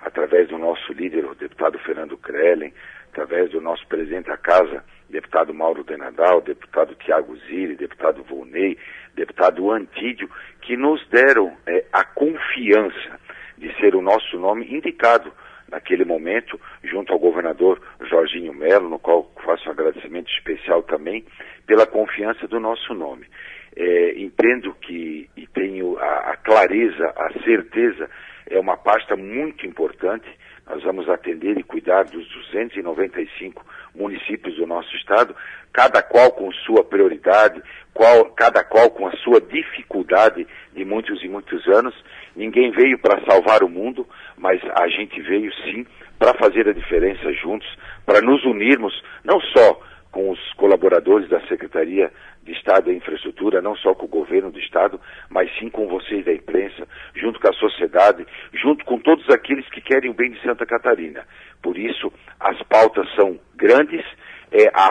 através 0.00 0.48
do 0.48 0.58
nosso 0.58 0.92
líder, 0.92 1.24
o 1.24 1.34
deputado 1.34 1.78
Fernando 1.78 2.18
Krellen, 2.18 2.70
através 3.10 3.50
do 3.50 3.60
nosso 3.62 3.86
presidente 3.86 4.26
da 4.26 4.36
casa, 4.36 4.84
deputado 5.08 5.54
Mauro 5.54 5.82
Denadal, 5.82 6.42
deputado 6.42 6.94
Tiago 6.96 7.34
Zilli, 7.46 7.74
deputado 7.74 8.22
Volney, 8.22 8.76
deputado 9.14 9.70
Antídio, 9.70 10.28
que 10.60 10.76
nos 10.76 11.08
deram 11.08 11.56
é, 11.66 11.86
a 11.90 12.04
confiança 12.04 13.18
de 13.56 13.74
ser 13.80 13.96
o 13.96 14.02
nosso 14.02 14.38
nome 14.38 14.66
indicado 14.70 15.32
naquele 15.70 16.04
momento, 16.04 16.60
junto 16.84 17.14
ao 17.14 17.18
governador 17.18 17.80
Jorginho 18.10 18.52
Melo, 18.52 18.90
no 18.90 18.98
qual 18.98 19.32
faço 19.42 19.70
um 19.70 19.72
agradecimento 19.72 20.30
especial 20.30 20.82
também, 20.82 21.24
pela 21.66 21.86
confiança 21.86 22.46
do 22.46 22.60
nosso 22.60 22.92
nome 22.92 23.26
é, 23.76 24.20
entendo 24.20 24.74
que 24.74 25.28
e 25.36 25.46
tenho 25.46 25.98
a, 25.98 26.32
a, 26.32 26.36
clareza, 26.36 27.12
a 27.16 27.32
certeza, 27.44 28.08
é 28.48 28.58
uma 28.58 28.76
pasta 28.76 29.16
muito 29.16 29.66
importante. 29.66 30.26
Nós 30.66 30.82
vamos 30.82 31.08
atender 31.08 31.58
e 31.58 31.62
cuidar 31.62 32.04
dos 32.04 32.28
295 32.28 33.64
municípios 33.94 34.56
do 34.56 34.66
nosso 34.66 34.94
estado, 34.96 35.34
cada 35.72 36.02
qual 36.02 36.30
com 36.32 36.52
sua 36.52 36.84
prioridade, 36.84 37.60
qual, 37.92 38.26
cada 38.32 38.62
qual 38.62 38.90
com 38.90 39.06
a 39.06 39.16
sua 39.16 39.40
dificuldade 39.40 40.46
de 40.72 40.84
muitos 40.84 41.22
e 41.24 41.28
muitos 41.28 41.66
anos. 41.68 41.94
Ninguém 42.36 42.70
veio 42.70 42.98
para 42.98 43.20
salvar 43.28 43.62
o 43.62 43.68
mundo, 43.68 44.06
mas 44.36 44.60
a 44.74 44.86
gente 44.88 45.20
veio 45.20 45.52
sim 45.64 45.86
para 46.18 46.34
fazer 46.34 46.68
a 46.68 46.72
diferença 46.72 47.32
juntos, 47.32 47.68
para 48.04 48.20
nos 48.20 48.44
unirmos, 48.44 48.92
não 49.24 49.40
só 49.40 49.80
com 50.12 50.30
os 50.30 50.52
colaboradores 50.54 51.28
da 51.28 51.40
Secretaria 51.46 52.12
de 52.42 52.52
Estado 52.52 52.86
da 52.86 52.92
Infraestrutura, 52.92 53.60
não 53.60 53.76
só 53.76 53.94
com 53.94 54.06
o 54.06 54.08
governo 54.08 54.50
do 54.50 54.58
Estado, 54.58 55.00
mas 55.28 55.50
sim 55.58 55.68
com 55.68 55.86
vocês 55.86 56.24
da 56.24 56.32
imprensa, 56.32 56.86
junto 57.14 57.38
com 57.38 57.48
a 57.48 57.52
sociedade, 57.52 58.26
junto 58.52 58.84
com 58.84 58.98
todos 58.98 59.28
aqueles 59.30 59.68
que 59.70 59.80
querem 59.80 60.10
o 60.10 60.14
bem 60.14 60.30
de 60.30 60.42
Santa 60.42 60.64
Catarina. 60.64 61.24
Por 61.62 61.76
isso, 61.76 62.12
as 62.38 62.60
pautas 62.62 63.06
são 63.14 63.38
grandes, 63.54 64.04
é, 64.52 64.68
a 64.72 64.90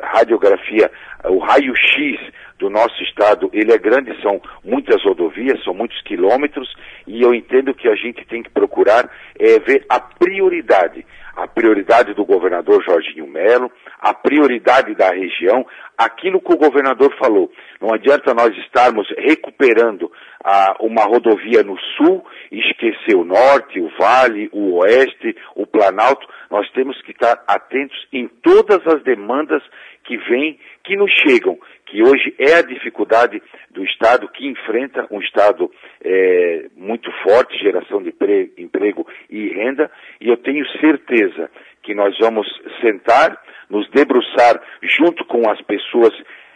radiografia, 0.00 0.90
o 1.24 1.38
raio-x 1.38 2.18
do 2.62 2.70
nosso 2.70 3.02
estado, 3.02 3.50
ele 3.52 3.72
é 3.72 3.78
grande, 3.78 4.16
são 4.22 4.40
muitas 4.64 5.02
rodovias, 5.02 5.62
são 5.64 5.74
muitos 5.74 6.00
quilômetros, 6.02 6.72
e 7.08 7.20
eu 7.20 7.34
entendo 7.34 7.74
que 7.74 7.88
a 7.88 7.96
gente 7.96 8.24
tem 8.24 8.40
que 8.40 8.50
procurar 8.50 9.10
é, 9.36 9.58
ver 9.58 9.84
a 9.88 9.98
prioridade 9.98 11.04
a 11.34 11.48
prioridade 11.48 12.12
do 12.14 12.24
governador 12.24 12.82
Jorginho 12.84 13.26
Melo, 13.26 13.70
a 13.98 14.12
prioridade 14.12 14.94
da 14.94 15.08
região, 15.08 15.66
aquilo 15.96 16.40
que 16.40 16.52
o 16.52 16.58
governador 16.58 17.14
falou. 17.18 17.50
Não 17.80 17.92
adianta 17.94 18.34
nós 18.34 18.54
estarmos 18.58 19.08
recuperando 19.16 20.12
ah, 20.44 20.76
uma 20.80 21.04
rodovia 21.04 21.62
no 21.62 21.78
sul 21.96 22.24
esquecer 22.50 23.16
o 23.16 23.24
norte, 23.24 23.80
o 23.80 23.90
vale, 23.98 24.50
o 24.52 24.78
oeste, 24.80 25.34
o 25.56 25.66
planalto. 25.66 26.26
Nós 26.52 26.70
temos 26.72 27.00
que 27.00 27.12
estar 27.12 27.42
atentos 27.48 27.96
em 28.12 28.28
todas 28.28 28.86
as 28.86 29.02
demandas 29.04 29.62
que 30.04 30.18
vêm, 30.18 30.60
que 30.84 30.94
nos 30.94 31.10
chegam, 31.10 31.58
que 31.86 32.02
hoje 32.02 32.34
é 32.38 32.56
a 32.56 32.62
dificuldade 32.62 33.42
do 33.70 33.82
Estado 33.82 34.28
que 34.28 34.46
enfrenta 34.46 35.06
um 35.10 35.18
Estado 35.22 35.70
é, 36.04 36.66
muito 36.76 37.10
forte, 37.22 37.56
geração 37.56 38.02
de 38.02 38.14
emprego 38.58 39.06
e 39.30 39.48
renda, 39.48 39.90
e 40.20 40.28
eu 40.28 40.36
tenho 40.36 40.66
certeza 40.78 41.50
que 41.82 41.94
nós 41.94 42.14
vamos 42.18 42.46
sentar, 42.82 43.34
nos 43.70 43.88
debruçar 43.88 44.60
junto 44.82 45.24
com 45.24 45.50
as 45.50 45.60
pessoas 45.62 46.12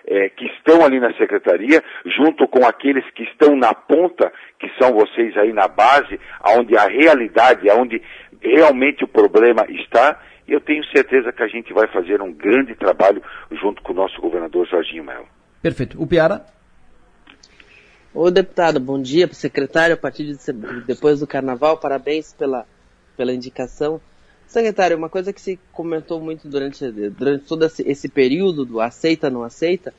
é, 0.06 0.28
que 0.28 0.47
estão 0.47 0.85
ali 0.85 1.01
na 1.01 1.12
secretaria, 1.14 1.82
junto 2.05 2.47
com 2.47 2.64
aqueles 2.64 3.05
que 3.10 3.24
estão 3.24 3.56
na 3.56 3.74
ponta, 3.74 4.32
que 4.59 4.70
são 4.78 4.93
vocês 4.93 5.36
aí 5.36 5.52
na 5.52 5.66
base, 5.66 6.20
onde 6.56 6.77
a 6.77 6.86
realidade, 6.86 7.68
onde 7.70 8.01
realmente 8.55 9.05
o 9.05 9.09
problema 9.09 9.66
está, 9.68 10.20
e 10.47 10.52
eu 10.52 10.60
tenho 10.60 10.85
certeza 10.86 11.32
que 11.32 11.43
a 11.43 11.48
gente 11.48 11.73
vai 11.73 11.86
fazer 11.89 12.23
um 12.23 12.32
grande 12.32 12.74
trabalho 12.74 13.23
junto 13.51 13.82
com 13.82 13.93
o 13.93 13.97
nosso 13.97 14.20
governador 14.20 14.66
Jorginho 14.66 15.05
Melo. 15.05 15.27
Perfeito. 15.60 16.01
O 16.01 16.06
Piara? 16.06 16.44
Ô 18.14 18.31
deputado, 18.31 18.81
bom 18.81 19.01
dia 19.01 19.27
para 19.27 19.35
o 19.35 19.36
secretário, 19.36 19.94
a 19.94 19.98
partir 19.98 20.24
de 20.24 20.52
depois 20.86 21.20
do 21.20 21.27
carnaval, 21.27 21.77
parabéns 21.77 22.32
pela, 22.32 22.66
pela 23.16 23.32
indicação. 23.32 24.01
Secretário, 24.47 24.97
uma 24.97 25.10
coisa 25.10 25.32
que 25.32 25.40
se 25.40 25.59
comentou 25.73 26.20
muito 26.20 26.48
durante, 26.48 26.89
durante 27.10 27.44
todo 27.44 27.66
esse, 27.66 27.82
esse 27.86 28.09
período 28.09 28.64
do 28.64 28.81
aceita, 28.81 29.28
não 29.28 29.43
aceita, 29.43 29.93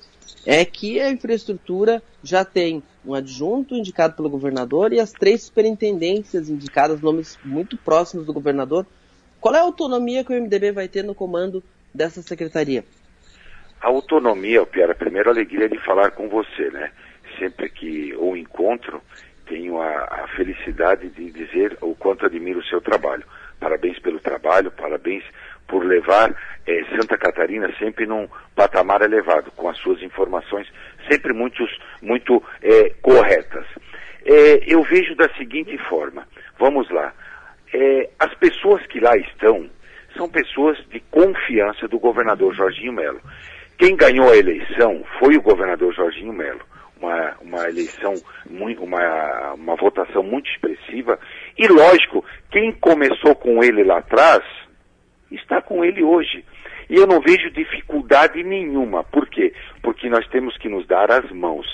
é 0.47 0.63
que 0.63 0.99
a 1.01 1.11
infraestrutura 1.11 2.01
já 2.23 2.45
tem 2.45 2.81
um 3.05 3.13
adjunto 3.13 3.75
indicado 3.75 4.15
pelo 4.15 4.29
governador 4.29 4.93
e 4.93 4.99
as 4.99 5.11
três 5.11 5.43
superintendências 5.43 6.49
indicadas, 6.49 7.01
nomes 7.01 7.37
muito 7.43 7.77
próximos 7.77 8.25
do 8.25 8.33
governador, 8.33 8.85
Qual 9.39 9.53
é 9.55 9.59
a 9.59 9.63
autonomia 9.63 10.23
que 10.23 10.33
o 10.33 10.35
MDB 10.41 10.71
vai 10.71 10.87
ter 10.87 11.03
no 11.03 11.13
comando 11.13 11.63
dessa 11.93 12.21
secretaria? 12.21 12.83
A 13.79 13.87
autonomia, 13.87 14.65
Piara, 14.65 14.95
primeiro 14.95 15.29
a 15.29 15.31
alegria 15.31 15.69
de 15.69 15.77
falar 15.77 16.11
com 16.11 16.27
você, 16.27 16.69
né? 16.71 16.91
Sempre 17.37 17.69
que 17.69 18.15
o 18.17 18.35
encontro, 18.35 19.01
tenho 19.45 19.79
a, 19.79 20.23
a 20.23 20.27
felicidade 20.35 21.09
de 21.09 21.29
dizer 21.31 21.77
o 21.81 21.93
quanto 21.93 22.25
admiro 22.25 22.59
o 22.59 22.65
seu 22.65 22.81
trabalho. 22.81 23.23
Parabéns 23.59 23.99
pelo 23.99 24.19
trabalho, 24.19 24.71
parabéns 24.71 25.23
por 25.67 25.85
levar 25.85 26.33
eh, 26.65 26.83
Santa 26.95 27.17
Catarina 27.17 27.71
sempre 27.77 28.05
num 28.05 28.27
patamar 28.55 29.01
elevado, 29.01 29.51
com 29.51 29.69
as 29.69 29.77
suas 29.77 30.01
informações 30.01 30.67
sempre 31.09 31.33
muitos, 31.33 31.69
muito 32.01 32.43
eh, 32.61 32.93
corretas. 33.01 33.65
Eh, 34.25 34.63
eu 34.67 34.81
vejo 34.83 35.15
da 35.15 35.29
seguinte 35.35 35.77
forma, 35.89 36.27
vamos 36.59 36.89
lá, 36.89 37.13
as 38.19 38.33
pessoas 38.35 38.85
que 38.87 38.99
lá 38.99 39.15
estão 39.17 39.69
são 40.15 40.27
pessoas 40.27 40.77
de 40.89 40.99
confiança 41.11 41.87
do 41.87 41.99
governador 41.99 42.53
Jorginho 42.53 42.93
Melo. 42.93 43.21
Quem 43.77 43.95
ganhou 43.95 44.31
a 44.31 44.37
eleição 44.37 45.03
foi 45.19 45.37
o 45.37 45.41
governador 45.41 45.93
Jorginho 45.93 46.33
Melo. 46.33 46.61
Uma, 46.99 47.35
uma 47.41 47.69
eleição, 47.69 48.15
uma, 48.49 49.53
uma 49.53 49.75
votação 49.75 50.23
muito 50.23 50.49
expressiva. 50.49 51.19
E 51.55 51.67
lógico, 51.67 52.25
quem 52.49 52.71
começou 52.71 53.35
com 53.35 53.63
ele 53.63 53.83
lá 53.83 53.99
atrás 53.99 54.43
está 55.31 55.61
com 55.61 55.83
ele 55.83 56.03
hoje. 56.03 56.43
E 56.89 56.95
eu 56.95 57.05
não 57.05 57.19
vejo 57.19 57.49
dificuldade 57.51 58.41
nenhuma. 58.43 59.03
Por 59.03 59.27
quê? 59.27 59.53
Porque 59.81 60.09
nós 60.09 60.25
temos 60.27 60.57
que 60.57 60.69
nos 60.69 60.87
dar 60.87 61.11
as 61.11 61.29
mãos. 61.31 61.67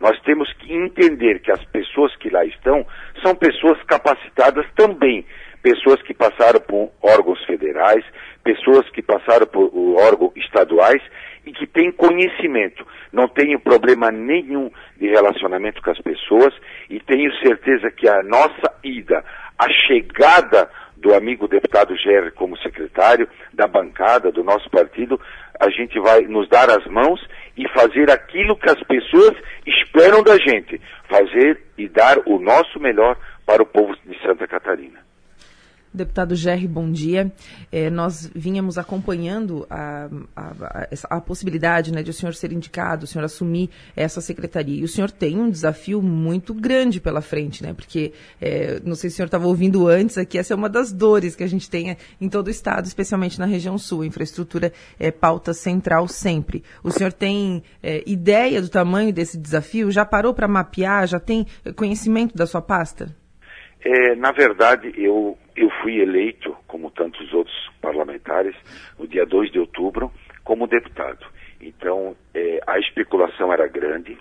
Nós 0.00 0.20
temos 0.20 0.52
que 0.54 0.72
entender 0.72 1.40
que 1.40 1.50
as 1.50 1.64
pessoas 1.66 2.14
que 2.16 2.30
lá 2.30 2.44
estão 2.44 2.86
são 3.22 3.34
pessoas 3.34 3.82
capacitadas 3.84 4.66
também. 4.76 5.24
Pessoas 5.62 6.00
que 6.02 6.14
passaram 6.14 6.60
por 6.60 6.90
órgãos 7.02 7.44
federais, 7.44 8.04
pessoas 8.44 8.88
que 8.90 9.02
passaram 9.02 9.46
por 9.46 9.72
órgãos 9.96 10.32
estaduais 10.36 11.02
e 11.44 11.52
que 11.52 11.66
têm 11.66 11.90
conhecimento. 11.90 12.86
Não 13.12 13.26
tenho 13.26 13.58
problema 13.58 14.10
nenhum 14.10 14.70
de 14.96 15.08
relacionamento 15.08 15.82
com 15.82 15.90
as 15.90 16.00
pessoas 16.00 16.54
e 16.88 17.00
tenho 17.00 17.34
certeza 17.38 17.90
que 17.90 18.08
a 18.08 18.22
nossa 18.22 18.72
ida, 18.84 19.24
a 19.58 19.68
chegada 19.86 20.70
do 21.00 21.14
amigo 21.14 21.46
deputado 21.46 21.96
Gerry 21.96 22.30
como 22.32 22.58
secretário, 22.58 23.28
da 23.52 23.66
bancada, 23.66 24.32
do 24.32 24.42
nosso 24.42 24.68
partido, 24.70 25.20
a 25.60 25.70
gente 25.70 25.98
vai 26.00 26.22
nos 26.22 26.48
dar 26.48 26.68
as 26.70 26.84
mãos 26.86 27.20
e 27.56 27.68
fazer 27.68 28.10
aquilo 28.10 28.56
que 28.56 28.70
as 28.70 28.82
pessoas 28.84 29.34
esperam 29.66 30.22
da 30.22 30.36
gente, 30.38 30.80
fazer 31.08 31.60
e 31.76 31.88
dar 31.88 32.18
o 32.26 32.38
nosso 32.38 32.78
melhor 32.78 33.16
para 33.46 33.62
o 33.62 33.66
povo 33.66 33.96
de 34.04 34.20
Santa 34.22 34.46
Catarina. 34.46 35.07
Deputado 35.92 36.36
Gerry, 36.36 36.68
bom 36.68 36.90
dia. 36.90 37.32
É, 37.72 37.88
nós 37.88 38.30
vínhamos 38.34 38.76
acompanhando 38.76 39.66
a, 39.70 40.08
a, 40.36 40.42
a, 41.10 41.16
a, 41.16 41.20
possibilidade 41.20 41.90
né, 41.90 42.02
de 42.02 42.10
o 42.10 42.12
senhor 42.12 42.34
ser 42.34 42.52
indicado, 42.52 43.04
o 43.04 43.06
senhor 43.06 43.24
assumir 43.24 43.70
essa 43.96 44.20
secretaria. 44.20 44.80
E 44.80 44.84
o 44.84 44.88
senhor 44.88 45.10
tem 45.10 45.38
um 45.38 45.48
desafio 45.48 46.02
muito 46.02 46.52
grande 46.52 47.00
pela 47.00 47.22
frente, 47.22 47.62
né? 47.62 47.72
Porque, 47.72 48.12
é, 48.40 48.80
não 48.84 48.94
sei 48.94 49.08
se 49.08 49.14
o 49.14 49.16
senhor 49.16 49.26
estava 49.26 49.46
ouvindo 49.46 49.88
antes 49.88 50.18
aqui, 50.18 50.36
essa 50.36 50.52
é 50.52 50.56
uma 50.56 50.68
das 50.68 50.92
dores 50.92 51.34
que 51.34 51.42
a 51.42 51.48
gente 51.48 51.70
tem 51.70 51.96
em 52.20 52.28
todo 52.28 52.48
o 52.48 52.50
estado, 52.50 52.86
especialmente 52.86 53.38
na 53.38 53.46
região 53.46 53.78
sul. 53.78 54.04
Infraestrutura 54.04 54.72
é 54.98 55.10
pauta 55.10 55.54
central 55.54 56.06
sempre. 56.06 56.62
O 56.82 56.90
senhor 56.90 57.12
tem 57.12 57.62
é, 57.82 58.02
ideia 58.06 58.60
do 58.60 58.68
tamanho 58.68 59.12
desse 59.12 59.38
desafio? 59.38 59.90
Já 59.90 60.04
parou 60.04 60.34
para 60.34 60.46
mapear? 60.46 61.06
Já 61.06 61.18
tem 61.18 61.46
conhecimento 61.74 62.36
da 62.36 62.46
sua 62.46 62.60
pasta? 62.60 63.16
É, 63.84 64.14
na 64.16 64.32
verdade, 64.32 64.92
eu, 64.96 65.38
eu 65.56 65.70
fui 65.82 66.00
eleito, 66.00 66.56
como 66.66 66.90
tantos 66.90 67.32
outros 67.32 67.56
parlamentares, 67.80 68.54
no 68.98 69.06
dia 69.06 69.24
2 69.24 69.52
de 69.52 69.58
outubro, 69.60 70.12
como 70.44 70.66
deputado. 70.66 71.24
Então, 71.60 72.16
é, 72.34 72.60
a 72.66 72.78
especulação 72.78 73.52
era 73.52 73.66
grande. 73.68 74.16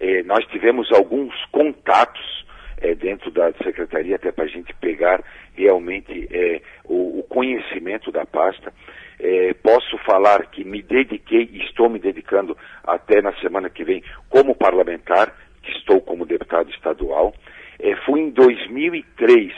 É, 0.00 0.22
nós 0.22 0.44
tivemos 0.46 0.92
alguns 0.92 1.34
contatos 1.46 2.46
é, 2.80 2.94
dentro 2.94 3.30
da 3.30 3.52
secretaria, 3.64 4.16
até 4.16 4.30
para 4.30 4.44
a 4.44 4.48
gente 4.48 4.72
pegar 4.74 5.22
realmente 5.54 6.28
é, 6.30 6.60
o, 6.84 7.20
o, 7.20 7.22
conhecimento 7.24 8.12
da 8.12 8.24
pasta. 8.24 8.72
É, 9.18 9.52
posso 9.54 9.98
falar 9.98 10.46
que 10.46 10.64
me 10.64 10.80
dediquei 10.80 11.50
estou 11.54 11.88
me 11.88 11.98
dedicando 11.98 12.56
até 12.84 13.20
na 13.20 13.32
semana 13.40 13.68
que 13.68 13.82
vem 13.82 14.02
como 14.28 14.54
parlamentar, 14.54 15.34
que 15.62 15.72
estou 15.72 16.00
como 16.00 16.24
deputado 16.24 16.70
estadual. 16.70 17.34
É, 17.78 17.94
fui 18.04 18.20
em 18.20 18.30
2003 18.30 19.52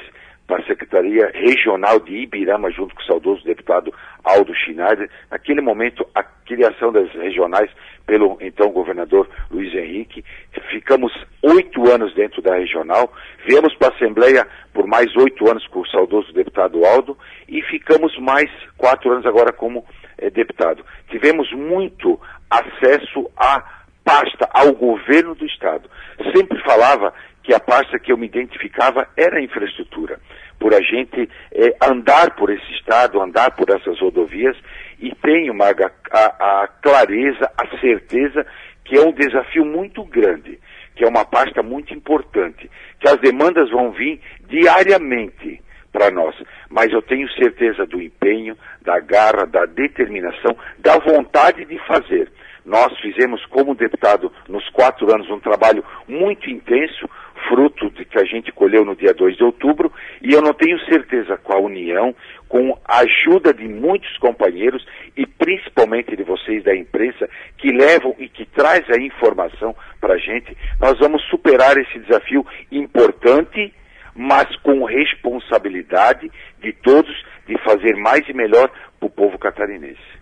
para 0.47 0.63
a 0.63 0.67
Secretaria 0.67 1.31
Regional 1.33 2.01
de 2.01 2.13
Ibirama, 2.17 2.71
junto 2.73 2.95
com 2.95 3.01
o 3.01 3.05
saudoso 3.05 3.45
deputado 3.45 3.95
Aldo 4.25 4.53
Schneider. 4.55 5.09
Naquele 5.31 5.61
momento, 5.61 6.05
a 6.15 6.23
criação 6.23 6.93
das 6.93 7.09
regionais 7.13 7.71
pelo 8.11 8.37
então 8.41 8.73
governador 8.73 9.29
Luiz 9.49 9.73
Henrique. 9.73 10.25
Ficamos 10.73 11.13
oito 11.43 11.89
anos 11.89 12.13
dentro 12.15 12.43
da 12.43 12.57
regional, 12.57 13.13
viemos 13.47 13.73
para 13.77 13.93
a 13.93 13.95
Assembleia 13.95 14.45
por 14.75 14.85
mais 14.85 15.15
oito 15.17 15.49
anos 15.49 15.65
com 15.69 15.79
o 15.79 15.87
saudoso 15.87 16.33
deputado 16.33 16.85
Aldo 16.85 17.17
e 17.49 17.63
ficamos 17.63 18.19
mais 18.19 18.51
quatro 18.77 19.13
anos 19.13 19.25
agora 19.27 19.53
como 19.53 19.85
é, 20.19 20.29
deputado. 20.29 20.85
Tivemos 21.09 21.53
muito 21.53 22.21
acesso 22.51 23.31
à 23.37 23.63
pasta, 24.05 24.49
ao 24.53 24.73
governo 24.73 25.37
do 25.37 25.47
Estado. 25.47 25.89
Sempre 26.35 26.61
falava 26.63 27.15
que 27.51 27.55
a 27.55 27.59
pasta 27.59 27.99
que 27.99 28.13
eu 28.13 28.17
me 28.17 28.27
identificava 28.27 29.09
era 29.17 29.39
a 29.39 29.43
infraestrutura. 29.43 30.21
Por 30.57 30.73
a 30.73 30.81
gente 30.81 31.29
é, 31.51 31.75
andar 31.83 32.37
por 32.37 32.49
esse 32.49 32.73
estado, 32.75 33.21
andar 33.21 33.57
por 33.57 33.69
essas 33.71 33.99
rodovias, 33.99 34.57
e 35.01 35.13
tenho, 35.17 35.53
Maga, 35.53 35.93
a, 36.13 36.63
a 36.63 36.69
clareza, 36.69 37.51
a 37.59 37.67
certeza 37.81 38.47
que 38.85 38.97
é 38.97 39.01
um 39.01 39.11
desafio 39.11 39.65
muito 39.65 40.05
grande, 40.05 40.61
que 40.95 41.03
é 41.03 41.09
uma 41.09 41.25
pasta 41.25 41.61
muito 41.61 41.93
importante, 41.93 42.71
que 43.01 43.09
as 43.09 43.17
demandas 43.17 43.69
vão 43.69 43.91
vir 43.91 44.21
diariamente 44.47 45.61
para 45.91 46.09
nós. 46.09 46.37
Mas 46.69 46.93
eu 46.93 47.03
tenho 47.03 47.29
certeza 47.33 47.85
do 47.85 48.01
empenho, 48.01 48.57
da 48.81 49.01
garra, 49.01 49.45
da 49.45 49.67
determinação, 49.67 50.57
da 50.79 50.99
vontade 50.99 51.65
de 51.65 51.77
fazer. 51.85 52.31
Nós 52.65 52.97
fizemos, 53.01 53.45
como 53.47 53.75
deputado, 53.75 54.33
nos 54.49 54.69
quatro 54.71 55.13
anos, 55.13 55.29
um 55.31 55.41
trabalho 55.41 55.85
muito 56.07 56.49
intenso, 56.51 57.09
fruto 57.49 57.91
de 57.91 58.05
que 58.05 58.19
a 58.19 58.25
gente 58.25 58.53
colheu 58.53 58.85
no 58.85 58.97
dia 58.97 59.15
2 59.15 59.37
de 59.37 59.45
outubro, 59.45 59.93
e 60.23 60.33
eu 60.33 60.43
não 60.43 60.53
tenho 60.53 60.79
certeza 60.87 61.37
com 61.37 61.53
a 61.53 61.59
união, 61.59 62.15
com 62.49 62.77
a 62.85 63.01
ajuda 63.01 63.55
de 63.55 63.67
muitos 63.69 64.17
companheiros 64.19 64.85
e 65.17 65.27
principalmente 65.27 66.17
de 66.17 66.23
vocês 66.23 66.65
da 66.65 66.75
imprensa 66.75 67.29
que 67.59 67.71
levam 67.71 68.15
e 68.19 68.29
que 68.29 68.45
traz 68.45 68.85
a 68.91 69.01
informação 69.01 69.75
para 70.01 70.15
a 70.15 70.19
gente, 70.19 70.57
nós 70.81 70.99
vamos 70.99 71.23
superar 71.31 71.77
esse 71.77 71.99
desafio 72.01 72.45
importante, 72.73 73.73
mas 74.15 74.55
com 74.57 74.85
responsabilidade 74.85 76.31
de 76.61 76.73
todos 76.73 77.15
de 77.47 77.57
fazer 77.63 77.97
mais 77.97 78.29
e 78.29 78.33
melhor 78.33 78.71
para 78.99 79.07
o 79.07 79.11
povo 79.11 79.39
catarinense. 79.39 80.20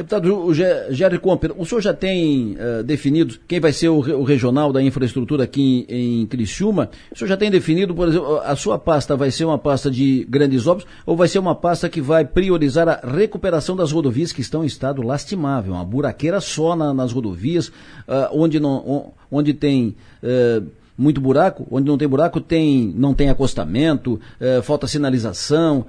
Deputado 0.00 0.54
Jerry 0.54 1.18
Comper, 1.18 1.52
o 1.58 1.66
senhor 1.66 1.82
já 1.82 1.92
tem 1.92 2.56
uh, 2.56 2.82
definido 2.82 3.34
quem 3.46 3.60
vai 3.60 3.70
ser 3.70 3.90
o, 3.90 3.98
o, 3.98 4.22
regional 4.22 4.72
da 4.72 4.82
infraestrutura 4.82 5.44
aqui 5.44 5.84
em, 5.90 6.22
em 6.22 6.26
Criciúma? 6.26 6.88
O 7.12 7.18
senhor 7.18 7.28
já 7.28 7.36
tem 7.36 7.50
definido, 7.50 7.94
por 7.94 8.08
exemplo, 8.08 8.38
a 8.38 8.56
sua 8.56 8.78
pasta 8.78 9.14
vai 9.14 9.30
ser 9.30 9.44
uma 9.44 9.58
pasta 9.58 9.90
de 9.90 10.26
grandes 10.26 10.66
obras 10.66 10.88
ou 11.04 11.14
vai 11.14 11.28
ser 11.28 11.38
uma 11.38 11.54
pasta 11.54 11.86
que 11.86 12.00
vai 12.00 12.24
priorizar 12.24 12.88
a 12.88 13.06
recuperação 13.06 13.76
das 13.76 13.92
rodovias 13.92 14.32
que 14.32 14.40
estão 14.40 14.64
em 14.64 14.66
estado 14.66 15.02
lastimável? 15.02 15.74
Uma 15.74 15.84
buraqueira 15.84 16.40
só 16.40 16.74
na, 16.74 16.94
nas 16.94 17.12
rodovias, 17.12 17.68
uh, 17.68 18.30
onde, 18.32 18.58
não, 18.58 19.12
onde 19.30 19.52
tem... 19.52 19.94
Uh, 20.22 20.79
muito 21.00 21.20
buraco, 21.20 21.66
onde 21.70 21.88
não 21.88 21.96
tem 21.96 22.06
buraco 22.06 22.40
tem, 22.40 22.92
não 22.94 23.14
tem 23.14 23.30
acostamento, 23.30 24.20
falta 24.62 24.86
sinalização, 24.86 25.86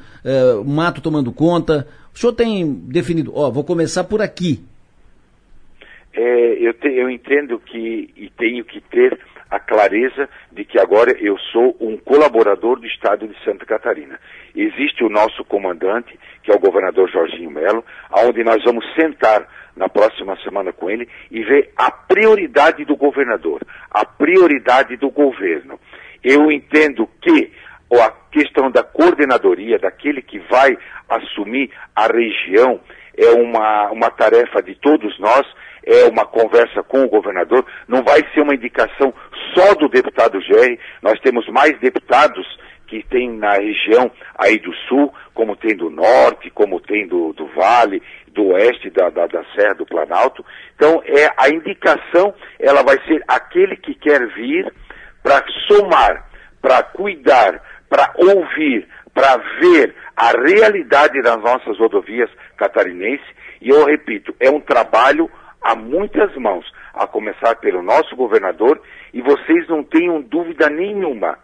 mato 0.65 1.01
tomando 1.01 1.31
conta. 1.33 1.85
O 2.15 2.17
senhor 2.17 2.33
tem 2.33 2.73
definido, 2.88 3.31
ó, 3.35 3.51
vou 3.51 3.63
começar 3.63 4.05
por 4.05 4.21
aqui. 4.21 4.63
É, 6.13 6.67
eu, 6.67 6.73
te, 6.73 6.88
eu 6.88 7.09
entendo 7.09 7.59
que 7.59 8.09
e 8.15 8.29
tenho 8.38 8.63
que 8.65 8.81
ter 8.81 9.19
a 9.49 9.59
clareza 9.59 10.29
de 10.51 10.63
que 10.63 10.79
agora 10.79 11.11
eu 11.19 11.38
sou 11.51 11.75
um 11.79 11.97
colaborador 11.97 12.79
do 12.79 12.88
Estado 12.88 13.27
de 13.27 13.35
Santa 13.43 13.65
Catarina. 13.65 14.17
Existe 14.55 15.03
o 15.03 15.09
nosso 15.09 15.43
comandante, 15.43 16.17
que 16.41 16.51
é 16.51 16.55
o 16.55 16.59
governador 16.59 17.09
Jorginho 17.09 17.51
Melo, 17.51 17.83
aonde 18.09 18.43
nós 18.43 18.63
vamos 18.63 18.85
sentar 18.95 19.45
na 19.82 19.90
próxima 19.90 20.38
semana 20.44 20.72
com 20.72 20.91
ele 20.91 21.10
e 21.32 21.44
ver 21.44 21.72
a 21.76 21.90
prioridade 21.90 22.86
do 22.86 22.95
governador, 22.95 23.62
a 23.90 24.06
prioridade 24.06 24.95
do 24.95 25.10
governo. 25.10 25.80
Eu 26.24 26.52
entendo 26.52 27.10
que 27.20 27.52
a 27.91 28.12
questão 28.32 28.70
da 28.70 28.84
coordenadoria, 28.84 29.80
daquele 29.80 30.22
que 30.22 30.38
vai 30.38 30.78
assumir 31.10 31.72
a 31.95 32.06
região, 32.06 32.80
é 33.18 33.32
uma, 33.32 33.90
uma 33.90 34.12
tarefa 34.12 34.62
de 34.62 34.76
todos 34.76 35.20
nós, 35.20 35.48
é 35.84 36.06
uma 36.06 36.26
conversa 36.26 36.84
com 36.84 37.03
o 37.03 37.10
governador, 37.10 37.66
não 37.88 38.03
vai 38.03 38.24
ser 38.36 38.41
uma 38.41 38.53
indicação 38.53 39.12
só 39.56 39.74
do 39.74 39.90
deputado 39.90 40.40
Jerry, 40.41 40.80
nós 41.02 41.20
temos 41.22 41.48
mais 41.49 41.78
deputados 41.80 42.45
que 42.91 43.02
tem 43.03 43.32
na 43.32 43.53
região 43.53 44.12
aí 44.38 44.60
do 44.60 44.74
sul, 44.88 45.14
como 45.34 45.56
tem 45.56 45.76
do 45.76 45.90
norte, 45.90 46.49
como 46.49 46.80
tem 46.82 47.08
do, 47.08 47.32
do 47.32 47.48
vale, 47.48 48.03
do 48.34 48.48
oeste 48.49 48.90
da, 48.90 49.10
da, 49.10 49.28
da 49.28 49.44
Serra 49.56 49.76
do 49.76 49.86
Planalto. 49.86 50.45
Então, 50.76 51.02
é, 51.06 51.32
a 51.38 51.49
indicação, 51.49 52.34
ela 52.60 52.84
vai 52.84 52.98
ser 53.06 53.24
aquele 53.28 53.76
que 53.76 53.94
quer 53.95 54.26
vir 54.34 54.72
para 55.22 55.44
somar, 55.68 56.30
para 56.62 56.84
cuidar, 56.84 57.62
para 57.90 58.14
ouvir, 58.18 58.88
para 59.14 59.38
ver 59.60 59.94
a 60.16 60.32
realidade 60.32 61.22
das 61.22 61.38
nossas 61.38 61.78
rodovias 61.78 62.30
catarinenses. 62.58 63.26
E 63.62 63.70
eu 63.70 63.86
repito, 63.86 64.34
é 64.40 64.49
um 64.49 64.60
trabalho 64.60 65.30
a 65.62 65.76
muitas 65.76 66.36
mãos, 66.36 66.66
a 66.94 67.06
começar 67.06 67.56
pelo 67.56 67.84
nosso 67.84 68.16
governador, 68.16 68.82
e 69.14 69.22
vocês 69.22 69.68
não 69.68 69.84
tenham 69.84 70.22
dúvida 70.22 70.70
nenhuma 70.70 71.38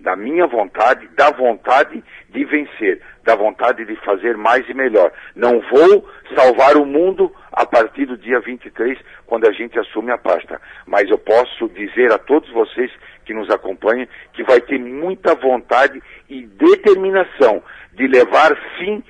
da 0.00 0.16
minha 0.16 0.46
vontade, 0.46 1.08
da 1.16 1.30
vontade 1.30 2.02
de 2.28 2.44
vencer, 2.44 3.00
da 3.24 3.34
vontade 3.36 3.84
de 3.84 3.96
fazer 3.96 4.36
mais 4.36 4.68
e 4.68 4.74
melhor. 4.74 5.12
Não 5.34 5.60
vou 5.60 6.08
salvar 6.34 6.76
o 6.76 6.86
mundo 6.86 7.32
a 7.52 7.66
partir 7.66 8.06
do 8.06 8.16
dia 8.16 8.40
23, 8.40 8.98
quando 9.26 9.46
a 9.46 9.52
gente 9.52 9.78
assume 9.78 10.10
a 10.10 10.18
pasta. 10.18 10.60
Mas 10.86 11.08
eu 11.08 11.18
posso 11.18 11.68
dizer 11.68 12.12
a 12.12 12.18
todos 12.18 12.50
vocês 12.50 12.90
que 13.24 13.34
nos 13.34 13.50
acompanham 13.50 14.06
que 14.32 14.42
vai 14.42 14.60
ter 14.60 14.78
muita 14.78 15.34
vontade 15.34 16.02
e 16.28 16.46
determinação 16.46 17.62
de 17.92 18.06
levar 18.06 18.56
sim, 18.78 19.02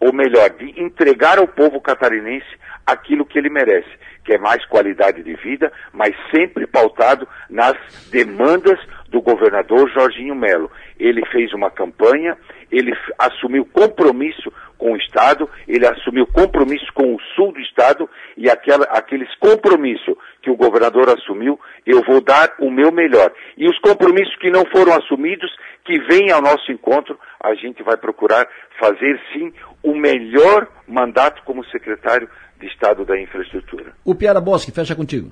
ou 0.00 0.12
melhor, 0.12 0.50
de 0.50 0.80
entregar 0.80 1.38
ao 1.38 1.46
povo 1.46 1.80
catarinense 1.80 2.46
aquilo 2.86 3.26
que 3.26 3.38
ele 3.38 3.50
merece, 3.50 3.88
que 4.24 4.32
é 4.32 4.38
mais 4.38 4.64
qualidade 4.66 5.22
de 5.22 5.34
vida, 5.34 5.70
mas 5.92 6.14
sempre 6.34 6.66
pautado 6.66 7.28
nas 7.50 7.76
demandas 8.10 8.78
do 9.10 9.20
governador 9.20 9.90
Jorginho 9.90 10.34
Melo. 10.34 10.70
Ele 10.98 11.24
fez 11.26 11.52
uma 11.52 11.70
campanha, 11.70 12.36
ele 12.70 12.92
assumiu 13.18 13.64
compromisso 13.64 14.52
com 14.76 14.92
o 14.92 14.96
Estado, 14.96 15.48
ele 15.66 15.86
assumiu 15.86 16.26
compromisso 16.26 16.86
com 16.94 17.14
o 17.14 17.20
sul 17.34 17.52
do 17.52 17.60
Estado 17.60 18.08
e 18.36 18.48
aquela, 18.48 18.84
aqueles 18.84 19.28
compromissos 19.38 20.14
que 20.40 20.50
o 20.50 20.56
governador 20.56 21.08
assumiu, 21.08 21.58
eu 21.84 22.02
vou 22.04 22.20
dar 22.20 22.54
o 22.60 22.70
meu 22.70 22.92
melhor. 22.92 23.32
E 23.56 23.68
os 23.68 23.78
compromissos 23.80 24.36
que 24.36 24.50
não 24.50 24.64
foram 24.66 24.94
assumidos, 24.94 25.50
que 25.84 25.98
vêm 26.00 26.30
ao 26.30 26.40
nosso 26.40 26.70
encontro, 26.70 27.18
a 27.42 27.54
gente 27.54 27.82
vai 27.82 27.96
procurar 27.96 28.46
fazer 28.78 29.20
sim 29.32 29.52
o 29.82 29.94
melhor 29.94 30.68
mandato 30.86 31.42
como 31.44 31.64
secretário 31.66 32.28
de 32.60 32.66
Estado 32.66 33.04
da 33.04 33.20
Infraestrutura. 33.20 33.92
O 34.04 34.14
Piara 34.14 34.40
Bosque, 34.40 34.72
fecha 34.72 34.94
contigo. 34.94 35.30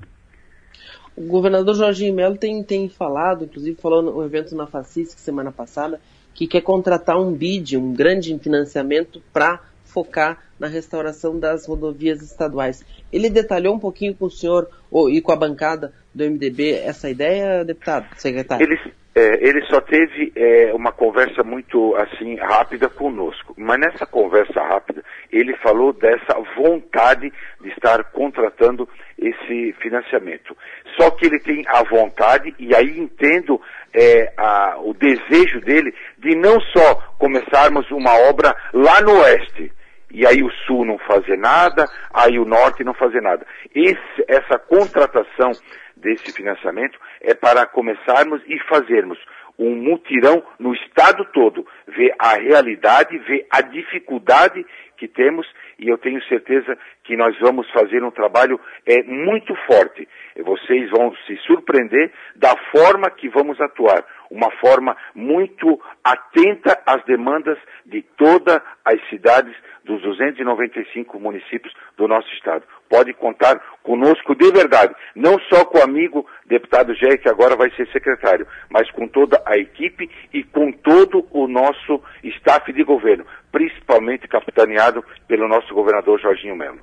O 1.17 1.23
governador 1.23 1.73
Jorginho 1.73 2.13
Melo 2.13 2.37
tem, 2.37 2.61
tem 2.61 2.87
falado, 2.87 3.45
inclusive 3.45 3.75
falou 3.81 4.03
no 4.03 4.23
evento 4.23 4.55
na 4.55 4.67
Facisc 4.67 5.17
semana 5.17 5.51
passada, 5.51 5.99
que 6.31 6.45
quer 6.45 6.61
contratar 6.61 7.19
um 7.19 7.33
BID, 7.33 7.75
um 7.75 7.91
grande 7.91 8.37
financiamento 8.37 9.19
para 9.33 9.59
focar 9.83 10.46
na 10.59 10.67
restauração 10.67 11.39
das 11.39 11.67
rodovias 11.67 12.21
estaduais. 12.21 12.83
Ele 13.11 13.29
detalhou 13.29 13.75
um 13.75 13.79
pouquinho 13.79 14.15
com 14.15 14.25
o 14.25 14.31
senhor 14.31 14.69
ou, 14.91 15.09
e 15.09 15.21
com 15.21 15.31
a 15.31 15.35
bancada 15.35 15.93
do 16.13 16.23
MDB 16.23 16.73
essa 16.73 17.09
ideia, 17.09 17.63
deputado, 17.63 18.07
secretário? 18.15 18.65
Ele, 18.65 18.79
é, 19.15 19.47
ele 19.47 19.65
só 19.65 19.81
teve 19.81 20.31
é, 20.35 20.71
uma 20.73 20.91
conversa 20.91 21.43
muito 21.43 21.95
assim 21.95 22.35
rápida 22.35 22.87
conosco, 22.87 23.53
mas 23.57 23.79
nessa 23.79 24.05
conversa 24.05 24.61
rápida 24.61 25.03
ele 25.31 25.55
falou 25.57 25.91
dessa 25.91 26.37
vontade 26.55 27.33
de 27.59 27.69
estar 27.69 28.03
contratando 28.05 28.87
esse 29.17 29.73
financiamento. 29.81 30.55
Só 30.99 31.09
que 31.11 31.25
ele 31.25 31.39
tem 31.39 31.63
a 31.67 31.83
vontade 31.83 32.53
e 32.59 32.75
aí 32.75 32.99
entendo 32.99 33.59
é, 33.93 34.31
a, 34.37 34.77
o 34.81 34.93
desejo 34.93 35.61
dele 35.61 35.93
de 36.19 36.35
não 36.35 36.59
só 36.61 36.95
começarmos 37.17 37.89
uma 37.89 38.13
obra 38.29 38.55
lá 38.73 39.01
no 39.01 39.19
oeste, 39.21 39.71
e 40.11 40.25
aí 40.25 40.41
o 40.41 40.51
sul 40.65 40.85
não 40.85 40.97
fazer 40.99 41.37
nada, 41.37 41.85
aí 42.13 42.39
o 42.39 42.45
norte 42.45 42.83
não 42.83 42.93
fazer 42.93 43.21
nada. 43.21 43.45
Esse, 43.73 44.25
essa 44.27 44.57
contratação 44.57 45.51
desse 45.95 46.31
financiamento 46.33 46.97
é 47.21 47.33
para 47.33 47.65
começarmos 47.65 48.41
e 48.47 48.59
fazermos 48.69 49.19
um 49.59 49.75
mutirão 49.75 50.43
no 50.59 50.73
estado 50.73 51.25
todo, 51.33 51.65
ver 51.87 52.13
a 52.19 52.35
realidade, 52.35 53.17
ver 53.17 53.47
a 53.49 53.61
dificuldade 53.61 54.63
que 54.97 55.07
temos 55.07 55.47
e 55.79 55.89
eu 55.89 55.97
tenho 55.97 56.21
certeza 56.23 56.77
que 57.03 57.15
nós 57.15 57.37
vamos 57.39 57.69
fazer 57.71 58.03
um 58.03 58.11
trabalho 58.11 58.59
é, 58.85 59.03
muito 59.03 59.55
forte. 59.67 60.07
Vocês 60.43 60.89
vão 60.91 61.13
se 61.25 61.35
surpreender 61.37 62.11
da 62.35 62.55
forma 62.71 63.09
que 63.09 63.29
vamos 63.29 63.59
atuar, 63.61 64.03
uma 64.29 64.51
forma 64.59 64.95
muito 65.13 65.79
atenta 66.03 66.79
às 66.85 67.03
demandas 67.05 67.57
de 67.85 68.01
todas 68.17 68.61
as 68.85 68.99
cidades 69.09 69.55
dos 69.87 70.01
295 70.01 71.19
municípios 71.19 71.73
do 71.97 72.07
nosso 72.07 72.27
estado. 72.33 72.63
Pode 72.89 73.13
contar 73.13 73.59
conosco 73.81 74.35
de 74.35 74.51
verdade, 74.51 74.93
não 75.15 75.39
só 75.49 75.65
com 75.65 75.79
o 75.79 75.83
amigo 75.83 76.27
deputado 76.45 76.93
Jair, 76.93 77.19
que 77.21 77.29
agora 77.29 77.55
vai 77.55 77.71
ser 77.71 77.87
secretário, 77.91 78.45
mas 78.69 78.91
com 78.91 79.07
toda 79.07 79.41
a 79.45 79.57
equipe 79.57 80.09
e 80.33 80.43
com 80.43 80.71
todo 80.71 81.25
o 81.31 81.47
nosso 81.47 82.01
staff 82.23 82.71
de 82.71 82.83
governo, 82.83 83.25
principalmente 83.51 84.27
capitaneado 84.27 85.03
pelo 85.27 85.47
nosso 85.47 85.73
governador 85.73 86.19
Jorginho 86.19 86.55
Melo. 86.55 86.79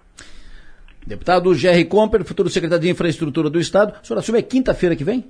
Deputado 1.07 1.55
Jerry 1.55 1.85
Comper, 1.85 2.25
futuro 2.25 2.49
secretário 2.49 2.83
de 2.83 2.91
Infraestrutura 2.91 3.51
do 3.51 3.61
Estado. 3.61 4.01
O 4.03 4.07
senhor 4.07 4.19
assume 4.19 4.39
é 4.39 4.43
quinta-feira 4.43 4.97
que 4.97 5.05
vem? 5.05 5.25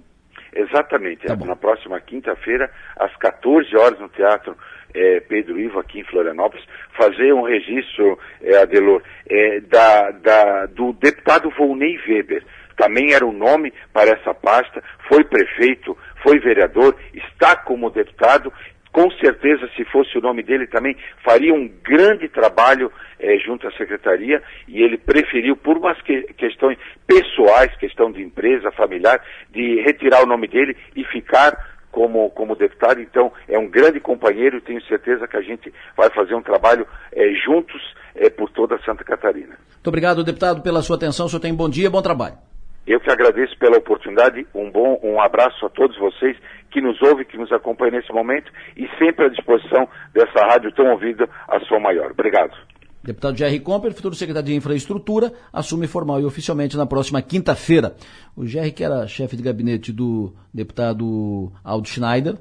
Exatamente. 0.55 1.27
Tá 1.27 1.35
na 1.35 1.57
próxima 1.57 2.01
quinta-feira, 2.01 2.71
às 2.97 3.15
14 3.17 3.77
horas, 3.77 3.99
no 3.99 4.09
Teatro 4.09 4.57
é, 4.95 5.21
Pedro 5.21 5.59
Ivo, 5.59 5.81
aqui 5.81 6.01
em 6.01 6.05
Florianópolis, 6.05 6.65
fazer 6.97 7.33
um 7.33 7.43
registro, 7.43 8.19
é, 8.43 8.57
Adelor, 8.59 9.03
é, 9.29 9.61
da, 9.61 10.11
da, 10.13 10.67
do 10.67 10.93
deputado 10.93 11.51
Volney 11.51 11.99
Weber. 12.07 12.45
Também 12.77 13.13
era 13.13 13.25
o 13.25 13.31
um 13.31 13.33
nome 13.33 13.73
para 13.93 14.11
essa 14.11 14.35
pasta, 14.35 14.83
foi 15.09 15.25
prefeito, 15.25 15.97
foi 16.23 16.39
vereador, 16.41 16.97
está 17.13 17.57
como 17.57 17.91
deputado 17.91 18.53
com 18.95 19.11
certeza, 19.11 19.69
se 19.77 19.85
fosse 19.87 20.17
o 20.17 20.21
nome 20.21 20.41
dele 20.45 20.69
também, 20.69 20.97
faria 21.25 21.53
um 21.53 21.69
grande 21.83 22.29
trabalho 22.29 22.93
é, 23.19 23.37
junto 23.39 23.67
à 23.67 23.73
secretaria 23.73 24.41
e 24.69 24.81
ele 24.81 24.97
preferiu, 24.97 25.57
por 25.57 25.77
umas 25.77 26.01
que, 26.03 26.23
questões 26.35 26.79
pessoais, 27.05 27.77
questão 27.79 28.13
de 28.13 28.23
empresa, 28.23 28.71
familiar, 28.71 29.21
de 29.51 29.81
retirar 29.81 30.23
o 30.23 30.27
nome 30.27 30.47
dele 30.47 30.77
e 30.95 31.03
ficar 31.07 31.74
como, 31.95 32.29
como 32.31 32.57
deputado. 32.57 33.01
Então, 33.01 33.33
é 33.49 33.57
um 33.57 33.71
grande 33.71 34.01
companheiro 34.01 34.57
e 34.57 34.61
tenho 34.61 34.83
certeza 34.83 35.29
que 35.29 35.37
a 35.37 35.41
gente 35.41 35.73
vai 35.97 36.11
fazer 36.11 36.35
um 36.35 36.43
trabalho 36.43 36.85
é, 37.13 37.33
juntos 37.47 37.81
é, 38.17 38.29
por 38.29 38.51
toda 38.51 38.83
Santa 38.85 39.05
Catarina. 39.05 39.55
Muito 39.75 39.87
obrigado, 39.87 40.25
deputado, 40.25 40.61
pela 40.61 40.83
sua 40.83 40.97
atenção. 40.97 41.27
O 41.27 41.29
senhor 41.29 41.41
tem 41.41 41.55
bom 41.55 41.71
dia, 41.71 41.89
bom 41.89 42.03
trabalho. 42.03 42.35
Eu 42.85 43.01
que 43.01 43.11
agradeço 43.11 43.57
pela 43.59 43.79
oportunidade, 43.79 44.47
um 44.55 44.71
bom 44.71 45.01
um 45.03 45.19
abraço 45.19 45.65
a 45.65 45.71
todos 45.71 45.97
vocês 45.97 46.37
que 46.71 46.83
nos 46.83 47.01
ouvem, 47.01 47.25
que 47.25 47.39
nos 47.39 47.51
acompanham 47.53 47.93
nesse 47.93 48.13
momento 48.13 48.53
e 48.77 48.87
sempre 48.99 49.27
à 49.27 49.29
disposição 49.29 49.89
dessa 50.13 50.47
rádio 50.47 50.73
tão 50.73 50.91
ouvida, 50.91 51.27
a 51.49 51.61
sua 51.61 51.79
maior. 51.79 52.11
Obrigado. 52.11 52.53
Deputado 53.05 53.37
Jerry 53.37 53.61
Comper, 53.61 53.93
futuro 53.93 54.15
secretário 54.15 54.47
de 54.47 54.55
Infraestrutura, 54.55 55.31
assume 55.53 55.87
formal 55.87 56.23
e 56.23 56.25
oficialmente 56.25 56.75
na 56.75 56.87
próxima 56.87 57.21
quinta-feira. 57.21 57.95
O 58.35 58.47
Jerry, 58.47 58.73
que 58.73 58.83
era 58.83 59.07
chefe 59.07 59.37
de 59.37 59.43
gabinete 59.43 59.93
do 59.93 60.33
deputado 60.53 61.53
Aldo 61.63 61.87
Schneider, 61.87 62.37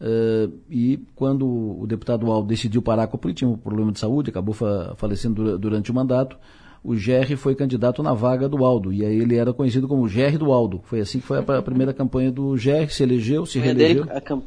uh, 0.00 0.52
e 0.68 0.98
quando 1.14 1.46
o 1.46 1.86
deputado 1.86 2.28
Aldo 2.28 2.48
decidiu 2.48 2.82
parar 2.82 3.06
com 3.06 3.16
a 3.16 3.20
política, 3.20 3.46
tinha 3.46 3.54
um 3.54 3.56
problema 3.56 3.92
de 3.92 4.00
saúde, 4.00 4.30
acabou 4.30 4.52
fa 4.52 4.94
falecendo 4.96 5.56
durante 5.56 5.92
o 5.92 5.94
mandato, 5.94 6.36
o 6.82 6.96
Gerry 6.96 7.36
foi 7.36 7.54
candidato 7.54 8.02
na 8.02 8.12
vaga 8.12 8.48
do 8.48 8.64
Aldo, 8.64 8.92
e 8.92 9.04
aí 9.04 9.20
ele 9.20 9.36
era 9.36 9.52
conhecido 9.52 9.86
como 9.86 10.08
Gerry 10.08 10.38
do 10.38 10.50
Aldo. 10.50 10.80
Foi 10.86 10.98
assim 10.98 11.20
que 11.20 11.26
foi 11.26 11.38
a, 11.38 11.62
primeira 11.62 11.94
campanha 11.94 12.32
do 12.32 12.56
Gerry, 12.56 12.90
se 12.90 13.04
elegeu, 13.04 13.46
se 13.46 13.60
reelegeu. 13.60 14.06
Dele, 14.06 14.42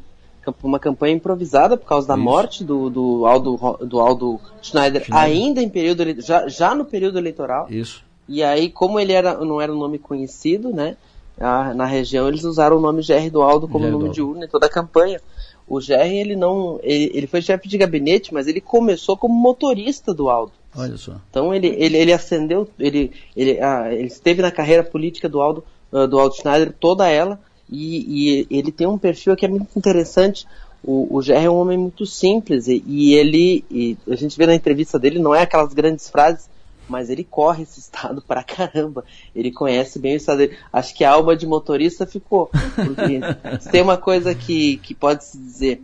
uma 0.62 0.78
campanha 0.78 1.14
improvisada 1.14 1.76
por 1.76 1.86
causa 1.86 2.08
da 2.08 2.14
Isso. 2.14 2.22
morte 2.22 2.64
do, 2.64 2.90
do, 2.90 3.26
Aldo, 3.26 3.78
do 3.82 4.00
Aldo 4.00 4.40
Schneider, 4.62 5.04
Schneider, 5.04 5.14
ainda 5.14 5.62
em 5.62 5.68
período 5.68 6.20
já, 6.20 6.48
já 6.48 6.74
no 6.74 6.84
período 6.84 7.18
eleitoral. 7.18 7.66
Isso. 7.70 8.02
E 8.28 8.42
aí, 8.42 8.70
como 8.70 8.98
ele 8.98 9.12
era, 9.12 9.44
não 9.44 9.60
era 9.60 9.72
um 9.72 9.78
nome 9.78 9.98
conhecido, 9.98 10.70
né? 10.70 10.96
na 11.38 11.84
região 11.84 12.28
eles 12.28 12.44
usaram 12.44 12.76
o 12.76 12.80
nome 12.80 13.02
Gerry 13.02 13.28
do 13.28 13.42
Aldo 13.42 13.66
como 13.66 13.88
nome 13.88 14.10
de 14.10 14.22
urna 14.22 14.44
em 14.44 14.48
toda 14.48 14.66
a 14.66 14.70
campanha. 14.70 15.20
O 15.66 15.80
Gerry, 15.80 16.18
ele 16.18 16.36
não. 16.36 16.78
Ele, 16.82 17.10
ele 17.14 17.26
foi 17.26 17.40
chefe 17.40 17.66
de 17.68 17.78
gabinete, 17.78 18.32
mas 18.32 18.46
ele 18.46 18.60
começou 18.60 19.16
como 19.16 19.34
motorista 19.34 20.12
do 20.12 20.28
Aldo. 20.28 20.52
Olha 20.76 20.96
só. 20.96 21.14
Então 21.30 21.54
ele, 21.54 21.68
ele, 21.68 21.96
ele 21.96 22.12
ascendeu, 22.12 22.68
ele, 22.78 23.12
ele, 23.36 23.60
ah, 23.60 23.92
ele 23.92 24.08
esteve 24.08 24.42
na 24.42 24.50
carreira 24.50 24.82
política 24.82 25.28
do 25.28 25.40
Aldo, 25.40 25.64
uh, 25.90 26.06
do 26.06 26.18
Aldo 26.18 26.34
Schneider, 26.34 26.74
toda 26.78 27.08
ela, 27.08 27.40
e, 27.70 28.40
e, 28.40 28.46
ele 28.50 28.70
tem 28.70 28.86
um 28.86 28.98
perfil 28.98 29.36
que 29.36 29.46
é 29.46 29.48
muito 29.48 29.76
interessante. 29.76 30.46
O, 30.82 31.16
o 31.16 31.22
Gerry 31.22 31.46
é 31.46 31.50
um 31.50 31.56
homem 31.56 31.78
muito 31.78 32.04
simples 32.04 32.68
e, 32.68 32.84
e 32.86 33.14
ele, 33.14 33.64
e 33.70 33.96
a 34.08 34.14
gente 34.14 34.36
vê 34.36 34.46
na 34.46 34.54
entrevista 34.54 34.98
dele, 34.98 35.18
não 35.18 35.34
é 35.34 35.42
aquelas 35.42 35.72
grandes 35.72 36.08
frases, 36.08 36.48
mas 36.88 37.08
ele 37.08 37.24
corre 37.24 37.62
esse 37.62 37.80
estado 37.80 38.22
pra 38.22 38.42
caramba. 38.42 39.04
Ele 39.34 39.50
conhece 39.50 39.98
bem 39.98 40.14
o 40.14 40.16
estado 40.16 40.38
dele. 40.38 40.58
Acho 40.72 40.94
que 40.94 41.04
a 41.04 41.12
alma 41.12 41.36
de 41.36 41.46
motorista 41.46 42.06
ficou. 42.06 42.50
Porque 42.74 43.20
tem 43.70 43.82
uma 43.82 43.96
coisa 43.96 44.34
que, 44.34 44.76
que 44.78 44.94
pode 44.94 45.24
se 45.24 45.38
dizer. 45.38 45.82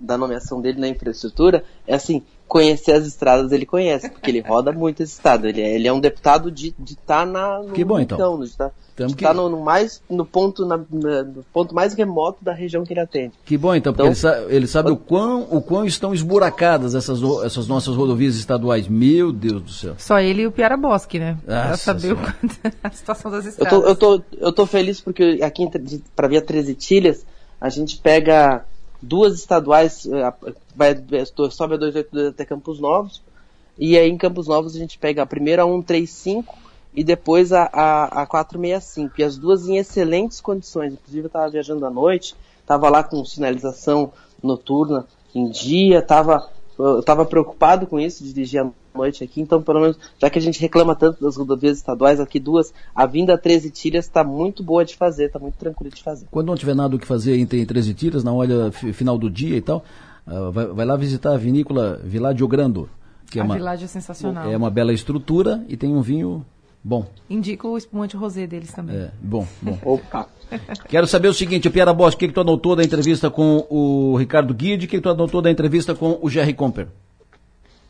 Da 0.00 0.16
nomeação 0.16 0.60
dele 0.60 0.80
na 0.80 0.88
infraestrutura 0.88 1.64
é 1.86 1.94
assim, 1.94 2.22
conhecer 2.50 2.92
as 2.92 3.06
estradas 3.06 3.52
ele 3.52 3.64
conhece, 3.64 4.10
porque 4.10 4.28
ele 4.28 4.40
roda 4.40 4.72
muito 4.72 5.04
esse 5.04 5.12
estado. 5.12 5.46
Ele 5.46 5.60
é, 5.62 5.72
ele 5.72 5.86
é 5.86 5.92
um 5.92 6.00
deputado 6.00 6.50
de 6.50 6.68
estar 6.68 6.84
de 6.84 6.96
tá 6.96 7.24
na, 7.24 7.62
no 7.62 7.72
que 7.72 7.84
bom, 7.84 8.00
então. 8.00 8.16
Então, 8.18 8.40
de 8.44 8.56
tá, 8.56 8.72
de 9.06 9.14
que... 9.14 9.24
tá 9.24 9.32
no, 9.32 9.48
no, 9.48 9.60
mais, 9.60 10.02
no, 10.10 10.26
ponto, 10.26 10.66
na, 10.66 10.76
na, 10.76 11.22
no 11.22 11.44
ponto 11.52 11.72
mais 11.72 11.94
remoto 11.94 12.44
da 12.44 12.52
região 12.52 12.84
que 12.84 12.92
ele 12.92 12.98
atende. 12.98 13.34
Que 13.44 13.56
bom, 13.56 13.72
então, 13.72 13.92
porque 13.92 14.02
então, 14.02 14.06
ele, 14.08 14.16
sabe, 14.16 14.54
ele 14.56 14.66
sabe 14.66 14.90
o, 14.90 14.96
quão, 14.96 15.46
o 15.48 15.62
quão 15.62 15.84
estão 15.84 16.12
esburacadas 16.12 16.96
essas, 16.96 17.20
essas 17.44 17.68
nossas 17.68 17.94
rodovias 17.94 18.34
estaduais. 18.34 18.88
Meu 18.88 19.32
Deus 19.32 19.62
do 19.62 19.70
céu. 19.70 19.94
Só 19.96 20.18
ele 20.18 20.42
e 20.42 20.46
o 20.48 20.52
Piara 20.52 20.76
Bosque, 20.76 21.20
né? 21.20 21.38
Pra 21.46 21.76
saber 21.76 22.14
o, 22.14 22.18
a 22.82 22.90
situação 22.90 23.30
das 23.30 23.46
estradas. 23.46 23.72
Eu 23.72 23.96
tô, 23.96 24.10
eu 24.14 24.18
tô, 24.18 24.24
eu 24.38 24.52
tô 24.52 24.66
feliz 24.66 25.00
porque 25.00 25.38
aqui 25.40 25.70
para 26.16 26.26
via 26.26 26.42
13 26.42 26.74
Tilhas, 26.74 27.24
a 27.60 27.68
gente 27.68 27.96
pega 27.98 28.64
duas 29.00 29.34
estaduais, 29.34 30.06
eh, 30.06 30.32
vai, 30.74 30.94
sobe 31.50 31.74
a 31.74 31.78
282 31.78 32.28
até 32.28 32.44
Campos 32.44 32.78
Novos, 32.78 33.22
e 33.78 33.96
aí 33.98 34.08
em 34.08 34.18
Campos 34.18 34.46
Novos 34.46 34.76
a 34.76 34.78
gente 34.78 34.98
pega 34.98 35.22
a 35.22 35.26
primeira 35.26 35.62
a 35.62 35.66
135 35.66 36.58
e 36.94 37.04
depois 37.04 37.52
a, 37.52 37.70
a, 37.72 38.22
a 38.22 38.26
465, 38.26 39.20
e 39.20 39.24
as 39.24 39.38
duas 39.38 39.68
em 39.68 39.76
excelentes 39.78 40.40
condições, 40.40 40.92
inclusive 40.92 41.24
eu 41.24 41.28
estava 41.28 41.48
viajando 41.48 41.86
à 41.86 41.90
noite, 41.90 42.34
estava 42.60 42.88
lá 42.88 43.02
com 43.02 43.24
sinalização 43.24 44.12
noturna 44.42 45.06
em 45.34 45.48
dia, 45.48 46.00
estava 46.00 46.50
eu 46.82 47.00
estava 47.00 47.24
preocupado 47.24 47.86
com 47.86 47.98
isso, 47.98 48.24
de 48.24 48.32
dirigir 48.32 48.60
à 48.60 48.70
noite 48.94 49.22
aqui, 49.22 49.40
então 49.40 49.62
pelo 49.62 49.80
menos, 49.80 49.98
já 50.18 50.28
que 50.28 50.38
a 50.38 50.42
gente 50.42 50.60
reclama 50.60 50.94
tanto 50.94 51.22
das 51.22 51.36
rodovias 51.36 51.78
estaduais, 51.78 52.20
aqui 52.20 52.40
duas, 52.40 52.72
a 52.94 53.06
vinda 53.06 53.34
a 53.34 53.38
13 53.38 53.70
Tilhas 53.70 54.06
está 54.06 54.24
muito 54.24 54.62
boa 54.62 54.84
de 54.84 54.96
fazer, 54.96 55.26
está 55.26 55.38
muito 55.38 55.56
tranquila 55.56 55.90
de 55.90 56.02
fazer. 56.02 56.26
Quando 56.30 56.48
não 56.48 56.56
tiver 56.56 56.74
nada 56.74 56.96
o 56.96 56.98
que 56.98 57.06
fazer 57.06 57.36
em 57.36 57.46
13 57.46 57.94
Tilhas, 57.94 58.24
na 58.24 58.32
hora 58.32 58.70
final 58.72 59.18
do 59.18 59.30
dia 59.30 59.56
e 59.56 59.60
tal, 59.60 59.84
uh, 60.26 60.50
vai, 60.50 60.66
vai, 60.66 60.86
lá 60.86 60.96
visitar 60.96 61.34
a 61.34 61.36
vinícola 61.36 62.00
Viládio 62.02 62.46
Grando, 62.48 62.88
que 63.30 63.38
é 63.38 63.42
a 63.42 63.44
uma, 63.44 63.54
Viládio 63.54 63.84
é 63.84 63.88
sensacional. 63.88 64.50
É 64.50 64.56
uma 64.56 64.70
bela 64.70 64.92
estrutura 64.92 65.64
e 65.68 65.76
tem 65.76 65.94
um 65.94 66.02
vinho 66.02 66.44
bom. 66.82 67.06
Indico 67.28 67.68
o 67.68 67.78
espumante 67.78 68.16
rosé 68.16 68.46
deles 68.46 68.72
também. 68.72 68.96
É, 68.96 69.10
bom, 69.22 69.46
bom. 69.62 69.78
Opa. 69.84 70.28
Quero 70.88 71.06
saber 71.06 71.28
o 71.28 71.34
seguinte, 71.34 71.70
Piara 71.70 71.92
Bosch, 71.92 72.14
o 72.14 72.18
que, 72.18 72.28
que 72.28 72.34
tu 72.34 72.40
anotou 72.40 72.74
da 72.76 72.82
entrevista 72.82 73.30
com 73.30 73.66
o 73.68 74.16
Ricardo 74.16 74.52
Guide, 74.52 74.86
o 74.86 74.88
que, 74.88 74.96
que 74.96 75.02
tu 75.02 75.08
anotou 75.08 75.40
da 75.40 75.50
entrevista 75.50 75.94
com 75.94 76.18
o 76.20 76.28
Jerry 76.28 76.54
Comper? 76.54 76.88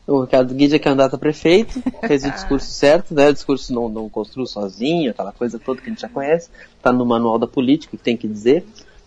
O 0.06 0.22
Ricardo 0.22 0.52
Guide 0.54 0.74
é 0.74 0.78
candidato 0.78 1.14
a 1.14 1.18
prefeito, 1.18 1.80
fez 2.06 2.24
o 2.24 2.30
discurso 2.30 2.66
certo, 2.66 3.14
né? 3.14 3.28
O 3.28 3.32
discurso 3.32 3.72
não, 3.72 3.88
não 3.88 4.08
construiu 4.08 4.46
sozinho, 4.46 5.10
aquela 5.10 5.30
coisa 5.30 5.58
toda 5.58 5.80
que 5.80 5.86
a 5.86 5.90
gente 5.90 6.00
já 6.00 6.08
conhece, 6.08 6.50
está 6.76 6.92
no 6.92 7.06
manual 7.06 7.38
da 7.38 7.46
política, 7.46 7.96
que 7.96 8.02
tem 8.02 8.16
que 8.16 8.26
dizer, 8.26 8.64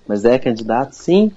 mas 0.07 0.23
é 0.23 0.39
candidato 0.39 0.93
sim. 0.93 1.31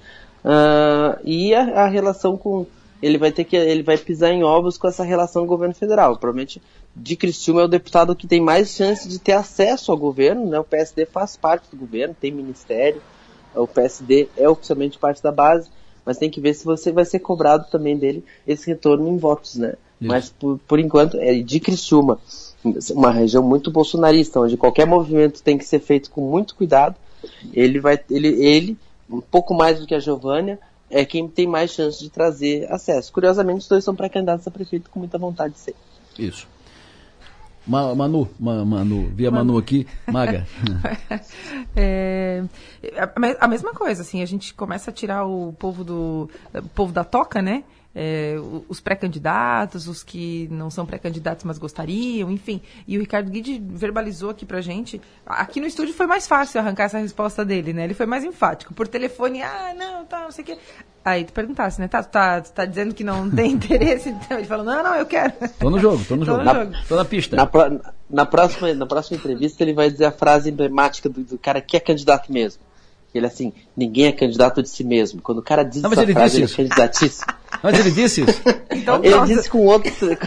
Uh, 0.45 1.19
e 1.25 1.53
a, 1.53 1.83
a 1.83 1.87
relação 1.87 2.37
com 2.37 2.65
ele 3.01 3.17
vai 3.17 3.31
ter 3.31 3.43
que 3.43 3.55
ele 3.55 3.83
vai 3.83 3.97
pisar 3.97 4.31
em 4.31 4.43
ovos 4.43 4.77
com 4.77 4.87
essa 4.87 5.03
relação 5.03 5.43
com 5.43 5.47
o 5.47 5.49
governo 5.49 5.75
federal. 5.75 6.17
Provavelmente 6.17 6.61
de 6.95 7.15
Criciúma 7.15 7.61
é 7.61 7.65
o 7.65 7.69
deputado 7.69 8.15
que 8.15 8.27
tem 8.27 8.41
mais 8.41 8.69
chance 8.69 9.07
de 9.07 9.19
ter 9.19 9.33
acesso 9.33 9.91
ao 9.91 9.97
governo, 9.97 10.47
né? 10.47 10.59
O 10.59 10.63
PSD 10.63 11.05
faz 11.05 11.37
parte 11.37 11.69
do 11.69 11.77
governo, 11.77 12.15
tem 12.19 12.31
ministério, 12.31 13.01
o 13.55 13.67
PSD 13.67 14.27
é 14.35 14.49
oficialmente 14.49 14.97
parte 14.97 15.21
da 15.21 15.31
base, 15.31 15.69
mas 16.03 16.17
tem 16.17 16.29
que 16.29 16.41
ver 16.41 16.53
se 16.53 16.65
você 16.65 16.91
vai 16.91 17.05
ser 17.05 17.19
cobrado 17.19 17.67
também 17.69 17.97
dele 17.97 18.23
esse 18.47 18.67
retorno 18.67 19.07
em 19.07 19.17
votos, 19.17 19.55
né? 19.55 19.75
Isso. 19.99 20.09
Mas 20.09 20.29
por, 20.29 20.59
por 20.67 20.79
enquanto 20.79 21.17
é 21.17 21.33
de 21.35 21.59
Criciúma, 21.59 22.19
uma 22.91 23.11
região 23.11 23.43
muito 23.43 23.71
bolsonarista, 23.71 24.39
onde 24.39 24.57
qualquer 24.57 24.85
movimento 24.85 25.43
tem 25.43 25.57
que 25.57 25.65
ser 25.65 25.79
feito 25.79 26.09
com 26.09 26.21
muito 26.21 26.55
cuidado. 26.55 26.95
Ele 27.53 27.79
vai 27.79 27.99
ele 28.09 28.27
ele 28.43 28.77
um 29.09 29.21
pouco 29.21 29.53
mais 29.53 29.79
do 29.79 29.87
que 29.87 29.95
a 29.95 29.99
Giovânia, 29.99 30.59
é 30.89 31.05
quem 31.05 31.27
tem 31.27 31.47
mais 31.47 31.71
chance 31.71 31.99
de 31.99 32.09
trazer 32.09 32.71
acesso. 32.71 33.11
Curiosamente, 33.11 33.59
os 33.59 33.67
dois 33.67 33.83
são 33.83 33.95
pré-candidatos 33.95 34.47
a 34.47 34.51
prefeito 34.51 34.89
com 34.89 34.99
muita 34.99 35.17
vontade 35.17 35.53
de 35.53 35.59
ser. 35.59 35.75
Isso. 36.17 36.47
Ma, 37.67 37.93
Manu, 37.93 38.29
Ma, 38.39 38.63
Manu, 38.63 39.09
via 39.13 39.29
Manu, 39.29 39.45
Manu 39.45 39.57
aqui, 39.59 39.85
Maga. 40.09 40.47
é, 41.75 42.43
a, 42.95 43.45
a, 43.45 43.47
mesma 43.47 43.73
coisa, 43.73 44.03
assim, 44.03 44.21
a 44.21 44.25
gente 44.25 44.53
começa 44.53 44.89
a 44.89 44.93
tirar 44.93 45.25
o 45.25 45.51
povo 45.51 45.83
do 45.83 46.29
o 46.53 46.69
povo 46.69 46.93
da 46.93 47.03
toca, 47.03 47.41
né? 47.41 47.65
É, 47.99 48.35
os 48.69 48.79
pré-candidatos, 48.79 49.87
os 49.87 50.03
que 50.03 50.47
não 50.51 50.69
são 50.69 50.85
pré-candidatos, 50.85 51.43
mas 51.43 51.57
gostariam, 51.57 52.29
enfim. 52.29 52.61
E 52.87 52.95
o 52.95 52.99
Ricardo 52.99 53.31
Guide 53.31 53.59
verbalizou 53.59 54.29
aqui 54.29 54.45
pra 54.45 54.61
gente. 54.61 55.01
Aqui 55.25 55.59
no 55.59 55.65
estúdio 55.65 55.95
foi 55.95 56.05
mais 56.05 56.27
fácil 56.27 56.61
arrancar 56.61 56.83
essa 56.83 56.99
resposta 56.99 57.43
dele, 57.43 57.73
né? 57.73 57.85
Ele 57.85 57.95
foi 57.95 58.05
mais 58.05 58.23
enfático. 58.23 58.71
Por 58.71 58.87
telefone, 58.87 59.41
ah, 59.41 59.73
não, 59.75 60.05
tá, 60.05 60.21
não 60.21 60.31
sei 60.31 60.43
o 60.43 60.45
quê. 60.45 60.59
Aí 61.03 61.25
tu 61.25 61.33
perguntasse, 61.33 61.81
né? 61.81 61.87
Tá, 61.87 62.03
tu 62.03 62.11
tá, 62.11 62.39
tu 62.39 62.51
tá 62.51 62.65
dizendo 62.65 62.93
que 62.93 63.03
não 63.03 63.27
tem 63.31 63.53
interesse? 63.57 64.09
Então 64.09 64.37
ele 64.37 64.45
falou, 64.45 64.63
não, 64.63 64.83
não, 64.83 64.93
eu 64.93 65.05
quero. 65.07 65.33
Tô 65.57 65.71
no 65.71 65.79
jogo, 65.79 66.05
tô 66.07 66.15
no 66.15 66.23
tô 66.23 66.33
jogo. 66.33 66.37
No 66.37 66.45
na, 66.45 66.53
jogo. 66.53 66.75
Tô 66.87 66.95
na 66.97 67.05
pista. 67.05 67.35
Na, 67.35 67.49
na, 68.07 68.25
próxima, 68.27 68.73
na 68.75 68.85
próxima 68.85 69.17
entrevista 69.17 69.63
ele 69.63 69.73
vai 69.73 69.89
dizer 69.89 70.05
a 70.05 70.11
frase 70.11 70.51
emblemática 70.51 71.09
do, 71.09 71.23
do 71.23 71.37
cara 71.39 71.61
que 71.61 71.75
é 71.75 71.79
candidato 71.79 72.31
mesmo. 72.31 72.61
Ele 73.13 73.25
assim, 73.25 73.53
ninguém 73.75 74.05
é 74.05 74.11
candidato 74.11 74.61
de 74.61 74.69
si 74.69 74.83
mesmo. 74.83 75.21
Quando 75.21 75.39
o 75.39 75.41
cara 75.41 75.63
diz 75.63 75.81
não, 75.81 75.91
essa 75.91 76.03
ele 76.03 76.13
frase, 76.13 76.37
ele 76.37 76.45
é 76.51 76.55
candidatíssimo. 76.55 77.25
Mas 77.63 77.79
ele 77.79 77.91
disse 77.91 78.21
isso? 78.21 78.41
então, 78.71 79.03
ele 79.03 79.15
nossa. 79.15 79.33
disse 79.33 79.49
com 79.49 79.65
outro. 79.65 80.11
É. 80.11 80.17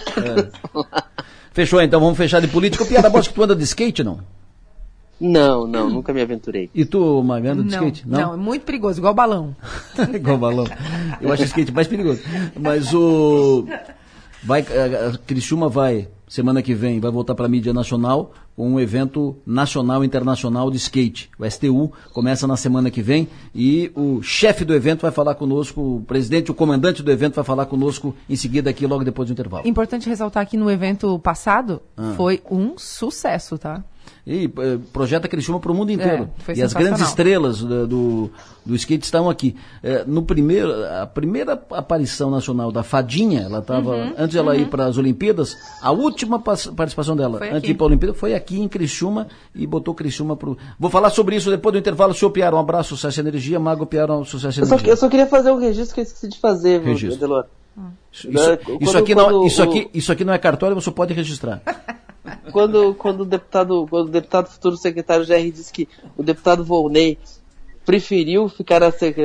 Fechou 1.52 1.80
então, 1.80 2.00
vamos 2.00 2.16
fechar 2.16 2.40
de 2.40 2.48
política. 2.48 2.84
Piada 2.84 3.10
bosta 3.10 3.30
que 3.30 3.34
tu 3.34 3.42
anda 3.42 3.54
de 3.54 3.64
skate, 3.64 4.02
não? 4.02 4.20
Não, 5.20 5.66
não, 5.66 5.86
hum. 5.86 5.90
nunca 5.90 6.14
me 6.14 6.22
aventurei. 6.22 6.70
E 6.74 6.84
tu, 6.84 7.22
Maganda, 7.22 7.62
de 7.62 7.70
não, 7.70 7.78
skate? 7.88 8.08
Não? 8.08 8.20
não, 8.20 8.34
é 8.34 8.36
muito 8.38 8.64
perigoso, 8.64 8.98
igual 8.98 9.12
balão. 9.12 9.54
igual 10.14 10.38
balão. 10.38 10.64
Eu 11.20 11.30
acho 11.30 11.42
o 11.42 11.46
skate 11.46 11.72
mais 11.72 11.86
perigoso. 11.86 12.22
Mas 12.58 12.94
o. 12.94 13.66
Vai, 14.42 14.62
a 14.62 15.18
Criciúma 15.26 15.68
vai, 15.68 16.08
semana 16.30 16.62
que 16.62 16.72
vem, 16.72 17.00
vai 17.00 17.10
voltar 17.10 17.34
para 17.34 17.46
a 17.46 17.48
mídia 17.48 17.74
nacional 17.74 18.32
com 18.56 18.70
um 18.70 18.78
evento 18.78 19.36
nacional 19.44 20.04
e 20.04 20.06
internacional 20.06 20.70
de 20.70 20.76
skate. 20.76 21.28
O 21.36 21.50
STU 21.50 21.92
começa 22.12 22.46
na 22.46 22.56
semana 22.56 22.88
que 22.88 23.02
vem 23.02 23.28
e 23.52 23.90
o 23.96 24.22
chefe 24.22 24.64
do 24.64 24.72
evento 24.72 25.02
vai 25.02 25.10
falar 25.10 25.34
conosco, 25.34 25.96
o 25.96 26.00
presidente, 26.02 26.50
o 26.50 26.54
comandante 26.54 27.02
do 27.02 27.10
evento 27.10 27.34
vai 27.34 27.44
falar 27.44 27.66
conosco 27.66 28.14
em 28.28 28.36
seguida 28.36 28.70
aqui 28.70 28.86
logo 28.86 29.02
depois 29.02 29.28
do 29.28 29.32
intervalo. 29.32 29.66
Importante 29.66 30.08
ressaltar 30.08 30.46
que 30.46 30.56
no 30.56 30.70
evento 30.70 31.18
passado 31.18 31.82
ah. 31.96 32.14
foi 32.16 32.40
um 32.48 32.78
sucesso, 32.78 33.58
tá? 33.58 33.82
E 34.26 34.46
uh, 34.46 34.78
projeta 34.92 35.28
Criciúma 35.28 35.60
para 35.60 35.72
o 35.72 35.74
mundo 35.74 35.90
inteiro. 35.90 36.30
É, 36.46 36.54
e 36.54 36.62
as 36.62 36.72
grandes 36.72 37.00
estrelas 37.00 37.60
do, 37.60 37.86
do, 37.86 38.30
do 38.64 38.74
skate 38.76 39.04
estão 39.04 39.28
aqui. 39.28 39.56
Uh, 39.82 40.10
no 40.10 40.22
primeiro, 40.22 40.72
a 40.86 41.06
primeira 41.06 41.52
aparição 41.70 42.30
nacional 42.30 42.70
da 42.70 42.82
Fadinha, 42.82 43.42
ela 43.42 43.58
estava 43.60 43.90
uhum, 43.90 44.14
antes 44.16 44.30
de 44.30 44.38
ela 44.38 44.54
uhum. 44.54 44.60
ir 44.60 44.68
para 44.68 44.86
as 44.86 44.98
Olimpíadas, 44.98 45.56
a 45.80 45.90
última 45.90 46.38
participação 46.38 47.16
dela 47.16 47.38
foi 47.38 47.50
antes 47.50 47.62
de 47.62 47.70
ir 47.72 47.74
para 47.74 47.84
a 47.84 47.88
Olimpíada 47.88 48.14
foi 48.14 48.34
aqui 48.34 48.60
em 48.60 48.68
Criciúma 48.68 49.28
e 49.54 49.66
botou 49.66 49.94
Criciúma 49.94 50.36
para 50.36 50.50
Vou 50.78 50.90
falar 50.90 51.10
sobre 51.10 51.36
isso 51.36 51.50
depois 51.50 51.72
do 51.72 51.78
intervalo. 51.78 52.14
Senhor 52.14 52.30
Piaro, 52.30 52.56
um 52.56 52.60
abraço, 52.60 52.90
sucesso 52.90 53.20
e 53.20 53.22
energia. 53.22 53.58
Mago 53.58 53.86
Piaro, 53.86 54.24
sucesso 54.24 54.60
e 54.60 54.62
energia. 54.62 54.76
Eu 54.76 54.78
só, 54.78 54.86
eu 54.86 54.96
só 54.96 55.08
queria 55.08 55.26
fazer 55.26 55.50
um 55.50 55.58
registro 55.58 55.94
que 55.94 56.00
eu 56.00 56.04
esqueci 56.04 56.28
de 56.28 56.38
fazer, 56.38 56.80
registro. 56.82 57.18
Delor. 57.18 57.46
Isso, 58.12 58.28
isso, 58.28 58.58
isso, 58.80 58.98
aqui 58.98 59.14
não, 59.14 59.46
isso, 59.46 59.62
aqui, 59.62 59.90
isso 59.94 60.12
aqui 60.12 60.24
não 60.24 60.32
é 60.32 60.38
cartório, 60.38 60.74
você 60.74 60.90
pode 60.90 61.14
registrar. 61.14 61.62
quando, 62.52 62.94
quando, 62.94 63.20
o 63.22 63.24
deputado, 63.24 63.86
quando 63.88 64.08
o 64.08 64.12
deputado 64.12 64.48
futuro 64.48 64.76
secretário 64.76 65.26
GR 65.26 65.50
disse 65.52 65.72
que 65.72 65.88
o 66.16 66.22
deputado 66.22 66.64
Volney 66.64 67.18
preferiu 67.84 68.48
ficar 68.48 68.80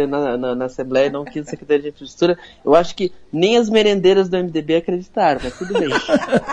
na, 0.07 0.37
na, 0.37 0.55
na, 0.55 0.65
Assembleia 0.65 1.07
e 1.07 1.11
não 1.11 1.25
quis 1.25 1.47
Secretaria 1.47 1.83
de 1.83 1.89
Infraestrutura, 1.89 2.37
eu 2.63 2.73
acho 2.73 2.95
que 2.95 3.11
nem 3.31 3.57
as 3.57 3.69
merendeiras 3.69 4.29
do 4.29 4.37
MDB 4.37 4.77
acreditaram, 4.77 5.41
mas 5.43 5.57
tudo 5.57 5.73
bem. 5.73 5.89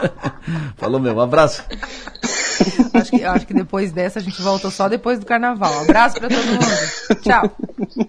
Falou 0.76 1.00
meu, 1.00 1.14
um 1.14 1.20
abraço. 1.20 1.64
acho, 2.92 3.10
que, 3.10 3.24
acho 3.24 3.46
que 3.46 3.54
depois 3.54 3.92
dessa 3.92 4.18
a 4.18 4.22
gente 4.22 4.42
volta 4.42 4.70
só 4.70 4.88
depois 4.88 5.18
do 5.18 5.26
carnaval. 5.26 5.72
Um 5.72 5.82
abraço 5.82 6.18
para 6.18 6.28
todo 6.28 6.44
mundo. 6.44 7.20
Tchau. 7.22 8.08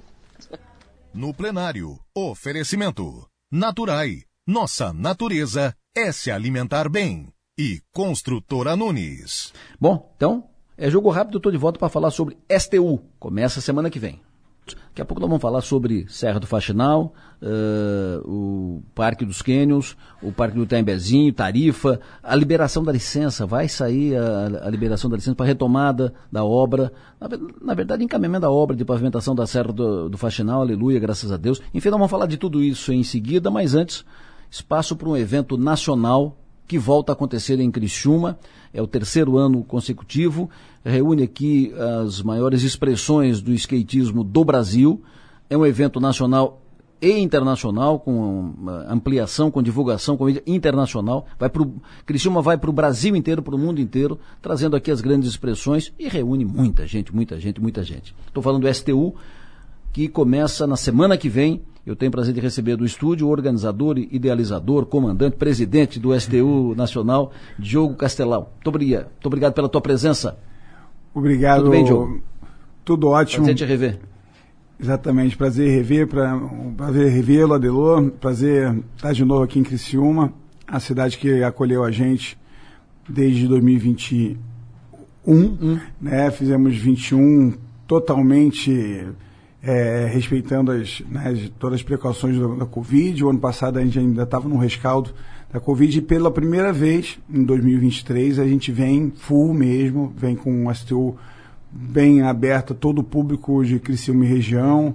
No 1.14 1.34
plenário, 1.34 2.00
oferecimento. 2.16 3.26
Naturai. 3.52 4.24
Nossa 4.46 4.92
natureza 4.92 5.74
é 5.96 6.12
se 6.12 6.30
alimentar 6.30 6.90
bem 6.90 7.33
e 7.58 7.82
Construtora 7.92 8.76
Nunes. 8.76 9.54
Bom, 9.80 10.12
então, 10.16 10.46
é 10.76 10.90
jogo 10.90 11.10
rápido, 11.10 11.38
estou 11.38 11.52
de 11.52 11.58
volta 11.58 11.78
para 11.78 11.90
falar 11.90 12.10
sobre 12.10 12.38
STU. 12.50 13.00
Começa 13.20 13.62
semana 13.62 13.90
que 13.90 14.00
vem. 14.00 14.20
Daqui 14.66 15.02
a 15.02 15.06
pouco 15.06 15.20
nós 15.20 15.30
vamos 15.30 15.42
falar 15.42 15.62
sobre 15.62 16.06
Serra 16.08 16.40
do 16.40 16.48
Faxinal, 16.48 17.14
uh, 17.42 18.28
o 18.28 18.84
Parque 18.96 19.26
dos 19.26 19.42
Cânions, 19.42 19.98
o 20.22 20.32
Parque 20.32 20.58
do 20.58 20.66
Tembezinho, 20.66 21.34
Tarifa, 21.34 22.00
a 22.24 22.36
liberação 22.36 22.84
da 22.84 22.92
licença, 22.92 23.46
vai 23.46 23.68
sair 23.68 24.16
a, 24.16 24.68
a 24.68 24.70
liberação 24.70 25.10
da 25.10 25.18
licença 25.18 25.36
para 25.36 25.46
retomada 25.46 26.14
da 26.32 26.46
obra, 26.46 26.94
na, 27.20 27.28
na, 27.62 27.74
verdade 27.74 28.04
encaminhamento 28.04 28.44
da 28.44 28.52
obra 28.52 28.76
de 28.76 28.86
pavimentação 28.86 29.36
da 29.36 29.46
Serra 29.46 29.74
do, 29.74 30.10
do 30.10 30.18
Faxinal, 30.18 30.62
aleluia, 30.62 31.00
graças 31.00 31.32
a 31.32 31.38
Deus. 31.38 31.62
Enfim, 31.74 31.90
nós 31.90 32.00
vamos 32.00 32.12
falar 32.12 32.26
de 32.26 32.38
tudo 32.38 32.64
isso 32.64 32.94
em 32.94 33.04
seguida, 33.04 33.52
mas 33.52 33.76
antes, 33.76 34.06
espaço 34.50 34.96
para 34.96 35.10
um 35.10 35.18
evento 35.18 35.58
nacional 35.58 36.38
que 36.74 36.78
volta 36.80 37.12
a 37.12 37.14
acontecer 37.14 37.60
em 37.60 37.70
Criciúma, 37.70 38.40
é 38.74 38.82
o 38.82 38.88
terceiro 38.88 39.38
ano 39.38 39.64
consecutivo, 39.64 40.50
reúne 40.84 41.22
aqui 41.22 41.72
as 42.04 42.20
maiores 42.24 42.64
expressões 42.64 43.44
do 43.44 43.54
skatismo 43.54 44.24
do 44.24 44.44
Brasil, 44.44 45.00
é 45.48 45.56
um 45.56 45.64
evento 45.68 46.00
nacional 46.00 46.64
e 47.00 47.12
internacional, 47.12 48.00
com 48.00 48.56
ampliação, 48.90 49.52
com 49.52 49.62
divulgação, 49.62 50.18
com 50.18 50.28
internacional. 50.48 51.28
Vai 51.38 51.48
pro, 51.48 51.76
Criciúma 52.08 52.42
vai 52.42 52.58
para 52.58 52.72
o 52.72 52.74
Brasil 52.74 53.16
inteiro, 53.16 53.44
para 53.44 53.54
o 53.54 53.60
mundo 53.60 53.80
inteiro, 53.80 54.20
trazendo 54.42 54.76
aqui 54.76 54.90
as 54.90 55.00
grandes 55.00 55.30
expressões 55.30 55.94
e 56.00 56.08
reúne 56.08 56.44
muita 56.44 56.88
gente, 56.88 57.14
muita 57.14 57.40
gente, 57.40 57.62
muita 57.62 57.84
gente. 57.84 58.16
Estou 58.26 58.42
falando 58.42 58.64
do 58.64 58.74
STU, 58.74 59.14
que 59.92 60.08
começa 60.08 60.66
na 60.66 60.76
semana 60.76 61.20
que 61.20 61.30
vem. 61.30 61.62
Eu 61.86 61.96
tenho 61.98 62.10
o 62.10 62.12
prazer 62.12 62.34
de 62.34 62.40
receber 62.40 62.78
do 62.78 62.86
estúdio 62.86 63.28
o 63.28 63.30
organizador, 63.30 63.98
idealizador, 63.98 64.86
comandante, 64.86 65.36
presidente 65.36 66.00
do 66.00 66.18
STU 66.18 66.74
Nacional, 66.78 67.34
Diogo 67.60 67.96
Castelão. 67.96 68.48
Muito 68.54 68.68
obrigado, 68.70 69.04
muito 69.04 69.26
obrigado 69.26 69.54
pela 69.54 69.68
tua 69.68 69.82
presença. 69.82 70.38
Obrigado. 71.14 71.60
Tudo 71.60 71.72
bem, 71.72 71.84
Diogo? 71.84 72.22
Tudo 72.86 73.10
ótimo. 73.10 73.46
Prazer 73.46 73.56
te 73.56 73.66
rever. 73.66 74.00
Exatamente, 74.80 75.38
prazer 75.38 75.70
rever, 75.70 76.08
pra, 76.08 76.40
prazer 76.76 77.10
revê-lo, 77.10 77.54
Adelor, 77.54 78.12
prazer 78.12 78.84
estar 78.96 79.14
de 79.14 79.24
novo 79.24 79.44
aqui 79.44 79.60
em 79.60 79.64
Criciúma, 79.64 80.34
a 80.68 80.80
cidade 80.80 81.18
que 81.18 81.44
acolheu 81.44 81.84
a 81.84 81.92
gente 81.92 82.38
desde 83.08 83.48
2021, 83.48 84.38
hum. 85.28 85.80
né? 86.02 86.32
Fizemos 86.32 86.76
21 86.76 87.54
totalmente 87.88 89.08
é, 89.64 90.10
respeitando 90.12 90.74
as, 90.74 91.02
né, 91.10 91.50
todas 91.58 91.80
as 91.80 91.84
precauções 91.84 92.38
da, 92.38 92.48
da, 92.48 92.66
Covid. 92.66 93.24
O 93.24 93.30
ano 93.30 93.40
passado 93.40 93.80
a 93.80 93.84
gente 93.84 93.98
ainda 93.98 94.24
estava 94.24 94.50
no 94.50 94.58
rescaldo 94.58 95.12
da 95.52 95.60
Covid 95.60 95.98
e 95.98 96.02
pela 96.02 96.30
primeira 96.30 96.74
vez, 96.74 97.18
em 97.34 97.44
2023, 97.44 98.40
a 98.40 98.46
gente 98.46 98.72
vem 98.72 99.14
full 99.16 99.54
mesmo, 99.54 100.12
vem 100.18 100.36
com 100.36 100.66
um 100.66 100.74
STU 100.74 101.16
bem 101.72 102.22
aberto 102.24 102.74
a 102.74 102.76
todo 102.76 103.00
o 103.00 103.04
público 103.04 103.64
de 103.64 103.80
Criciúma 103.80 104.26
e 104.26 104.28
região 104.28 104.94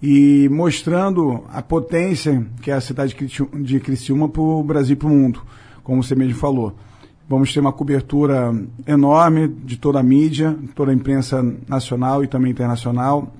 e 0.00 0.48
mostrando 0.50 1.44
a 1.52 1.60
potência 1.60 2.46
que 2.62 2.70
é 2.70 2.74
a 2.74 2.80
cidade 2.80 3.16
de 3.62 3.80
Criciúma 3.80 4.28
para 4.28 4.42
o 4.42 4.62
Brasil 4.62 4.92
e 4.92 4.96
para 4.96 5.08
o 5.08 5.10
mundo, 5.10 5.42
como 5.82 6.02
você 6.02 6.14
mesmo 6.14 6.34
falou. 6.36 6.74
Vamos 7.26 7.52
ter 7.52 7.60
uma 7.60 7.72
cobertura 7.72 8.54
enorme 8.86 9.48
de 9.48 9.78
toda 9.78 9.98
a 9.98 10.02
mídia, 10.02 10.56
toda 10.74 10.92
a 10.92 10.94
imprensa 10.94 11.42
nacional 11.66 12.22
e 12.22 12.28
também 12.28 12.52
internacional. 12.52 13.32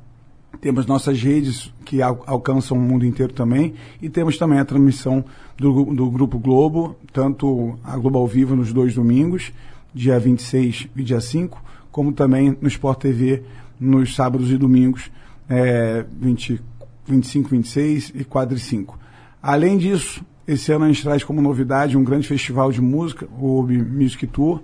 Temos 0.61 0.87
nossas 0.87 1.21
redes 1.21 1.73
que 1.85 2.01
al 2.01 2.23
alcançam 2.27 2.77
o 2.77 2.81
mundo 2.81 3.05
inteiro 3.05 3.33
também. 3.33 3.75
E 4.01 4.09
temos 4.09 4.39
também 4.39 4.59
a 4.59 4.65
transmissão 4.65 5.25
do, 5.57 5.85
do 5.87 6.11
Grupo 6.11 6.39
Globo, 6.39 6.97
tanto 7.13 7.79
a 7.85 7.97
Globo 7.97 8.19
ao 8.19 8.27
vivo 8.27 8.57
nos 8.57 8.73
dois 8.73 8.95
domingos, 8.95 9.53
dia 9.95 10.19
26 10.19 10.89
e 10.97 11.03
dia 11.03 11.21
5, 11.21 11.63
como 11.91 12.13
também 12.13 12.57
no 12.61 12.69
Sport 12.69 13.01
TV 13.01 13.43
nos 13.79 14.15
sábados 14.15 14.51
e 14.51 14.57
domingos, 14.57 15.11
é, 15.49 16.05
20, 16.21 16.61
25, 17.07 17.49
26 17.51 18.13
e 18.15 18.25
quadri 18.25 18.59
5. 18.59 18.99
Além 19.43 19.77
disso, 19.77 20.25
esse 20.47 20.73
ano 20.73 20.85
a 20.85 20.89
gente 20.89 21.03
traz 21.03 21.23
como 21.23 21.41
novidade 21.41 21.97
um 21.97 22.05
grande 22.05 22.27
festival 22.27 22.73
de 22.73 22.81
música, 22.81 23.27
o 23.39 23.63
Music 23.63 24.27
Tour, 24.27 24.61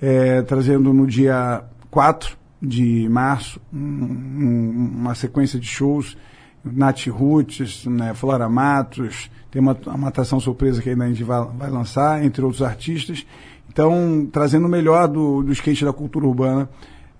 é, 0.00 0.42
trazendo 0.42 0.92
no 0.92 1.06
dia 1.06 1.62
4 1.90 2.36
de 2.60 3.08
março 3.08 3.60
um, 3.72 3.78
um, 3.78 4.92
uma 4.96 5.14
sequência 5.14 5.58
de 5.58 5.66
shows, 5.66 6.16
Nath 6.64 7.06
Roots, 7.06 7.86
né, 7.86 8.12
Flora 8.14 8.48
Matos, 8.48 9.30
tem 9.50 9.62
uma, 9.62 9.76
uma 9.86 10.08
atração 10.08 10.40
surpresa 10.40 10.82
que 10.82 10.90
ainda 10.90 11.04
a 11.04 11.08
gente 11.08 11.22
vai, 11.22 11.44
vai 11.56 11.70
lançar, 11.70 12.24
entre 12.24 12.42
outros 12.42 12.62
artistas. 12.62 13.24
Então, 13.68 14.28
trazendo 14.30 14.66
o 14.66 14.68
melhor 14.68 15.06
do, 15.08 15.42
do 15.42 15.52
skate 15.52 15.84
da 15.84 15.92
cultura 15.92 16.26
urbana 16.26 16.68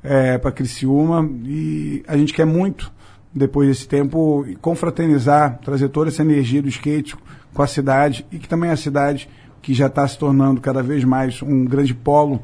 é, 0.03 0.39
para 0.39 0.53
Criciúma. 0.53 1.29
E 1.45 2.03
a 2.07 2.17
gente 2.17 2.33
quer 2.33 2.47
muito, 2.47 2.93
depois 3.33 3.69
desse 3.69 3.89
tempo, 3.89 4.45
confraternizar, 4.61 5.59
trazer 5.65 5.89
toda 5.89 6.11
essa 6.11 6.23
energia 6.23 6.63
do 6.63 6.69
skate 6.69 7.17
com 7.53 7.63
a 7.63 7.67
cidade 7.67 8.27
e 8.31 8.39
que 8.39 8.49
também 8.49 8.71
é 8.71 8.73
a 8.73 8.77
cidade 8.77 9.29
que 9.61 9.75
já 9.75 9.87
está 9.87 10.07
se 10.07 10.19
tornando 10.19 10.61
cada 10.61 10.83
vez 10.83 11.05
mais 11.05 11.43
um 11.43 11.65
grande 11.65 11.95
polo 11.95 12.41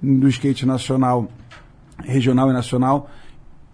do 0.00 0.28
skate 0.28 0.64
nacional, 0.64 1.28
regional 2.04 2.50
e 2.50 2.52
nacional, 2.52 3.10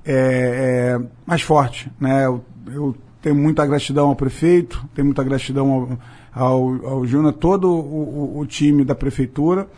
é, 0.04 0.98
é 0.98 1.06
mais 1.26 1.42
forte. 1.42 1.90
Né? 2.00 2.26
Eu, 2.26 2.44
eu, 2.66 2.96
tenho 3.20 3.36
muita 3.36 3.66
gratidão 3.66 4.08
ao 4.08 4.16
prefeito, 4.16 4.84
tenho 4.94 5.06
muita 5.06 5.24
gratidão 5.24 5.72
ao 5.72 5.98
ao, 6.34 6.84
ao 6.84 7.32
todo 7.32 7.70
o, 7.70 8.36
o, 8.36 8.38
o, 8.40 8.46
time 8.46 8.84
da 8.84 8.94
prefeitura, 8.94 9.68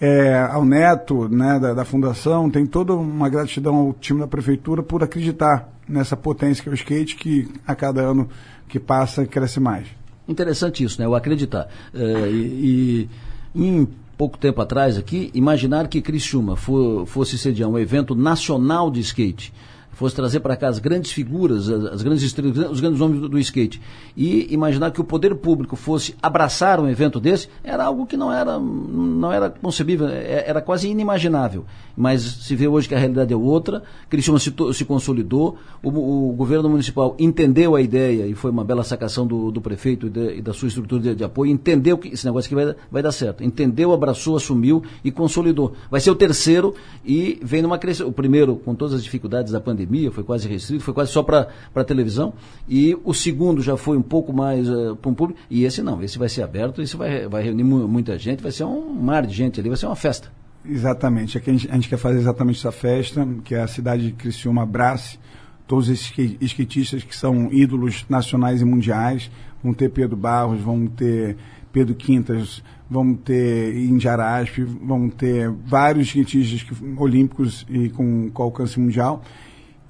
é, 0.00 0.46
ao 0.50 0.64
Neto, 0.64 1.28
né, 1.28 1.58
da, 1.58 1.72
da, 1.72 1.84
fundação, 1.84 2.50
tem 2.50 2.66
toda 2.66 2.92
uma 2.92 3.28
gratidão 3.28 3.76
ao 3.76 3.92
time 3.94 4.20
da 4.20 4.26
prefeitura 4.26 4.82
por 4.82 5.02
acreditar 5.02 5.68
nessa 5.88 6.16
potência 6.16 6.62
que 6.62 6.68
é 6.68 6.72
o 6.72 6.74
skate, 6.74 7.16
que 7.16 7.48
a 7.66 7.74
cada 7.74 8.02
ano 8.02 8.28
que 8.68 8.78
passa 8.78 9.24
cresce 9.24 9.58
mais. 9.58 9.86
Interessante 10.28 10.84
isso, 10.84 11.00
né? 11.00 11.08
O 11.08 11.14
acreditar. 11.14 11.68
É, 11.94 12.28
e, 12.30 13.08
e 13.54 13.64
em 13.64 13.88
pouco 14.16 14.38
tempo 14.38 14.60
atrás 14.60 14.96
aqui, 14.96 15.30
imaginar 15.34 15.88
que 15.88 16.00
Criciúma 16.00 16.56
for, 16.56 17.06
fosse 17.06 17.36
sediar 17.38 17.68
um 17.68 17.78
evento 17.78 18.14
nacional 18.14 18.90
de 18.90 19.00
skate 19.00 19.52
fosse 19.92 20.16
trazer 20.16 20.40
para 20.40 20.56
cá 20.56 20.68
as 20.68 20.78
grandes 20.78 21.12
figuras, 21.12 21.68
as, 21.68 21.84
as 21.84 22.02
grandes 22.02 22.22
estrelas, 22.22 22.70
os 22.70 22.80
grandes 22.80 22.98
nomes 22.98 23.20
do, 23.20 23.28
do, 23.28 23.38
skate, 23.38 23.80
e 24.16 24.52
imaginar 24.52 24.90
que 24.90 25.00
o 25.00 25.04
poder 25.04 25.34
público 25.34 25.76
fosse 25.76 26.14
abraçar 26.22 26.80
um 26.80 26.88
evento 26.88 27.20
desse, 27.20 27.48
era 27.62 27.84
algo 27.84 28.06
que 28.06 28.16
não 28.16 28.32
era, 28.32 28.58
não 28.58 29.32
era 29.32 29.50
concebível, 29.50 30.08
é, 30.08 30.44
era 30.48 30.60
quase 30.60 30.88
inimaginável. 30.88 31.64
Mas 31.96 32.22
se 32.22 32.56
vê 32.56 32.66
hoje 32.66 32.88
que 32.88 32.94
a 32.94 32.98
realidade 32.98 33.32
é 33.32 33.36
outra, 33.36 33.82
Criciúma 34.08 34.38
se, 34.38 34.52
se 34.72 34.84
consolidou, 34.84 35.58
o, 35.82 36.30
o, 36.30 36.32
governo 36.32 36.68
municipal 36.68 37.14
entendeu 37.18 37.76
a 37.76 37.80
ideia, 37.80 38.26
e 38.26 38.34
foi 38.34 38.50
uma 38.50 38.64
bela 38.64 38.82
sacação 38.82 39.26
do, 39.26 39.50
do 39.50 39.60
prefeito 39.60 40.06
e, 40.06 40.10
de, 40.10 40.36
e, 40.38 40.42
da 40.42 40.52
sua 40.52 40.68
estrutura 40.68 41.02
de, 41.02 41.14
de, 41.14 41.24
apoio, 41.24 41.52
entendeu 41.52 41.98
que 41.98 42.08
esse 42.08 42.24
negócio 42.24 42.48
aqui 42.48 42.54
vai, 42.54 42.74
vai 42.90 43.02
dar 43.02 43.12
certo. 43.12 43.44
Entendeu, 43.44 43.92
abraçou, 43.92 44.36
assumiu 44.36 44.82
e 45.04 45.10
consolidou. 45.10 45.74
Vai 45.90 46.00
ser 46.00 46.10
o 46.10 46.14
terceiro 46.14 46.74
e 47.04 47.38
vem 47.42 47.62
numa 47.62 47.78
crescente. 47.78 48.08
O 48.08 48.12
primeiro, 48.12 48.56
com 48.56 48.74
todas 48.74 48.94
as 48.94 49.04
dificuldades 49.04 49.52
da 49.52 49.60
pandemia, 49.60 49.81
pandemia, 49.82 50.10
foi 50.10 50.24
quase 50.24 50.48
restrito, 50.48 50.82
foi 50.82 50.94
quase 50.94 51.10
só 51.10 51.22
para 51.22 51.84
televisão. 51.84 52.32
E 52.68 52.96
o 53.04 53.12
segundo 53.12 53.60
já 53.62 53.76
foi 53.76 53.96
um 53.96 54.02
pouco 54.02 54.32
mais 54.32 54.68
uh, 54.68 54.96
para 54.96 55.10
um 55.10 55.14
público. 55.14 55.40
E 55.50 55.64
esse 55.64 55.82
não, 55.82 56.02
esse 56.02 56.18
vai 56.18 56.28
ser 56.28 56.42
aberto, 56.42 56.80
esse 56.80 56.96
vai, 56.96 57.28
vai 57.28 57.42
reunir 57.42 57.64
muita 57.64 58.18
gente, 58.18 58.42
vai 58.42 58.52
ser 58.52 58.64
um 58.64 58.92
mar 58.92 59.26
de 59.26 59.34
gente 59.34 59.60
ali, 59.60 59.68
vai 59.68 59.78
ser 59.78 59.86
uma 59.86 59.96
festa. 59.96 60.32
Exatamente. 60.64 61.36
Aqui 61.36 61.50
a 61.50 61.52
gente, 61.52 61.70
a 61.70 61.74
gente 61.74 61.88
quer 61.88 61.98
fazer 61.98 62.18
exatamente 62.18 62.58
essa 62.58 62.72
festa, 62.72 63.26
que 63.44 63.54
é 63.54 63.62
a 63.62 63.66
cidade 63.68 64.06
de 64.06 64.12
Criciúma 64.12 64.62
abrace 64.62 65.18
todos 65.66 65.88
esses 65.88 66.12
skatistas 66.40 67.02
que 67.02 67.16
são 67.16 67.52
ídolos 67.52 68.04
nacionais 68.08 68.60
e 68.60 68.64
mundiais. 68.64 69.30
Vão 69.62 69.72
ter 69.72 69.88
Pedro 69.90 70.16
Barros, 70.16 70.60
vão 70.60 70.86
ter 70.86 71.36
Pedro 71.72 71.94
Quintas, 71.94 72.62
vamos 72.90 73.20
ter 73.24 73.74
Indiarasp, 73.74 74.58
vamos 74.82 75.14
ter 75.14 75.50
vários 75.50 76.08
skatistas 76.08 76.66
olímpicos 76.96 77.66
e 77.70 77.88
com, 77.88 78.30
com 78.30 78.42
alcance 78.42 78.78
mundial. 78.78 79.24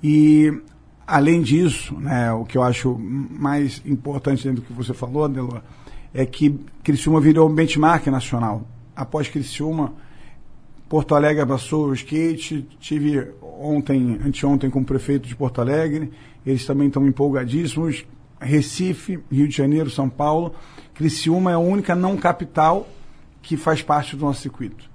E, 0.02 0.52
além 1.06 1.42
disso, 1.42 1.94
né, 1.94 2.32
o 2.32 2.44
que 2.44 2.58
eu 2.58 2.62
acho 2.62 2.98
mais 2.98 3.80
importante 3.86 4.44
dentro 4.44 4.62
do 4.62 4.66
que 4.66 4.72
você 4.72 4.92
falou, 4.92 5.24
Adelor, 5.24 5.62
é 6.12 6.26
que 6.26 6.58
Criciúma 6.82 7.20
virou 7.20 7.48
um 7.48 7.54
benchmark 7.54 8.06
nacional. 8.08 8.66
Após 8.96 9.28
Criciúma, 9.28 9.92
Porto 10.88 11.14
Alegre 11.14 11.40
abraçou 11.40 11.86
o 11.86 11.94
skate, 11.94 12.66
tive 12.80 13.26
ontem, 13.40 14.18
anteontem 14.24 14.68
com 14.68 14.80
o 14.80 14.84
prefeito 14.84 15.28
de 15.28 15.36
Porto 15.36 15.60
Alegre, 15.60 16.12
eles 16.44 16.66
também 16.66 16.88
estão 16.88 17.06
empolgadíssimos. 17.06 18.04
Recife, 18.40 19.20
Rio 19.30 19.46
de 19.46 19.56
Janeiro, 19.56 19.88
São 19.88 20.08
Paulo. 20.08 20.52
Criciúma 20.94 21.52
é 21.52 21.54
a 21.54 21.58
única 21.58 21.94
não 21.94 22.16
capital 22.16 22.88
que 23.40 23.56
faz 23.56 23.80
parte 23.80 24.16
do 24.16 24.24
nosso 24.24 24.40
circuito 24.40 24.91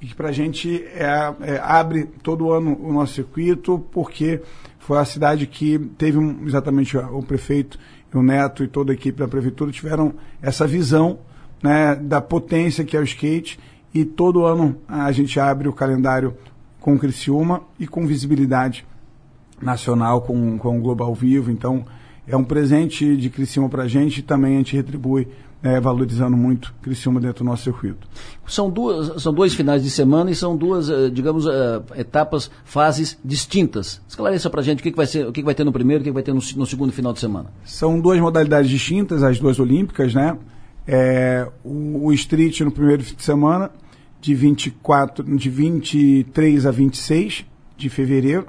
e 0.00 0.06
que 0.06 0.14
para 0.14 0.28
a 0.28 0.32
gente 0.32 0.84
é, 0.94 1.34
é, 1.40 1.60
abre 1.62 2.04
todo 2.22 2.52
ano 2.52 2.78
o 2.80 2.92
nosso 2.92 3.14
circuito, 3.14 3.84
porque 3.90 4.40
foi 4.78 4.98
a 4.98 5.04
cidade 5.04 5.46
que 5.46 5.78
teve 5.98 6.18
um, 6.18 6.46
exatamente 6.46 6.96
o 6.96 7.22
prefeito, 7.22 7.78
o 8.14 8.22
Neto 8.22 8.64
e 8.64 8.68
toda 8.68 8.92
a 8.92 8.94
equipe 8.94 9.18
da 9.18 9.28
prefeitura 9.28 9.70
tiveram 9.70 10.14
essa 10.40 10.66
visão 10.66 11.18
né, 11.62 11.94
da 11.94 12.20
potência 12.20 12.84
que 12.84 12.96
é 12.96 13.00
o 13.00 13.04
skate 13.04 13.58
e 13.92 14.04
todo 14.04 14.44
ano 14.44 14.76
a 14.88 15.10
gente 15.12 15.38
abre 15.38 15.68
o 15.68 15.72
calendário 15.72 16.34
com 16.80 16.94
o 16.94 16.98
Criciúma 16.98 17.62
e 17.78 17.86
com 17.86 18.06
visibilidade 18.06 18.86
nacional 19.60 20.22
com, 20.22 20.56
com 20.56 20.78
o 20.78 20.80
Global 20.80 21.12
Vivo. 21.14 21.50
Então 21.50 21.84
é 22.26 22.36
um 22.36 22.44
presente 22.44 23.16
de 23.16 23.28
Criciúma 23.28 23.68
para 23.68 23.82
a 23.82 23.88
gente 23.88 24.18
e 24.18 24.22
também 24.22 24.54
a 24.54 24.58
gente 24.58 24.76
retribui 24.76 25.28
é, 25.62 25.80
valorizando 25.80 26.36
muito 26.36 26.72
Criciúma 26.80 27.20
dentro 27.20 27.44
do 27.44 27.48
nosso 27.48 27.64
circuito. 27.64 28.06
São, 28.46 28.70
duas, 28.70 29.20
são 29.22 29.32
dois 29.32 29.54
finais 29.54 29.82
de 29.82 29.90
semana 29.90 30.30
e 30.30 30.34
são 30.34 30.56
duas, 30.56 30.88
eh, 30.88 31.10
digamos, 31.10 31.46
uh, 31.46 31.82
etapas, 31.96 32.50
fases 32.64 33.18
distintas. 33.24 34.00
Esclareça 34.08 34.48
para 34.48 34.62
gente 34.62 34.80
o 34.80 34.82
que, 34.82 34.90
que, 34.90 34.96
vai 34.96 35.06
ser, 35.06 35.26
o 35.26 35.32
que, 35.32 35.40
que 35.40 35.44
vai 35.44 35.54
ter 35.54 35.64
no 35.64 35.72
primeiro 35.72 36.00
e 36.00 36.02
o 36.02 36.04
que, 36.04 36.10
que 36.10 36.14
vai 36.14 36.22
ter 36.22 36.32
no, 36.32 36.40
no, 36.56 36.66
segundo 36.66 36.92
final 36.92 37.12
de 37.12 37.20
semana. 37.20 37.50
São 37.64 38.00
duas 38.00 38.18
modalidades 38.20 38.70
distintas, 38.70 39.22
as 39.22 39.38
duas 39.38 39.58
olímpicas, 39.58 40.14
né? 40.14 40.38
É, 40.86 41.46
o, 41.64 42.06
o 42.06 42.12
street 42.12 42.60
no 42.60 42.70
primeiro 42.70 43.02
fim 43.02 43.16
de 43.16 43.22
semana, 43.22 43.70
de, 44.20 44.34
24, 44.34 45.36
de 45.36 45.50
23 45.50 46.66
a 46.66 46.70
26 46.70 47.44
de 47.76 47.88
fevereiro. 47.90 48.46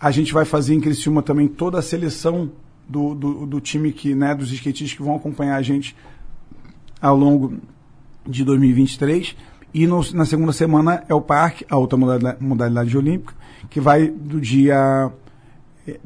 A 0.00 0.12
gente 0.12 0.32
vai 0.32 0.44
fazer 0.44 0.74
em 0.74 0.80
Criciúma 0.80 1.22
também 1.22 1.48
toda 1.48 1.78
a 1.78 1.82
seleção 1.82 2.50
do, 2.88 3.14
do, 3.14 3.46
do 3.46 3.60
time 3.60 3.92
que, 3.92 4.14
né, 4.14 4.34
dos 4.34 4.50
skatistas 4.52 4.96
que 4.96 5.02
vão 5.02 5.16
acompanhar 5.16 5.56
a 5.56 5.62
gente 5.62 5.94
ao 7.00 7.16
longo 7.16 7.54
de 8.26 8.44
2023. 8.44 9.36
E 9.72 9.86
no, 9.86 10.00
na 10.12 10.24
segunda 10.24 10.52
semana 10.52 11.04
é 11.08 11.14
o 11.14 11.20
parque, 11.20 11.64
a 11.68 11.76
outra 11.76 11.98
modalidade, 11.98 12.42
modalidade 12.42 12.96
olímpica, 12.96 13.34
que 13.68 13.80
vai 13.80 14.08
do 14.08 14.40
dia 14.40 15.10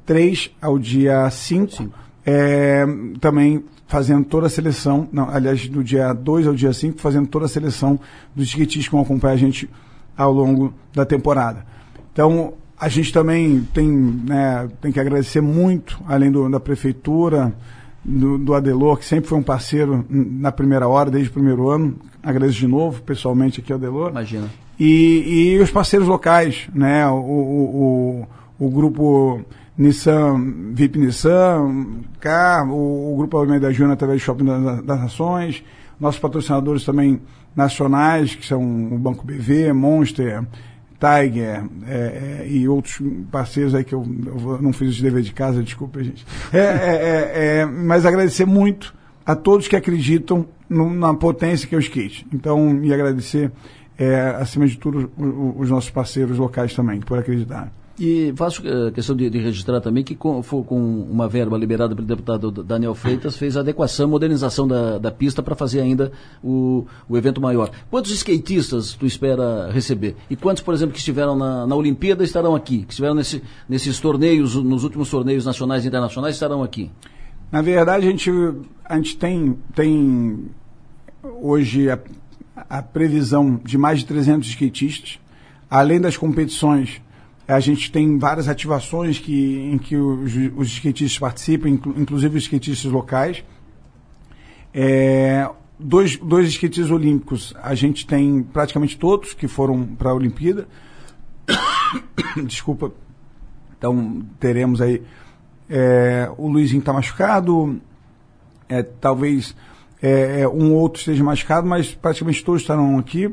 3 0.05 0.51
ao 0.60 0.78
dia 0.78 1.28
5. 1.31 1.89
É, 2.24 2.85
também 3.20 3.64
fazendo 3.93 4.24
toda 4.24 4.47
a 4.47 4.51
seleção, 4.51 5.06
não, 5.12 5.28
aliás, 5.28 5.69
do 5.69 5.85
dia 5.85 6.12
2 6.12 6.47
ao 6.47 6.55
dia 6.55 6.73
5, 6.73 6.98
fazendo 6.98 7.27
toda 7.27 7.44
a 7.44 7.48
seleção 7.48 8.01
dos 8.35 8.47
skatistas 8.47 8.86
que 8.86 8.93
vão 8.93 9.02
acompanhar 9.02 9.35
a 9.35 9.36
gente 9.36 9.69
ao 10.16 10.32
longo 10.32 10.73
da 10.94 11.05
temporada. 11.05 11.66
Então, 12.10 12.55
a 12.78 12.89
gente 12.89 13.12
também 13.12 13.66
tem, 13.74 13.90
né, 13.90 14.69
tem 14.81 14.90
que 14.90 14.98
agradecer 14.98 15.40
muito, 15.40 16.01
além 16.06 16.32
do, 16.32 16.48
da 16.48 16.59
prefeitura, 16.59 17.52
do, 18.04 18.38
do 18.38 18.54
Adelor, 18.54 18.96
que 18.98 19.04
sempre 19.04 19.28
foi 19.28 19.38
um 19.38 19.42
parceiro 19.42 20.04
na 20.08 20.50
primeira 20.50 20.88
hora, 20.88 21.10
desde 21.10 21.30
o 21.30 21.32
primeiro 21.32 21.68
ano. 21.68 21.96
Agradeço 22.22 22.58
de 22.58 22.66
novo, 22.66 23.02
pessoalmente, 23.02 23.60
aqui 23.60 23.72
ao 23.72 23.78
Adelor. 23.78 24.10
Imagina. 24.10 24.48
E, 24.78 25.54
e 25.54 25.58
os 25.58 25.70
parceiros 25.70 26.08
locais, 26.08 26.68
né? 26.74 27.06
O, 27.06 27.14
o, 27.14 28.26
o, 28.58 28.66
o 28.66 28.70
grupo 28.70 29.40
Nissan, 29.76 30.72
VIP 30.72 30.98
Nissan, 30.98 32.02
Car, 32.20 32.68
o, 32.70 33.14
o 33.14 33.16
grupo 33.16 33.36
Almeida 33.36 33.72
Júnior 33.72 33.94
através 33.94 34.20
do 34.20 34.24
Shopping 34.24 34.44
das, 34.44 34.82
das 34.82 35.00
Nações, 35.00 35.64
nossos 35.98 36.20
patrocinadores 36.20 36.84
também 36.84 37.20
nacionais, 37.54 38.34
que 38.34 38.46
são 38.46 38.62
o 38.62 38.98
Banco 38.98 39.24
BV, 39.26 39.72
Monster, 39.72 40.42
Tiger 41.02 41.64
é, 41.88 41.94
é, 41.94 42.46
e 42.48 42.68
outros 42.68 43.02
parceiros 43.30 43.74
aí 43.74 43.82
que 43.82 43.92
eu, 43.92 44.06
eu 44.26 44.62
não 44.62 44.72
fiz 44.72 44.90
os 44.90 45.00
deveres 45.00 45.26
de 45.26 45.32
casa, 45.32 45.60
desculpa, 45.60 46.02
gente. 46.02 46.24
É, 46.52 46.58
é, 46.58 46.62
é, 46.62 47.58
é, 47.60 47.66
mas 47.66 48.06
agradecer 48.06 48.44
muito 48.44 48.94
a 49.26 49.34
todos 49.34 49.66
que 49.66 49.74
acreditam 49.74 50.46
no, 50.68 50.94
na 50.94 51.12
potência 51.12 51.66
que 51.66 51.74
é 51.74 51.78
o 51.78 51.80
skate. 51.80 52.24
Então, 52.32 52.82
e 52.84 52.94
agradecer, 52.94 53.50
acima 54.38 54.66
de 54.66 54.78
tudo, 54.78 55.10
os, 55.16 55.62
os 55.64 55.70
nossos 55.70 55.90
parceiros 55.90 56.38
locais 56.38 56.72
também, 56.74 57.00
por 57.00 57.18
acreditar. 57.18 57.72
E 57.98 58.32
faço 58.36 58.62
uh, 58.62 58.90
questão 58.90 59.14
de, 59.14 59.28
de, 59.28 59.39
registrar 59.39 59.81
também 59.81 60.02
que 60.02 60.14
com, 60.14 60.43
for, 60.43 60.64
com 60.64 60.78
uma 60.78 61.28
verba 61.28 61.59
liberada 61.59 61.94
pelo 61.94 62.06
deputado 62.06 62.51
Daniel 62.51 62.94
Freitas, 62.94 63.36
fez 63.36 63.56
adequação, 63.56 64.09
modernização 64.09 64.66
da, 64.66 64.98
da 64.98 65.10
pista 65.10 65.43
para 65.43 65.55
fazer 65.55 65.81
ainda 65.81 66.10
o, 66.43 66.86
o 67.06 67.19
evento 67.19 67.40
maior. 67.40 67.70
Quantos 67.90 68.10
skatistas 68.12 68.94
tu 68.94 69.05
espera 69.05 69.70
receber? 69.70 70.16
E 70.31 70.36
quantos, 70.36 70.62
por 70.62 70.73
exemplo, 70.73 70.94
que 70.94 70.98
estiveram 70.98 71.36
na, 71.36 71.66
na 71.66 71.77
Olimpíada 71.77 72.24
estarão 72.24 72.55
aqui? 72.55 72.85
Que 72.85 72.93
estiveram 72.93 73.14
nesse, 73.14 73.43
nesses 73.69 74.01
torneios, 74.01 74.55
nos 74.55 74.85
últimos 74.85 75.10
torneios 75.10 75.44
nacionais 75.44 75.85
e 75.85 75.89
internacionais, 75.89 76.35
estarão 76.35 76.62
aqui? 76.62 76.90
Na 77.51 77.60
verdade, 77.60 78.06
a 78.06 78.10
gente, 78.10 78.31
a 78.82 78.97
gente 78.97 79.19
tem, 79.19 79.59
tem 79.74 80.47
hoje 81.23 81.90
a, 81.90 81.98
a 82.56 82.82
previsão 82.82 83.60
de 83.62 83.77
mais 83.77 83.98
de 83.98 84.06
300 84.06 84.48
skatistas, 84.48 85.19
além 85.69 86.01
das 86.01 86.16
competições 86.16 87.02
a 87.47 87.60
gente 87.60 87.90
tem 87.90 88.19
várias 88.19 88.48
ativações 88.48 89.19
que, 89.19 89.59
em 89.73 89.78
que 89.78 89.97
os, 89.97 90.32
os 90.56 90.69
skatistas 90.69 91.19
participam, 91.19 91.69
inclu, 91.69 91.94
inclusive 91.97 92.36
os 92.36 92.44
skatistas 92.44 92.90
locais. 92.90 93.44
É, 94.73 95.48
dois, 95.78 96.16
dois 96.16 96.48
skatistas 96.48 96.90
olímpicos, 96.90 97.55
a 97.62 97.74
gente 97.74 98.06
tem 98.06 98.43
praticamente 98.43 98.97
todos 98.97 99.35
que 99.35 99.48
foram 99.48 99.85
para 99.85 100.10
a 100.10 100.14
Olimpíada. 100.14 100.66
Desculpa. 102.47 102.93
Então, 103.77 104.23
teremos 104.39 104.81
aí. 104.81 105.02
É, 105.69 106.31
o 106.39 106.48
Luizinho 106.48 106.81
está 106.81 106.93
machucado, 106.93 107.81
é, 108.69 108.82
talvez 108.82 109.56
é, 110.01 110.43
é, 110.43 110.48
um 110.48 110.74
outro 110.74 111.01
esteja 111.01 111.24
machucado, 111.24 111.66
mas 111.66 111.94
praticamente 111.94 112.44
todos 112.44 112.62
estarão 112.62 112.98
aqui. 112.98 113.32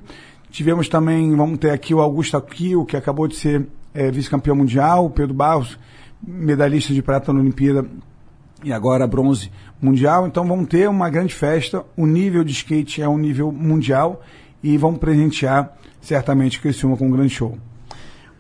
Tivemos 0.50 0.90
também, 0.90 1.36
vamos 1.36 1.60
ter 1.60 1.70
aqui 1.70 1.94
o 1.94 2.00
Augusto 2.00 2.38
Aquio, 2.38 2.86
que 2.86 2.98
acabou 2.98 3.28
de 3.28 3.36
ser 3.36 3.68
é, 3.94 4.12
vice-campeão 4.12 4.56
mundial, 4.56 5.10
Pedro 5.10 5.34
Barros, 5.34 5.78
medalhista 6.22 6.94
de 6.94 7.02
prata 7.02 7.32
na 7.34 7.40
Olimpíada 7.40 7.86
e 8.64 8.74
agora 8.74 9.08
bronze 9.08 9.52
mundial. 9.82 10.28
Então 10.28 10.48
vamos 10.48 10.68
ter 10.68 10.90
uma 10.90 11.10
grande 11.10 11.34
festa. 11.34 11.84
O 11.96 12.06
nível 12.06 12.44
de 12.44 12.52
skate 12.52 13.02
é 13.02 13.08
um 13.08 13.18
nível 13.18 13.52
mundial 13.52 14.22
e 14.62 14.78
vamos 14.78 15.00
presentear 15.00 15.78
certamente 16.02 16.60
Criciúma 16.60 16.98
com 16.98 17.08
um 17.08 17.12
grande 17.12 17.34
show. 17.34 17.58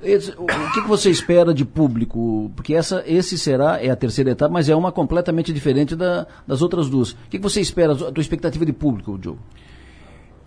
O, 0.01 0.71
que, 0.73 0.80
você 0.88 1.09
espera 1.09 1.53
de 1.53 1.65
público? 1.65 2.49
Porque 2.55 2.73
essa, 2.73 3.03
esse 3.05 3.38
será 3.38 3.84
é 3.84 3.89
a 3.89 3.95
terceira 3.97 4.31
etapa, 4.31 4.51
mas 4.51 4.69
é 4.69 4.76
uma 4.76 4.93
completamente 4.93 5.51
diferente 5.51 5.93
da, 5.93 6.26
das 6.47 6.61
outras 6.61 6.89
duas. 6.89 7.11
O 7.11 7.17
que, 7.30 7.38
que 7.38 7.43
você 7.43 7.59
espera, 7.59 7.91
a 7.91 8.11
tua 8.11 8.21
expectativa 8.21 8.65
de 8.65 8.71
público, 8.71 9.19
Joe? 9.21 9.35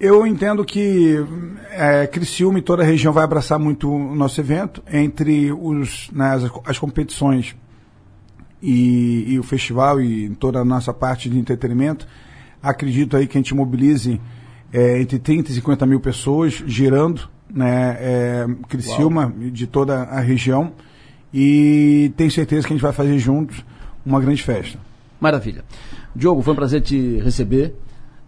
Eu 0.03 0.27
entendo 0.27 0.65
que 0.65 1.25
é, 1.71 2.09
Criciúma 2.09 2.59
e 2.59 2.63
toda 2.63 2.83
a 2.83 2.85
região 2.85 3.13
vai 3.13 3.23
abraçar 3.23 3.57
muito 3.57 3.89
o 3.89 4.17
nosso 4.17 4.41
evento, 4.41 4.83
entre 4.93 5.53
os, 5.53 6.11
né, 6.13 6.31
as, 6.31 6.51
as, 6.67 6.77
competições 6.77 7.55
e, 8.61 9.27
e, 9.29 9.39
o 9.39 9.45
festival 9.45 10.01
e 10.01 10.31
toda 10.31 10.59
a 10.59 10.65
nossa 10.65 10.93
parte 10.93 11.31
de 11.31 11.39
entretenimento. 11.39 12.09
Acredito 12.61 13.17
aí 13.17 13.29
que 13.29 13.39
a 13.39 13.41
gente 13.41 13.55
mobilize 13.55 14.21
é, 14.73 15.01
entre 15.01 15.21
30 15.21 15.53
e 15.53 15.55
50 15.55 15.87
mil 15.87 16.01
pessoas 16.01 16.65
girando 16.67 17.31
né, 17.49 17.97
é, 18.01 18.47
Criciúma 18.69 19.27
Uau. 19.27 19.51
de 19.53 19.69
toda 19.69 20.03
a 20.03 20.19
região 20.19 20.73
e 21.33 22.13
tenho 22.17 22.31
certeza 22.33 22.67
que 22.67 22.73
a 22.73 22.77
gente 22.77 22.83
vai 22.83 22.93
fazer 22.93 23.21
juntos 23.21 23.65
uma 24.05 24.21
grande 24.21 24.43
festa. 24.43 24.81
Maravilha. 25.21 25.65
Diogo, 26.13 26.43
foi 26.43 26.55
um 26.55 26.57
prazer 26.57 26.81
te 26.81 27.21
receber. 27.21 27.77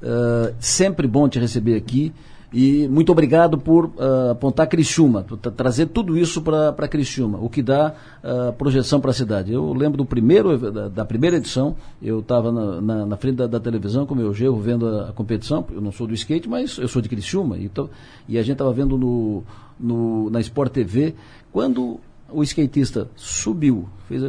Uh, 0.05 0.55
sempre 0.61 1.09
bom 1.09 1.27
te 1.29 1.39
receber 1.39 1.77
aqui. 1.77 2.13
E 2.53 2.87
muito 2.87 3.11
obrigado 3.11 3.59
por 3.59 3.87
uh, 3.87 4.31
apontar 4.31 4.69
Criciúma, 4.69 5.27
trazer 5.57 5.87
tudo 5.87 6.17
isso 6.17 6.41
para 6.41 6.87
Criciúma, 6.87 7.37
o 7.41 7.51
que 7.51 7.61
dá 7.61 7.93
uh, 8.23 8.53
projeção 8.53 9.01
para 9.01 9.11
a 9.11 9.15
cidade. 9.15 9.53
Eu 9.53 9.73
lembro 9.73 9.99
do 9.99 10.05
primeiro, 10.05 10.57
da, 10.71 10.89
da 10.89 11.05
primeira 11.05 11.37
edição, 11.39 11.75
eu 12.01 12.21
estava 12.21 12.53
na, 12.53 12.81
na, 12.81 13.07
na, 13.07 13.17
frente 13.17 13.39
da, 13.39 13.49
da, 13.49 13.59
televisão 13.59 14.07
com 14.07 14.15
o 14.15 14.17
meu 14.17 14.33
gerro 14.33 14.57
vendo 14.61 14.87
a, 14.87 15.09
a, 15.09 15.13
competição, 15.13 15.67
eu 15.73 15.81
não 15.81 15.91
sou 15.91 16.07
do 16.07 16.15
skate, 16.15 16.49
mas 16.49 16.79
eu 16.79 16.87
sou 16.87 17.03
de 17.03 17.09
Criciúma, 17.09 17.59
e, 17.59 17.69
tô, 17.69 17.91
e 18.29 18.39
a 18.39 18.43
gente 18.43 18.53
estava 18.53 18.73
vendo 18.73 18.97
no, 18.97 19.43
no, 19.81 20.31
na 20.31 20.39
Sport 20.41 20.73
TV, 20.73 21.17
quando 21.51 21.99
o 22.31 22.41
skatista 22.45 23.09
subiu 23.17 23.89
fez, 24.07 24.23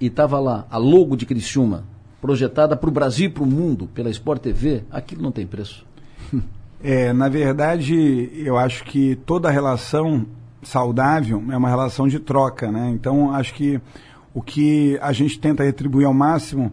e 0.00 0.06
estava 0.06 0.38
lá 0.38 0.68
a 0.70 0.78
logo 0.78 1.16
de 1.16 1.26
Criciúma, 1.26 1.82
projetada 2.22 2.76
para 2.76 2.88
o 2.88 2.92
Brasil 2.92 3.26
e 3.26 3.28
para 3.28 3.42
o 3.42 3.46
mundo 3.46 3.88
pela 3.88 4.08
Sport 4.08 4.40
TV, 4.40 4.84
aquilo 4.90 5.20
não 5.20 5.32
tem 5.32 5.46
preço. 5.46 5.84
É, 6.84 7.12
na 7.12 7.28
verdade, 7.28 8.28
eu 8.34 8.58
acho 8.58 8.82
que 8.82 9.14
toda 9.24 9.48
relação 9.48 10.26
saudável 10.64 11.40
é 11.52 11.56
uma 11.56 11.68
relação 11.68 12.08
de 12.08 12.18
troca, 12.18 12.72
né? 12.72 12.90
Então, 12.90 13.32
acho 13.32 13.54
que 13.54 13.80
o 14.34 14.42
que 14.42 14.98
a 15.00 15.12
gente 15.12 15.38
tenta 15.38 15.62
retribuir 15.62 16.08
ao 16.08 16.12
máximo 16.12 16.72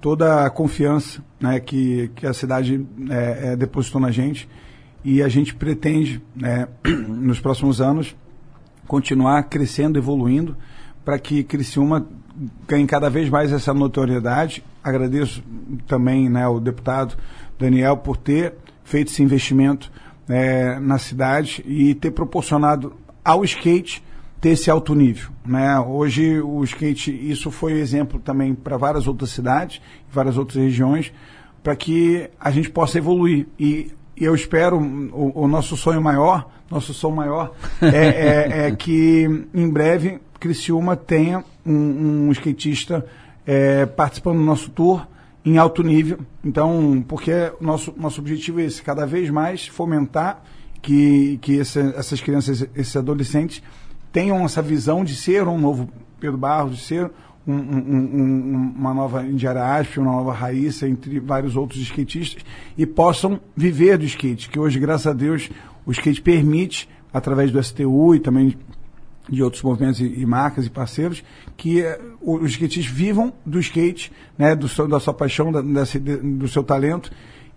toda 0.00 0.46
a 0.46 0.48
confiança 0.48 1.22
né, 1.38 1.60
que, 1.60 2.10
que 2.16 2.26
a 2.26 2.32
cidade 2.32 2.86
é, 3.10 3.52
é, 3.52 3.56
depositou 3.56 4.00
na 4.00 4.10
gente 4.10 4.48
e 5.04 5.22
a 5.22 5.28
gente 5.28 5.54
pretende, 5.54 6.22
né, 6.34 6.66
nos 7.08 7.38
próximos 7.38 7.78
anos, 7.78 8.16
continuar 8.86 9.42
crescendo, 9.42 9.98
evoluindo, 9.98 10.56
para 11.04 11.18
que 11.18 11.42
Criciúma 11.42 12.06
ganhe 12.66 12.86
cada 12.86 13.08
vez 13.10 13.28
mais 13.28 13.52
essa 13.52 13.72
notoriedade. 13.72 14.64
Agradeço 14.82 15.42
também 15.86 16.28
né, 16.28 16.44
ao 16.44 16.58
deputado 16.58 17.16
Daniel 17.58 17.96
por 17.96 18.16
ter 18.16 18.54
feito 18.84 19.12
esse 19.12 19.22
investimento 19.22 19.90
é, 20.28 20.78
na 20.78 20.98
cidade 20.98 21.64
e 21.66 21.94
ter 21.94 22.10
proporcionado 22.10 22.94
ao 23.24 23.44
skate 23.44 24.02
ter 24.42 24.50
esse 24.50 24.68
alto 24.68 24.92
nível. 24.92 25.30
Né? 25.46 25.78
Hoje 25.78 26.40
o 26.40 26.64
skate, 26.64 27.12
isso 27.30 27.50
foi 27.50 27.74
exemplo 27.74 28.18
também 28.18 28.54
para 28.54 28.76
várias 28.76 29.06
outras 29.06 29.30
cidades, 29.30 29.80
várias 30.10 30.36
outras 30.36 30.60
regiões, 30.60 31.12
para 31.62 31.76
que 31.76 32.28
a 32.40 32.50
gente 32.50 32.68
possa 32.68 32.98
evoluir. 32.98 33.46
E 33.56 33.92
eu 34.16 34.34
espero, 34.34 34.78
o, 34.78 35.44
o 35.44 35.48
nosso 35.48 35.76
sonho 35.76 36.02
maior, 36.02 36.50
nosso 36.68 36.92
sonho 36.92 37.14
maior, 37.14 37.52
é, 37.80 37.86
é, 37.86 38.66
é 38.66 38.72
que 38.72 39.46
em 39.54 39.70
breve 39.70 40.18
Criciúma 40.42 40.96
tenha 40.96 41.44
um, 41.64 42.26
um 42.26 42.32
skatista 42.32 43.06
é, 43.46 43.86
participando 43.86 44.38
do 44.38 44.44
nosso 44.44 44.70
tour 44.70 45.06
em 45.44 45.56
alto 45.56 45.84
nível. 45.84 46.18
Então, 46.44 47.04
porque 47.06 47.52
nosso, 47.60 47.94
nosso 47.96 48.20
objetivo 48.20 48.60
é 48.60 48.64
esse, 48.64 48.82
cada 48.82 49.06
vez 49.06 49.30
mais 49.30 49.68
fomentar 49.68 50.42
que, 50.82 51.38
que 51.40 51.60
essa, 51.60 51.80
essas 51.96 52.20
crianças, 52.20 52.66
esses 52.74 52.96
adolescentes 52.96 53.62
tenham 54.10 54.44
essa 54.44 54.60
visão 54.60 55.04
de 55.04 55.14
ser 55.14 55.46
um 55.46 55.56
novo 55.56 55.88
Pedro 56.18 56.38
Barros, 56.38 56.76
de 56.76 56.82
ser 56.82 57.08
um, 57.46 57.54
um, 57.54 58.10
um, 58.12 58.74
uma 58.76 58.92
nova 58.92 59.24
Indiara 59.24 59.86
uma 59.96 60.10
nova 60.12 60.32
Raíssa, 60.32 60.88
entre 60.88 61.20
vários 61.20 61.54
outros 61.54 61.80
skatistas, 61.82 62.44
e 62.76 62.84
possam 62.84 63.40
viver 63.56 63.96
do 63.96 64.04
skate, 64.04 64.48
que 64.48 64.58
hoje, 64.58 64.80
graças 64.80 65.06
a 65.06 65.12
Deus, 65.12 65.48
o 65.86 65.92
skate 65.92 66.20
permite, 66.20 66.88
através 67.12 67.52
do 67.52 67.62
STU 67.62 68.16
e 68.16 68.20
também 68.20 68.56
de 69.28 69.42
outros 69.42 69.62
movimentos 69.62 70.00
e, 70.00 70.20
e 70.20 70.26
marcas 70.26 70.66
e 70.66 70.70
parceiros, 70.70 71.22
que 71.56 71.80
eh, 71.80 72.00
os 72.20 72.50
skatistas 72.52 72.86
vivam 72.86 73.32
do 73.46 73.60
skate, 73.60 74.12
né, 74.36 74.54
do 74.54 74.68
seu, 74.68 74.88
da 74.88 74.98
sua 74.98 75.14
paixão, 75.14 75.52
da, 75.52 75.60
desse, 75.60 75.98
do 75.98 76.48
seu 76.48 76.62
talento. 76.62 77.10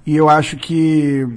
E 0.06 0.16
eu 0.16 0.30
acho 0.30 0.58
que 0.58 1.28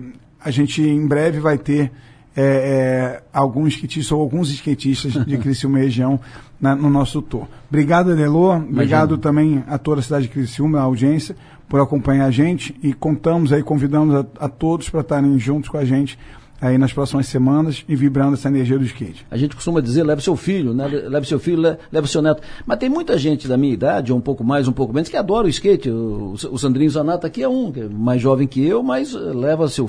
a 0.40 0.50
gente 0.50 0.82
em 0.82 1.06
breve 1.06 1.40
vai 1.40 1.56
ter 1.56 1.90
é, 2.36 2.42
é, 2.42 3.22
alguns 3.32 3.74
skatistas 3.74 4.12
ou 4.12 4.20
alguns 4.20 4.50
skatistas 4.50 5.12
de 5.26 5.38
Criciúma 5.38 5.78
região 5.78 6.20
na, 6.60 6.74
no 6.76 6.90
nosso 6.90 7.20
tour. 7.20 7.48
Obrigado, 7.68 8.12
Adelô. 8.12 8.54
Obrigado 8.54 9.18
também 9.18 9.64
a 9.66 9.78
toda 9.78 10.00
a 10.00 10.02
cidade 10.02 10.26
de 10.26 10.32
Criciúma, 10.32 10.78
a 10.78 10.82
audiência, 10.82 11.34
por 11.68 11.80
acompanhar 11.80 12.26
a 12.26 12.30
gente 12.30 12.76
e 12.82 12.92
contamos 12.92 13.52
aí, 13.52 13.62
convidamos 13.62 14.14
a, 14.14 14.26
a 14.38 14.48
todos 14.48 14.88
para 14.88 15.00
estarem 15.00 15.38
juntos 15.38 15.68
com 15.68 15.78
a 15.78 15.84
gente 15.84 16.18
aí 16.60 16.76
nas 16.76 16.92
próximas 16.92 17.26
semanas 17.26 17.84
e 17.88 17.94
vibrando 17.94 18.34
essa 18.34 18.48
energia 18.48 18.78
do 18.78 18.84
skate. 18.84 19.24
A 19.30 19.36
gente 19.36 19.54
costuma 19.54 19.80
dizer, 19.80 20.02
leve 20.02 20.22
seu 20.22 20.36
filho, 20.36 20.74
né? 20.74 20.86
leve 20.86 21.26
seu 21.26 21.38
filho, 21.38 21.76
leve 21.90 22.08
seu 22.08 22.20
neto. 22.20 22.42
Mas 22.66 22.78
tem 22.78 22.88
muita 22.88 23.16
gente 23.16 23.46
da 23.46 23.56
minha 23.56 23.72
idade, 23.72 24.12
ou 24.12 24.18
um 24.18 24.20
pouco 24.20 24.42
mais, 24.42 24.66
um 24.66 24.72
pouco 24.72 24.92
menos, 24.92 25.08
que 25.08 25.16
adora 25.16 25.46
o 25.46 25.50
skate. 25.50 25.88
O, 25.90 26.34
o 26.50 26.58
Sandrinho 26.58 26.90
Zanata 26.90 27.26
aqui 27.26 27.42
é 27.42 27.48
um, 27.48 27.72
é 27.76 27.88
mais 27.88 28.20
jovem 28.20 28.46
que 28.46 28.64
eu, 28.64 28.82
mas 28.82 29.12
leva 29.12 29.68
seu, 29.68 29.88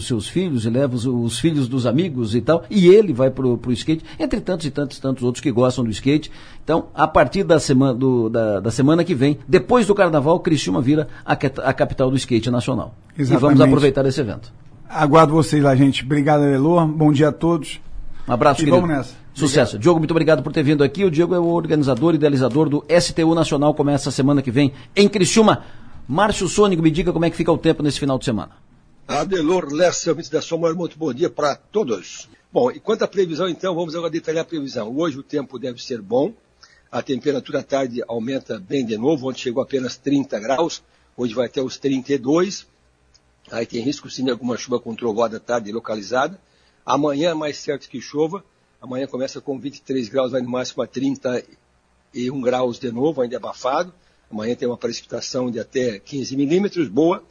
seus 0.00 0.28
filhos 0.28 0.66
e 0.66 0.70
leva 0.70 0.94
os, 0.94 1.06
os, 1.06 1.38
filhos 1.38 1.68
dos 1.68 1.86
amigos 1.86 2.34
e 2.34 2.40
tal, 2.40 2.64
e 2.70 2.88
ele 2.88 3.12
vai 3.12 3.30
pro, 3.30 3.56
pro 3.56 3.72
skate, 3.72 4.04
entre 4.18 4.40
tantos 4.40 4.66
e 4.66 4.70
tantos 4.70 4.98
tantos 4.98 5.24
outros 5.24 5.42
que 5.42 5.50
gostam 5.50 5.84
do 5.84 5.90
skate. 5.90 6.30
Então, 6.62 6.88
a 6.94 7.08
partir 7.08 7.42
da 7.42 7.58
semana, 7.58 7.94
do, 7.94 8.28
da, 8.28 8.60
da 8.60 8.70
semana 8.70 9.02
que 9.02 9.14
vem, 9.14 9.38
depois 9.48 9.86
do 9.86 9.94
carnaval, 9.94 10.38
Criciúma 10.40 10.80
vira 10.80 11.08
a, 11.24 11.32
a 11.32 11.72
capital 11.72 12.10
do 12.10 12.16
skate 12.16 12.50
nacional. 12.50 12.94
Exatamente. 13.18 13.38
E 13.38 13.40
vamos 13.40 13.60
aproveitar 13.60 14.06
esse 14.06 14.20
evento. 14.20 14.52
Aguardo 14.92 15.32
vocês 15.32 15.62
lá, 15.62 15.76
gente. 15.76 16.02
Obrigado, 16.02 16.42
Elô. 16.42 16.84
Bom 16.84 17.12
dia 17.12 17.28
a 17.28 17.32
todos. 17.32 17.80
Um 18.26 18.32
abraço, 18.32 18.60
e 18.60 18.64
querido. 18.64 18.80
vamos 18.80 18.90
nessa. 18.90 19.14
Sucesso. 19.32 19.60
Obrigado. 19.76 19.82
Diogo, 19.82 19.98
muito 20.00 20.10
obrigado 20.10 20.42
por 20.42 20.52
ter 20.52 20.64
vindo 20.64 20.82
aqui. 20.82 21.04
O 21.04 21.10
Diego 21.10 21.32
é 21.32 21.38
o 21.38 21.46
organizador 21.46 22.12
e 22.12 22.16
idealizador 22.16 22.68
do 22.68 22.84
STU 23.00 23.32
Nacional. 23.32 23.72
Começa 23.72 24.10
semana 24.10 24.42
que 24.42 24.50
vem 24.50 24.72
em 24.96 25.08
Criciúma. 25.08 25.64
Márcio 26.08 26.48
Sônico, 26.48 26.82
me 26.82 26.90
diga 26.90 27.12
como 27.12 27.24
é 27.24 27.30
que 27.30 27.36
fica 27.36 27.52
o 27.52 27.56
tempo 27.56 27.84
nesse 27.84 28.00
final 28.00 28.18
de 28.18 28.24
semana. 28.24 28.50
Adelor 29.06 29.72
Lessa, 29.72 30.12
da 30.12 30.42
Soma, 30.42 30.74
muito 30.74 30.98
bom 30.98 31.14
dia 31.14 31.30
para 31.30 31.54
todos. 31.54 32.28
Bom, 32.52 32.72
e 32.72 32.80
quanto 32.80 33.04
à 33.04 33.08
previsão, 33.08 33.48
então, 33.48 33.76
vamos 33.76 33.94
agora 33.94 34.10
detalhar 34.10 34.42
a 34.42 34.44
previsão. 34.44 34.92
Hoje 34.96 35.16
o 35.16 35.22
tempo 35.22 35.56
deve 35.56 35.80
ser 35.80 36.02
bom, 36.02 36.32
a 36.90 37.00
temperatura 37.00 37.60
à 37.60 37.62
tarde 37.62 38.02
aumenta 38.08 38.58
bem 38.58 38.84
de 38.84 38.98
novo, 38.98 39.28
onde 39.28 39.38
chegou 39.38 39.62
apenas 39.62 39.96
30 39.96 40.40
graus, 40.40 40.82
hoje 41.16 41.32
vai 41.32 41.46
até 41.46 41.62
os 41.62 41.78
32. 41.78 42.66
Aí 43.50 43.66
tem 43.66 43.80
risco 43.82 44.08
sim 44.08 44.24
de 44.24 44.30
alguma 44.30 44.56
chuva 44.56 44.78
com 44.78 44.94
trovoada 44.94 45.38
à 45.38 45.40
tarde 45.40 45.72
localizada. 45.72 46.40
Amanhã 46.86 47.30
é 47.30 47.34
mais 47.34 47.58
certo 47.58 47.88
que 47.88 48.00
chova. 48.00 48.44
Amanhã 48.80 49.06
começa 49.06 49.40
com 49.40 49.58
23 49.58 50.08
graus, 50.08 50.32
vai 50.32 50.40
no 50.40 50.48
máximo 50.48 50.82
a 50.82 50.86
31 50.86 52.40
graus 52.40 52.78
de 52.78 52.90
novo, 52.90 53.20
ainda 53.20 53.34
é 53.34 53.38
abafado. 53.38 53.92
Amanhã 54.30 54.54
tem 54.54 54.68
uma 54.68 54.76
precipitação 54.76 55.50
de 55.50 55.58
até 55.58 55.98
15 55.98 56.36
milímetros, 56.36 56.88
boa. 56.88 57.22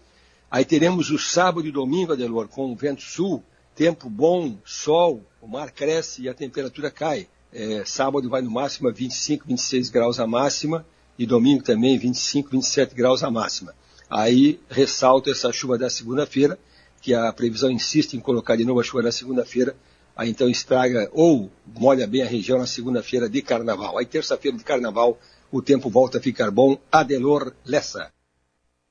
Aí 0.51 0.65
teremos 0.65 1.09
o 1.09 1.17
sábado 1.17 1.67
e 1.67 1.71
domingo, 1.71 2.13
Adelor, 2.13 2.47
com 2.47 2.75
vento 2.75 3.01
sul, 3.01 3.43
tempo 3.73 4.09
bom, 4.09 4.57
sol, 4.65 5.23
o 5.41 5.47
mar 5.47 5.71
cresce 5.71 6.23
e 6.23 6.29
a 6.29 6.33
temperatura 6.33 6.91
cai. 6.91 7.27
É, 7.51 7.83
sábado 7.85 8.29
vai 8.29 8.41
no 8.41 8.51
máximo 8.51 8.89
a 8.89 8.91
25, 8.91 9.47
26 9.47 9.89
graus 9.89 10.19
a 10.19 10.27
máxima 10.27 10.85
e 11.17 11.25
domingo 11.25 11.63
também 11.63 11.97
25, 11.97 12.49
27 12.49 12.93
graus 12.93 13.23
a 13.23 13.31
máxima. 13.31 13.73
Aí 14.09 14.59
ressalto 14.69 15.29
essa 15.29 15.51
chuva 15.51 15.77
da 15.77 15.89
segunda-feira, 15.89 16.57
que 17.01 17.13
a 17.13 17.31
previsão 17.31 17.69
insiste 17.69 18.15
em 18.15 18.19
colocar 18.19 18.55
de 18.55 18.65
novo 18.65 18.79
a 18.79 18.83
chuva 18.83 19.03
na 19.03 19.11
segunda-feira, 19.11 19.75
aí 20.15 20.29
então 20.29 20.49
estraga 20.49 21.09
ou 21.13 21.49
molha 21.65 22.07
bem 22.07 22.23
a 22.23 22.25
região 22.25 22.57
na 22.57 22.65
segunda-feira 22.65 23.29
de 23.29 23.41
carnaval. 23.41 23.97
Aí 23.97 24.05
terça-feira 24.05 24.57
de 24.57 24.63
carnaval 24.63 25.17
o 25.51 25.61
tempo 25.61 25.89
volta 25.89 26.17
a 26.17 26.21
ficar 26.21 26.51
bom. 26.51 26.77
Adelor 26.91 27.53
Lessa. 27.65 28.11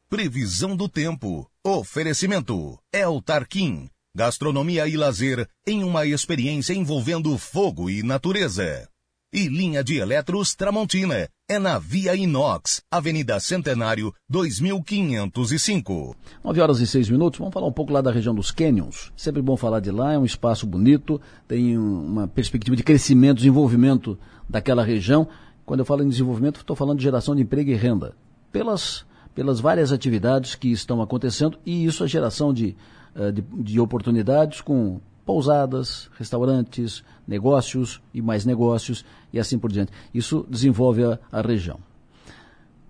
Previsão 0.09 0.75
do 0.77 0.89
tempo. 0.89 1.49
Oferecimento. 1.65 2.79
El 2.93 3.21
Tarquim. 3.21 3.91
Gastronomia 4.15 4.89
e 4.89 4.97
lazer 4.97 5.49
em 5.67 5.85
uma 5.85 6.07
experiência 6.07 6.73
envolvendo 6.73 7.37
fogo 7.39 7.91
e 7.91 8.03
natureza. 8.03 8.89
E 9.31 9.47
linha 9.47 9.85
de 9.85 9.99
eletros 9.99 10.55
Tramontina. 10.55 11.29
É 11.47 11.59
na 11.59 11.79
Via 11.79 12.17
Inox, 12.17 12.81
Avenida 12.91 13.39
Centenário, 13.39 14.11
2505. 14.27 16.17
9 16.43 16.61
horas 16.63 16.81
e 16.81 16.87
6 16.87 17.11
minutos. 17.11 17.39
Vamos 17.39 17.53
falar 17.53 17.67
um 17.67 17.73
pouco 17.73 17.93
lá 17.93 18.01
da 18.01 18.11
região 18.11 18.35
dos 18.35 18.51
Canyons. 18.51 19.13
Sempre 19.15 19.43
bom 19.43 19.55
falar 19.55 19.81
de 19.81 19.91
lá, 19.91 20.15
é 20.15 20.19
um 20.19 20.25
espaço 20.25 20.67
bonito, 20.67 21.21
tem 21.47 21.77
uma 21.77 22.27
perspectiva 22.27 22.75
de 22.75 22.83
crescimento, 22.83 23.37
desenvolvimento 23.37 24.19
daquela 24.49 24.83
região. 24.83 25.29
Quando 25.67 25.81
eu 25.81 25.87
falo 25.87 26.03
em 26.03 26.09
desenvolvimento, 26.09 26.61
estou 26.61 26.75
falando 26.75 26.97
de 26.97 27.05
geração 27.05 27.37
de 27.37 27.43
emprego 27.43 27.69
e 27.71 27.75
renda. 27.75 28.17
Pelas, 28.51 29.05
pelas 29.35 29.61
várias 29.61 29.93
atividades 29.93 30.55
que 30.55 30.73
estão 30.73 31.03
acontecendo 31.03 31.59
e 31.67 31.85
isso 31.85 32.03
a 32.03 32.07
geração 32.07 32.51
de, 32.51 32.75
eh, 33.15 33.31
de, 33.31 33.43
de 33.43 33.79
oportunidades 33.79 34.63
com 34.63 35.03
pousadas, 35.27 36.09
restaurantes, 36.17 37.05
negócios 37.29 38.01
e 38.15 38.23
mais 38.23 38.47
negócios 38.47 39.05
e 39.33 39.39
assim 39.39 39.59
por 39.59 39.71
diante. 39.71 39.93
Isso 40.15 40.47
desenvolve 40.49 41.05
a, 41.05 41.19
a 41.31 41.43
região. 41.43 41.79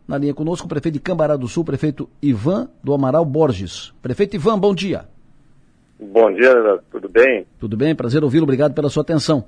Na 0.06 0.16
linha 0.16 0.32
conosco, 0.32 0.64
o 0.64 0.68
prefeito 0.68 0.94
de 0.94 1.00
Cambará 1.00 1.36
do 1.36 1.48
Sul, 1.48 1.64
prefeito 1.64 2.08
Ivan 2.22 2.70
do 2.82 2.94
Amaral 2.94 3.24
Borges. 3.24 3.92
Prefeito 4.00 4.36
Ivan, 4.36 4.58
bom 4.58 4.74
dia. 4.74 5.06
Bom 6.00 6.32
dia, 6.32 6.80
tudo 6.90 7.08
bem? 7.08 7.44
Tudo 7.58 7.76
bem, 7.76 7.94
prazer 7.94 8.22
ouvi-lo, 8.22 8.44
obrigado 8.44 8.72
pela 8.72 8.88
sua 8.88 9.02
atenção. 9.02 9.44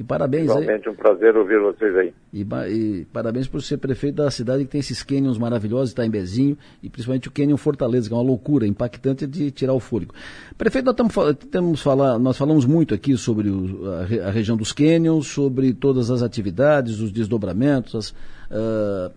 E 0.00 0.02
parabéns 0.02 0.44
Igualmente 0.44 0.88
aí. 0.88 0.94
um 0.94 0.96
prazer 0.96 1.36
ouvir 1.36 1.60
vocês 1.60 1.94
aí. 1.94 2.14
E, 2.32 2.40
e, 2.40 3.04
parabéns 3.12 3.46
por 3.46 3.60
ser 3.60 3.76
prefeito 3.76 4.14
da 4.14 4.30
cidade 4.30 4.64
que 4.64 4.70
tem 4.70 4.78
esses 4.80 5.02
cânions 5.02 5.36
maravilhosos, 5.36 5.92
Itaimbezinho, 5.92 6.56
e 6.82 6.88
principalmente 6.88 7.28
o 7.28 7.30
cânion 7.30 7.58
Fortaleza, 7.58 8.08
que 8.08 8.14
é 8.14 8.16
uma 8.16 8.22
loucura, 8.22 8.66
impactante 8.66 9.26
de 9.26 9.50
tirar 9.50 9.74
o 9.74 9.78
fôlego. 9.78 10.14
Prefeito, 10.56 10.86
nós, 10.86 10.94
tamo, 10.94 11.10
temos 11.34 11.82
falar, 11.82 12.18
nós 12.18 12.38
falamos 12.38 12.64
muito 12.64 12.94
aqui 12.94 13.14
sobre 13.14 13.50
o, 13.50 13.90
a, 13.90 14.28
a, 14.28 14.30
região 14.30 14.56
dos 14.56 14.72
cânions, 14.72 15.26
sobre 15.26 15.74
todas 15.74 16.10
as 16.10 16.22
atividades, 16.22 17.00
os 17.00 17.12
desdobramentos, 17.12 17.94
as, 17.94 18.10
uh, 18.10 19.12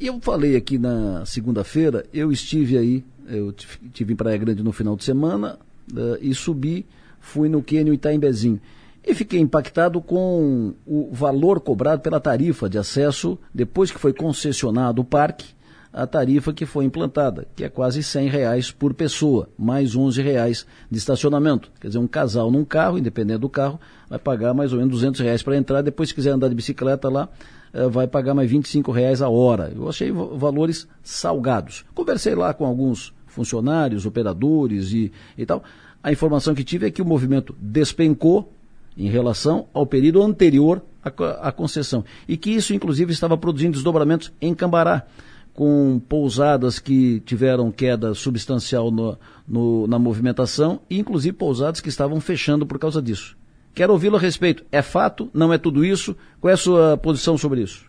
e 0.00 0.08
eu 0.08 0.18
falei 0.20 0.56
aqui 0.56 0.78
na 0.78 1.24
segunda-feira, 1.24 2.04
eu 2.12 2.32
estive 2.32 2.76
aí, 2.76 3.04
eu 3.28 3.54
estive 3.84 4.14
em 4.14 4.16
Praia 4.16 4.36
Grande 4.36 4.64
no 4.64 4.72
final 4.72 4.96
de 4.96 5.04
semana, 5.04 5.60
uh, 5.92 6.18
e 6.20 6.34
subi, 6.34 6.84
fui 7.20 7.48
no 7.48 7.62
cânion 7.62 7.92
Itaimbezinho. 7.92 8.60
E 9.06 9.14
fiquei 9.14 9.38
impactado 9.38 10.00
com 10.00 10.72
o 10.86 11.10
valor 11.12 11.60
cobrado 11.60 12.00
pela 12.00 12.18
tarifa 12.18 12.70
de 12.70 12.78
acesso 12.78 13.38
depois 13.52 13.90
que 13.90 13.98
foi 13.98 14.14
concessionado 14.14 15.02
o 15.02 15.04
parque, 15.04 15.54
a 15.92 16.06
tarifa 16.06 16.52
que 16.54 16.64
foi 16.64 16.86
implantada, 16.86 17.46
que 17.54 17.62
é 17.62 17.68
quase 17.68 18.02
100 18.02 18.28
reais 18.28 18.70
por 18.70 18.94
pessoa, 18.94 19.48
mais 19.58 19.94
11 19.94 20.22
reais 20.22 20.66
de 20.90 20.98
estacionamento. 20.98 21.70
Quer 21.78 21.88
dizer, 21.88 21.98
um 21.98 22.06
casal 22.06 22.50
num 22.50 22.64
carro, 22.64 22.98
independente 22.98 23.40
do 23.40 23.48
carro, 23.48 23.78
vai 24.08 24.18
pagar 24.18 24.54
mais 24.54 24.72
ou 24.72 24.78
menos 24.78 24.92
200 24.94 25.20
reais 25.20 25.42
para 25.42 25.56
entrar. 25.56 25.82
Depois, 25.82 26.08
se 26.08 26.14
quiser 26.14 26.30
andar 26.30 26.48
de 26.48 26.54
bicicleta 26.54 27.08
lá, 27.08 27.28
eh, 27.74 27.86
vai 27.88 28.08
pagar 28.08 28.34
mais 28.34 28.50
25 28.50 28.90
reais 28.90 29.20
a 29.20 29.28
hora. 29.28 29.70
Eu 29.72 29.88
achei 29.88 30.10
valores 30.10 30.88
salgados. 31.02 31.84
Conversei 31.94 32.34
lá 32.34 32.54
com 32.54 32.64
alguns 32.64 33.14
funcionários, 33.26 34.06
operadores 34.06 34.92
e, 34.92 35.12
e 35.36 35.46
tal. 35.46 35.62
A 36.02 36.10
informação 36.10 36.54
que 36.54 36.64
tive 36.64 36.86
é 36.86 36.90
que 36.90 37.02
o 37.02 37.04
movimento 37.04 37.54
despencou 37.60 38.52
em 38.96 39.08
relação 39.08 39.68
ao 39.72 39.86
período 39.86 40.22
anterior 40.22 40.82
à, 41.02 41.48
à 41.48 41.52
concessão. 41.52 42.04
E 42.28 42.36
que 42.36 42.50
isso, 42.50 42.74
inclusive, 42.74 43.12
estava 43.12 43.36
produzindo 43.36 43.72
desdobramentos 43.72 44.32
em 44.40 44.54
Cambará, 44.54 45.06
com 45.52 46.00
pousadas 46.08 46.78
que 46.78 47.20
tiveram 47.20 47.70
queda 47.70 48.12
substancial 48.12 48.90
no, 48.90 49.16
no, 49.46 49.86
na 49.86 49.98
movimentação, 49.98 50.80
e 50.90 50.98
inclusive 50.98 51.36
pousadas 51.36 51.80
que 51.80 51.88
estavam 51.88 52.20
fechando 52.20 52.66
por 52.66 52.78
causa 52.78 53.00
disso. 53.00 53.36
Quero 53.74 53.92
ouvi-lo 53.92 54.16
a 54.16 54.20
respeito. 54.20 54.64
É 54.70 54.82
fato? 54.82 55.28
Não 55.34 55.52
é 55.52 55.58
tudo 55.58 55.84
isso? 55.84 56.16
Qual 56.40 56.50
é 56.50 56.54
a 56.54 56.56
sua 56.56 56.96
posição 56.96 57.36
sobre 57.36 57.60
isso? 57.60 57.84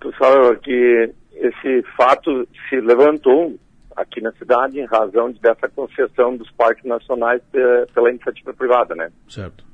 Pessoal, 0.00 0.54
que 0.56 1.10
esse 1.34 1.82
fato 1.96 2.46
se 2.68 2.80
levantou 2.80 3.58
aqui 4.00 4.20
na 4.20 4.32
cidade 4.32 4.78
em 4.78 4.84
razão 4.86 5.32
dessa 5.32 5.68
concessão 5.68 6.36
dos 6.36 6.50
parques 6.52 6.84
nacionais 6.84 7.42
eh, 7.52 7.86
pela 7.92 8.10
iniciativa 8.10 8.54
privada, 8.54 8.94
né? 8.94 9.10
Certo. 9.28 9.64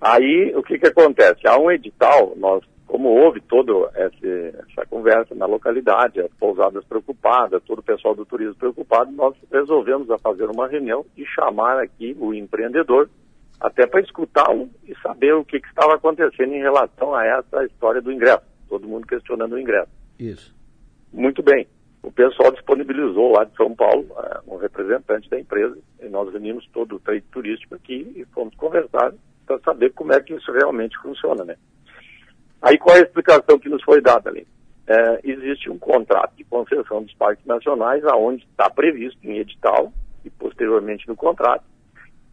Aí, 0.00 0.52
o 0.54 0.62
que 0.62 0.78
que 0.78 0.86
acontece? 0.86 1.46
Há 1.46 1.58
um 1.58 1.70
edital, 1.70 2.34
nós, 2.36 2.62
como 2.86 3.08
houve 3.08 3.40
toda 3.40 3.72
essa 3.94 4.86
conversa 4.88 5.34
na 5.34 5.46
localidade, 5.46 6.20
as 6.20 6.32
pousadas 6.38 6.84
preocupadas, 6.84 7.62
todo 7.64 7.80
o 7.80 7.82
pessoal 7.82 8.14
do 8.14 8.24
turismo 8.24 8.54
preocupado, 8.54 9.10
nós 9.12 9.34
resolvemos 9.50 10.08
fazer 10.22 10.44
uma 10.44 10.68
reunião 10.68 11.04
e 11.16 11.24
chamar 11.26 11.78
aqui 11.78 12.16
o 12.18 12.32
empreendedor, 12.34 13.10
até 13.58 13.86
para 13.86 14.00
escutá-lo 14.00 14.70
e 14.86 14.94
saber 15.02 15.34
o 15.34 15.44
que, 15.44 15.60
que 15.60 15.68
estava 15.68 15.94
acontecendo 15.94 16.54
em 16.54 16.60
relação 16.60 17.14
a 17.14 17.26
essa 17.26 17.64
história 17.64 18.00
do 18.00 18.10
ingresso. 18.10 18.44
Todo 18.68 18.88
mundo 18.88 19.06
questionando 19.06 19.52
o 19.52 19.58
ingresso. 19.58 19.90
Isso. 20.18 20.54
Muito 21.12 21.42
bem 21.42 21.66
o 22.02 22.10
pessoal 22.10 22.50
disponibilizou 22.52 23.32
lá 23.32 23.44
de 23.44 23.54
São 23.56 23.74
Paulo 23.74 24.06
uh, 24.10 24.54
um 24.54 24.56
representante 24.56 25.28
da 25.28 25.38
empresa 25.38 25.78
e 26.00 26.08
nós 26.08 26.30
reunimos 26.32 26.66
todo 26.72 26.96
o 26.96 27.00
trade 27.00 27.24
turístico 27.30 27.74
aqui 27.74 28.12
e 28.16 28.24
fomos 28.32 28.54
conversar 28.54 29.12
para 29.46 29.58
saber 29.60 29.92
como 29.92 30.12
é 30.12 30.20
que 30.20 30.34
isso 30.34 30.50
realmente 30.52 30.96
funciona, 30.98 31.44
né? 31.44 31.56
Aí 32.62 32.78
qual 32.78 32.96
é 32.96 33.00
a 33.00 33.02
explicação 33.02 33.58
que 33.58 33.68
nos 33.68 33.82
foi 33.82 34.00
dada 34.00 34.30
ali? 34.30 34.46
É, 34.86 35.20
existe 35.24 35.70
um 35.70 35.78
contrato 35.78 36.34
de 36.36 36.44
concessão 36.44 37.02
dos 37.02 37.14
parques 37.14 37.44
nacionais, 37.46 38.04
aonde 38.04 38.44
está 38.44 38.68
previsto 38.70 39.18
em 39.24 39.38
edital 39.38 39.92
e 40.24 40.30
posteriormente 40.30 41.06
no 41.06 41.16
contrato 41.16 41.64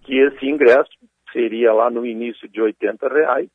que 0.03 0.17
esse 0.17 0.45
ingresso 0.45 0.89
seria 1.31 1.73
lá 1.73 1.89
no 1.89 2.05
início 2.05 2.47
de 2.47 2.61
80 2.61 3.07
reais 3.09 3.49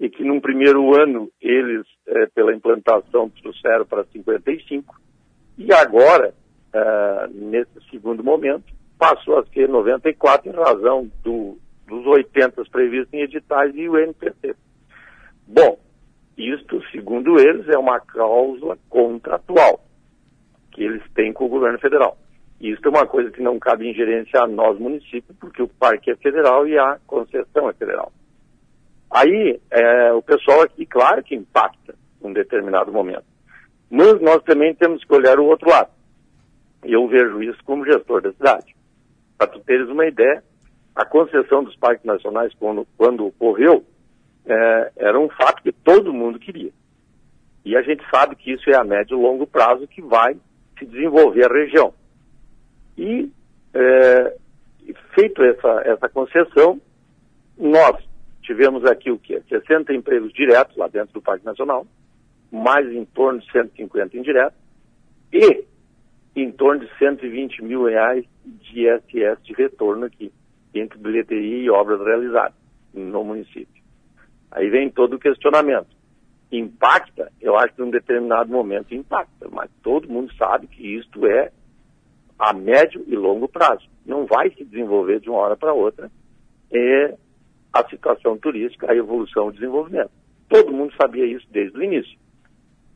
e 0.00 0.08
que 0.08 0.24
num 0.24 0.40
primeiro 0.40 0.94
ano 1.00 1.30
eles, 1.40 1.86
é, 2.06 2.26
pela 2.26 2.54
implantação, 2.54 3.28
trouxeram 3.28 3.84
para 3.84 4.04
55 4.04 5.03
e 5.56 5.72
agora, 5.72 6.34
é, 6.72 7.28
nesse 7.32 7.90
segundo 7.90 8.22
momento, 8.22 8.72
passou 8.98 9.38
a 9.38 9.46
ser 9.46 9.68
94 9.68 10.50
em 10.50 10.54
razão 10.54 11.10
do, 11.22 11.58
dos 11.86 12.06
80 12.06 12.64
previstos 12.70 13.12
em 13.12 13.22
editais 13.22 13.74
e 13.74 13.88
o 13.88 13.98
NPC. 13.98 14.56
Bom, 15.46 15.78
isto, 16.36 16.82
segundo 16.90 17.38
eles, 17.38 17.68
é 17.68 17.78
uma 17.78 18.00
cláusula 18.00 18.76
contratual 18.88 19.80
que 20.72 20.82
eles 20.82 21.02
têm 21.14 21.32
com 21.32 21.46
o 21.46 21.48
governo 21.48 21.78
federal. 21.78 22.16
Isto 22.60 22.88
é 22.88 22.90
uma 22.90 23.06
coisa 23.06 23.30
que 23.30 23.42
não 23.42 23.58
cabe 23.58 23.88
ingerência 23.88 24.40
a 24.40 24.46
nós, 24.46 24.78
municípios, 24.78 25.36
porque 25.38 25.62
o 25.62 25.68
parque 25.68 26.10
é 26.10 26.16
federal 26.16 26.66
e 26.66 26.78
a 26.78 26.98
concessão 27.06 27.68
é 27.68 27.72
federal. 27.74 28.12
Aí, 29.10 29.60
é, 29.70 30.12
o 30.12 30.22
pessoal 30.22 30.62
aqui, 30.62 30.84
claro 30.86 31.22
que 31.22 31.34
impacta 31.34 31.94
em 32.20 32.26
um 32.26 32.32
determinado 32.32 32.90
momento. 32.90 33.33
Mas 33.94 34.20
nós 34.20 34.42
também 34.42 34.74
temos 34.74 35.04
que 35.04 35.14
olhar 35.14 35.38
o 35.38 35.44
outro 35.44 35.70
lado. 35.70 35.88
E 36.84 36.92
eu 36.92 37.06
vejo 37.06 37.40
isso 37.44 37.62
como 37.64 37.84
gestor 37.84 38.20
da 38.22 38.32
cidade. 38.32 38.74
Para 39.38 39.46
tu 39.46 39.60
teres 39.60 39.88
uma 39.88 40.04
ideia, 40.04 40.42
a 40.96 41.04
concessão 41.04 41.62
dos 41.62 41.76
parques 41.76 42.04
nacionais, 42.04 42.52
quando, 42.58 42.84
quando 42.96 43.24
ocorreu, 43.24 43.84
é, 44.46 44.92
era 44.96 45.20
um 45.20 45.28
fato 45.28 45.62
que 45.62 45.70
todo 45.70 46.12
mundo 46.12 46.40
queria. 46.40 46.72
E 47.64 47.76
a 47.76 47.82
gente 47.82 48.02
sabe 48.10 48.34
que 48.34 48.50
isso 48.50 48.68
é 48.68 48.74
a 48.74 48.82
médio 48.82 49.16
e 49.16 49.22
longo 49.22 49.46
prazo 49.46 49.86
que 49.86 50.02
vai 50.02 50.36
se 50.76 50.84
desenvolver 50.86 51.48
a 51.48 51.54
região. 51.54 51.94
E, 52.98 53.30
é, 53.74 54.36
feito 55.14 55.40
essa, 55.44 55.82
essa 55.84 56.08
concessão, 56.08 56.80
nós 57.56 57.96
tivemos 58.42 58.84
aqui 58.86 59.12
o 59.12 59.20
quê? 59.20 59.40
60 59.48 59.94
empregos 59.94 60.32
diretos 60.32 60.76
lá 60.76 60.88
dentro 60.88 61.14
do 61.14 61.22
Parque 61.22 61.44
Nacional, 61.44 61.86
mais 62.54 62.86
em 62.90 63.04
torno 63.04 63.40
de 63.40 63.50
150 63.50 64.16
indiretos, 64.16 64.58
e 65.32 65.64
em 66.36 66.50
torno 66.52 66.86
de 66.86 66.98
120 66.98 67.62
mil 67.62 67.84
reais 67.84 68.24
de 68.44 68.86
ISS 68.86 69.42
de 69.42 69.52
retorno 69.54 70.06
aqui, 70.06 70.32
entre 70.74 70.98
bilheteria 70.98 71.64
e 71.64 71.70
obras 71.70 72.00
realizadas 72.00 72.54
no 72.92 73.24
município. 73.24 73.82
Aí 74.50 74.68
vem 74.70 74.90
todo 74.90 75.14
o 75.14 75.18
questionamento. 75.18 75.88
Impacta? 76.52 77.32
Eu 77.40 77.56
acho 77.56 77.74
que 77.74 77.82
em 77.82 77.86
um 77.86 77.90
determinado 77.90 78.50
momento 78.50 78.94
impacta, 78.94 79.48
mas 79.50 79.70
todo 79.82 80.08
mundo 80.08 80.32
sabe 80.34 80.68
que 80.68 80.96
isto 80.96 81.26
é 81.26 81.50
a 82.38 82.52
médio 82.52 83.04
e 83.08 83.16
longo 83.16 83.48
prazo. 83.48 83.88
Não 84.06 84.26
vai 84.26 84.50
se 84.50 84.64
desenvolver 84.64 85.20
de 85.20 85.28
uma 85.28 85.38
hora 85.38 85.56
para 85.56 85.72
outra 85.72 86.10
é 86.72 87.16
a 87.72 87.88
situação 87.88 88.36
turística, 88.36 88.90
a 88.90 88.96
evolução, 88.96 89.48
o 89.48 89.52
desenvolvimento. 89.52 90.10
Todo 90.48 90.72
mundo 90.72 90.92
sabia 91.00 91.24
isso 91.24 91.46
desde 91.50 91.76
o 91.76 91.82
início. 91.82 92.16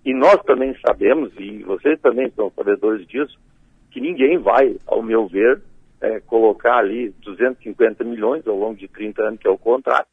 E 0.09 0.15
nós 0.15 0.43
também 0.45 0.75
sabemos, 0.81 1.35
e 1.39 1.63
vocês 1.65 2.01
também 2.01 2.31
são 2.31 2.51
sabedores 2.53 3.07
disso, 3.07 3.39
que 3.91 4.01
ninguém 4.01 4.39
vai, 4.39 4.75
ao 4.87 5.03
meu 5.03 5.29
ver, 5.29 5.61
é, 6.01 6.19
colocar 6.21 6.79
ali 6.79 7.11
250 7.11 8.05
milhões 8.05 8.47
ao 8.47 8.57
longo 8.57 8.75
de 8.75 8.89
30 8.89 9.23
anos, 9.23 9.39
que 9.39 9.47
é 9.47 9.51
o 9.51 9.59
contrato, 9.59 10.09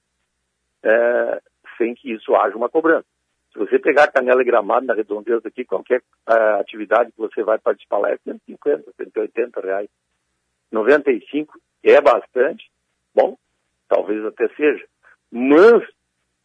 é, 0.84 1.42
sem 1.78 1.96
que 1.96 2.12
isso 2.12 2.36
haja 2.36 2.58
uma 2.58 2.68
cobrança. 2.68 3.06
Se 3.54 3.58
você 3.58 3.80
pegar 3.80 4.12
Canela 4.12 4.42
e 4.42 4.44
Gramado 4.46 4.86
na 4.86 4.94
redondeza 4.94 5.48
aqui, 5.48 5.64
qualquer 5.64 6.02
uh, 6.30 6.60
atividade 6.60 7.14
que 7.14 7.18
você 7.18 7.42
vai 7.42 7.58
participar 7.58 8.00
lá 8.00 8.12
é 8.12 8.18
150, 8.18 8.92
180 8.98 9.62
reais. 9.62 9.88
95 10.74 11.58
é 11.82 12.02
bastante, 12.02 12.70
bom, 13.16 13.38
talvez 13.88 14.26
até 14.26 14.50
seja. 14.58 14.86
Mas 15.32 15.84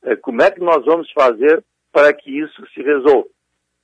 é, 0.05 0.15
como 0.15 0.41
é 0.41 0.53
que 0.53 0.61
nós 0.61 0.85
vamos 0.85 1.11
fazer 1.11 1.65
para 1.91 2.13
que 2.13 2.31
isso 2.31 2.65
se 2.69 2.81
resolva? 2.81 3.29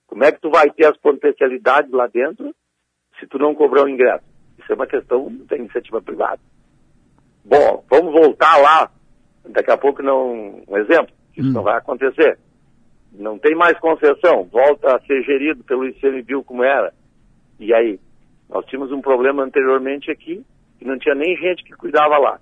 Como 0.07 0.25
é 0.25 0.33
que 0.33 0.41
tu 0.41 0.51
vai 0.51 0.71
ter 0.71 0.87
as 0.87 0.97
potencialidades 0.97 1.91
lá 1.91 2.07
dentro 2.07 2.55
se 3.19 3.27
tu 3.27 3.39
não 3.39 3.55
cobrar 3.55 3.85
o 3.85 3.89
ingresso? 3.89 4.25
Isso 4.59 4.73
é 4.73 4.75
uma 4.75 4.87
questão 4.87 5.31
da 5.47 5.57
iniciativa 5.57 6.01
privada. 6.01 6.41
Bom, 7.45 7.85
vamos 7.89 8.13
voltar 8.13 8.57
lá, 8.57 8.91
daqui 9.45 9.71
a 9.71 9.77
pouco 9.77 10.03
não, 10.03 10.63
um 10.67 10.77
exemplo, 10.77 11.15
isso 11.37 11.49
hum. 11.49 11.53
não 11.53 11.63
vai 11.63 11.77
acontecer 11.77 12.39
não 13.19 13.39
tem 13.39 13.55
mais 13.55 13.79
concessão, 13.79 14.45
volta 14.45 14.97
a 14.97 15.01
ser 15.01 15.23
gerido 15.23 15.65
pelo 15.65 15.87
ICMBio 15.87 16.45
como 16.45 16.63
era. 16.63 16.93
E 17.59 17.73
aí, 17.73 17.99
nós 18.49 18.65
tínhamos 18.67 18.93
um 18.93 19.01
problema 19.01 19.43
anteriormente 19.43 20.11
aqui, 20.11 20.45
que 20.79 20.85
não 20.85 20.99
tinha 20.99 21.15
nem 21.15 21.37
gente 21.37 21.65
que 21.65 21.73
cuidava 21.73 22.19
lá. 22.19 22.41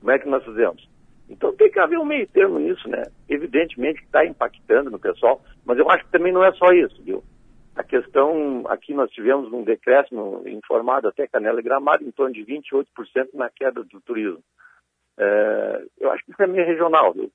Como 0.00 0.12
é 0.12 0.18
que 0.18 0.28
nós 0.28 0.44
fizemos? 0.44 0.86
Então 1.28 1.54
tem 1.54 1.70
que 1.70 1.80
haver 1.80 1.98
um 1.98 2.04
meio 2.04 2.26
termo 2.28 2.58
nisso, 2.58 2.88
né? 2.88 3.02
Evidentemente 3.28 4.00
que 4.00 4.06
está 4.06 4.24
impactando 4.24 4.90
no 4.90 4.98
pessoal, 4.98 5.42
mas 5.64 5.78
eu 5.78 5.90
acho 5.90 6.04
que 6.04 6.12
também 6.12 6.32
não 6.32 6.44
é 6.44 6.52
só 6.52 6.70
isso, 6.72 7.02
viu? 7.02 7.22
A 7.74 7.82
questão, 7.82 8.64
aqui 8.68 8.94
nós 8.94 9.10
tivemos 9.10 9.52
um 9.52 9.64
decréscimo 9.64 10.42
informado 10.46 11.08
até 11.08 11.26
Canela 11.26 11.58
e 11.58 11.62
Gramado, 11.62 12.04
em 12.04 12.10
torno 12.10 12.32
de 12.32 12.44
28% 12.44 12.86
na 13.34 13.50
queda 13.50 13.82
do 13.82 14.00
turismo. 14.00 14.42
É, 15.18 15.84
eu 15.98 16.10
acho 16.12 16.24
que 16.24 16.32
isso 16.32 16.42
é 16.42 16.46
meio 16.46 16.66
regional, 16.66 17.12
viu? 17.12 17.30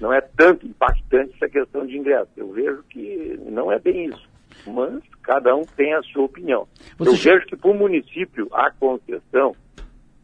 não 0.00 0.12
é 0.12 0.20
tanto 0.20 0.66
impactante 0.66 1.34
essa 1.34 1.48
questão 1.48 1.86
de 1.86 1.96
ingresso. 1.96 2.30
Eu 2.36 2.50
vejo 2.50 2.82
que 2.84 3.38
não 3.46 3.70
é 3.70 3.78
bem 3.78 4.06
isso. 4.06 4.28
Mas 4.66 5.02
cada 5.22 5.54
um 5.54 5.62
tem 5.62 5.94
a 5.94 6.02
sua 6.02 6.24
opinião. 6.24 6.66
Você... 6.98 7.10
Eu 7.10 7.34
vejo 7.34 7.46
que 7.46 7.56
para 7.56 7.70
o 7.70 7.74
município, 7.74 8.48
a 8.52 8.70
concessão, 8.72 9.54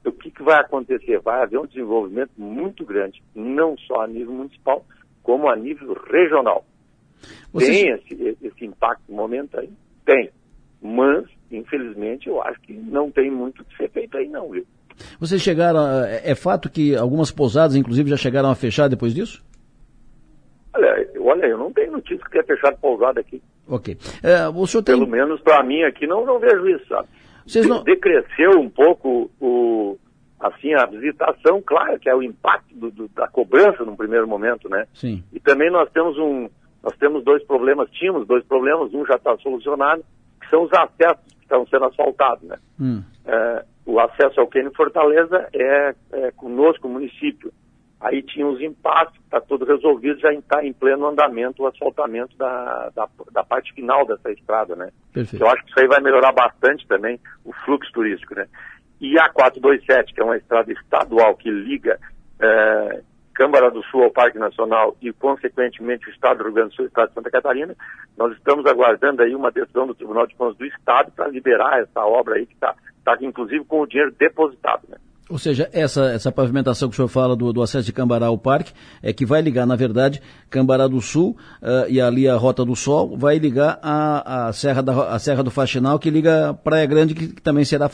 o 0.09 0.13
que, 0.13 0.31
que 0.31 0.43
vai 0.43 0.61
acontecer? 0.61 1.21
Vai 1.21 1.43
haver 1.43 1.59
um 1.59 1.67
desenvolvimento 1.67 2.31
muito 2.37 2.85
grande, 2.85 3.23
não 3.35 3.77
só 3.79 4.03
a 4.03 4.07
nível 4.07 4.33
municipal, 4.33 4.85
como 5.23 5.49
a 5.49 5.57
nível 5.57 5.95
regional. 6.11 6.65
Você... 7.53 7.67
Tem 7.67 7.91
esse, 7.93 8.39
esse 8.43 8.65
impacto 8.65 9.11
momentâneo? 9.11 9.73
Tem. 10.05 10.31
Mas, 10.81 11.25
infelizmente, 11.51 12.29
eu 12.29 12.41
acho 12.43 12.61
que 12.61 12.73
não 12.73 13.11
tem 13.11 13.31
muito 13.31 13.65
que 13.65 13.77
ser 13.77 13.91
feito 13.91 14.17
aí 14.17 14.29
não, 14.29 14.51
viu? 14.51 14.65
Vocês 15.19 15.43
chegaram. 15.43 15.81
A, 15.81 16.09
é, 16.09 16.31
é 16.31 16.35
fato 16.35 16.71
que 16.71 16.95
algumas 16.95 17.31
pousadas, 17.31 17.77
inclusive, 17.77 18.11
já 18.11 18.17
chegaram 18.17 18.51
a 18.51 18.55
fechar 18.55 18.89
depois 18.89 19.15
disso? 19.15 19.45
Olha, 20.75 21.09
olha, 21.21 21.47
eu 21.47 21.59
não 21.59 21.73
tenho 21.73 21.93
notícia 21.93 22.23
que 22.25 22.31
tenha 22.31 22.45
fechado 22.45 22.79
pousada 22.79 23.21
aqui. 23.21 23.43
Ok. 23.67 23.97
É, 24.23 24.49
o 24.49 24.67
senhor 24.67 24.83
tem... 24.83 24.95
Pelo 24.95 25.11
menos 25.11 25.41
para 25.41 25.63
mim 25.65 25.83
aqui 25.83 26.07
não, 26.07 26.25
não 26.25 26.39
vejo 26.39 26.69
isso, 26.69 26.87
sabe? 26.87 27.09
Vocês 27.47 27.67
não... 27.67 27.83
Decresceu 27.83 28.59
um 28.59 28.69
pouco 28.69 29.31
o, 29.41 29.99
assim, 30.41 30.75
a 30.75 30.85
visitação, 30.87 31.63
claro, 31.65 31.99
que 31.99 32.09
é 32.09 32.15
o 32.15 32.23
impacto 32.23 32.75
do, 32.75 32.91
do, 32.91 33.09
da 33.09 33.29
cobrança 33.29 33.85
no 33.85 33.97
primeiro 33.97 34.27
momento, 34.27 34.69
né? 34.69 34.87
Sim. 34.95 35.23
E 35.33 35.41
também 35.41 35.71
nós 35.71 35.91
temos 35.93 36.19
um, 36.19 36.49
nós 36.83 36.97
temos 36.99 37.25
dois 37.25 37.43
problemas, 37.45 37.91
tínhamos 37.91 38.27
dois 38.27 38.45
problemas, 38.45 38.93
um 38.95 39.05
já 39.07 39.15
está 39.15 39.37
solucionado, 39.39 40.05
que 40.41 40.49
são 40.49 40.65
os 40.65 40.73
acessos 40.73 41.25
que 41.35 41.43
estão 41.43 41.67
sendo 41.67 41.85
asfaltados, 41.87 42.43
né? 42.45 42.57
Hum. 42.81 43.03
É, 43.25 43.65
o 43.85 43.99
acesso 44.01 44.41
ao 44.41 44.49
Quênia 44.49 44.71
Fortaleza 44.71 45.49
é, 45.53 45.95
é 46.13 46.31
conosco, 46.33 46.87
o 46.87 46.91
município. 46.91 47.53
Aí 48.01 48.23
tinha 48.23 48.47
os 48.47 48.61
impasses, 48.61 49.19
está 49.25 49.41
tudo 49.41 49.65
resolvido, 49.65 50.21
já 50.21 50.33
está 50.33 50.63
em 50.65 50.73
pleno 50.73 51.07
andamento 51.07 51.63
o 51.63 51.67
asfaltamento 51.67 52.37
da, 52.37 52.91
da, 52.95 53.09
da, 53.33 53.43
parte 53.43 53.73
final 53.73 54.07
dessa 54.07 54.31
estrada, 54.31 54.77
né? 54.77 54.91
Perfeito. 55.13 55.43
Eu 55.43 55.49
acho 55.49 55.65
que 55.65 55.71
isso 55.71 55.81
aí 55.81 55.89
vai 55.89 56.01
melhorar 56.01 56.33
bastante 56.33 56.87
também 56.87 57.19
o 57.45 57.53
fluxo 57.65 57.91
turístico, 57.93 58.35
né? 58.35 58.47
E 59.01 59.19
a 59.19 59.31
427, 59.31 60.13
que 60.13 60.21
é 60.21 60.25
uma 60.25 60.37
estrada 60.37 60.71
estadual 60.73 61.37
que 61.37 61.51
liga 61.51 61.99
é, 62.41 63.03
Câmara 63.37 63.71
do 63.71 63.83
Sul 63.85 64.03
ao 64.03 64.11
Parque 64.11 64.39
Nacional 64.39 64.97
e, 65.01 65.13
consequentemente, 65.13 66.09
o 66.09 66.13
Estado 66.13 66.39
do 66.39 66.45
Rio 66.45 66.55
Grande 66.55 66.71
do 66.71 66.75
Sul 66.77 66.85
e 66.85 66.89
o 66.89 66.89
Estado 66.89 67.09
de 67.09 67.15
Santa 67.15 67.31
Catarina, 67.31 67.77
nós 68.17 68.33
estamos 68.33 68.65
aguardando 68.65 69.23
aí 69.23 69.35
uma 69.35 69.51
decisão 69.51 69.87
do 69.87 69.95
Tribunal 69.95 70.27
de 70.27 70.35
Contas 70.35 70.57
do 70.57 70.65
Estado 70.65 71.13
para 71.13 71.29
liberar 71.29 71.81
essa 71.81 72.01
obra 72.01 72.37
aí 72.37 72.47
que 72.47 72.55
está, 72.55 72.75
tá, 73.05 73.17
inclusive, 73.21 73.65
com 73.65 73.81
o 73.81 73.87
dinheiro 73.87 74.11
depositado, 74.19 74.83
né? 74.89 74.97
Ou 75.29 75.39
seja, 75.39 75.69
essa, 75.73 76.05
essa 76.13 76.31
pavimentação 76.31 76.89
que 76.89 76.95
o 76.95 76.97
senhor 76.97 77.09
fala 77.09 77.35
do, 77.35 77.53
do 77.53 77.61
acesso 77.61 77.85
de 77.85 77.93
Cambará 77.93 78.27
ao 78.27 78.39
parque 78.39 78.73
é 79.03 79.13
que 79.13 79.27
vai 79.27 79.43
ligar, 79.43 79.67
na 79.67 79.75
verdade, 79.75 80.23
Cambará 80.49 80.87
do 80.87 81.01
Sul 81.01 81.37
uh, 81.61 81.89
e 81.89 82.01
ali 82.01 82.29
a 82.29 82.37
Rota 82.37 82.65
do 82.65 82.77
Sol 82.77 83.17
vai 83.17 83.37
ligar 83.37 83.81
a, 83.83 84.47
a, 84.47 84.53
Serra, 84.53 84.83
da, 84.83 85.15
a 85.15 85.19
Serra 85.19 85.43
do 85.43 85.51
Faxinal, 85.51 85.99
que 85.99 86.11
liga 86.11 86.55
Praia 86.63 86.87
Grande, 86.87 87.15
que, 87.15 87.35
que 87.35 87.43
também 87.43 87.65
será 87.65 87.91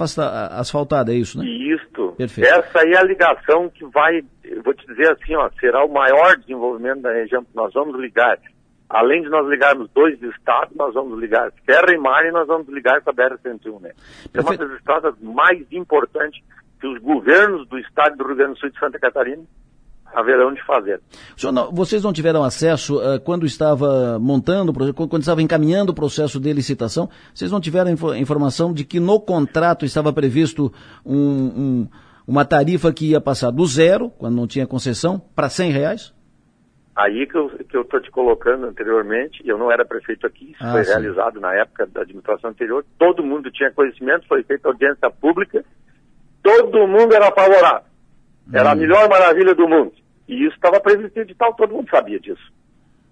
asfaltada, 0.51 1.11
é 1.11 1.17
isso, 1.17 1.39
né? 1.39 1.47
Isto. 1.47 2.13
Perfeito. 2.19 2.47
Essa 2.47 2.81
aí 2.81 2.93
é 2.93 2.99
a 2.99 3.05
ligação 3.05 3.71
que 3.71 3.87
vai, 3.87 4.23
vou 4.63 4.75
te 4.75 4.87
dizer 4.87 5.13
assim, 5.13 5.35
ó, 5.35 5.49
será 5.59 5.83
o 5.87 5.93
maior 5.93 6.37
desenvolvimento 6.37 7.01
da 7.01 7.13
região, 7.13 7.47
nós 7.55 7.73
vamos 7.73 7.99
ligar. 7.99 8.39
Além 8.91 9.23
de 9.23 9.31
nós 9.31 9.49
ligarmos 9.49 9.89
dois 9.95 10.21
estados, 10.23 10.77
nós 10.77 10.93
vamos 10.93 11.19
ligar 11.19 11.51
Serra 11.65 11.95
e 11.95 11.97
Mar 11.97 12.27
e 12.27 12.31
nós 12.31 12.47
vamos 12.47 12.69
ligar 12.69 13.01
com 13.01 13.09
a 13.09 13.15
BR-101, 13.15 13.81
né? 13.81 13.93
É 14.35 14.41
uma 14.43 14.55
das 14.55 14.71
estradas 14.73 15.15
mais 15.23 15.65
importantes 15.73 16.43
que 16.83 16.89
os 16.89 16.99
governos 16.99 17.69
do 17.69 17.79
estado 17.79 18.17
do 18.17 18.27
Rio 18.27 18.35
Grande 18.35 18.55
do 18.55 18.59
Sul 18.59 18.69
e 18.69 18.73
de 18.73 18.79
Santa 18.81 18.99
Catarina 18.99 19.45
haverão 20.13 20.53
de 20.53 20.63
fazer. 20.67 21.01
Não, 21.53 21.73
vocês 21.73 22.03
não 22.03 22.13
tiveram 22.13 22.43
acesso 22.43 22.99
uh, 22.99 23.21
quando 23.21 23.47
estava 23.47 24.19
montando, 24.19 24.73
quando 24.93 25.21
estava 25.21 25.41
encaminhando 25.41 25.93
o 25.93 25.95
processo 25.95 26.41
de 26.41 26.53
licitação, 26.53 27.09
vocês 27.33 27.53
não 27.53 27.61
tiveram 27.61 27.93
info 27.93 28.13
informação 28.15 28.75
de 28.75 28.85
que 28.85 28.99
no 28.99 29.21
contrato 29.21 29.85
estava 29.85 30.13
previsto 30.13 30.73
um, 31.07 31.17
um, 31.17 31.89
uma 32.27 32.45
tarifa 32.45 32.93
que 32.93 33.11
ia 33.11 33.21
passar 33.21 33.53
do 33.53 33.65
zero, 33.65 34.11
quando 34.11 34.35
não 34.35 34.47
tinha 34.47 34.67
concessão, 34.67 35.23
para 35.35 35.49
100 35.49 35.71
reais? 35.71 36.13
Aí 36.95 37.27
que 37.27 37.37
eu 37.37 37.83
estou 37.83 38.01
te 38.03 38.11
colocando 38.11 38.67
anteriormente, 38.67 39.41
eu 39.47 39.57
não 39.57 39.73
era 39.73 39.85
prefeito 39.85 40.27
aqui, 40.27 40.51
isso 40.51 40.63
ah, 40.63 40.73
foi 40.73 40.85
sim. 40.85 40.91
realizado 40.91 41.41
na 41.41 41.55
época 41.55 41.87
da 41.87 42.03
administração 42.03 42.51
anterior, 42.51 42.85
todo 42.99 43.23
mundo 43.23 43.51
tinha 43.51 43.71
conhecimento, 43.71 44.27
foi 44.27 44.43
feita 44.43 44.69
audiência 44.69 45.11
pública, 45.11 45.65
todo 46.43 46.87
mundo 46.87 47.15
era 47.15 47.31
favorável. 47.33 47.87
Era 48.53 48.71
hum. 48.71 48.73
a 48.73 48.75
melhor 48.75 49.09
maravilha 49.09 49.55
do 49.55 49.69
mundo. 49.69 49.93
E 50.29 50.45
isso 50.47 50.55
estava 50.55 50.81
previsto 50.81 51.17
em 51.19 51.23
edital, 51.23 51.55
todo 51.55 51.75
mundo 51.75 51.91
sabia 51.91 52.19
disso. 52.19 52.53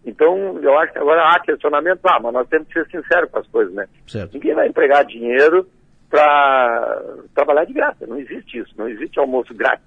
Então, 0.05 0.59
eu 0.63 0.79
acho 0.79 0.93
que 0.93 0.99
agora 0.99 1.29
há 1.29 1.41
questionamento, 1.41 2.01
ah, 2.05 2.19
mas 2.23 2.33
nós 2.33 2.49
temos 2.49 2.69
que 2.69 2.75
ser 2.75 2.87
sinceros 2.91 3.31
com 3.31 3.39
as 3.39 3.47
coisas, 3.49 3.75
né? 3.75 3.87
Certo. 4.07 4.33
Ninguém 4.33 4.55
vai 4.55 4.69
empregar 4.69 5.05
dinheiro 5.05 5.69
para 6.09 7.03
trabalhar 7.35 7.65
de 7.65 7.73
graça. 7.73 8.07
Não 8.07 8.19
existe 8.19 8.59
isso, 8.59 8.73
não 8.77 8.89
existe 8.89 9.19
almoço 9.19 9.55
grátis. 9.55 9.85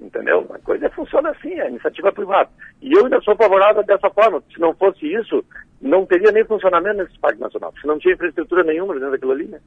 Entendeu? 0.00 0.46
A 0.52 0.58
coisa 0.58 0.90
funciona 0.90 1.30
assim, 1.30 1.58
a 1.60 1.68
iniciativa 1.68 2.12
privada. 2.12 2.50
E 2.80 2.92
eu 2.92 3.04
ainda 3.04 3.20
sou 3.20 3.36
favorável 3.36 3.82
dessa 3.84 4.10
forma. 4.10 4.42
Se 4.52 4.60
não 4.60 4.74
fosse 4.74 5.06
isso, 5.06 5.44
não 5.80 6.04
teria 6.04 6.32
nem 6.32 6.44
funcionamento 6.44 6.98
nesse 6.98 7.18
Parque 7.18 7.40
Nacional. 7.40 7.72
Se 7.80 7.86
não 7.86 7.98
tinha 7.98 8.14
infraestrutura 8.14 8.64
nenhuma 8.64 8.94
dentro 8.94 9.12
daquilo 9.12 9.32
ali, 9.32 9.46
né? 9.46 9.60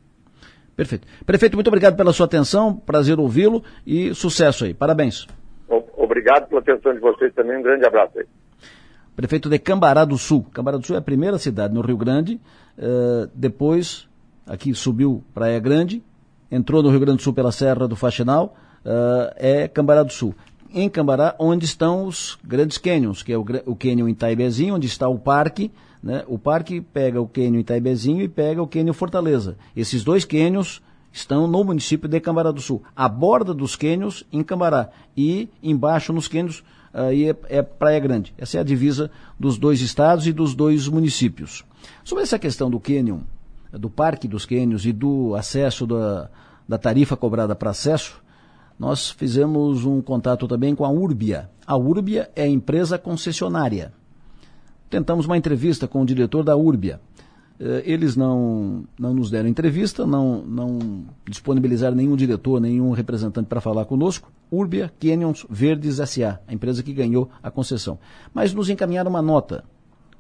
Perfeito. 0.75 1.07
Prefeito, 1.25 1.55
muito 1.55 1.67
obrigado 1.67 1.95
pela 1.95 2.11
sua 2.11 2.25
atenção, 2.25 2.75
prazer 2.75 3.19
ouvi-lo 3.19 3.63
e 3.87 4.13
sucesso 4.13 4.65
aí. 4.65 4.73
Parabéns. 4.73 5.25
Obrigado 5.97 6.47
pela 6.47 6.61
atenção 6.61 6.93
de 6.93 6.99
vocês 6.99 7.33
também, 7.33 7.57
um 7.57 7.61
grande 7.61 7.85
abraço 7.85 8.19
aí. 8.19 8.25
Prefeito 9.15 9.49
de 9.49 9.57
Cambará 9.57 10.03
do 10.03 10.17
Sul. 10.17 10.45
Cambará 10.51 10.77
do 10.77 10.85
Sul 10.85 10.95
é 10.95 10.99
a 10.99 11.01
primeira 11.01 11.37
cidade 11.37 11.73
no 11.73 11.81
Rio 11.81 11.97
Grande, 11.97 12.39
uh, 12.77 13.29
depois 13.33 14.07
aqui 14.45 14.73
subiu 14.73 15.23
Praia 15.33 15.59
Grande, 15.59 16.03
entrou 16.51 16.83
no 16.83 16.89
Rio 16.89 16.99
Grande 16.99 17.17
do 17.17 17.23
Sul 17.23 17.33
pela 17.33 17.51
Serra 17.51 17.87
do 17.87 17.95
Faxinal, 17.95 18.55
uh, 18.85 19.33
é 19.37 19.67
Cambará 19.67 20.03
do 20.03 20.11
Sul. 20.11 20.35
Em 20.73 20.89
Cambará, 20.89 21.33
onde 21.39 21.63
estão 21.63 22.05
os 22.05 22.37
grandes 22.43 22.77
cânions, 22.77 23.23
que 23.23 23.31
é 23.31 23.37
o, 23.37 23.45
o 23.65 23.75
cânion 23.75 24.09
Itaibezinho, 24.09 24.75
onde 24.75 24.87
está 24.87 25.07
o 25.07 25.17
parque, 25.17 25.71
né? 26.05 26.23
O 26.27 26.37
parque 26.37 26.79
pega 26.79 27.19
o 27.19 27.27
cânion 27.27 27.61
Itaibezinho 27.61 28.21
e 28.21 28.27
pega 28.27 28.61
o 28.61 28.67
cânion 28.67 28.93
Fortaleza. 28.93 29.57
Esses 29.75 30.03
dois 30.03 30.23
cânions 30.23 30.79
estão 31.11 31.47
no 31.47 31.63
município 31.63 32.07
de 32.07 32.19
Cambará 32.19 32.51
do 32.51 32.61
Sul. 32.61 32.83
A 32.95 33.09
borda 33.09 33.55
dos 33.55 33.75
cânions 33.75 34.23
em 34.31 34.43
Cambará 34.43 34.91
e 35.17 35.49
embaixo 35.63 36.13
nos 36.13 36.27
cânions 36.27 36.63
aí 36.93 37.31
é, 37.31 37.35
é, 37.49 37.61
Praia 37.63 37.99
Grande. 37.99 38.35
Essa 38.37 38.59
é 38.59 38.61
a 38.61 38.63
divisa 38.63 39.09
dos 39.39 39.57
dois 39.57 39.81
estados 39.81 40.27
e 40.27 40.31
dos 40.31 40.53
dois 40.53 40.87
municípios. 40.87 41.65
Sobre 42.03 42.23
essa 42.23 42.37
questão 42.37 42.69
do 42.69 42.79
cânion, 42.79 43.21
do 43.71 43.89
parque 43.89 44.27
dos 44.27 44.45
cânions 44.45 44.85
e 44.85 44.93
do 44.93 45.33
acesso 45.33 45.87
da, 45.87 46.29
da 46.69 46.77
tarifa 46.77 47.17
cobrada 47.17 47.55
para 47.55 47.71
acesso, 47.71 48.21
nós 48.77 49.09
fizemos 49.09 49.85
um 49.85 50.01
contato 50.01 50.47
também 50.47 50.75
com 50.75 50.85
a 50.85 50.89
Urbia. 50.89 51.49
A 51.65 51.75
Urbia 51.75 52.29
é 52.35 52.43
a 52.43 52.47
empresa 52.47 52.99
concessionária. 52.99 53.91
Tentamos 54.95 55.25
uma 55.25 55.35
entrevista 55.35 55.89
com 55.89 56.01
o 56.01 56.05
diretor 56.05 56.41
da 56.41 56.55
Urbia. 56.55 57.01
Eh, 57.59 57.83
eles 57.85 58.15
não, 58.15 58.85
não 58.97 59.13
nos 59.13 59.29
deram 59.29 59.49
entrevista, 59.49 60.07
não, 60.07 60.41
não 60.41 61.03
disponibilizaram 61.27 61.97
nenhum 61.97 62.15
diretor, 62.15 62.61
nenhum 62.61 62.91
representante 62.91 63.49
para 63.49 63.59
falar 63.59 63.83
conosco. 63.83 64.31
Urbia 64.49 64.89
Canyons 64.97 65.45
Verdes 65.49 65.97
SA, 66.09 66.39
a 66.47 66.53
empresa 66.53 66.81
que 66.81 66.93
ganhou 66.93 67.29
a 67.43 67.51
concessão. 67.51 67.99
Mas 68.33 68.53
nos 68.53 68.69
encaminharam 68.69 69.09
uma 69.09 69.21
nota 69.21 69.65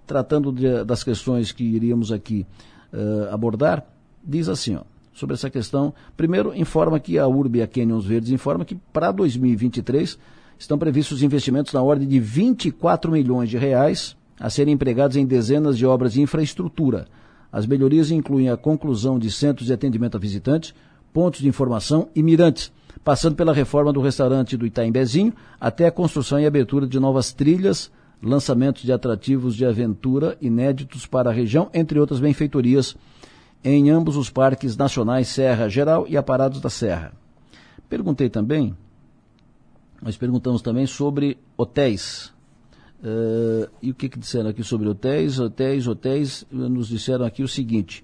tratando 0.05 0.51
de, 0.51 0.83
das 0.83 1.05
questões 1.05 1.53
que 1.53 1.63
iríamos 1.63 2.11
aqui 2.11 2.45
uh, 2.91 3.33
abordar. 3.33 3.81
Diz 4.21 4.49
assim, 4.49 4.75
ó, 4.75 4.81
sobre 5.13 5.35
essa 5.35 5.49
questão. 5.49 5.93
Primeiro, 6.17 6.53
informa 6.53 6.99
que 6.99 7.17
a 7.17 7.25
Urbia 7.25 7.65
Canyons 7.65 8.03
Verdes 8.03 8.29
informa 8.29 8.65
que 8.65 8.75
para 8.75 9.13
2023 9.13 10.19
estão 10.59 10.77
previstos 10.77 11.23
investimentos 11.23 11.71
na 11.71 11.81
ordem 11.81 12.05
de 12.05 12.19
24 12.19 13.09
milhões 13.09 13.49
de 13.49 13.57
reais 13.57 14.17
a 14.39 14.49
serem 14.49 14.73
empregados 14.73 15.17
em 15.17 15.25
dezenas 15.25 15.77
de 15.77 15.85
obras 15.85 16.13
de 16.13 16.21
infraestrutura 16.21 17.07
as 17.55 17.65
melhorias 17.65 18.11
incluem 18.11 18.49
a 18.49 18.57
conclusão 18.57 19.17
de 19.17 19.31
centros 19.31 19.67
de 19.67 19.71
atendimento 19.71 20.17
a 20.17 20.19
visitantes, 20.19 20.75
pontos 21.13 21.39
de 21.39 21.47
informação 21.47 22.09
e 22.13 22.21
mirantes, 22.21 22.69
passando 23.01 23.33
pela 23.37 23.53
reforma 23.53 23.93
do 23.93 24.01
restaurante 24.01 24.57
do 24.57 24.65
Itaimbezinho 24.65 25.33
até 25.57 25.87
a 25.87 25.91
construção 25.91 26.37
e 26.37 26.45
abertura 26.45 26.85
de 26.85 26.99
novas 26.99 27.31
trilhas, 27.31 27.89
lançamentos 28.21 28.83
de 28.83 28.91
atrativos 28.91 29.55
de 29.55 29.65
aventura 29.65 30.37
inéditos 30.41 31.05
para 31.05 31.29
a 31.29 31.33
região, 31.33 31.69
entre 31.73 31.97
outras 31.97 32.19
benfeitorias 32.19 32.93
em 33.63 33.89
ambos 33.89 34.17
os 34.17 34.29
parques 34.29 34.75
nacionais 34.75 35.29
Serra 35.29 35.69
Geral 35.69 36.05
e 36.09 36.17
Aparados 36.17 36.59
da 36.59 36.69
Serra. 36.69 37.13
Perguntei 37.87 38.29
também, 38.29 38.75
nós 40.01 40.17
perguntamos 40.17 40.61
também 40.61 40.85
sobre 40.85 41.37
hotéis. 41.55 42.33
Uh, 43.05 43.69
e 43.83 43.91
o 43.91 43.93
que, 43.93 44.09
que 44.09 44.17
disseram 44.17 44.49
aqui 44.49 44.63
sobre 44.63 44.89
hotéis? 44.89 45.39
Hotéis, 45.39 45.87
hotéis, 45.87 46.45
nos 46.49 46.87
disseram 46.87 47.23
aqui 47.23 47.43
o 47.43 47.47
seguinte: 47.47 48.03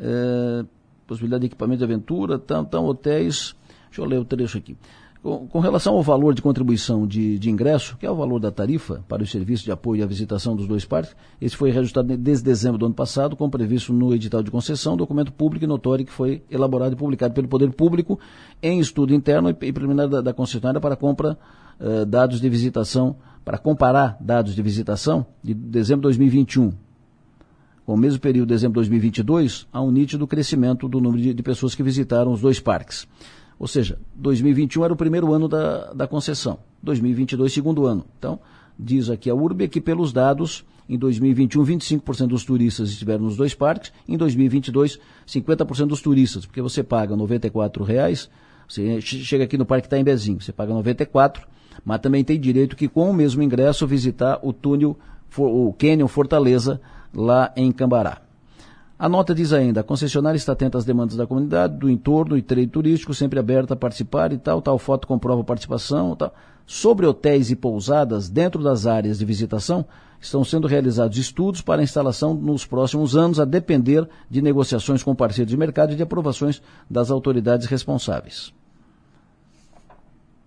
uh, 0.00 0.66
possibilidade 1.06 1.42
de 1.42 1.46
equipamento 1.46 1.78
de 1.78 1.84
aventura, 1.84 2.38
tão 2.40 2.86
hotéis. 2.86 3.54
Deixa 3.86 4.00
eu 4.00 4.04
ler 4.04 4.18
o 4.18 4.24
trecho 4.24 4.58
aqui. 4.58 4.76
Com, 5.22 5.46
com 5.46 5.60
relação 5.60 5.94
ao 5.94 6.02
valor 6.02 6.34
de 6.34 6.42
contribuição 6.42 7.06
de, 7.06 7.38
de, 7.38 7.48
ingresso, 7.48 7.96
que 7.96 8.04
é 8.04 8.10
o 8.10 8.16
valor 8.16 8.40
da 8.40 8.50
tarifa 8.50 9.04
para 9.08 9.22
o 9.22 9.26
serviço 9.26 9.62
de 9.62 9.70
apoio 9.70 10.02
à 10.02 10.06
visitação 10.06 10.56
dos 10.56 10.66
dois 10.66 10.84
parques, 10.84 11.14
esse 11.40 11.56
foi 11.56 11.70
reajustado 11.70 12.16
desde 12.16 12.42
dezembro 12.42 12.78
do 12.78 12.86
ano 12.86 12.94
passado, 12.94 13.36
como 13.36 13.48
previsto 13.48 13.92
no 13.92 14.12
edital 14.12 14.42
de 14.42 14.50
concessão, 14.50 14.96
documento 14.96 15.32
público 15.32 15.64
e 15.64 15.68
notório 15.68 16.04
que 16.04 16.10
foi 16.10 16.42
elaborado 16.50 16.94
e 16.94 16.96
publicado 16.96 17.32
pelo 17.32 17.46
Poder 17.46 17.70
Público 17.70 18.18
em 18.60 18.80
estudo 18.80 19.14
interno 19.14 19.48
e, 19.48 19.52
e 19.52 19.72
preliminar 19.72 20.08
da, 20.08 20.20
da 20.20 20.34
concessionária 20.34 20.80
para 20.80 20.96
compra 20.96 21.38
uh, 21.78 22.04
dados 22.04 22.40
de 22.40 22.48
visitação 22.48 23.14
para 23.44 23.58
comparar 23.58 24.16
dados 24.20 24.54
de 24.54 24.62
visitação 24.62 25.26
de 25.42 25.54
dezembro 25.54 26.02
de 26.02 26.18
2021 26.18 26.72
com 27.84 27.94
o 27.94 27.96
mesmo 27.96 28.20
período 28.20 28.48
de 28.48 28.54
dezembro 28.54 28.74
de 28.74 28.88
2022, 28.88 29.66
há 29.72 29.80
um 29.80 29.90
nítido 29.90 30.26
crescimento 30.26 30.88
do 30.88 31.00
número 31.00 31.22
de, 31.22 31.34
de, 31.34 31.42
pessoas 31.42 31.74
que 31.74 31.82
visitaram 31.82 32.32
os 32.32 32.40
dois 32.40 32.60
parques. 32.60 33.06
Ou 33.58 33.66
seja, 33.66 33.98
2021 34.14 34.84
era 34.84 34.92
o 34.92 34.96
primeiro 34.96 35.32
ano 35.32 35.48
da, 35.48 35.92
da 35.92 36.06
concessão, 36.06 36.58
2022 36.82 37.52
segundo 37.52 37.86
ano. 37.86 38.04
Então, 38.18 38.38
diz 38.78 39.10
aqui 39.10 39.28
a 39.28 39.34
URB 39.34 39.68
que 39.68 39.80
pelos 39.80 40.12
dados, 40.12 40.64
em 40.88 40.98
2021 40.98 41.64
25% 41.64 42.28
dos 42.28 42.44
turistas 42.44 42.90
estiveram 42.90 43.24
nos 43.24 43.36
dois 43.36 43.54
parques, 43.54 43.92
em 44.08 44.16
2022 44.16 44.98
50% 45.26 45.86
dos 45.86 46.00
turistas, 46.00 46.46
porque 46.46 46.62
você 46.62 46.82
paga 46.82 47.16
94 47.16 47.84
reais, 47.84 48.30
você 48.68 49.00
chega 49.00 49.44
aqui 49.44 49.58
no 49.58 49.66
Parque 49.66 49.88
Taimbezinho, 49.88 50.40
você 50.40 50.52
paga 50.52 50.72
94 50.72 51.46
mas 51.84 52.00
também 52.00 52.24
tem 52.24 52.38
direito 52.38 52.76
que 52.76 52.88
com 52.88 53.10
o 53.10 53.14
mesmo 53.14 53.42
ingresso 53.42 53.86
visitar 53.86 54.38
o 54.42 54.52
túnel, 54.52 54.96
o 55.36 55.72
Canyon 55.72 56.08
Fortaleza, 56.08 56.80
lá 57.14 57.52
em 57.56 57.70
Cambará. 57.72 58.22
A 58.98 59.08
nota 59.08 59.34
diz 59.34 59.52
ainda, 59.52 59.80
a 59.80 59.82
concessionária 59.82 60.36
está 60.36 60.52
atenta 60.52 60.78
às 60.78 60.84
demandas 60.84 61.16
da 61.16 61.26
comunidade, 61.26 61.76
do 61.76 61.90
entorno 61.90 62.38
e 62.38 62.42
trade 62.42 62.68
turístico, 62.68 63.12
sempre 63.12 63.40
aberta 63.40 63.74
a 63.74 63.76
participar 63.76 64.32
e 64.32 64.38
tal, 64.38 64.62
tal 64.62 64.78
foto 64.78 65.08
comprova 65.08 65.42
participação, 65.42 66.14
tal. 66.14 66.32
Sobre 66.64 67.04
hotéis 67.04 67.50
e 67.50 67.56
pousadas 67.56 68.28
dentro 68.28 68.62
das 68.62 68.86
áreas 68.86 69.18
de 69.18 69.24
visitação, 69.24 69.84
estão 70.20 70.44
sendo 70.44 70.68
realizados 70.68 71.18
estudos 71.18 71.60
para 71.60 71.82
instalação 71.82 72.32
nos 72.32 72.64
próximos 72.64 73.16
anos, 73.16 73.40
a 73.40 73.44
depender 73.44 74.08
de 74.30 74.40
negociações 74.40 75.02
com 75.02 75.16
parceiros 75.16 75.50
de 75.50 75.56
mercado 75.56 75.92
e 75.92 75.96
de 75.96 76.02
aprovações 76.04 76.62
das 76.88 77.10
autoridades 77.10 77.66
responsáveis. 77.66 78.54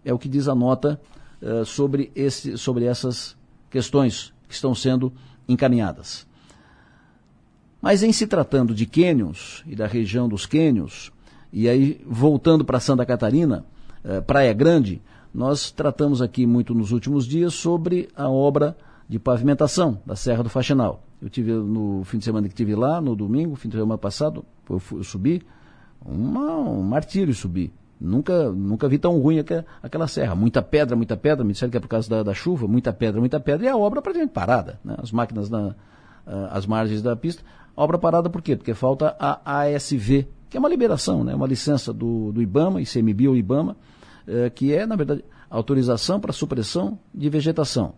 É 0.06 0.14
o 0.14 0.18
que 0.18 0.30
diz 0.30 0.48
a 0.48 0.56
nota 0.56 0.98
uh, 1.46 1.66
sobre, 1.66 2.12
esse, 2.16 2.58
sobre 2.58 2.86
essas 2.86 3.38
questões 3.70 4.34
que 4.48 4.54
estão 4.54 4.74
sendo 4.74 5.14
encaminhadas. 5.48 6.28
Mas 7.82 8.02
em 8.02 8.12
se 8.12 8.26
tratando 8.26 8.74
de 8.74 8.86
cânions 8.86 9.64
e 9.68 9.76
da 9.76 9.86
região 9.86 10.28
dos 10.28 10.46
cânions, 10.46 11.12
e 11.54 11.70
aí 11.70 12.02
voltando 12.06 12.66
para 12.66 12.80
Santa 12.80 13.06
Catarina, 13.06 13.64
uh, 14.04 14.22
Praia 14.24 14.54
Grande, 14.54 15.02
nós 15.34 15.70
tratamos 15.70 16.22
aqui 16.22 16.46
muito 16.46 16.74
nos 16.74 16.92
últimos 16.92 17.28
dias 17.28 17.54
sobre 17.54 18.10
a 18.16 18.28
obra 18.28 18.76
de 19.08 19.20
pavimentação 19.20 20.02
da 20.06 20.16
Serra 20.16 20.42
do 20.42 20.50
Faxinal. 20.50 21.04
Eu 21.22 21.30
tive 21.30 21.52
no 21.52 22.04
fim 22.04 22.18
de 22.18 22.26
semana 22.26 22.50
que 22.50 22.56
tive 22.56 22.76
lá, 22.76 23.00
no 23.00 23.16
domingo, 23.16 23.56
fim 23.56 23.70
de 23.70 23.76
semana 23.76 23.98
passado, 23.98 24.44
eu, 24.70 24.80
fui, 24.80 25.00
eu 25.00 25.04
subi, 25.04 25.42
uma, 26.04 26.56
um 26.58 26.82
martírio 26.82 27.34
subir. 27.34 27.72
Nunca, 28.00 28.52
nunca 28.52 28.88
vi 28.88 28.98
tão 28.98 29.20
ruim 29.20 29.40
aqua, 29.40 29.66
aquela 29.82 30.08
serra. 30.08 30.36
Muita 30.36 30.62
pedra, 30.62 30.96
muita 30.96 31.16
pedra. 31.16 31.46
Me 31.46 31.54
disseram 31.54 31.72
que 31.72 31.78
é 31.78 31.80
por 31.80 31.88
causa 31.88 32.10
da, 32.10 32.24
da 32.24 32.34
chuva, 32.34 32.68
muita 32.68 32.92
pedra, 32.92 33.20
muita 33.20 33.40
pedra. 33.40 33.66
E 33.66 33.70
a 33.70 33.78
obra 33.78 34.02
praticamente 34.02 34.34
parada. 34.34 34.80
Né? 34.84 34.96
As 34.98 35.12
máquinas 35.12 35.50
na, 35.50 35.70
uh, 35.70 35.74
as 36.52 36.66
margens 36.66 37.02
da 37.02 37.16
pista. 37.16 37.44
obra 37.76 37.98
parada 37.98 38.30
por 38.30 38.42
quê? 38.42 38.56
Porque 38.56 38.74
falta 38.74 39.16
a 39.20 39.62
ASV, 39.62 40.28
que 40.50 40.58
é 40.58 40.60
uma 40.60 40.70
liberação, 40.70 41.24
né? 41.24 41.34
uma 41.34 41.48
licença 41.48 41.94
do, 41.94 42.32
do 42.32 42.42
IBAMA, 42.42 42.82
ICMBio 42.82 43.36
IBAMA, 43.36 43.76
eh, 44.28 44.50
que 44.50 44.74
é, 44.74 44.86
na 44.86 44.96
verdade, 44.96 45.24
autorização 45.50 46.20
para 46.20 46.34
supressão 46.34 46.98
de 47.14 47.30
vegetação. 47.30 47.94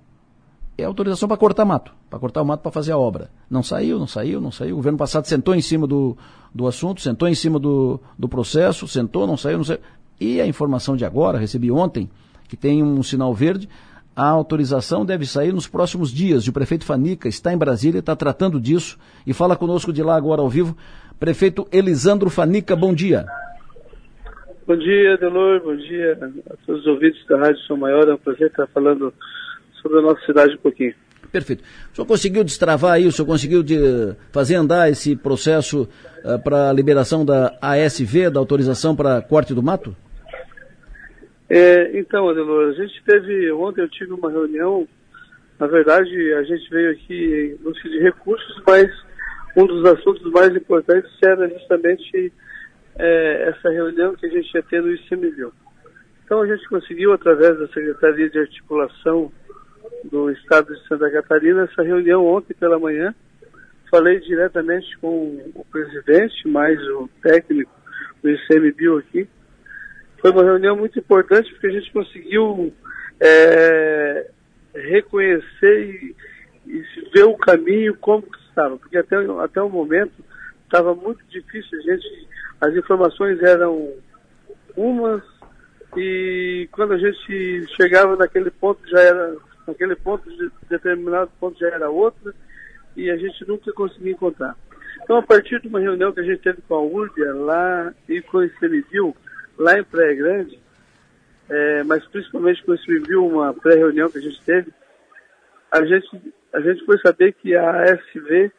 É 0.78 0.84
autorização 0.84 1.28
para 1.28 1.38
cortar 1.38 1.66
mato, 1.66 1.92
para 2.10 2.20
cortar 2.20 2.42
o 2.42 2.46
mato 2.46 2.62
para 2.62 2.72
fazer 2.72 2.92
a 2.92 2.98
obra. 2.98 3.32
Não 3.50 3.64
saiu, 3.64 3.98
não 3.98 4.06
saiu, 4.06 4.40
não 4.40 4.52
saiu. 4.52 4.74
O 4.74 4.78
governo 4.78 4.98
passado 4.98 5.26
sentou 5.26 5.56
em 5.56 5.62
cima 5.62 5.88
do, 5.88 6.16
do 6.54 6.68
assunto, 6.68 7.02
sentou 7.02 7.28
em 7.28 7.34
cima 7.34 7.58
do, 7.58 8.00
do 8.18 8.30
processo, 8.30 8.88
sentou, 8.88 9.26
não 9.26 9.36
saiu, 9.36 9.58
não 9.58 9.66
saiu. 9.66 9.80
E 10.20 10.40
a 10.40 10.46
informação 10.46 10.96
de 10.96 11.04
agora, 11.04 11.40
recebi 11.40 11.72
ontem, 11.72 12.08
que 12.48 12.56
tem 12.56 12.84
um 12.84 13.02
sinal 13.02 13.34
verde, 13.34 13.68
a 14.16 14.28
autorização 14.28 15.06
deve 15.06 15.26
sair 15.26 15.52
nos 15.52 15.68
próximos 15.68 16.12
dias. 16.12 16.48
O 16.48 16.54
prefeito 16.54 16.86
Fanica 16.86 17.28
está 17.28 17.54
em 17.54 17.58
Brasília, 17.58 18.00
está 18.00 18.16
tratando 18.16 18.60
disso 18.60 18.98
e 19.26 19.34
fala 19.34 19.56
conosco 19.56 19.92
de 19.92 20.02
lá 20.02 20.16
agora 20.16 20.42
ao 20.42 20.50
vivo. 20.50 20.78
Prefeito 21.20 21.68
Elisandro 21.72 22.30
Fanica, 22.30 22.76
bom 22.76 22.94
dia. 22.94 23.26
Bom 24.68 24.76
dia, 24.76 25.18
Delor, 25.18 25.62
bom 25.64 25.76
dia 25.76 26.14
a 26.52 26.56
todos 26.66 26.82
os 26.82 26.88
ouvintes 26.88 27.26
da 27.28 27.38
Rádio 27.38 27.62
São 27.68 27.78
Maior. 27.78 28.08
É 28.08 28.14
um 28.14 28.18
prazer 28.18 28.48
estar 28.48 28.68
falando 28.68 29.14
sobre 29.82 30.00
a 30.00 30.02
nossa 30.02 30.26
cidade 30.26 30.56
um 30.56 30.60
pouquinho. 30.60 30.94
Perfeito. 31.32 31.64
O 31.92 31.96
senhor 31.96 32.08
conseguiu 32.08 32.44
destravar 32.44 32.94
aí, 32.94 33.06
o 33.06 33.12
senhor 33.12 33.28
conseguiu 33.28 33.62
de 33.62 33.78
fazer 34.32 34.56
andar 34.56 34.90
esse 34.90 35.16
processo 35.16 35.88
uh, 36.24 36.42
para 36.42 36.70
a 36.70 36.74
liberação 36.74 37.26
da 37.26 37.58
ASV, 37.62 38.30
da 38.30 38.40
autorização 38.40 38.96
para 38.96 39.22
corte 39.22 39.54
do 39.54 39.62
mato? 39.62 39.96
É, 41.50 41.98
então, 41.98 42.30
Adelor, 42.30 42.70
a 42.70 42.74
gente 42.74 43.02
teve, 43.06 43.52
ontem 43.52 43.82
eu 43.82 43.90
tive 43.90 44.14
uma 44.14 44.30
reunião, 44.30 44.88
na 45.60 45.68
verdade 45.68 46.34
a 46.34 46.44
gente 46.44 46.70
veio 46.70 46.92
aqui 46.92 47.58
em 47.58 47.64
busca 47.64 47.88
de 47.88 48.00
recursos, 48.00 48.62
mas 48.66 48.90
um 49.56 49.66
dos 49.66 49.86
assuntos 49.86 50.30
mais 50.32 50.54
importantes 50.56 51.10
era 51.24 51.48
justamente 51.50 52.34
é, 53.00 53.50
essa 53.50 53.70
reunião 53.70 54.16
que 54.16 54.26
a 54.26 54.30
gente 54.30 54.54
ia 54.54 54.64
ter 54.64 54.82
no 54.82 54.94
ICMBio. 54.94 55.54
Então 56.26 56.42
a 56.42 56.48
gente 56.48 56.68
conseguiu, 56.68 57.14
através 57.14 57.58
da 57.58 57.68
Secretaria 57.68 58.30
de 58.30 58.40
Articulação 58.40 59.32
do 60.06 60.32
Estado 60.32 60.74
de 60.74 60.88
Santa 60.88 61.10
Catarina, 61.12 61.64
essa 61.64 61.84
reunião 61.84 62.26
ontem 62.26 62.54
pela 62.54 62.80
manhã. 62.80 63.14
Falei 63.90 64.20
diretamente 64.20 64.98
com 65.00 65.52
o 65.56 65.66
presidente, 65.72 66.48
mais 66.48 66.80
o 66.90 67.10
técnico 67.22 67.72
do 68.22 68.30
ICMBio 68.30 68.98
aqui. 68.98 69.28
Foi 70.20 70.32
uma 70.32 70.44
reunião 70.44 70.76
muito 70.76 71.00
importante 71.00 71.50
porque 71.52 71.68
a 71.68 71.72
gente 71.72 71.92
conseguiu 71.92 72.74
é, 73.20 74.30
reconhecer 74.74 75.90
e, 75.90 76.16
e 76.66 76.84
ver 77.14 77.24
o 77.24 77.38
caminho 77.38 77.96
como 77.98 78.24
que 78.24 78.40
estava, 78.50 78.78
porque 78.78 78.98
até, 78.98 79.16
até 79.16 79.62
o 79.62 79.70
momento 79.70 80.14
estava 80.66 80.94
muito 80.94 81.24
difícil, 81.30 81.80
a 81.80 81.82
gente, 81.82 82.28
as 82.60 82.76
informações 82.76 83.42
eram 83.42 83.94
umas 84.76 85.24
e 85.96 86.68
quando 86.72 86.94
a 86.94 86.98
gente 86.98 87.66
chegava 87.76 88.16
naquele 88.16 88.52
ponto 88.52 88.80
já 88.90 89.00
era 89.00 89.36
naquele 89.68 89.96
ponto 89.96 90.30
de 90.30 90.50
determinado 90.70 91.32
ponto 91.40 91.60
já 91.60 91.68
era 91.68 91.90
outra 91.90 92.34
e 92.96 93.12
a 93.12 93.18
gente 93.18 93.48
nunca 93.48 93.72
conseguia 93.74 94.14
encontrar. 94.14 94.56
Então 95.04 95.18
a 95.18 95.24
partir 95.24 95.62
de 95.62 95.68
uma 95.68 95.80
reunião 95.80 96.12
que 96.12 96.20
a 96.20 96.24
gente 96.24 96.42
teve 96.42 96.62
com 96.68 96.76
a 96.76 96.82
Urbia 96.82 97.34
lá 97.34 97.94
e 98.10 98.22
com 98.22 98.38
o 98.38 98.44
ICMBio, 98.44 99.16
lá 99.58 99.78
em 99.78 99.84
Praia 99.84 100.16
Grande, 100.16 100.60
é, 101.50 101.84
mas 101.84 102.06
principalmente 102.08 102.64
com 102.64 102.74
esse 102.74 102.86
review, 102.92 103.26
uma 103.26 103.54
pré-reunião 103.54 104.10
que 104.10 104.18
a 104.18 104.22
gente 104.22 104.42
teve, 104.44 104.72
a 105.72 105.86
gente, 105.86 106.34
a 106.54 106.60
gente 106.60 106.86
foi 106.86 106.98
saber 107.00 107.34
que 107.34 107.56
a 107.56 107.84
ASV 107.84 108.52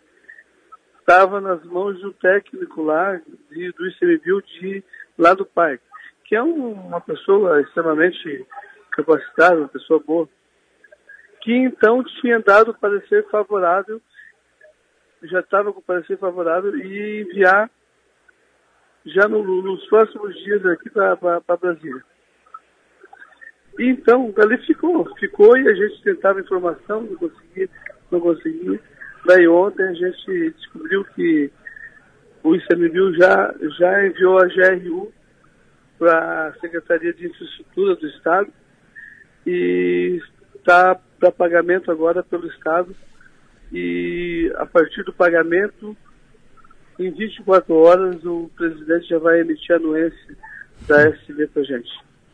estava 1.00 1.40
nas 1.40 1.64
mãos 1.64 2.00
do 2.00 2.12
técnico 2.12 2.82
lá 2.82 3.20
de, 3.50 3.72
do 3.72 3.86
ICMBio 3.86 4.42
de 4.42 4.84
lá 5.16 5.34
do 5.34 5.44
parque, 5.44 5.82
que 6.24 6.36
é 6.36 6.42
um, 6.42 6.72
uma 6.72 7.00
pessoa 7.00 7.60
extremamente 7.60 8.46
capacitada, 8.90 9.56
uma 9.56 9.68
pessoa 9.68 10.00
boa, 10.00 10.28
que 11.40 11.52
então 11.52 12.02
tinha 12.20 12.40
dado 12.40 12.74
parecer 12.74 13.28
favorável, 13.30 14.00
já 15.22 15.40
estava 15.40 15.72
com 15.72 15.80
parecer 15.80 16.18
favorável 16.18 16.76
e 16.76 17.22
enviar 17.22 17.70
já 19.04 19.26
no, 19.28 19.42
nos 19.42 19.84
próximos 19.86 20.34
dias 20.36 20.64
aqui 20.66 20.90
para 20.90 21.42
Brasília. 21.60 22.02
Então, 23.78 24.32
dali 24.32 24.58
ficou, 24.66 25.08
ficou 25.16 25.56
e 25.56 25.68
a 25.68 25.74
gente 25.74 26.02
tentava 26.02 26.40
informação, 26.40 27.02
não 27.02 27.16
conseguia, 27.16 27.68
não 28.10 28.20
conseguia. 28.20 28.80
Daí 29.24 29.46
ontem 29.46 29.84
a 29.84 29.92
gente 29.92 30.50
descobriu 30.50 31.04
que 31.14 31.50
o 32.42 32.56
ICMBio 32.56 33.14
já, 33.14 33.54
já 33.78 34.06
enviou 34.06 34.38
a 34.38 34.46
GRU 34.46 35.12
para 35.98 36.48
a 36.48 36.52
Secretaria 36.54 37.12
de 37.12 37.26
Infraestrutura 37.26 37.96
do 37.96 38.08
Estado 38.08 38.52
e 39.46 40.20
está 40.68 41.00
para 41.18 41.32
pagamento 41.32 41.90
agora 41.90 42.22
pelo 42.22 42.46
Estado. 42.46 42.94
E 43.72 44.52
a 44.56 44.66
partir 44.66 45.02
do 45.02 45.12
pagamento, 45.12 45.96
em 46.98 47.10
24 47.10 47.74
horas, 47.74 48.24
o 48.24 48.50
presidente 48.56 49.08
já 49.08 49.18
vai 49.18 49.40
emitir 49.40 49.72
a 49.72 49.76
anuência 49.76 50.36
da 50.86 51.08
SV 51.08 51.46
para 51.48 51.62
a 51.62 51.64
gente. 51.64 51.90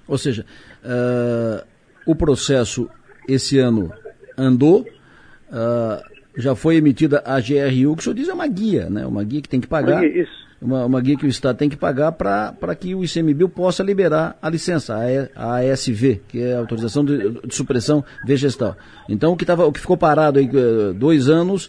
Ou 0.06 0.18
seja, 0.18 0.44
uh, 0.84 1.66
o 2.06 2.14
processo 2.14 2.88
esse 3.28 3.58
ano 3.58 3.92
andou, 4.36 4.82
uh, 4.82 6.14
já 6.36 6.54
foi 6.54 6.76
emitida 6.76 7.22
a 7.24 7.40
GRU, 7.40 7.94
que 7.94 8.00
o 8.00 8.02
senhor 8.02 8.14
diz 8.14 8.28
é 8.28 8.34
uma 8.34 8.46
guia, 8.46 8.90
né? 8.90 9.06
Uma 9.06 9.24
guia 9.24 9.40
que 9.40 9.48
tem 9.48 9.60
que 9.60 9.66
pagar. 9.66 10.00
Guia, 10.00 10.26
uma, 10.64 10.86
uma 10.86 11.00
guia 11.00 11.16
que 11.16 11.26
o 11.26 11.28
Estado 11.28 11.58
tem 11.58 11.68
que 11.68 11.76
pagar 11.76 12.12
para 12.12 12.74
que 12.74 12.94
o 12.94 13.04
ICMBio 13.04 13.50
possa 13.50 13.82
liberar 13.82 14.36
a 14.40 14.48
licença, 14.48 14.96
a, 15.36 15.56
ASV, 15.58 16.22
que 16.26 16.42
é 16.42 16.54
a 16.54 16.58
autorização 16.58 17.04
de, 17.04 17.32
de 17.46 17.54
supressão 17.54 18.02
vegetal. 18.24 18.74
Então 19.06 19.32
o 19.32 19.36
que, 19.36 19.44
tava, 19.44 19.66
o 19.66 19.72
que 19.72 19.80
ficou 19.80 19.96
parado 19.96 20.38
aí 20.38 20.48
uh, 20.48 20.94
dois 20.94 21.28
anos 21.28 21.66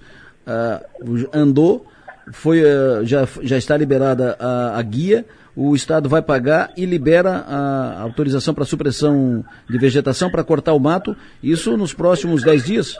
uh, 0.47 1.27
andou, 1.33 1.85
foi, 2.31 2.61
uh, 2.61 3.05
já, 3.05 3.27
já 3.41 3.57
está 3.57 3.75
liberada 3.75 4.37
a, 4.39 4.79
a 4.79 4.81
guia, 4.81 5.25
o 5.53 5.75
Estado 5.75 6.07
vai 6.07 6.21
pagar 6.21 6.71
e 6.77 6.85
libera 6.85 7.31
a 7.31 8.01
autorização 8.01 8.53
para 8.53 8.63
supressão 8.63 9.43
de 9.69 9.77
vegetação 9.77 10.29
para 10.29 10.43
cortar 10.43 10.73
o 10.73 10.79
mato, 10.79 11.15
isso 11.43 11.75
nos 11.75 11.93
próximos 11.93 12.43
10 12.43 12.65
dias? 12.65 12.97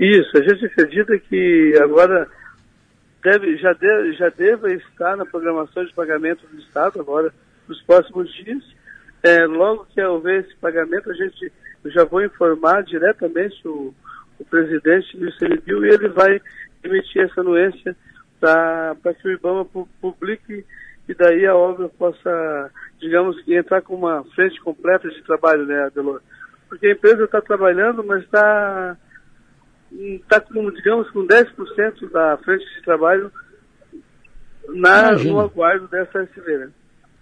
Isso, 0.00 0.36
a 0.36 0.42
gente 0.42 0.64
acredita 0.66 1.18
que 1.18 1.78
agora 1.80 2.26
deve, 3.22 3.56
já, 3.56 3.72
deve, 3.72 4.12
já 4.14 4.28
deva 4.30 4.72
estar 4.72 5.16
na 5.16 5.26
programação 5.26 5.84
de 5.84 5.94
pagamento 5.94 6.46
do 6.46 6.58
Estado 6.60 7.00
agora 7.00 7.32
nos 7.68 7.80
próximos 7.82 8.32
dias. 8.34 8.62
É, 9.22 9.44
logo 9.46 9.86
que 9.86 10.02
houver 10.02 10.40
esse 10.40 10.56
pagamento, 10.56 11.10
a 11.10 11.14
gente 11.14 11.52
eu 11.84 11.90
já 11.90 12.04
vou 12.04 12.22
informar 12.22 12.82
diretamente 12.82 13.66
o, 13.66 13.94
o 14.38 14.44
presidente 14.44 15.16
do 15.16 15.28
ICMBio 15.28 15.86
e 15.86 15.88
ele 15.88 16.08
vai 16.08 16.40
emitir 16.84 17.22
essa 17.22 17.40
anuência 17.40 17.96
para 18.38 19.14
que 19.14 19.28
o 19.28 19.32
IBAMA 19.32 19.66
publique 20.00 20.64
e 21.08 21.14
daí 21.14 21.46
a 21.46 21.54
obra 21.54 21.88
possa, 21.88 22.70
digamos, 22.98 23.36
entrar 23.48 23.82
com 23.82 23.94
uma 23.94 24.24
frente 24.34 24.60
completa 24.60 25.08
de 25.08 25.22
trabalho, 25.22 25.66
né, 25.66 25.84
Adelor? 25.84 26.20
Porque 26.68 26.86
a 26.86 26.92
empresa 26.92 27.24
está 27.24 27.40
trabalhando, 27.40 28.04
mas 28.04 28.22
está 28.22 28.96
está 29.92 30.40
com, 30.40 30.70
digamos, 30.70 31.10
com 31.10 31.26
10% 31.26 32.10
da 32.10 32.36
frente 32.38 32.64
de 32.74 32.82
trabalho 32.82 33.32
na, 34.68 35.12
no 35.12 35.40
aguardo 35.40 35.88
dessa 35.88 36.22
SV, 36.22 36.58
né? 36.58 36.70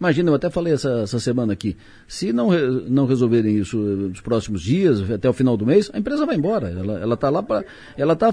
Imagina, 0.01 0.31
eu 0.31 0.35
até 0.35 0.49
falei 0.49 0.75
essa, 0.75 1.01
essa 1.01 1.19
semana 1.19 1.53
aqui, 1.53 1.77
se 2.07 2.33
não, 2.33 2.51
não 2.89 3.05
resolverem 3.05 3.57
isso 3.57 3.77
nos 3.77 4.21
próximos 4.21 4.63
dias, 4.63 5.11
até 5.11 5.29
o 5.29 5.33
final 5.33 5.57
do 5.57 5.67
mês, 5.67 5.91
a 5.93 5.99
empresa 5.99 6.25
vai 6.25 6.37
embora. 6.37 6.69
Ela 6.69 7.15
está 7.15 7.29
lá 7.29 7.43
para. 7.43 7.65
Ela 7.97 8.13
está, 8.13 8.31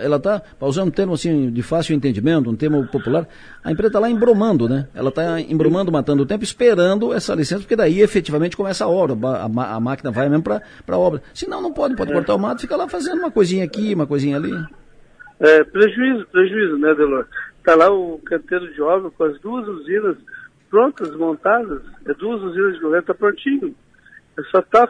ela 0.00 0.20
tá, 0.20 0.42
usando 0.60 0.88
um 0.88 0.92
termo 0.92 1.14
assim 1.14 1.50
de 1.50 1.60
fácil 1.60 1.96
entendimento, 1.96 2.48
um 2.48 2.54
termo 2.54 2.86
popular, 2.86 3.26
a 3.64 3.72
empresa 3.72 3.88
está 3.88 3.98
lá 3.98 4.08
embromando, 4.08 4.68
né? 4.68 4.86
Ela 4.94 5.08
está 5.08 5.40
embromando, 5.40 5.90
matando 5.90 6.22
o 6.22 6.26
tempo, 6.26 6.44
esperando 6.44 7.12
essa 7.12 7.34
licença, 7.34 7.62
porque 7.62 7.74
daí 7.74 8.00
efetivamente 8.00 8.56
começa 8.56 8.84
a 8.84 8.88
obra, 8.88 9.16
a, 9.28 9.74
a 9.74 9.80
máquina 9.80 10.12
vai 10.12 10.28
mesmo 10.28 10.44
para 10.44 10.62
a 10.86 10.98
obra. 10.98 11.20
Se 11.34 11.48
não, 11.48 11.60
não 11.60 11.72
pode, 11.72 11.96
pode 11.96 12.12
cortar 12.12 12.36
o 12.36 12.38
mato, 12.38 12.60
fica 12.60 12.76
lá 12.76 12.88
fazendo 12.88 13.18
uma 13.18 13.30
coisinha 13.30 13.64
aqui, 13.64 13.92
uma 13.92 14.06
coisinha 14.06 14.36
ali. 14.36 14.52
É, 15.40 15.64
prejuízo, 15.64 16.26
prejuízo, 16.30 16.78
né, 16.78 16.94
Delor? 16.94 17.26
Está 17.58 17.74
lá 17.74 17.90
o 17.90 18.18
canteiro 18.24 18.72
de 18.72 18.80
obra 18.80 19.10
com 19.10 19.24
as 19.24 19.38
duas 19.40 19.66
usinas 19.66 20.16
prontas, 20.70 21.14
montadas, 21.16 21.82
é 22.06 22.14
duas 22.14 22.42
usinas 22.42 22.74
de 22.74 22.80
governo, 22.80 23.00
está 23.00 23.14
prontinho. 23.14 23.74
É 24.38 24.42
só 24.50 24.60
está 24.60 24.88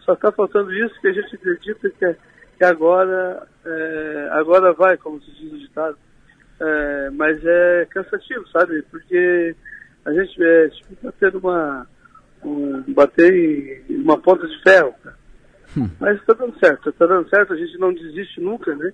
só 0.00 0.14
tá 0.14 0.30
faltando 0.30 0.72
isso 0.72 1.00
que 1.00 1.08
a 1.08 1.12
gente 1.12 1.34
acredita 1.34 1.90
que, 1.90 2.04
é, 2.04 2.16
que 2.58 2.64
agora, 2.64 3.46
é, 3.64 4.28
agora 4.32 4.72
vai, 4.72 4.96
como 4.96 5.20
se 5.22 5.30
diz 5.32 5.52
no 5.52 5.58
ditado. 5.58 5.96
É, 6.60 7.10
mas 7.10 7.44
é 7.44 7.86
cansativo, 7.90 8.46
sabe? 8.48 8.82
Porque 8.90 9.56
a 10.04 10.12
gente 10.12 10.42
é 10.42 10.68
tipo 10.68 10.96
bater 11.02 11.34
uma 11.36 11.86
um, 12.44 12.82
bater 12.92 13.82
em 13.88 13.96
uma 13.96 14.18
ponta 14.18 14.46
de 14.46 14.62
ferro. 14.62 14.94
Hum. 15.76 15.88
Mas 15.98 16.18
está 16.20 16.34
dando 16.34 16.56
certo, 16.58 16.90
está 16.90 17.06
dando 17.06 17.28
certo, 17.28 17.52
a 17.52 17.56
gente 17.56 17.76
não 17.78 17.92
desiste 17.92 18.40
nunca, 18.40 18.74
né? 18.76 18.92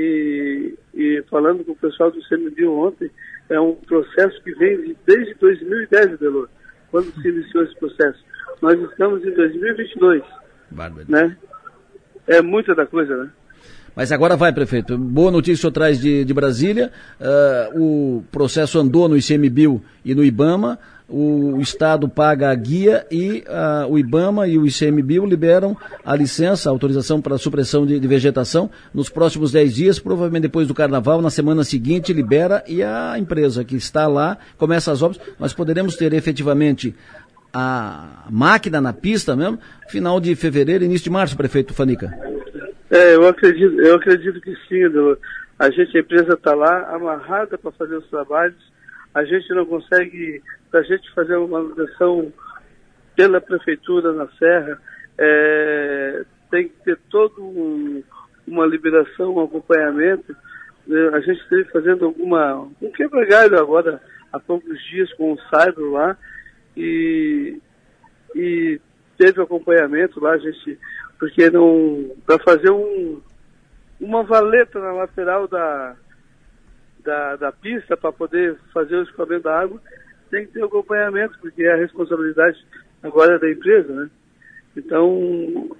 E, 0.00 0.74
e 0.94 1.24
falando 1.28 1.64
com 1.64 1.72
o 1.72 1.76
pessoal 1.76 2.12
do 2.12 2.20
CMBio 2.28 2.72
ontem, 2.72 3.10
é 3.50 3.58
um 3.58 3.74
processo 3.74 4.40
que 4.44 4.54
vem 4.54 4.96
desde 5.04 5.34
2010, 5.34 6.20
Delor, 6.20 6.48
quando 6.92 7.12
se 7.20 7.28
iniciou 7.28 7.64
esse 7.64 7.74
processo. 7.80 8.24
Nós 8.62 8.80
estamos 8.80 9.24
em 9.24 9.34
2022. 9.34 10.22
Bárbaro. 10.70 11.04
Né? 11.08 11.36
É 12.28 12.40
muita 12.40 12.76
da 12.76 12.86
coisa, 12.86 13.24
né? 13.24 13.30
Mas 13.96 14.12
agora 14.12 14.36
vai, 14.36 14.52
prefeito. 14.52 14.96
Boa 14.96 15.32
notícia 15.32 15.54
o 15.54 15.56
senhor 15.62 15.72
traz 15.72 16.00
de, 16.00 16.24
de 16.24 16.32
Brasília. 16.32 16.92
Uh, 17.20 18.18
o 18.18 18.24
processo 18.30 18.78
andou 18.78 19.08
no 19.08 19.16
ICMBio 19.16 19.82
e 20.04 20.14
no 20.14 20.24
IBAMA. 20.24 20.78
O, 21.08 21.58
Estado 21.58 22.06
paga 22.06 22.50
a 22.50 22.54
guia 22.54 23.06
e 23.10 23.42
uh, 23.48 23.90
o 23.90 23.98
IBAMA 23.98 24.46
e 24.46 24.58
o 24.58 24.66
ICMBio 24.66 25.24
liberam 25.24 25.74
a 26.04 26.14
licença, 26.14 26.68
a 26.68 26.72
autorização 26.72 27.20
para 27.20 27.38
supressão 27.38 27.86
de, 27.86 27.98
de, 27.98 28.06
vegetação 28.06 28.70
nos 28.92 29.08
próximos 29.08 29.50
10 29.50 29.74
dias, 29.74 29.98
provavelmente 29.98 30.42
depois 30.42 30.68
do 30.68 30.74
Carnaval, 30.74 31.22
na 31.22 31.30
semana 31.30 31.64
seguinte 31.64 32.12
libera 32.12 32.62
e 32.68 32.82
a 32.82 33.18
empresa 33.18 33.64
que 33.64 33.74
está 33.74 34.06
lá 34.06 34.36
começa 34.58 34.92
as 34.92 35.02
obras. 35.02 35.18
Nós 35.38 35.54
poderemos 35.54 35.96
ter 35.96 36.12
efetivamente 36.12 36.94
a 37.52 38.26
máquina 38.30 38.80
na 38.80 38.92
pista 38.92 39.34
mesmo, 39.34 39.58
final 39.88 40.20
de 40.20 40.34
fevereiro, 40.36 40.84
início 40.84 41.04
de 41.04 41.10
março, 41.10 41.36
prefeito 41.36 41.72
Fanica. 41.72 42.12
É, 42.90 43.14
eu 43.14 43.26
acredito, 43.26 43.80
eu 43.80 43.96
acredito 43.96 44.40
que 44.40 44.54
sim, 44.68 44.82
a 45.58 45.70
gente, 45.70 45.96
a 45.96 46.00
empresa 46.00 46.34
está 46.34 46.54
lá 46.54 46.94
amarrada 46.94 47.58
para 47.58 47.72
fazer 47.72 47.96
os 47.96 48.06
trabalhos, 48.08 48.56
a 49.14 49.24
gente 49.24 49.48
não 49.50 49.66
consegue, 49.66 50.42
para 50.70 50.80
a 50.80 50.82
gente 50.82 51.12
fazer 51.14 51.36
uma 51.36 51.62
manutenção 51.62 52.32
pela 53.16 53.40
prefeitura 53.40 54.12
na 54.12 54.28
Serra, 54.38 54.80
é, 55.18 56.24
tem 56.50 56.68
que 56.68 56.76
ter 56.84 56.98
todo 57.10 57.42
um, 57.42 58.02
uma 58.46 58.66
liberação, 58.66 59.34
um 59.34 59.40
acompanhamento. 59.40 60.36
Né? 60.86 61.08
A 61.12 61.20
gente 61.20 61.40
esteve 61.42 61.64
fazendo 61.64 62.06
alguma, 62.06 62.68
um 62.80 62.90
quebra-galho 62.92 63.58
agora, 63.58 64.00
há 64.32 64.38
poucos 64.38 64.80
dias, 64.84 65.12
com 65.14 65.32
o 65.32 65.38
Cyber 65.50 65.84
lá, 65.90 66.16
e, 66.76 67.58
e 68.34 68.80
teve 69.16 69.42
acompanhamento 69.42 70.20
lá, 70.20 70.32
a 70.32 70.38
gente, 70.38 70.78
porque 71.18 71.50
não, 71.50 72.14
para 72.24 72.38
fazer 72.38 72.70
um, 72.70 73.20
uma 74.00 74.22
valeta 74.22 74.78
na 74.78 74.92
lateral 74.92 75.48
da, 75.48 75.96
da, 77.08 77.36
da 77.36 77.52
pista 77.52 77.96
para 77.96 78.12
poder 78.12 78.54
fazer 78.72 78.96
o 78.96 79.02
escoamento 79.02 79.44
da 79.44 79.58
água, 79.58 79.80
tem 80.30 80.44
que 80.44 80.52
ter 80.52 80.62
acompanhamento, 80.62 81.38
porque 81.40 81.62
é 81.62 81.72
a 81.72 81.76
responsabilidade 81.76 82.58
agora 83.02 83.38
da 83.38 83.50
empresa, 83.50 83.90
né? 83.94 84.10
Então, 84.76 85.70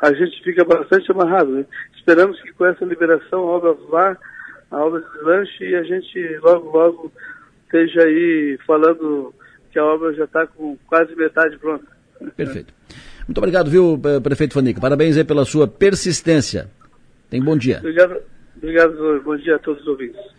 a 0.00 0.12
gente 0.14 0.44
fica 0.44 0.64
bastante 0.64 1.10
amarrado, 1.10 1.50
né? 1.50 1.66
Esperamos 1.96 2.40
que 2.40 2.52
com 2.52 2.66
essa 2.66 2.84
liberação 2.84 3.40
a 3.40 3.50
obra 3.56 3.72
vá, 3.90 4.16
a 4.70 4.84
obra 4.84 5.00
deslanche 5.00 5.64
e 5.64 5.74
a 5.74 5.82
gente 5.82 6.38
logo, 6.40 6.70
logo 6.70 7.12
esteja 7.64 8.02
aí 8.02 8.56
falando 8.64 9.34
que 9.72 9.80
a 9.80 9.84
obra 9.84 10.14
já 10.14 10.24
está 10.24 10.46
com 10.46 10.78
quase 10.86 11.16
metade 11.16 11.58
pronta. 11.58 11.84
Perfeito. 12.36 12.72
Muito 13.26 13.38
obrigado, 13.38 13.68
viu, 13.68 14.00
prefeito 14.22 14.54
Fanica. 14.54 14.80
Parabéns 14.80 15.16
aí 15.16 15.24
pela 15.24 15.44
sua 15.44 15.66
persistência. 15.66 16.70
Tem 17.28 17.42
bom 17.42 17.56
dia. 17.56 17.78
Obrigado, 17.78 18.22
obrigado, 18.56 19.22
bom 19.24 19.36
dia 19.36 19.56
a 19.56 19.58
todos 19.58 19.82
os 19.82 19.88
ouvintes. 19.88 20.36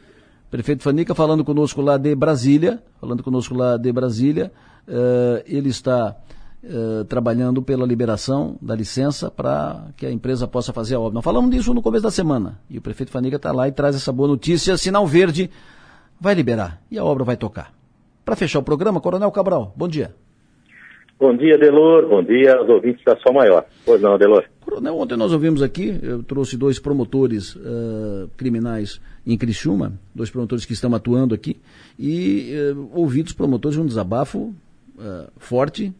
Prefeito 0.50 0.82
Fanica 0.82 1.14
falando 1.14 1.44
conosco 1.44 1.82
lá 1.82 1.98
de 1.98 2.16
Brasília, 2.16 2.82
falando 3.02 3.22
conosco 3.22 3.54
lá 3.54 3.76
de 3.76 3.92
Brasília, 3.92 4.52
uh, 4.88 5.44
ele 5.46 5.68
está 5.68 6.16
uh, 6.64 7.04
trabalhando 7.04 7.62
pela 7.62 7.86
liberação 7.86 8.58
da 8.62 8.74
licença 8.74 9.30
para 9.30 9.88
que 9.98 10.06
a 10.06 10.12
empresa 10.12 10.48
possa 10.48 10.72
fazer 10.72 10.96
a 10.96 11.00
obra. 11.02 11.16
Nós 11.16 11.24
falamos 11.24 11.52
disso 11.52 11.74
no 11.74 11.82
começo 11.82 12.04
da 12.04 12.12
semana 12.12 12.60
e 12.70 12.78
o 12.78 12.82
prefeito 12.82 13.12
Fanica 13.12 13.36
está 13.36 13.52
lá 13.52 13.68
e 13.68 13.74
traz 13.74 13.96
essa 13.96 14.12
boa 14.14 14.30
notícia, 14.30 14.78
sinal 14.78 15.06
verde, 15.06 15.50
vai 16.20 16.34
liberar 16.34 16.82
e 16.90 16.98
a 16.98 17.04
obra 17.04 17.26
vai 17.26 17.36
tocar. 17.36 17.74
Para 18.24 18.36
fechar 18.36 18.60
o 18.60 18.64
programa, 18.64 19.02
Coronel 19.02 19.32
Cabral, 19.32 19.74
bom 19.76 19.88
dia. 19.88 20.16
Bom 21.20 21.36
dia, 21.36 21.58
Delor. 21.58 22.08
Bom 22.08 22.24
dia 22.24 22.56
aos 22.56 22.70
ouvintes 22.70 23.04
da 23.04 23.18
Sol 23.18 23.34
Maior. 23.34 23.66
Pois 23.84 24.00
não, 24.00 24.20
Delor. 24.20 24.46
Coronel, 24.62 24.96
ontem 25.00 25.18
nós 25.18 25.32
ouvimos 25.34 25.64
aqui, 25.64 25.98
eu 26.04 26.22
trouxe 26.22 26.56
dois 26.56 26.78
promotores 26.78 27.56
uh, 27.56 28.30
criminais 28.38 29.02
em 29.26 29.36
Criciúma, 29.36 29.94
dois 30.14 30.30
promotores 30.30 30.64
que 30.64 30.74
estão 30.74 30.94
atuando 30.94 31.34
aqui, 31.34 31.58
e 31.98 32.54
uh, 32.72 32.92
ouvi 32.94 33.24
dos 33.24 33.34
promotores 33.34 33.78
um 33.78 33.86
desabafo 33.86 34.54
uh, 34.96 35.32
forte 35.38 35.92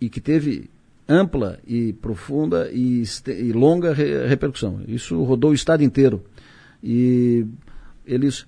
e 0.00 0.08
que 0.08 0.20
teve 0.20 0.68
ampla 1.08 1.60
e 1.64 1.92
profunda 1.92 2.68
e, 2.72 3.04
e 3.28 3.52
longa 3.52 3.92
re 3.92 4.26
repercussão. 4.26 4.80
Isso 4.88 5.22
rodou 5.22 5.50
o 5.50 5.54
estado 5.54 5.84
inteiro. 5.84 6.24
E 6.82 7.46
eles 8.04 8.46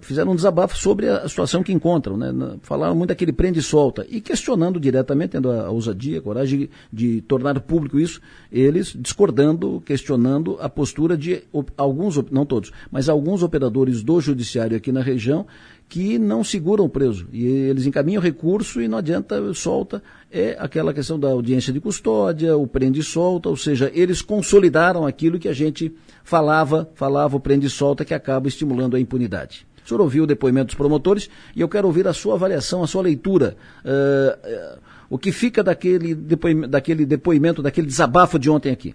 fizeram 0.00 0.32
um 0.32 0.36
desabafo 0.36 0.76
sobre 0.76 1.08
a 1.08 1.28
situação 1.28 1.62
que 1.62 1.72
encontram, 1.72 2.16
né? 2.16 2.32
falaram 2.62 2.94
muito 2.94 3.08
daquele 3.08 3.32
prende 3.32 3.60
e 3.60 3.62
solta, 3.62 4.06
e 4.08 4.20
questionando 4.20 4.78
diretamente, 4.80 5.32
tendo 5.32 5.50
a, 5.50 5.70
ousadia, 5.70 6.18
a 6.18 6.22
coragem 6.22 6.60
de, 6.60 6.70
de, 6.92 7.20
tornar 7.22 7.58
público 7.60 7.98
isso, 7.98 8.20
eles 8.50 8.94
discordando, 8.98 9.82
questionando 9.84 10.56
a 10.60 10.68
postura 10.68 11.16
de 11.16 11.42
alguns, 11.76 12.16
não 12.30 12.44
todos, 12.44 12.72
mas 12.90 13.08
alguns 13.08 13.42
operadores 13.42 14.02
do 14.02 14.20
judiciário 14.20 14.76
aqui 14.76 14.92
na 14.92 15.02
região 15.02 15.46
que 15.88 16.18
não 16.18 16.42
seguram 16.42 16.84
o 16.84 16.88
preso. 16.88 17.28
E 17.32 17.46
eles 17.46 17.86
encaminham 17.86 18.22
recurso 18.22 18.80
e 18.80 18.88
não 18.88 18.98
adianta, 18.98 19.52
solta. 19.54 20.02
É 20.30 20.56
aquela 20.58 20.92
questão 20.92 21.18
da 21.18 21.28
audiência 21.28 21.72
de 21.72 21.80
custódia, 21.80 22.56
o 22.56 22.66
prende 22.66 23.00
e 23.00 23.02
solta, 23.02 23.48
ou 23.48 23.56
seja, 23.56 23.90
eles 23.94 24.20
consolidaram 24.20 25.06
aquilo 25.06 25.38
que 25.38 25.48
a 25.48 25.52
gente 25.52 25.94
falava, 26.24 26.90
falava 26.94 27.36
o 27.36 27.40
prende 27.40 27.66
e 27.66 27.70
solta, 27.70 28.04
que 28.04 28.14
acaba 28.14 28.48
estimulando 28.48 28.96
a 28.96 29.00
impunidade. 29.00 29.66
O 29.84 29.88
senhor 29.88 30.00
ouviu 30.00 30.24
o 30.24 30.26
depoimento 30.26 30.66
dos 30.66 30.74
promotores 30.74 31.28
e 31.54 31.60
eu 31.60 31.68
quero 31.68 31.86
ouvir 31.86 32.08
a 32.08 32.12
sua 32.12 32.34
avaliação, 32.34 32.82
a 32.82 32.86
sua 32.86 33.02
leitura. 33.02 33.54
Uh, 33.84 34.78
uh, 34.78 34.82
o 35.10 35.18
que 35.18 35.30
fica 35.30 35.62
daquele 35.62 36.14
depoimento, 36.14 36.68
daquele 36.68 37.04
depoimento, 37.04 37.62
daquele 37.62 37.86
desabafo 37.86 38.38
de 38.38 38.48
ontem 38.48 38.72
aqui? 38.72 38.94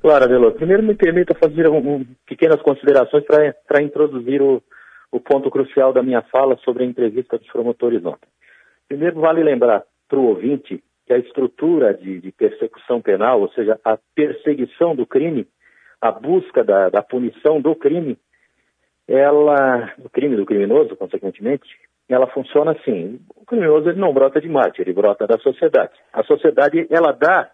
Claro, 0.00 0.24
Adelô. 0.24 0.52
Primeiro 0.52 0.82
me 0.82 0.94
permita 0.94 1.34
fazer 1.34 1.68
um, 1.68 1.96
um, 1.96 2.06
pequenas 2.26 2.62
considerações 2.62 3.24
para 3.24 3.82
introduzir 3.82 4.40
o, 4.40 4.62
o 5.12 5.20
ponto 5.20 5.50
crucial 5.50 5.92
da 5.92 6.02
minha 6.02 6.22
fala 6.22 6.56
sobre 6.64 6.84
a 6.84 6.86
entrevista 6.86 7.36
dos 7.36 7.48
promotores 7.48 8.04
ontem. 8.04 8.28
Primeiro, 8.88 9.20
vale 9.20 9.42
lembrar 9.42 9.82
para 10.08 10.18
o 10.18 10.26
ouvinte 10.26 10.82
que 11.06 11.12
a 11.12 11.18
estrutura 11.18 11.92
de, 11.92 12.20
de, 12.20 12.32
persecução 12.32 13.00
penal, 13.02 13.40
ou 13.40 13.50
seja, 13.50 13.78
a 13.84 13.98
perseguição 14.14 14.94
do 14.94 15.04
crime, 15.04 15.46
a 16.00 16.10
busca 16.12 16.64
da, 16.64 16.88
da 16.88 17.02
punição 17.02 17.60
do 17.60 17.74
crime, 17.74 18.16
ela, 19.10 19.92
o 19.98 20.08
crime 20.08 20.36
do 20.36 20.46
criminoso, 20.46 20.94
consequentemente, 20.96 21.68
ela 22.08 22.28
funciona 22.28 22.70
assim. 22.72 23.20
O 23.34 23.44
criminoso 23.44 23.88
ele 23.88 23.98
não 23.98 24.14
brota 24.14 24.40
de 24.40 24.48
Marte, 24.48 24.80
ele 24.80 24.92
brota 24.92 25.26
da 25.26 25.36
sociedade. 25.38 25.92
A 26.12 26.22
sociedade, 26.22 26.86
ela 26.88 27.10
dá, 27.10 27.50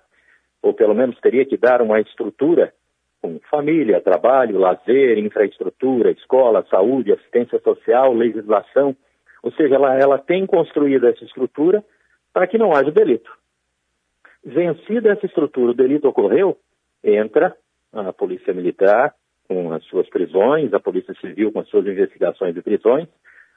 ou 0.60 0.74
pelo 0.74 0.94
menos 0.94 1.18
teria 1.20 1.46
que 1.46 1.56
dar 1.56 1.80
uma 1.80 1.98
estrutura 1.98 2.74
com 3.22 3.40
família, 3.50 4.02
trabalho, 4.02 4.58
lazer, 4.58 5.16
infraestrutura, 5.18 6.10
escola, 6.10 6.66
saúde, 6.70 7.12
assistência 7.12 7.58
social, 7.60 8.12
legislação. 8.12 8.94
Ou 9.42 9.50
seja, 9.52 9.76
ela, 9.76 9.98
ela 9.98 10.18
tem 10.18 10.44
construído 10.44 11.06
essa 11.08 11.24
estrutura 11.24 11.82
para 12.34 12.46
que 12.46 12.58
não 12.58 12.72
haja 12.72 12.90
delito. 12.90 13.30
Vencida 14.44 15.10
essa 15.10 15.24
estrutura, 15.24 15.72
o 15.72 15.74
delito 15.74 16.06
ocorreu, 16.06 16.58
entra 17.02 17.56
a 17.92 18.12
polícia 18.12 18.52
militar, 18.52 19.14
com 19.48 19.72
as 19.72 19.82
suas 19.84 20.08
prisões, 20.08 20.72
a 20.72 20.80
Polícia 20.80 21.14
Civil 21.20 21.52
com 21.52 21.60
as 21.60 21.68
suas 21.68 21.86
investigações 21.86 22.54
de 22.54 22.62
prisões. 22.62 23.08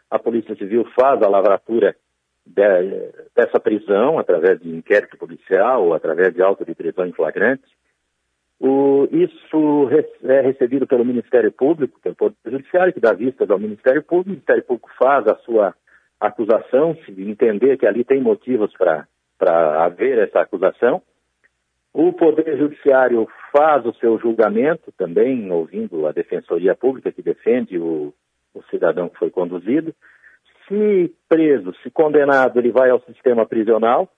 A 0.10 0.18
Polícia 0.18 0.56
Civil 0.56 0.86
faz 0.99 1.22
a 1.22 1.30
lavratura 1.30 1.95
de, 2.45 3.11
dessa 3.36 3.60
prisão 3.60 4.18
através 4.18 4.60
de 4.60 4.70
inquérito 4.70 5.18
policial 5.18 5.86
ou 5.86 5.94
através 5.94 6.34
de 6.34 6.41
auto 6.41 6.66
de 6.66 6.74
prisão 6.74 7.06
em 7.06 7.11
flagrante. 7.11 7.64
O, 8.60 9.07
isso 9.11 9.90
é 10.24 10.41
recebido 10.41 10.86
pelo 10.86 11.06
Ministério 11.06 11.52
Público, 11.52 11.99
pelo 12.02 12.16
Poder 12.16 12.36
Judiciário, 12.45 12.94
que 12.94 12.99
dá 12.99 13.14
vistas 13.14 13.49
ao 13.49 13.60
Ministério 13.60 14.03
Público. 14.03 14.30
O 14.30 14.34
Ministério 14.34 14.64
Público 14.64 14.90
faz 14.98 15.26
a 15.28 15.36
sua 15.38 15.74
acusação, 16.20 16.98
se 17.06 17.11
entender 17.22 17.78
que 17.78 17.88
ali 17.88 18.03
tem 18.03 18.20
motivos 18.20 18.74
para 18.74 19.06
haver 19.86 20.18
essa 20.18 20.41
acusação. 20.41 21.02
O 21.94 22.11
Poder 22.11 22.57
Judiciário 22.57 23.28
faz 23.51 23.85
o 23.85 23.93
seu 23.95 24.19
julgamento 24.19 24.91
também, 24.97 25.51
ouvindo 25.51 26.07
a 26.07 26.11
Defensoria 26.11 26.76
Pública 26.76 27.11
que 27.11 27.21
defende 27.21 27.77
o, 27.77 28.13
o 28.53 28.63
cidadão 28.69 29.09
que 29.09 29.17
foi 29.17 29.30
conduzido. 29.30 29.93
Se 30.67 31.13
preso, 31.27 31.73
se 31.81 31.89
condenado, 31.89 32.59
ele 32.59 32.71
vai 32.71 32.89
ao 32.89 33.01
sistema 33.01 33.45
prisional 33.45 34.09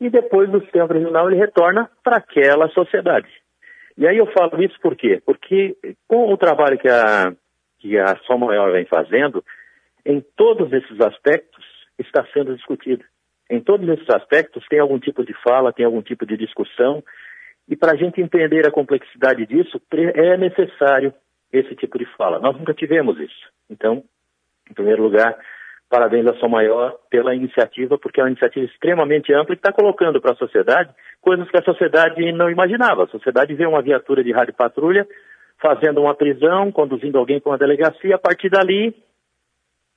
e 0.00 0.10
depois 0.10 0.50
do 0.50 0.60
sistema 0.62 0.88
prisional 0.88 1.30
ele 1.30 1.38
retorna 1.38 1.90
para 2.02 2.16
aquela 2.16 2.68
sociedade. 2.70 3.28
E 3.96 4.06
aí 4.06 4.16
eu 4.16 4.26
falo 4.32 4.62
isso 4.62 4.78
por 4.80 4.96
quê? 4.96 5.22
Porque 5.24 5.76
com 6.08 6.32
o 6.32 6.36
trabalho 6.36 6.78
que 6.78 6.88
a, 6.88 7.32
que 7.78 7.98
a 7.98 8.16
Som 8.26 8.38
Maior 8.38 8.72
vem 8.72 8.86
fazendo, 8.86 9.44
em 10.04 10.20
todos 10.36 10.72
esses 10.72 11.00
aspectos 11.00 11.64
está 11.98 12.26
sendo 12.32 12.56
discutido. 12.56 13.04
Em 13.48 13.60
todos 13.60 13.88
esses 13.88 14.08
aspectos 14.10 14.66
tem 14.68 14.80
algum 14.80 14.98
tipo 14.98 15.24
de 15.24 15.34
fala, 15.42 15.72
tem 15.72 15.84
algum 15.84 16.02
tipo 16.02 16.26
de 16.26 16.36
discussão, 16.36 17.04
e 17.68 17.76
para 17.76 17.92
a 17.92 17.96
gente 17.96 18.20
entender 18.20 18.66
a 18.66 18.70
complexidade 18.70 19.46
disso, 19.46 19.80
é 19.92 20.36
necessário 20.36 21.12
esse 21.52 21.74
tipo 21.76 21.98
de 21.98 22.06
fala. 22.16 22.38
Nós 22.38 22.56
nunca 22.56 22.74
tivemos 22.74 23.18
isso. 23.18 23.48
Então, 23.70 24.02
em 24.70 24.74
primeiro 24.74 25.02
lugar, 25.02 25.38
Parabéns 25.94 26.26
à 26.26 26.34
Som 26.34 26.48
Maior 26.48 26.98
pela 27.08 27.36
iniciativa, 27.36 27.96
porque 27.96 28.20
é 28.20 28.24
uma 28.24 28.30
iniciativa 28.30 28.66
extremamente 28.66 29.32
ampla 29.32 29.54
e 29.54 29.56
está 29.56 29.72
colocando 29.72 30.20
para 30.20 30.32
a 30.32 30.36
sociedade 30.36 30.90
coisas 31.20 31.48
que 31.48 31.56
a 31.56 31.62
sociedade 31.62 32.32
não 32.32 32.50
imaginava. 32.50 33.04
A 33.04 33.08
sociedade 33.08 33.54
vê 33.54 33.64
uma 33.64 33.80
viatura 33.80 34.24
de 34.24 34.32
rádio 34.32 34.54
patrulha 34.54 35.06
fazendo 35.60 36.00
uma 36.00 36.14
prisão, 36.14 36.72
conduzindo 36.72 37.16
alguém 37.16 37.38
para 37.38 37.52
uma 37.52 37.58
delegacia, 37.58 38.16
a 38.16 38.18
partir 38.18 38.50
dali 38.50 38.92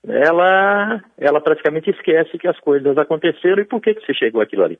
ela, 0.07 1.03
ela 1.17 1.41
praticamente 1.41 1.89
esquece 1.89 2.37
que 2.37 2.47
as 2.47 2.59
coisas 2.59 2.95
aconteceram 2.97 3.61
e 3.61 3.65
por 3.65 3.81
que, 3.81 3.95
que 3.95 4.05
você 4.05 4.13
chegou 4.13 4.39
aquilo 4.39 4.63
ali. 4.63 4.79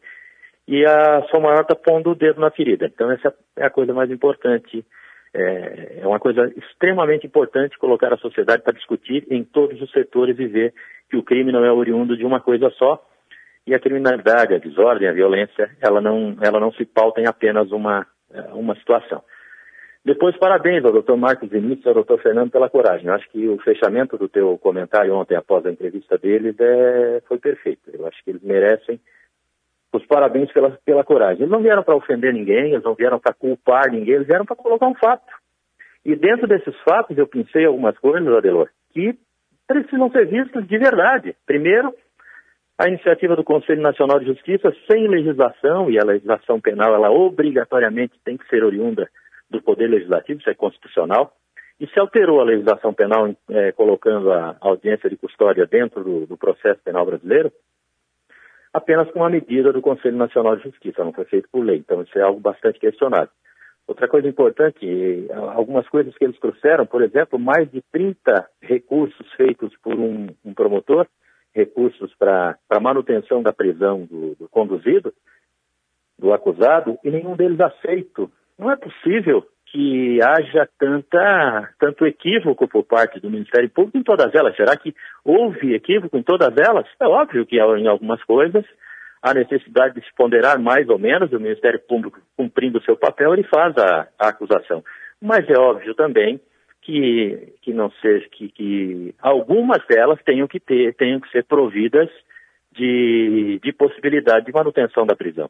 E 0.68 0.86
a 0.86 1.24
Som 1.32 1.42
Maior 1.42 1.62
está 1.62 1.76
pondo 1.76 2.12
o 2.12 2.16
dedo 2.16 2.42
na 2.42 2.52
ferida. 2.52 2.86
Então 2.86 3.10
essa 3.12 3.34
é 3.56 3.66
a 3.66 3.70
coisa 3.70 3.94
mais 3.94 4.12
importante 4.12 4.86
é, 5.34 6.00
é 6.02 6.08
uma 6.08 6.20
coisa 6.20 6.52
extremamente 6.58 7.28
importante 7.28 7.78
colocar 7.78 8.14
a 8.14 8.18
sociedade 8.18 8.64
para 8.64 8.74
discutir 8.74 9.26
em 9.30 9.44
todos 9.44 9.82
os 9.82 9.92
setores 9.92 10.38
e 10.40 10.48
ver 10.48 10.74
que 11.10 11.18
o 11.18 11.24
crime 11.24 11.52
não 11.52 11.64
é 11.64 11.72
oriundo 11.72 12.18
de 12.18 12.26
uma 12.26 12.40
coisa 12.40 12.70
só 12.72 13.04
e 13.66 13.76
a 13.76 13.80
criminalidade, 13.80 14.54
a 14.54 14.58
desordem, 14.58 15.08
a 15.08 15.14
violência, 15.14 15.70
ela 15.82 16.02
não, 16.02 16.38
ela 16.42 16.60
não 16.60 16.72
se 16.72 16.86
pauta 16.86 17.22
em 17.22 17.28
apenas 17.28 17.72
uma, 17.72 18.08
uma 18.54 18.76
situação. 18.76 19.22
Depois, 20.04 20.38
parabéns 20.38 20.86
ao 20.86 20.94
Dr. 20.94 21.16
Marcos 21.16 21.50
Vinícius 21.50 21.86
e 21.86 21.90
ao 21.90 22.02
Dr. 22.02 22.18
Fernando 22.22 22.50
pela 22.50 22.70
coragem. 22.70 23.08
Eu 23.08 23.14
acho 23.14 23.30
que 23.30 23.46
o 23.48 23.60
fechamento 23.60 24.18
do 24.18 24.30
teu 24.30 24.58
comentário 24.58 25.14
ontem 25.14 25.36
após 25.36 25.66
a 25.66 25.72
entrevista 25.72 26.18
deles 26.18 26.56
é, 26.60 27.22
foi 27.28 27.38
perfeito. 27.38 27.92
Eu 27.92 28.08
acho 28.08 28.24
que 28.24 28.30
eles 28.30 28.42
merecem 28.42 29.02
os 29.98 30.06
parabéns 30.06 30.52
pela, 30.52 30.72
pela 30.86 31.04
coragem. 31.04 31.42
Eles 31.42 31.52
não 31.52 31.62
vieram 31.62 31.84
para 31.84 31.96
ofender 31.96 32.34
ninguém, 32.34 32.72
eles 32.72 32.84
não 32.84 32.96
vieram 32.96 33.20
para 33.20 33.34
culpar 33.34 33.92
ninguém, 33.92 34.16
eles 34.16 34.28
vieram 34.28 34.46
para 34.46 34.56
colocar 34.56 34.88
um 34.88 34.96
fato. 34.96 35.32
E 36.06 36.16
dentro 36.16 36.48
desses 36.48 36.76
fatos 36.84 37.18
eu 37.18 37.28
pensei 37.28 37.66
algumas 37.66 37.98
coisas, 38.00 38.28
Adelor, 38.34 38.70
que 38.94 39.18
precisam 39.68 40.10
ser 40.10 40.26
vistas 40.28 40.66
de 40.66 40.78
verdade. 40.78 41.36
Primeiro, 41.46 41.94
a 42.78 42.88
iniciativa 42.88 43.36
do 43.36 43.44
Conselho 43.44 43.82
Nacional 43.82 44.20
de 44.20 44.28
Justiça 44.28 44.74
sem 44.90 45.08
legislação, 45.08 45.90
e 45.90 46.00
a 46.00 46.06
legislação 46.06 46.62
penal, 46.62 46.94
ela 46.94 47.12
obrigatoriamente 47.12 48.14
tem 48.24 48.38
que 48.38 48.48
ser 48.48 48.64
oriunda 48.64 49.10
do 49.50 49.62
Poder 49.62 49.88
Legislativo, 49.88 50.40
isso 50.40 50.50
é 50.50 50.54
constitucional, 50.54 51.34
e 51.80 51.88
se 51.88 52.00
alterou 52.00 52.40
a 52.40 52.46
legislação 52.46 52.94
penal 52.94 53.34
é, 53.50 53.72
colocando 53.72 54.32
a 54.32 54.56
audiência 54.62 55.10
de 55.10 55.18
custódia 55.18 55.66
dentro 55.66 56.04
do, 56.04 56.26
do 56.26 56.38
processo 56.38 56.80
penal 56.84 57.06
brasileiro, 57.06 57.52
apenas 58.78 59.10
com 59.12 59.20
uma 59.20 59.30
medida 59.30 59.74
do 59.74 59.82
Conselho 59.82 60.18
Nacional 60.18 60.56
de 60.56 60.64
Justiça, 60.64 61.04
não 61.04 61.14
foi 61.14 61.26
feito 61.26 61.50
por 61.52 61.64
lei. 61.64 61.78
Então, 61.78 62.02
isso 62.02 62.18
é 62.18 62.22
algo 62.22 62.40
bastante 62.40 62.80
questionado. 62.80 63.30
Outra 63.88 64.08
coisa 64.08 64.28
importante, 64.28 65.28
algumas 65.56 65.88
coisas 65.88 66.16
que 66.18 66.26
eles 66.26 66.38
trouxeram, 66.40 66.86
por 66.86 67.02
exemplo, 67.02 67.40
mais 67.40 67.72
de 67.72 67.82
30 67.92 68.48
recursos 68.62 69.32
feitos 69.34 69.76
por 69.82 69.94
um, 69.94 70.28
um 70.44 70.54
promotor, 70.54 71.08
recursos 71.56 72.14
para 72.16 72.58
manutenção 72.82 73.42
da 73.42 73.54
prisão 73.54 74.06
do, 74.06 74.36
do 74.36 74.50
conduzido, 74.50 75.14
do 76.20 76.34
acusado, 76.34 76.98
e 77.04 77.10
nenhum 77.10 77.36
deles 77.36 77.60
aceito. 77.60 78.30
Não 78.60 78.70
é 78.70 78.76
possível 78.76 79.46
que 79.72 80.22
haja 80.22 80.68
tanta, 80.80 81.70
tanto 81.80 82.06
equívoco 82.06 82.68
por 82.68 82.84
parte 82.84 83.20
do 83.20 83.30
Ministério 83.30 83.70
Público 83.70 83.98
em 83.98 84.04
todas 84.04 84.34
elas. 84.34 84.56
Será 84.56 84.76
que 84.78 84.96
houve 85.24 85.74
equívoco 85.74 86.18
em 86.18 86.24
todas 86.24 86.56
elas? 86.58 86.86
É 87.00 87.06
óbvio 87.06 87.46
que 87.46 87.58
em 87.58 87.88
algumas 87.88 88.24
coisas 88.24 88.66
há 89.22 89.34
necessidade 89.34 89.96
de 89.96 90.06
se 90.06 90.14
ponderar 90.16 90.60
mais 90.60 90.88
ou 90.90 90.98
menos, 90.98 91.32
o 91.32 91.40
Ministério 91.40 91.80
Público 91.80 92.20
cumprindo 92.36 92.78
o 92.78 92.84
seu 92.84 92.96
papel, 92.96 93.34
ele 93.34 93.44
faz 93.44 93.78
a, 93.78 94.08
a 94.18 94.30
acusação. 94.30 94.84
Mas 95.22 95.50
é 95.50 95.58
óbvio 95.58 95.94
também 95.96 96.40
que, 96.82 97.54
que 97.62 97.74
não 97.74 97.92
seja 98.02 98.28
que, 98.30 98.50
que 98.50 99.16
algumas 99.20 99.86
delas 99.88 100.20
tenham 100.24 100.48
que 100.48 100.60
ter, 100.60 100.94
tenham 100.96 101.20
que 101.20 101.30
ser 101.30 101.44
providas 101.44 102.10
de, 102.72 103.60
de 103.62 103.74
possibilidade 103.74 104.46
de 104.46 104.54
manutenção 104.54 105.06
da 105.06 105.16
prisão. 105.16 105.50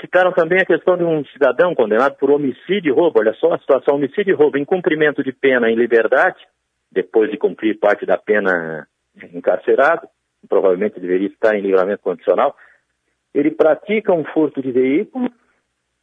Citaram 0.00 0.32
também 0.32 0.60
a 0.60 0.66
questão 0.66 0.96
de 0.96 1.02
um 1.02 1.24
cidadão 1.26 1.74
condenado 1.74 2.16
por 2.16 2.30
homicídio 2.30 2.90
e 2.90 2.94
roubo. 2.94 3.18
Olha 3.18 3.34
só 3.34 3.52
a 3.52 3.58
situação: 3.58 3.96
homicídio 3.96 4.32
e 4.32 4.36
roubo 4.36 4.56
em 4.56 4.64
cumprimento 4.64 5.22
de 5.22 5.32
pena 5.32 5.70
em 5.70 5.74
liberdade, 5.74 6.38
depois 6.90 7.30
de 7.30 7.36
cumprir 7.36 7.78
parte 7.78 8.06
da 8.06 8.16
pena 8.16 8.86
encarcerado, 9.34 10.06
provavelmente 10.48 11.00
deveria 11.00 11.26
estar 11.26 11.56
em 11.56 11.62
livramento 11.62 12.02
condicional. 12.02 12.54
Ele 13.34 13.50
pratica 13.50 14.12
um 14.12 14.24
furto 14.24 14.62
de 14.62 14.70
veículo 14.70 15.28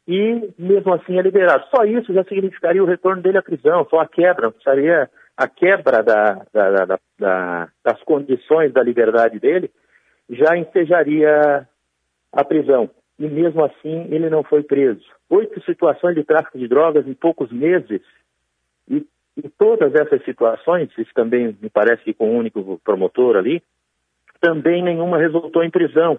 e, 0.06 0.50
mesmo 0.58 0.94
assim, 0.94 1.18
é 1.18 1.22
liberado. 1.22 1.64
Só 1.74 1.84
isso 1.84 2.12
já 2.12 2.22
significaria 2.24 2.82
o 2.82 2.86
retorno 2.86 3.22
dele 3.22 3.38
à 3.38 3.42
prisão, 3.42 3.86
só 3.88 4.00
a 4.00 4.06
quebra, 4.06 4.52
seria 4.62 5.10
a 5.36 5.48
quebra 5.48 6.02
da, 6.02 6.44
da, 6.52 6.98
da, 7.18 7.68
das 7.82 8.02
condições 8.04 8.72
da 8.72 8.82
liberdade 8.82 9.40
dele, 9.40 9.70
já 10.30 10.56
ensejaria 10.56 11.66
a 12.32 12.44
prisão 12.44 12.90
e 13.18 13.26
mesmo 13.26 13.64
assim 13.64 14.06
ele 14.10 14.28
não 14.28 14.42
foi 14.42 14.62
preso. 14.62 15.04
Oito 15.30 15.62
situações 15.64 16.14
de 16.14 16.24
tráfico 16.24 16.58
de 16.58 16.68
drogas 16.68 17.06
em 17.06 17.14
poucos 17.14 17.50
meses. 17.50 18.00
E, 18.88 19.04
todas 19.58 19.94
essas 19.94 20.24
situações, 20.24 20.88
isso 20.96 21.10
também 21.14 21.54
me 21.60 21.68
parece 21.68 22.02
que 22.02 22.14
com 22.14 22.30
o 22.30 22.32
um 22.32 22.38
único 22.38 22.80
promotor 22.82 23.36
ali, 23.36 23.62
também 24.40 24.82
nenhuma 24.82 25.18
resultou 25.18 25.62
em 25.62 25.70
prisão. 25.70 26.18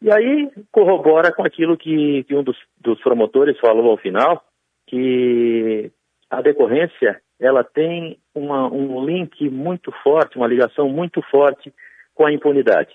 E 0.00 0.10
aí 0.10 0.50
corrobora 0.72 1.30
com 1.32 1.44
aquilo 1.44 1.76
que, 1.76 2.24
que 2.24 2.34
um 2.34 2.42
dos, 2.42 2.56
dos 2.80 3.00
promotores 3.00 3.58
falou 3.58 3.90
ao 3.90 3.98
final, 3.98 4.42
que 4.86 5.90
a 6.30 6.40
decorrência 6.40 7.20
ela 7.38 7.62
tem 7.62 8.18
uma, 8.34 8.66
um 8.72 9.04
link 9.04 9.48
muito 9.50 9.92
forte, 10.02 10.36
uma 10.36 10.46
ligação 10.46 10.88
muito 10.88 11.20
forte 11.22 11.72
com 12.14 12.24
a 12.24 12.32
impunidade. 12.32 12.94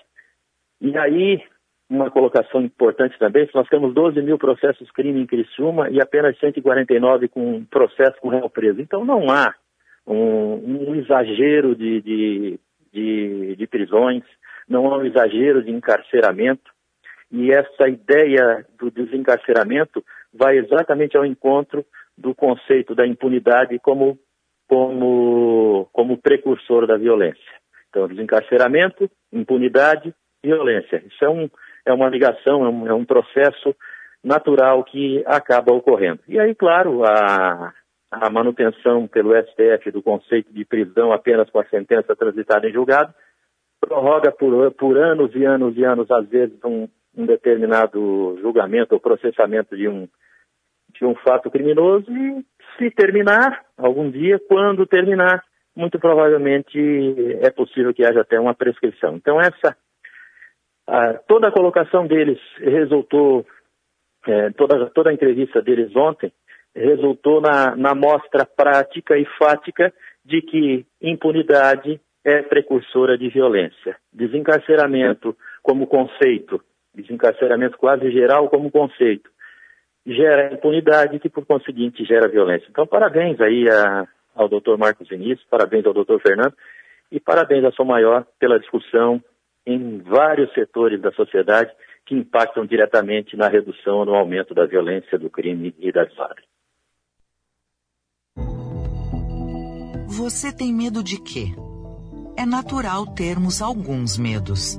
E 0.80 0.96
aí 0.98 1.42
uma 1.92 2.10
colocação 2.10 2.62
importante 2.62 3.18
também, 3.18 3.48
nós 3.54 3.68
temos 3.68 3.92
12 3.92 4.22
mil 4.22 4.38
processos 4.38 4.90
crime 4.92 5.20
em 5.20 5.26
Criciúma 5.26 5.90
e 5.90 6.00
apenas 6.00 6.38
149 6.38 7.28
com 7.28 7.64
processo 7.66 8.18
com 8.18 8.28
réu 8.28 8.48
preso. 8.48 8.80
Então 8.80 9.04
não 9.04 9.30
há 9.30 9.54
um, 10.06 10.88
um 10.88 10.94
exagero 10.94 11.76
de, 11.76 12.00
de, 12.00 12.60
de, 12.90 13.56
de, 13.56 13.66
prisões, 13.66 14.22
não 14.66 14.86
há 14.86 14.96
um 14.96 15.04
exagero 15.04 15.62
de 15.62 15.70
encarceramento. 15.70 16.72
E 17.30 17.52
essa 17.52 17.88
ideia 17.88 18.66
do 18.78 18.90
desencarceramento 18.90 20.02
vai 20.32 20.56
exatamente 20.56 21.16
ao 21.16 21.26
encontro 21.26 21.84
do 22.16 22.34
conceito 22.34 22.94
da 22.94 23.06
impunidade 23.06 23.78
como, 23.78 24.18
como, 24.66 25.88
como 25.92 26.16
precursor 26.16 26.86
da 26.86 26.96
violência. 26.96 27.52
Então, 27.90 28.08
desencarceramento, 28.08 29.10
impunidade, 29.30 30.14
violência. 30.42 31.02
Isso 31.06 31.24
é 31.24 31.28
um, 31.28 31.48
é 31.84 31.92
uma 31.92 32.08
ligação, 32.08 32.64
é 32.64 32.68
um, 32.68 32.86
é 32.88 32.94
um 32.94 33.04
processo 33.04 33.74
natural 34.22 34.84
que 34.84 35.22
acaba 35.26 35.74
ocorrendo. 35.74 36.20
E 36.28 36.38
aí, 36.38 36.54
claro, 36.54 37.04
a, 37.04 37.72
a 38.10 38.30
manutenção 38.30 39.06
pelo 39.08 39.34
STF 39.34 39.90
do 39.90 40.02
conceito 40.02 40.52
de 40.52 40.64
prisão 40.64 41.12
apenas 41.12 41.50
com 41.50 41.58
a 41.58 41.66
sentença 41.66 42.14
transitada 42.14 42.68
em 42.68 42.72
julgado 42.72 43.12
prorroga 43.80 44.30
por, 44.30 44.70
por 44.72 44.96
anos 44.96 45.34
e 45.34 45.44
anos 45.44 45.76
e 45.76 45.84
anos, 45.84 46.08
às 46.10 46.28
vezes, 46.28 46.56
um, 46.64 46.88
um 47.16 47.26
determinado 47.26 48.38
julgamento 48.40 48.94
ou 48.94 49.00
processamento 49.00 49.76
de 49.76 49.88
um, 49.88 50.08
de 50.94 51.04
um 51.04 51.14
fato 51.16 51.50
criminoso 51.50 52.06
e 52.10 52.44
se 52.78 52.90
terminar, 52.90 53.64
algum 53.76 54.08
dia, 54.08 54.38
quando 54.48 54.86
terminar, 54.86 55.42
muito 55.74 55.98
provavelmente 55.98 56.78
é 57.40 57.50
possível 57.50 57.92
que 57.92 58.04
haja 58.04 58.20
até 58.20 58.38
uma 58.38 58.54
prescrição. 58.54 59.16
Então, 59.16 59.40
essa 59.40 59.76
ah, 60.86 61.14
toda 61.26 61.48
a 61.48 61.52
colocação 61.52 62.06
deles 62.06 62.38
resultou, 62.58 63.46
é, 64.26 64.50
toda, 64.50 64.90
toda 64.90 65.10
a 65.10 65.14
entrevista 65.14 65.62
deles 65.62 65.94
ontem 65.94 66.32
resultou 66.74 67.40
na, 67.40 67.76
na 67.76 67.94
mostra 67.94 68.46
prática 68.46 69.16
e 69.16 69.24
fática 69.38 69.92
de 70.24 70.40
que 70.42 70.86
impunidade 71.00 72.00
é 72.24 72.42
precursora 72.42 73.18
de 73.18 73.28
violência. 73.28 73.96
Desencarceramento 74.12 75.36
como 75.62 75.86
conceito, 75.86 76.60
desencarceramento 76.94 77.76
quase 77.76 78.10
geral 78.10 78.48
como 78.48 78.70
conceito, 78.70 79.30
gera 80.06 80.52
impunidade 80.52 81.18
que, 81.18 81.28
por 81.28 81.46
conseguinte, 81.46 82.04
gera 82.04 82.28
violência. 82.28 82.66
Então, 82.70 82.86
parabéns 82.86 83.40
aí 83.40 83.68
a, 83.68 84.06
ao 84.34 84.48
doutor 84.48 84.78
Marcos 84.78 85.08
Vinícius, 85.08 85.46
parabéns 85.48 85.86
ao 85.86 85.92
doutor 85.92 86.20
Fernando 86.20 86.54
e 87.10 87.20
parabéns 87.20 87.64
à 87.64 87.70
Sua 87.72 87.84
Maior 87.84 88.26
pela 88.38 88.58
discussão 88.58 89.22
em 89.66 89.98
vários 89.98 90.52
setores 90.54 91.00
da 91.00 91.12
sociedade 91.12 91.70
que 92.04 92.14
impactam 92.14 92.66
diretamente 92.66 93.36
na 93.36 93.48
redução 93.48 93.98
ou 93.98 94.04
no 94.04 94.14
aumento 94.14 94.54
da 94.54 94.66
violência, 94.66 95.18
do 95.18 95.30
crime 95.30 95.74
e 95.78 95.92
da 95.92 96.04
desordem. 96.04 96.44
Você 100.08 100.54
tem 100.54 100.72
medo 100.72 101.02
de 101.02 101.20
quê? 101.20 101.46
É 102.36 102.44
natural 102.44 103.06
termos 103.14 103.62
alguns 103.62 104.18
medos. 104.18 104.78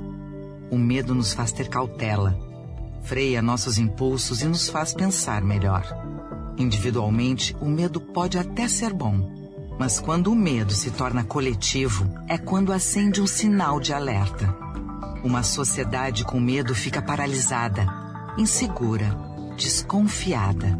O 0.70 0.76
medo 0.76 1.14
nos 1.14 1.32
faz 1.32 1.52
ter 1.52 1.68
cautela, 1.68 2.34
freia 3.02 3.42
nossos 3.42 3.78
impulsos 3.78 4.42
e 4.42 4.48
nos 4.48 4.68
faz 4.68 4.94
pensar 4.94 5.42
melhor. 5.42 5.82
Individualmente, 6.58 7.54
o 7.60 7.66
medo 7.66 8.00
pode 8.00 8.38
até 8.38 8.68
ser 8.68 8.92
bom 8.92 9.44
Mas 9.78 9.98
quando 9.98 10.30
o 10.30 10.36
medo 10.36 10.72
se 10.72 10.92
torna 10.92 11.24
coletivo, 11.24 12.04
é 12.28 12.38
quando 12.38 12.72
acende 12.72 13.20
um 13.20 13.26
sinal 13.26 13.80
de 13.80 13.92
alerta. 13.92 14.54
Uma 15.24 15.42
sociedade 15.42 16.24
com 16.24 16.38
medo 16.38 16.74
fica 16.74 17.02
paralisada, 17.02 17.86
insegura, 18.38 19.16
desconfiada. 19.56 20.78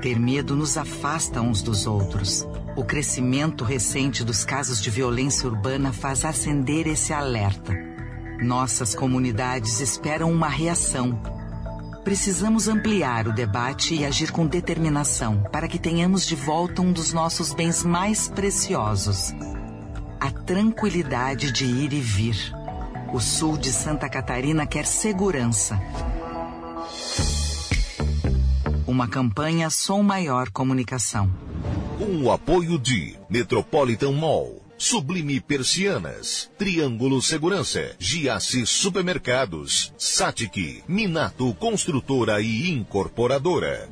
Ter 0.00 0.18
medo 0.18 0.54
nos 0.54 0.76
afasta 0.76 1.40
uns 1.40 1.62
dos 1.62 1.86
outros. 1.86 2.46
O 2.76 2.84
crescimento 2.84 3.64
recente 3.64 4.22
dos 4.22 4.44
casos 4.44 4.80
de 4.80 4.90
violência 4.90 5.48
urbana 5.48 5.92
faz 5.92 6.24
acender 6.24 6.86
esse 6.86 7.12
alerta. 7.12 7.72
Nossas 8.42 8.94
comunidades 8.94 9.80
esperam 9.80 10.30
uma 10.30 10.48
reação 10.48 11.18
Precisamos 12.04 12.68
ampliar 12.68 13.26
o 13.26 13.32
debate 13.32 13.94
e 13.94 14.04
agir 14.04 14.30
com 14.30 14.46
determinação 14.46 15.42
para 15.50 15.66
que 15.66 15.78
tenhamos 15.78 16.26
de 16.26 16.36
volta 16.36 16.82
um 16.82 16.92
dos 16.92 17.14
nossos 17.14 17.54
bens 17.54 17.82
mais 17.82 18.28
preciosos: 18.28 19.34
a 20.20 20.30
tranquilidade 20.30 21.50
de 21.50 21.64
ir 21.64 21.94
e 21.94 22.00
vir. 22.00 22.63
O 23.14 23.20
sul 23.20 23.56
de 23.56 23.70
Santa 23.70 24.08
Catarina 24.08 24.66
quer 24.66 24.84
segurança. 24.84 25.80
Uma 28.88 29.06
campanha 29.06 29.70
Som 29.70 30.02
Maior 30.02 30.50
Comunicação. 30.50 31.30
Com 31.96 32.24
o 32.24 32.32
apoio 32.32 32.76
de 32.76 33.14
Metropolitan 33.30 34.10
Mall. 34.10 34.60
Sublime 34.76 35.40
Persianas, 35.40 36.50
Triângulo 36.58 37.22
Segurança, 37.22 37.94
Giasse 38.00 38.66
Supermercados, 38.66 39.92
Satic, 39.96 40.82
Minato 40.88 41.54
Construtora 41.54 42.40
e 42.40 42.68
Incorporadora. 42.72 43.88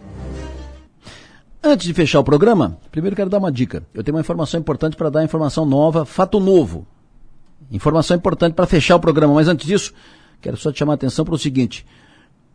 Antes 1.62 1.86
de 1.86 1.94
fechar 1.94 2.18
o 2.18 2.24
programa, 2.24 2.76
primeiro 2.90 3.14
quero 3.14 3.30
dar 3.30 3.38
uma 3.38 3.52
dica. 3.52 3.86
Eu 3.94 4.02
tenho 4.02 4.16
uma 4.16 4.20
informação 4.20 4.58
importante 4.58 4.96
para 4.96 5.10
dar 5.10 5.22
informação 5.22 5.64
nova, 5.64 6.04
fato 6.04 6.40
novo. 6.40 6.88
Informação 7.72 8.16
importante 8.16 8.52
para 8.52 8.66
fechar 8.66 8.96
o 8.96 9.00
programa, 9.00 9.34
mas 9.34 9.48
antes 9.48 9.66
disso, 9.66 9.92
quero 10.40 10.58
só 10.58 10.70
te 10.70 10.78
chamar 10.78 10.92
a 10.92 10.94
atenção 10.94 11.24
para 11.24 11.34
o 11.34 11.38
seguinte. 11.38 11.84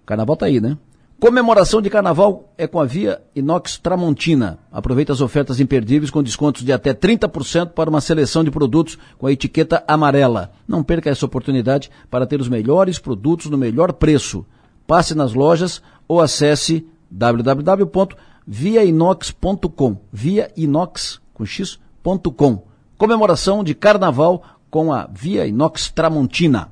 Carnaval 0.05 0.37
tá 0.37 0.45
aí, 0.45 0.61
né? 0.61 0.77
Comemoração 1.19 1.81
de 1.81 1.89
carnaval 1.89 2.53
é 2.59 2.67
com 2.67 2.79
a 2.79 2.85
Via 2.85 3.19
Inox 3.35 3.79
Tramontina. 3.79 4.59
Aproveita 4.71 5.11
as 5.11 5.19
ofertas 5.19 5.59
imperdíveis 5.59 6.11
com 6.11 6.21
descontos 6.21 6.63
de 6.63 6.71
até 6.71 6.93
30% 6.93 7.71
para 7.71 7.89
uma 7.89 7.99
seleção 7.99 8.43
de 8.43 8.51
produtos 8.51 8.99
com 9.17 9.25
a 9.25 9.31
etiqueta 9.31 9.83
amarela. 9.87 10.51
Não 10.67 10.83
perca 10.83 11.09
essa 11.09 11.25
oportunidade 11.25 11.89
para 12.11 12.27
ter 12.27 12.39
os 12.39 12.47
melhores 12.47 12.99
produtos 12.99 13.47
no 13.47 13.57
melhor 13.57 13.93
preço. 13.93 14.45
Passe 14.85 15.15
nas 15.15 15.33
lojas 15.33 15.81
ou 16.07 16.21
acesse 16.21 16.85
www.viainox.com. 17.09 19.97
Viainox 20.13 21.19
com 21.33 21.43
x.com. 21.43 22.67
Comemoração 22.95 23.63
de 23.63 23.73
carnaval 23.73 24.43
com 24.69 24.91
a 24.91 25.07
Via 25.07 25.45
Inox 25.45 25.89
Tramontina. 25.89 26.71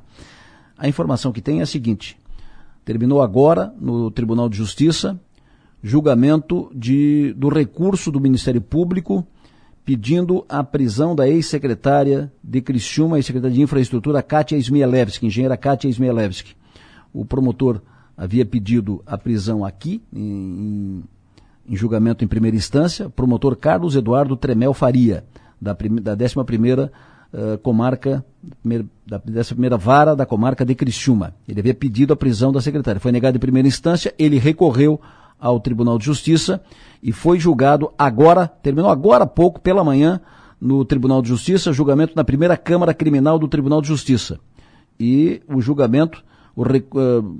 A 0.77 0.87
informação 0.87 1.31
que 1.31 1.41
tem 1.41 1.59
é 1.59 1.63
a 1.63 1.67
seguinte: 1.67 2.17
Terminou 2.85 3.21
agora, 3.21 3.73
no 3.81 4.11
Tribunal 4.11 4.47
de 4.47 4.57
Justiça, 4.57 5.19
julgamento 5.81 6.71
de, 6.73 7.33
do 7.35 7.49
recurso 7.49 8.11
do 8.11 8.21
Ministério 8.21 8.61
Público 8.61 9.25
pedindo 9.83 10.43
a 10.49 10.63
prisão 10.63 11.15
da 11.15 11.27
ex-secretária 11.27 12.31
de 12.43 12.59
Criciúma, 12.59 13.17
ex-secretária 13.17 13.55
de 13.55 13.61
Infraestrutura, 13.61 14.23
Kátia 14.23 14.57
Smielewski, 14.57 15.27
engenheira 15.27 15.55
Kátia 15.55 15.87
Smielewski. 15.89 16.55
O 17.13 17.23
promotor 17.23 17.81
havia 18.17 18.45
pedido 18.45 19.03
a 19.05 19.17
prisão 19.17 19.63
aqui, 19.63 20.01
em, 20.11 21.03
em 21.67 21.75
julgamento 21.75 22.23
em 22.23 22.27
primeira 22.27 22.57
instância, 22.57 23.09
promotor 23.09 23.55
Carlos 23.55 23.95
Eduardo 23.95 24.35
Tremel 24.35 24.73
Faria, 24.73 25.23
da, 25.61 25.73
da 25.73 26.17
11ª 26.17 26.89
comarca, 27.61 28.23
da, 29.05 29.17
dessa 29.17 29.53
primeira 29.53 29.77
vara 29.77 30.15
da 30.15 30.25
comarca 30.25 30.65
de 30.65 30.73
Criciúma. 30.73 31.33
Ele 31.47 31.59
havia 31.59 31.73
pedido 31.73 32.13
a 32.13 32.15
prisão 32.15 32.51
da 32.51 32.61
secretária. 32.61 32.99
Foi 32.99 33.11
negado 33.11 33.37
em 33.37 33.39
primeira 33.39 33.67
instância, 33.67 34.13
ele 34.17 34.37
recorreu 34.37 34.99
ao 35.39 35.59
Tribunal 35.59 35.97
de 35.97 36.05
Justiça 36.05 36.61
e 37.03 37.11
foi 37.11 37.39
julgado 37.39 37.91
agora, 37.97 38.47
terminou 38.47 38.89
agora 38.89 39.25
há 39.25 39.27
pouco, 39.27 39.59
pela 39.59 39.83
manhã, 39.83 40.19
no 40.59 40.83
Tribunal 40.85 41.21
de 41.21 41.27
Justiça, 41.27 41.73
julgamento 41.73 42.13
na 42.15 42.23
primeira 42.23 42.57
Câmara 42.57 42.93
Criminal 42.93 43.37
do 43.37 43.47
Tribunal 43.47 43.81
de 43.81 43.87
Justiça. 43.87 44.39
E 44.99 45.41
o 45.47 45.61
julgamento, 45.61 46.23
o, 46.55 46.63
uh, 46.63 47.39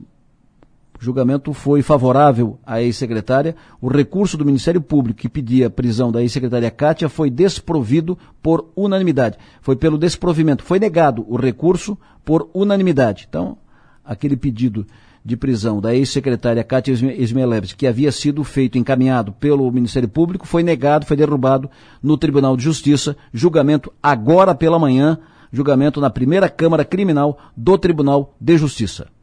o 1.00 1.04
julgamento 1.04 1.54
foi 1.54 1.82
favorável 1.82 2.58
à 2.66 2.82
ex-secretária. 2.82 3.56
O 3.82 3.88
recurso 3.90 4.38
do 4.38 4.46
Ministério 4.46 4.82
Público 4.82 5.20
que 5.20 5.30
pedia 5.30 5.68
a 5.68 5.70
prisão 5.70 6.12
da 6.12 6.22
ex-secretária 6.22 6.72
Kátia 6.72 7.10
foi 7.10 7.30
desprovido 7.30 8.18
por 8.42 8.72
unanimidade. 8.76 9.38
Foi 9.62 9.76
pelo 9.76 9.98
desprovimento. 9.98 10.64
Foi 10.64 10.80
negado 10.80 11.26
o 11.28 11.36
recurso 11.36 11.98
por 12.24 12.50
unanimidade. 12.54 13.26
Então, 13.28 13.58
aquele 14.04 14.38
pedido 14.38 14.86
de 15.24 15.36
prisão 15.36 15.82
da 15.82 15.94
ex-secretária 15.94 16.64
Kátia 16.64 16.94
Esmelevski, 16.94 17.76
que 17.76 17.88
havia 17.88 18.12
sido 18.12 18.44
feito, 18.44 18.78
encaminhado 18.78 19.32
pelo 19.34 19.70
Ministério 19.72 20.08
Público, 20.08 20.48
foi 20.48 20.64
negado, 20.64 21.06
foi 21.06 21.18
derrubado 21.18 21.70
no 22.02 22.18
Tribunal 22.18 22.56
de 22.56 22.64
Justiça. 22.64 23.18
Julgamento 23.34 23.92
agora 24.02 24.56
pela 24.56 24.80
manhã. 24.80 25.18
Julgamento 25.52 26.00
na 26.00 26.10
primeira 26.10 26.50
Câmara 26.50 26.86
Criminal 26.86 27.38
do 27.56 27.78
Tribunal 27.78 28.36
de 28.40 28.58
Justiça. 28.58 29.15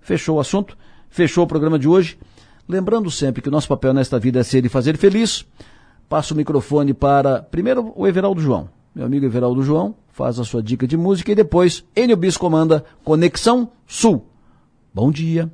Fechou 0.00 0.36
o 0.36 0.40
assunto, 0.40 0.76
fechou 1.08 1.44
o 1.44 1.46
programa 1.46 1.78
de 1.78 1.88
hoje. 1.88 2.18
Lembrando 2.68 3.10
sempre 3.10 3.42
que 3.42 3.48
o 3.48 3.52
nosso 3.52 3.68
papel 3.68 3.92
nesta 3.92 4.18
vida 4.18 4.40
é 4.40 4.42
ser 4.42 4.64
e 4.64 4.68
fazer 4.68 4.96
feliz. 4.96 5.44
Passo 6.08 6.34
o 6.34 6.36
microfone 6.36 6.94
para, 6.94 7.42
primeiro, 7.42 7.92
o 7.96 8.06
Everaldo 8.06 8.40
João. 8.40 8.68
Meu 8.94 9.06
amigo 9.06 9.24
Everaldo 9.24 9.62
João 9.62 9.94
faz 10.08 10.38
a 10.38 10.44
sua 10.44 10.62
dica 10.62 10.86
de 10.86 10.96
música 10.96 11.32
e 11.32 11.34
depois 11.34 11.84
Enio 11.94 12.16
Bis 12.16 12.36
comanda 12.36 12.84
Conexão 13.04 13.70
Sul. 13.86 14.26
Bom 14.92 15.10
dia. 15.10 15.50